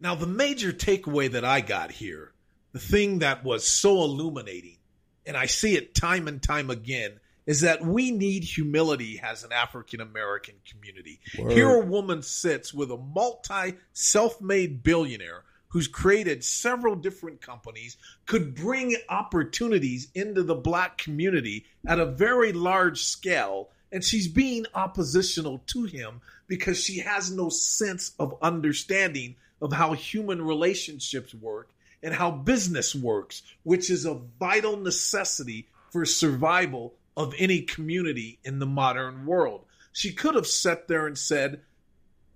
Now, 0.00 0.14
the 0.14 0.26
major 0.26 0.72
takeaway 0.72 1.30
that 1.32 1.44
I 1.44 1.60
got 1.60 1.90
here, 1.90 2.32
the 2.72 2.78
thing 2.78 3.18
that 3.18 3.44
was 3.44 3.66
so 3.66 4.02
illuminating, 4.02 4.78
and 5.26 5.36
I 5.36 5.46
see 5.46 5.76
it 5.76 5.94
time 5.94 6.26
and 6.26 6.42
time 6.42 6.70
again, 6.70 7.20
is 7.46 7.60
that 7.60 7.84
we 7.84 8.10
need 8.10 8.44
humility 8.44 9.20
as 9.22 9.44
an 9.44 9.52
African 9.52 10.00
American 10.00 10.54
community. 10.70 11.20
Word. 11.38 11.52
Here, 11.52 11.68
a 11.68 11.84
woman 11.84 12.22
sits 12.22 12.72
with 12.72 12.90
a 12.90 12.96
multi 12.96 13.74
self 13.92 14.40
made 14.40 14.82
billionaire 14.82 15.44
who's 15.68 15.88
created 15.88 16.44
several 16.44 16.96
different 16.96 17.40
companies, 17.40 17.96
could 18.26 18.54
bring 18.54 18.96
opportunities 19.08 20.08
into 20.14 20.42
the 20.42 20.54
black 20.54 20.98
community 20.98 21.64
at 21.86 22.00
a 22.00 22.06
very 22.06 22.52
large 22.52 23.02
scale. 23.04 23.68
And 23.92 24.04
she's 24.04 24.28
being 24.28 24.66
oppositional 24.74 25.62
to 25.68 25.84
him 25.84 26.20
because 26.46 26.82
she 26.82 26.98
has 27.00 27.30
no 27.30 27.48
sense 27.48 28.12
of 28.18 28.36
understanding 28.42 29.36
of 29.60 29.72
how 29.72 29.92
human 29.92 30.42
relationships 30.42 31.34
work 31.34 31.70
and 32.02 32.14
how 32.14 32.30
business 32.30 32.94
works, 32.94 33.42
which 33.62 33.90
is 33.90 34.06
a 34.06 34.20
vital 34.38 34.76
necessity 34.76 35.68
for 35.90 36.04
survival 36.04 36.94
of 37.16 37.34
any 37.38 37.62
community 37.62 38.38
in 38.44 38.58
the 38.58 38.66
modern 38.66 39.26
world. 39.26 39.64
She 39.92 40.12
could 40.12 40.34
have 40.34 40.46
sat 40.46 40.88
there 40.88 41.06
and 41.06 41.18
said, 41.18 41.60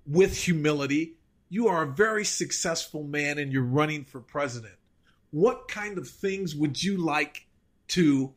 with 0.06 0.36
humility, 0.36 1.14
you 1.48 1.68
are 1.68 1.82
a 1.82 1.92
very 1.92 2.24
successful 2.24 3.04
man 3.04 3.38
and 3.38 3.52
you're 3.52 3.62
running 3.62 4.04
for 4.04 4.20
president. 4.20 4.74
What 5.30 5.68
kind 5.68 5.98
of 5.98 6.08
things 6.08 6.54
would 6.54 6.82
you 6.82 6.98
like 6.98 7.46
to 7.88 8.34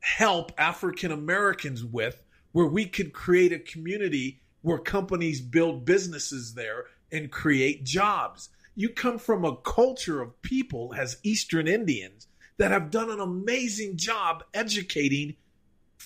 help 0.00 0.52
African 0.58 1.12
Americans 1.12 1.84
with 1.84 2.22
where 2.52 2.66
we 2.66 2.86
could 2.86 3.12
create 3.12 3.52
a 3.52 3.58
community 3.58 4.40
where 4.62 4.78
companies 4.78 5.40
build 5.40 5.84
businesses 5.84 6.54
there 6.54 6.86
and 7.10 7.30
create 7.30 7.84
jobs? 7.84 8.48
You 8.74 8.88
come 8.88 9.18
from 9.18 9.44
a 9.44 9.56
culture 9.56 10.20
of 10.20 10.40
people 10.42 10.94
as 10.96 11.18
Eastern 11.22 11.68
Indians 11.68 12.26
that 12.56 12.70
have 12.70 12.90
done 12.90 13.10
an 13.10 13.20
amazing 13.20 13.96
job 13.96 14.44
educating 14.52 15.36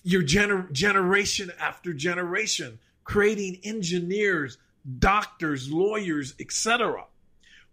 your 0.02 0.22
gener- 0.22 0.70
generation 0.72 1.50
after 1.60 1.92
generation, 1.92 2.78
creating 3.04 3.60
engineers, 3.64 4.58
doctors, 4.98 5.70
lawyers, 5.70 6.34
etc. 6.40 7.04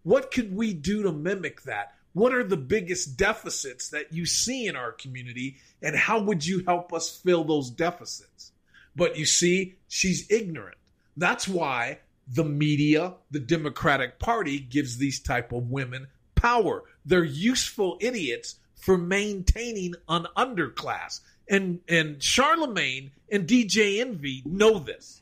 What 0.04 0.32
could 0.32 0.56
we 0.56 0.74
do 0.74 1.04
to 1.04 1.12
mimic 1.12 1.64
that? 1.64 1.94
What 2.14 2.34
are 2.34 2.44
the 2.44 2.58
biggest 2.58 3.18
deficits 3.18 3.90
that 3.90 4.14
you 4.14 4.26
see 4.26 4.68
in 4.68 4.76
our 4.76 4.94
community, 4.94 5.58
and 5.82 5.96
how 5.96 6.22
would 6.22 6.46
you 6.46 6.64
help 6.66 6.94
us 6.94 7.10
fill 7.10 7.44
those 7.44 7.70
deficits? 7.70 8.54
But 8.96 9.18
you 9.18 9.26
see, 9.26 9.76
she's 9.90 10.30
ignorant. 10.32 10.78
That's 11.18 11.48
why 11.48 12.00
the 12.28 12.44
media, 12.44 13.14
the 13.32 13.40
Democratic 13.40 14.20
Party 14.20 14.60
gives 14.60 14.98
these 14.98 15.20
type 15.20 15.52
of 15.52 15.70
women 15.70 16.08
power. 16.36 16.84
They're 17.06 17.24
useful 17.24 17.98
idiots 18.02 18.56
for 18.76 18.98
maintaining 18.98 19.96
an 20.10 20.28
underclass. 20.36 21.22
And 21.50 21.82
and 21.88 22.22
Charlemagne 22.22 23.12
and 23.32 23.48
DJ 23.48 24.00
Envy 24.00 24.42
know 24.46 24.80
this 24.80 25.22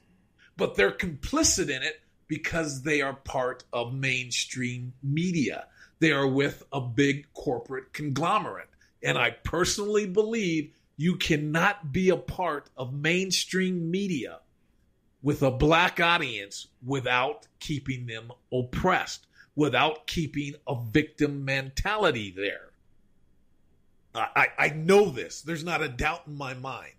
but 0.57 0.75
they're 0.75 0.91
complicit 0.91 1.69
in 1.69 1.83
it 1.83 2.01
because 2.27 2.83
they 2.83 3.01
are 3.01 3.13
part 3.13 3.63
of 3.73 3.93
mainstream 3.93 4.93
media. 5.01 5.65
They 5.99 6.11
are 6.11 6.27
with 6.27 6.63
a 6.71 6.81
big 6.81 7.27
corporate 7.33 7.93
conglomerate. 7.93 8.69
And 9.03 9.17
I 9.17 9.31
personally 9.31 10.05
believe 10.05 10.71
you 10.95 11.15
cannot 11.15 11.91
be 11.91 12.09
a 12.09 12.17
part 12.17 12.69
of 12.77 12.93
mainstream 12.93 13.89
media 13.91 14.39
with 15.23 15.41
a 15.41 15.49
black 15.49 15.99
audience 15.99 16.67
without 16.85 17.47
keeping 17.59 18.05
them 18.05 18.31
oppressed, 18.51 19.25
without 19.55 20.05
keeping 20.05 20.53
a 20.67 20.75
victim 20.91 21.45
mentality 21.45 22.31
there. 22.35 22.69
I, 24.13 24.49
I 24.59 24.69
know 24.69 25.09
this. 25.09 25.41
There's 25.41 25.63
not 25.63 25.81
a 25.81 25.87
doubt 25.87 26.23
in 26.27 26.35
my 26.37 26.53
mind. 26.53 26.91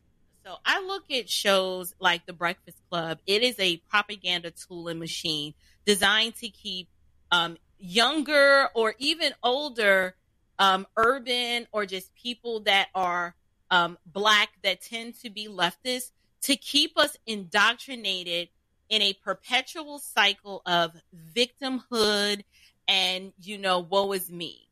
So 0.44 0.56
I 0.66 0.82
look 0.82 1.10
at 1.10 1.30
shows 1.30 1.94
like 2.00 2.26
The 2.26 2.32
Breakfast 2.32 2.78
Club. 2.90 3.18
It 3.26 3.42
is 3.42 3.54
a 3.58 3.76
propaganda 3.88 4.50
tool 4.50 4.88
and 4.88 4.98
machine 4.98 5.54
designed 5.84 6.34
to 6.36 6.48
keep 6.48 6.88
um, 7.30 7.56
younger 7.78 8.68
or 8.74 8.94
even 8.98 9.32
older 9.42 10.16
um, 10.58 10.86
urban 10.96 11.66
or 11.72 11.86
just 11.86 12.14
people 12.14 12.60
that 12.60 12.88
are 12.94 13.34
um, 13.70 13.96
black 14.06 14.50
that 14.62 14.82
tend 14.82 15.14
to 15.20 15.30
be 15.30 15.46
leftist 15.48 16.10
to 16.44 16.56
keep 16.56 16.98
us 16.98 17.16
indoctrinated 17.26 18.48
in 18.90 19.00
a 19.00 19.14
perpetual 19.14 19.98
cycle 19.98 20.60
of 20.66 20.92
victimhood 21.34 22.42
and 22.86 23.32
you 23.40 23.56
know 23.56 23.80
woe 23.80 24.12
is 24.12 24.30
me. 24.30 24.68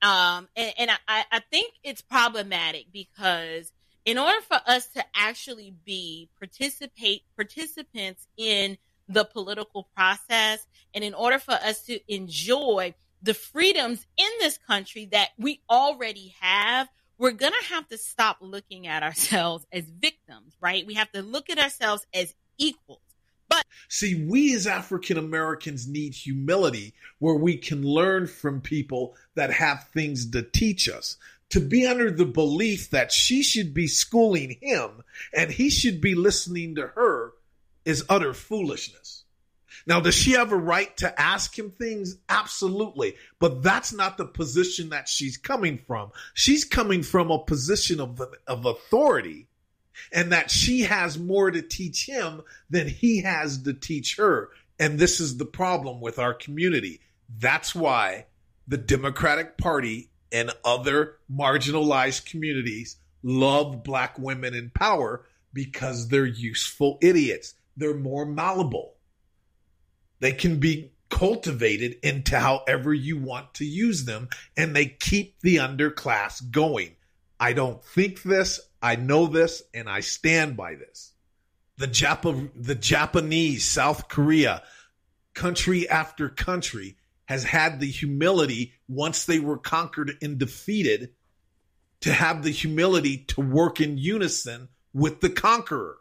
Um, 0.00 0.48
and, 0.56 0.72
and 0.78 0.90
I, 1.08 1.24
I 1.30 1.40
think 1.50 1.74
it's 1.82 2.02
problematic 2.02 2.86
because 2.92 3.72
in 4.04 4.18
order 4.18 4.40
for 4.42 4.60
us 4.66 4.86
to 4.88 5.04
actually 5.14 5.74
be 5.84 6.28
participate 6.38 7.22
participants 7.36 8.26
in 8.36 8.78
the 9.08 9.24
political 9.24 9.88
process 9.94 10.66
and 10.94 11.02
in 11.02 11.14
order 11.14 11.38
for 11.38 11.54
us 11.54 11.82
to 11.84 12.00
enjoy 12.12 12.94
the 13.22 13.34
freedoms 13.34 14.06
in 14.16 14.30
this 14.40 14.58
country 14.58 15.06
that 15.06 15.30
we 15.38 15.60
already 15.68 16.34
have 16.40 16.88
we're 17.22 17.30
going 17.30 17.52
to 17.52 17.68
have 17.68 17.86
to 17.86 17.96
stop 17.96 18.38
looking 18.40 18.88
at 18.88 19.04
ourselves 19.04 19.64
as 19.72 19.84
victims 19.84 20.56
right? 20.60 20.84
We 20.84 20.94
have 20.94 21.12
to 21.12 21.22
look 21.22 21.48
at 21.48 21.58
ourselves 21.58 22.04
as 22.12 22.34
equals. 22.58 22.98
But 23.48 23.64
see 23.88 24.26
we 24.28 24.54
as 24.54 24.66
african 24.66 25.18
americans 25.18 25.86
need 25.86 26.14
humility 26.14 26.94
where 27.18 27.34
we 27.34 27.56
can 27.56 27.82
learn 27.82 28.26
from 28.26 28.60
people 28.60 29.14
that 29.34 29.52
have 29.52 29.88
things 29.94 30.30
to 30.30 30.42
teach 30.42 30.88
us. 30.88 31.16
To 31.50 31.60
be 31.60 31.86
under 31.86 32.10
the 32.10 32.24
belief 32.24 32.90
that 32.90 33.12
she 33.12 33.42
should 33.42 33.72
be 33.72 33.86
schooling 33.86 34.56
him 34.60 35.02
and 35.32 35.50
he 35.50 35.70
should 35.70 36.00
be 36.00 36.14
listening 36.14 36.74
to 36.76 36.88
her 36.88 37.34
is 37.84 38.04
utter 38.08 38.34
foolishness. 38.34 39.21
Now, 39.86 40.00
does 40.00 40.14
she 40.14 40.32
have 40.32 40.52
a 40.52 40.56
right 40.56 40.96
to 40.98 41.20
ask 41.20 41.58
him 41.58 41.70
things? 41.70 42.16
Absolutely. 42.28 43.16
But 43.38 43.62
that's 43.62 43.92
not 43.92 44.16
the 44.16 44.26
position 44.26 44.90
that 44.90 45.08
she's 45.08 45.36
coming 45.36 45.78
from. 45.86 46.10
She's 46.34 46.64
coming 46.64 47.02
from 47.02 47.30
a 47.30 47.38
position 47.38 48.00
of, 48.00 48.20
of 48.46 48.66
authority 48.66 49.48
and 50.12 50.32
that 50.32 50.50
she 50.50 50.82
has 50.82 51.18
more 51.18 51.50
to 51.50 51.62
teach 51.62 52.06
him 52.06 52.42
than 52.70 52.88
he 52.88 53.22
has 53.22 53.62
to 53.62 53.74
teach 53.74 54.16
her. 54.16 54.50
And 54.78 54.98
this 54.98 55.20
is 55.20 55.36
the 55.36 55.44
problem 55.44 56.00
with 56.00 56.18
our 56.18 56.34
community. 56.34 57.00
That's 57.38 57.74
why 57.74 58.26
the 58.66 58.78
Democratic 58.78 59.58
Party 59.58 60.10
and 60.30 60.50
other 60.64 61.16
marginalized 61.32 62.30
communities 62.30 62.96
love 63.22 63.84
black 63.84 64.18
women 64.18 64.54
in 64.54 64.70
power 64.70 65.24
because 65.52 66.08
they're 66.08 66.26
useful 66.26 66.98
idiots. 67.00 67.54
They're 67.76 67.94
more 67.94 68.24
malleable. 68.24 68.94
They 70.22 70.32
can 70.32 70.60
be 70.60 70.92
cultivated 71.10 71.96
into 72.04 72.38
however 72.38 72.94
you 72.94 73.18
want 73.18 73.54
to 73.54 73.64
use 73.64 74.04
them, 74.04 74.28
and 74.56 74.74
they 74.74 74.86
keep 74.86 75.40
the 75.40 75.56
underclass 75.56 76.48
going. 76.48 76.94
I 77.40 77.54
don't 77.54 77.84
think 77.84 78.22
this, 78.22 78.60
I 78.80 78.94
know 78.94 79.26
this, 79.26 79.64
and 79.74 79.88
I 79.88 79.98
stand 79.98 80.56
by 80.56 80.76
this. 80.76 81.12
The, 81.76 81.88
Jap- 81.88 82.50
the 82.54 82.76
Japanese, 82.76 83.64
South 83.64 84.08
Korea, 84.08 84.62
country 85.34 85.88
after 85.88 86.28
country 86.28 86.98
has 87.24 87.42
had 87.42 87.80
the 87.80 87.90
humility 87.90 88.74
once 88.86 89.26
they 89.26 89.40
were 89.40 89.58
conquered 89.58 90.12
and 90.22 90.38
defeated 90.38 91.14
to 92.02 92.12
have 92.12 92.44
the 92.44 92.50
humility 92.50 93.18
to 93.18 93.40
work 93.40 93.80
in 93.80 93.98
unison 93.98 94.68
with 94.94 95.20
the 95.20 95.30
conqueror. 95.30 95.98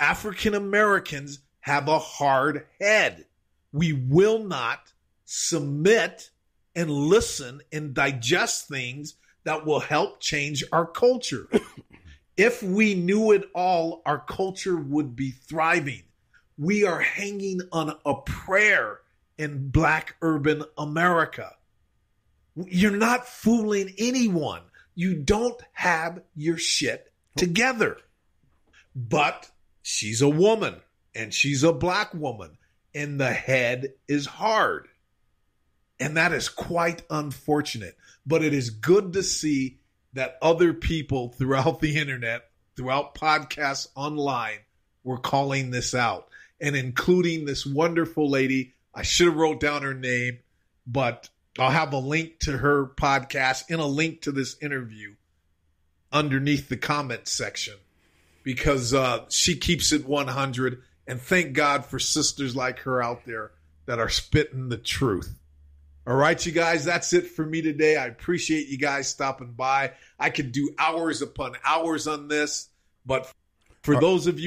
African 0.00 0.56
Americans 0.56 1.38
have 1.60 1.88
a 1.88 1.98
hard 1.98 2.66
head. 2.80 3.26
We 3.72 3.92
will 3.92 4.44
not 4.44 4.92
submit 5.24 6.30
and 6.74 6.90
listen 6.90 7.60
and 7.72 7.94
digest 7.94 8.68
things 8.68 9.14
that 9.44 9.64
will 9.64 9.80
help 9.80 10.20
change 10.20 10.64
our 10.72 10.86
culture. 10.86 11.48
If 12.36 12.62
we 12.62 12.94
knew 12.94 13.32
it 13.32 13.50
all, 13.54 14.00
our 14.06 14.18
culture 14.18 14.76
would 14.76 15.14
be 15.14 15.30
thriving. 15.30 16.04
We 16.56 16.86
are 16.86 17.00
hanging 17.00 17.60
on 17.70 17.98
a 18.06 18.14
prayer 18.14 19.00
in 19.36 19.68
black 19.68 20.16
urban 20.22 20.62
America. 20.78 21.56
You're 22.56 22.96
not 22.96 23.28
fooling 23.28 23.92
anyone. 23.98 24.62
You 24.94 25.16
don't 25.16 25.60
have 25.72 26.22
your 26.34 26.56
shit 26.56 27.12
together. 27.36 27.98
But 28.96 29.50
she's 29.82 30.22
a 30.22 30.28
woman 30.30 30.76
and 31.14 31.32
she's 31.32 31.62
a 31.62 31.72
black 31.72 32.14
woman 32.14 32.58
and 32.94 33.20
the 33.20 33.32
head 33.32 33.94
is 34.08 34.26
hard. 34.26 34.88
And 35.98 36.16
that 36.16 36.32
is 36.32 36.48
quite 36.48 37.02
unfortunate. 37.10 37.96
But 38.26 38.42
it 38.42 38.54
is 38.54 38.70
good 38.70 39.12
to 39.14 39.22
see 39.22 39.78
that 40.12 40.38
other 40.42 40.72
people 40.72 41.30
throughout 41.30 41.80
the 41.80 41.96
internet, 41.96 42.50
throughout 42.76 43.14
podcasts 43.14 43.86
online, 43.94 44.58
were 45.04 45.18
calling 45.18 45.70
this 45.70 45.94
out 45.94 46.28
and 46.60 46.76
including 46.76 47.44
this 47.44 47.64
wonderful 47.64 48.28
lady. 48.28 48.74
I 48.94 49.02
should 49.02 49.28
have 49.28 49.36
wrote 49.36 49.60
down 49.60 49.82
her 49.82 49.94
name, 49.94 50.40
but 50.86 51.28
I'll 51.58 51.70
have 51.70 51.92
a 51.92 51.98
link 51.98 52.40
to 52.40 52.58
her 52.58 52.86
podcast 52.86 53.64
and 53.70 53.80
a 53.80 53.86
link 53.86 54.22
to 54.22 54.32
this 54.32 54.56
interview 54.60 55.14
underneath 56.12 56.68
the 56.68 56.76
comment 56.76 57.28
section 57.28 57.74
because 58.42 58.92
uh, 58.94 59.26
she 59.28 59.56
keeps 59.56 59.92
it 59.92 60.06
100. 60.06 60.82
And 61.10 61.20
thank 61.20 61.54
God 61.54 61.84
for 61.84 61.98
sisters 61.98 62.54
like 62.54 62.78
her 62.80 63.02
out 63.02 63.24
there 63.26 63.50
that 63.86 63.98
are 63.98 64.08
spitting 64.08 64.68
the 64.68 64.76
truth. 64.76 65.40
All 66.06 66.14
right, 66.14 66.46
you 66.46 66.52
guys, 66.52 66.84
that's 66.84 67.12
it 67.12 67.26
for 67.26 67.44
me 67.44 67.60
today. 67.60 67.96
I 67.96 68.06
appreciate 68.06 68.68
you 68.68 68.78
guys 68.78 69.08
stopping 69.08 69.54
by. 69.54 69.94
I 70.20 70.30
could 70.30 70.52
do 70.52 70.72
hours 70.78 71.20
upon 71.20 71.56
hours 71.64 72.06
on 72.06 72.28
this, 72.28 72.68
but 73.04 73.28
for 73.82 73.96
Uh, 73.96 74.00
those 74.00 74.28
of 74.28 74.38
you 74.38 74.46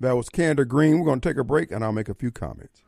That 0.00 0.16
was 0.16 0.28
Candor 0.28 0.64
Green. 0.64 0.98
We're 0.98 1.06
going 1.06 1.20
to 1.20 1.28
take 1.28 1.38
a 1.38 1.44
break 1.44 1.70
and 1.70 1.84
I'll 1.84 1.92
make 1.92 2.08
a 2.08 2.14
few 2.14 2.32
comments. 2.32 2.82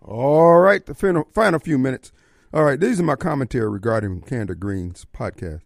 All 0.00 0.60
right, 0.60 0.86
the 0.86 0.94
final, 0.94 1.26
final 1.34 1.58
few 1.58 1.76
minutes. 1.76 2.12
All 2.54 2.62
right, 2.62 2.78
these 2.78 3.00
are 3.00 3.02
my 3.02 3.16
commentary 3.16 3.68
regarding 3.68 4.20
Candor 4.20 4.54
Green's 4.54 5.04
podcast. 5.12 5.62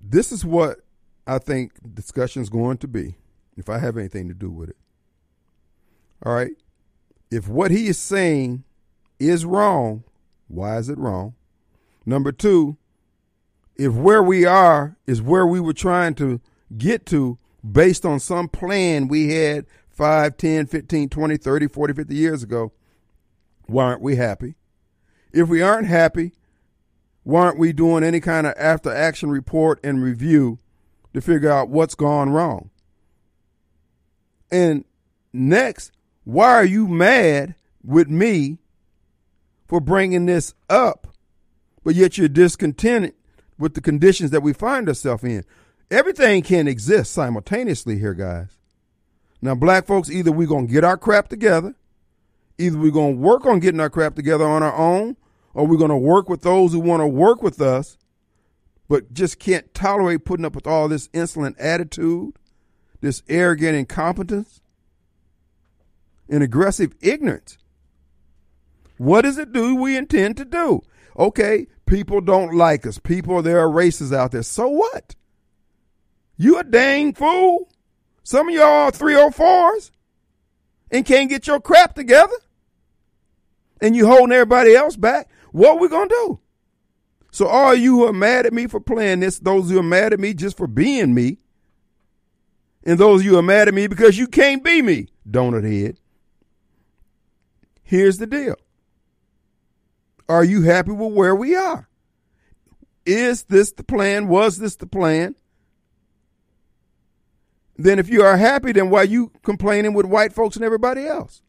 This 0.00 0.32
is 0.32 0.44
what 0.44 0.80
I 1.26 1.38
think 1.38 1.72
discussion 1.94 2.42
is 2.42 2.48
going 2.48 2.78
to 2.78 2.88
be, 2.88 3.16
if 3.56 3.68
I 3.68 3.78
have 3.78 3.96
anything 3.96 4.28
to 4.28 4.34
do 4.34 4.50
with 4.50 4.70
it. 4.70 4.76
All 6.24 6.32
right, 6.32 6.52
if 7.30 7.48
what 7.48 7.70
he 7.70 7.88
is 7.88 7.98
saying 7.98 8.64
is 9.18 9.44
wrong, 9.44 10.04
why 10.48 10.78
is 10.78 10.88
it 10.88 10.98
wrong? 10.98 11.34
Number 12.04 12.32
two, 12.32 12.76
if 13.74 13.92
where 13.92 14.22
we 14.22 14.44
are 14.44 14.96
is 15.06 15.20
where 15.20 15.46
we 15.46 15.60
were 15.60 15.74
trying 15.74 16.14
to 16.14 16.40
get 16.76 17.04
to 17.06 17.38
based 17.70 18.06
on 18.06 18.20
some 18.20 18.48
plan 18.48 19.08
we 19.08 19.30
had 19.32 19.66
5, 19.90 20.36
10, 20.36 20.66
15, 20.66 21.08
20, 21.08 21.36
30, 21.36 21.68
40, 21.68 21.94
50 21.94 22.14
years 22.14 22.42
ago, 22.42 22.72
why 23.66 23.84
aren't 23.84 24.02
we 24.02 24.16
happy? 24.16 24.54
If 25.32 25.48
we 25.48 25.60
aren't 25.60 25.88
happy, 25.88 26.32
why 27.24 27.46
aren't 27.46 27.58
we 27.58 27.72
doing 27.72 28.04
any 28.04 28.20
kind 28.20 28.46
of 28.46 28.54
after 28.56 28.92
action 28.92 29.30
report 29.30 29.80
and 29.82 30.02
review 30.02 30.60
to 31.16 31.22
figure 31.22 31.50
out 31.50 31.70
what's 31.70 31.94
gone 31.94 32.28
wrong? 32.28 32.68
And 34.50 34.84
next, 35.32 35.90
why 36.24 36.52
are 36.52 36.64
you 36.64 36.86
mad 36.86 37.54
with 37.82 38.08
me 38.08 38.58
for 39.66 39.80
bringing 39.80 40.26
this 40.26 40.52
up, 40.68 41.06
but 41.82 41.94
yet 41.94 42.18
you're 42.18 42.28
discontented 42.28 43.14
with 43.58 43.72
the 43.72 43.80
conditions 43.80 44.30
that 44.30 44.42
we 44.42 44.52
find 44.52 44.88
ourselves 44.88 45.24
in? 45.24 45.42
Everything 45.90 46.42
can 46.42 46.68
exist 46.68 47.12
simultaneously 47.12 47.98
here, 47.98 48.12
guys. 48.12 48.48
Now, 49.40 49.54
black 49.54 49.86
folks, 49.86 50.10
either 50.10 50.32
we're 50.32 50.46
going 50.46 50.66
to 50.66 50.72
get 50.72 50.84
our 50.84 50.98
crap 50.98 51.28
together, 51.28 51.74
either 52.58 52.76
we're 52.76 52.90
going 52.90 53.14
to 53.14 53.22
work 53.22 53.46
on 53.46 53.60
getting 53.60 53.80
our 53.80 53.88
crap 53.88 54.16
together 54.16 54.44
on 54.44 54.62
our 54.62 54.76
own, 54.76 55.16
or 55.54 55.66
we're 55.66 55.78
going 55.78 55.88
to 55.88 55.96
work 55.96 56.28
with 56.28 56.42
those 56.42 56.72
who 56.72 56.80
want 56.80 57.00
to 57.00 57.06
work 57.06 57.42
with 57.42 57.58
us, 57.62 57.96
but 58.88 59.12
just 59.12 59.38
can't 59.38 59.72
tolerate 59.74 60.24
putting 60.24 60.44
up 60.44 60.54
with 60.54 60.66
all 60.66 60.88
this 60.88 61.08
insolent 61.12 61.58
attitude, 61.58 62.34
this 63.00 63.22
arrogant 63.28 63.76
incompetence, 63.76 64.60
and 66.28 66.42
aggressive 66.42 66.94
ignorance. 67.00 67.58
What 68.98 69.22
does 69.22 69.38
it 69.38 69.52
do 69.52 69.74
we 69.74 69.96
intend 69.96 70.36
to 70.38 70.44
do? 70.44 70.82
Okay, 71.18 71.66
people 71.86 72.20
don't 72.20 72.54
like 72.54 72.86
us. 72.86 72.98
People, 72.98 73.42
there 73.42 73.60
are 73.60 73.70
races 73.70 74.12
out 74.12 74.32
there. 74.32 74.42
So 74.42 74.68
what? 74.68 75.14
You 76.36 76.58
a 76.58 76.64
dang 76.64 77.14
fool. 77.14 77.70
Some 78.22 78.48
of 78.48 78.54
y'all 78.54 78.64
are 78.64 78.90
304s 78.90 79.90
and 80.90 81.06
can't 81.06 81.30
get 81.30 81.46
your 81.46 81.60
crap 81.60 81.94
together. 81.94 82.34
And 83.80 83.94
you 83.94 84.06
holding 84.06 84.32
everybody 84.32 84.74
else 84.74 84.96
back. 84.96 85.28
What 85.52 85.80
we 85.80 85.88
going 85.88 86.08
to 86.08 86.14
do? 86.14 86.40
So 87.36 87.46
all 87.46 87.74
you 87.74 87.96
who 87.96 88.06
are 88.06 88.14
mad 88.14 88.46
at 88.46 88.54
me 88.54 88.66
for 88.66 88.80
playing 88.80 89.20
this, 89.20 89.38
those 89.38 89.68
who 89.68 89.78
are 89.78 89.82
mad 89.82 90.14
at 90.14 90.18
me 90.18 90.32
just 90.32 90.56
for 90.56 90.66
being 90.66 91.12
me, 91.12 91.36
and 92.82 92.98
those 92.98 93.26
you 93.26 93.32
who 93.32 93.38
are 93.38 93.42
mad 93.42 93.68
at 93.68 93.74
me 93.74 93.88
because 93.88 94.16
you 94.16 94.26
can't 94.26 94.64
be 94.64 94.80
me, 94.80 95.08
donut 95.30 95.70
head. 95.70 95.98
Here's 97.82 98.16
the 98.16 98.26
deal. 98.26 98.56
Are 100.30 100.44
you 100.44 100.62
happy 100.62 100.92
with 100.92 101.12
where 101.12 101.36
we 101.36 101.54
are? 101.54 101.90
Is 103.04 103.42
this 103.42 103.70
the 103.70 103.84
plan? 103.84 104.28
Was 104.28 104.56
this 104.56 104.76
the 104.76 104.86
plan? 104.86 105.34
Then 107.76 107.98
if 107.98 108.08
you 108.08 108.22
are 108.22 108.38
happy, 108.38 108.72
then 108.72 108.88
why 108.88 109.00
are 109.00 109.04
you 109.04 109.30
complaining 109.42 109.92
with 109.92 110.06
white 110.06 110.32
folks 110.32 110.56
and 110.56 110.64
everybody 110.64 111.04
else? 111.04 111.42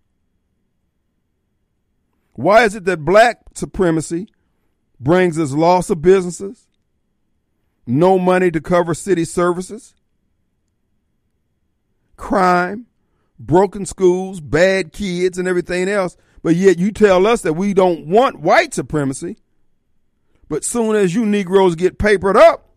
Why 2.33 2.65
is 2.65 2.75
it 2.75 2.83
that 2.83 3.05
black 3.05 3.39
supremacy 3.53 4.27
brings 4.99 5.37
us 5.39 5.51
loss 5.51 5.89
of 5.89 6.01
businesses, 6.01 6.67
no 7.85 8.17
money 8.17 8.51
to 8.51 8.61
cover 8.61 8.93
city 8.93 9.25
services, 9.25 9.95
crime, 12.15 12.87
broken 13.39 13.85
schools, 13.85 14.39
bad 14.39 14.91
kids, 14.91 15.37
and 15.37 15.47
everything 15.47 15.87
else, 15.87 16.17
but 16.43 16.55
yet 16.55 16.79
you 16.79 16.91
tell 16.91 17.27
us 17.27 17.41
that 17.41 17.53
we 17.53 17.73
don't 17.73 18.07
want 18.07 18.39
white 18.39 18.73
supremacy. 18.73 19.37
But 20.49 20.63
soon 20.63 20.95
as 20.95 21.13
you 21.13 21.25
Negroes 21.25 21.75
get 21.75 21.97
papered 21.97 22.37
up, 22.37 22.69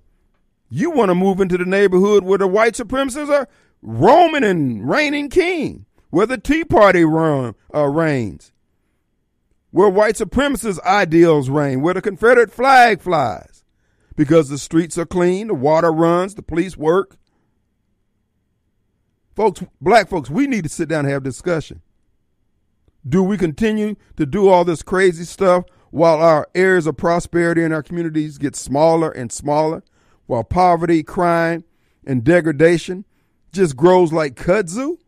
you 0.68 0.90
want 0.90 1.08
to 1.08 1.14
move 1.14 1.40
into 1.40 1.58
the 1.58 1.64
neighborhood 1.64 2.24
where 2.24 2.38
the 2.38 2.46
white 2.46 2.74
supremacists 2.74 3.28
are? 3.28 3.48
Roaming 3.82 4.44
and 4.44 4.88
reigning 4.88 5.28
king, 5.28 5.86
where 6.10 6.26
the 6.26 6.38
Tea 6.38 6.64
Party 6.64 7.04
run, 7.04 7.54
uh, 7.74 7.86
reigns, 7.86 8.52
where 9.70 9.88
white 9.88 10.16
supremacist 10.16 10.80
ideals 10.82 11.48
reign, 11.48 11.80
where 11.80 11.94
the 11.94 12.02
Confederate 12.02 12.50
flag 12.50 13.00
flies, 13.00 13.64
because 14.16 14.48
the 14.48 14.58
streets 14.58 14.98
are 14.98 15.06
clean, 15.06 15.46
the 15.46 15.54
water 15.54 15.92
runs, 15.92 16.34
the 16.34 16.42
police 16.42 16.76
work. 16.76 17.16
Folks, 19.34 19.62
black 19.80 20.08
folks, 20.08 20.28
we 20.28 20.46
need 20.46 20.64
to 20.64 20.68
sit 20.68 20.88
down 20.88 21.04
and 21.04 21.12
have 21.12 21.22
discussion. 21.22 21.82
Do 23.08 23.22
we 23.22 23.38
continue 23.38 23.96
to 24.16 24.26
do 24.26 24.48
all 24.48 24.64
this 24.64 24.82
crazy 24.82 25.24
stuff 25.24 25.64
while 25.90 26.20
our 26.20 26.46
areas 26.54 26.86
of 26.86 26.96
prosperity 26.96 27.62
in 27.62 27.72
our 27.72 27.82
communities 27.82 28.38
get 28.38 28.54
smaller 28.54 29.10
and 29.10 29.32
smaller, 29.32 29.82
while 30.26 30.44
poverty, 30.44 31.02
crime, 31.02 31.64
and 32.04 32.22
degradation 32.22 33.04
just 33.52 33.76
grows 33.76 34.12
like 34.12 34.34
kudzu? 34.34 34.98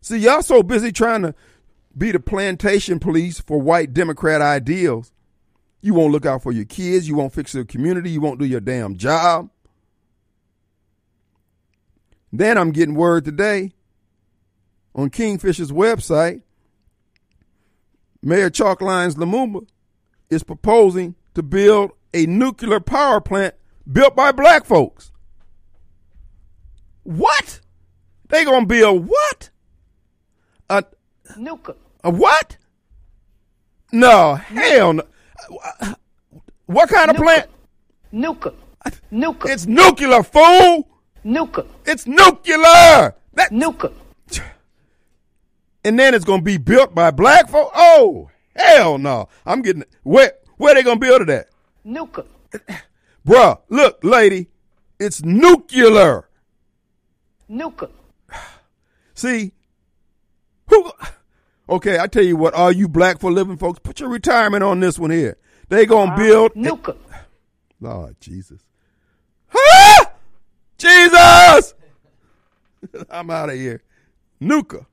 See, 0.00 0.18
y'all 0.18 0.42
so 0.42 0.62
busy 0.62 0.90
trying 0.92 1.22
to 1.22 1.34
be 1.96 2.12
the 2.12 2.20
plantation 2.20 2.98
police 2.98 3.40
for 3.40 3.60
white 3.60 3.92
Democrat 3.92 4.40
ideals. 4.40 5.12
You 5.80 5.94
won't 5.94 6.12
look 6.12 6.26
out 6.26 6.42
for 6.42 6.52
your 6.52 6.64
kids. 6.64 7.08
You 7.08 7.16
won't 7.16 7.32
fix 7.32 7.52
the 7.52 7.64
community. 7.64 8.10
You 8.10 8.20
won't 8.20 8.38
do 8.38 8.44
your 8.44 8.60
damn 8.60 8.96
job. 8.96 9.50
Then 12.32 12.58
I'm 12.58 12.70
getting 12.70 12.94
word 12.94 13.24
today 13.24 13.72
on 14.94 15.10
Kingfisher's 15.10 15.72
website, 15.72 16.42
Mayor 18.22 18.50
Chalk 18.50 18.80
Lines 18.80 19.14
Lumumba 19.14 19.66
is 20.28 20.42
proposing 20.42 21.14
to 21.34 21.42
build 21.42 21.92
a 22.12 22.26
nuclear 22.26 22.80
power 22.80 23.20
plant 23.20 23.54
built 23.90 24.14
by 24.14 24.32
black 24.32 24.64
folks. 24.64 25.10
What? 27.02 27.60
They 28.28 28.44
gonna 28.44 28.66
build 28.66 29.08
what? 29.08 29.50
A 30.68 30.84
nuclear. 31.36 31.76
A 32.04 32.10
what? 32.10 32.56
No, 33.92 34.34
hell 34.36 34.92
no. 34.94 35.02
What 36.66 36.88
kind 36.88 37.10
of 37.10 37.16
plant? 37.16 37.48
Nuclear. 38.12 38.54
Nuclear. 39.10 39.52
It's 39.52 39.66
nuclear, 39.66 40.22
fool. 40.22 40.88
Nuclear. 41.24 41.66
It's 41.84 42.06
nuclear. 42.06 43.14
That 43.34 43.50
nuclear. 43.50 43.92
And 45.84 45.98
then 45.98 46.14
it's 46.14 46.24
gonna 46.24 46.42
be 46.42 46.58
built 46.58 46.94
by 46.94 47.10
black 47.10 47.48
folk. 47.48 47.70
Oh, 47.74 48.30
Hell 48.54 48.98
no. 48.98 49.28
I'm 49.46 49.62
getting 49.62 49.84
where 50.02 50.32
where 50.56 50.74
they 50.74 50.82
gonna 50.82 51.00
build 51.00 51.22
it 51.22 51.30
at? 51.30 51.48
Nuka. 51.84 52.24
Bruh, 53.26 53.58
look, 53.68 54.02
lady, 54.02 54.48
it's 54.98 55.22
nuclear. 55.22 56.28
Nuka. 57.48 57.88
See, 59.14 59.52
who? 60.68 60.90
Okay, 61.70 62.00
I 62.00 62.08
tell 62.08 62.24
you 62.24 62.36
what, 62.36 62.52
all 62.52 62.72
you 62.72 62.88
black 62.88 63.20
for 63.20 63.30
living 63.30 63.56
folks, 63.56 63.78
put 63.78 64.00
your 64.00 64.08
retirement 64.08 64.64
on 64.64 64.80
this 64.80 64.98
one 64.98 65.12
here. 65.12 65.36
They 65.68 65.86
gonna 65.86 66.16
build 66.16 66.56
Nuka. 66.56 66.96
Lord 67.80 68.16
Jesus. 68.20 68.60
Ah! 69.54 70.12
Jesus! 70.76 71.74
I'm 73.10 73.30
out 73.30 73.50
of 73.50 73.54
here. 73.54 73.84
Nuka. 74.40 74.84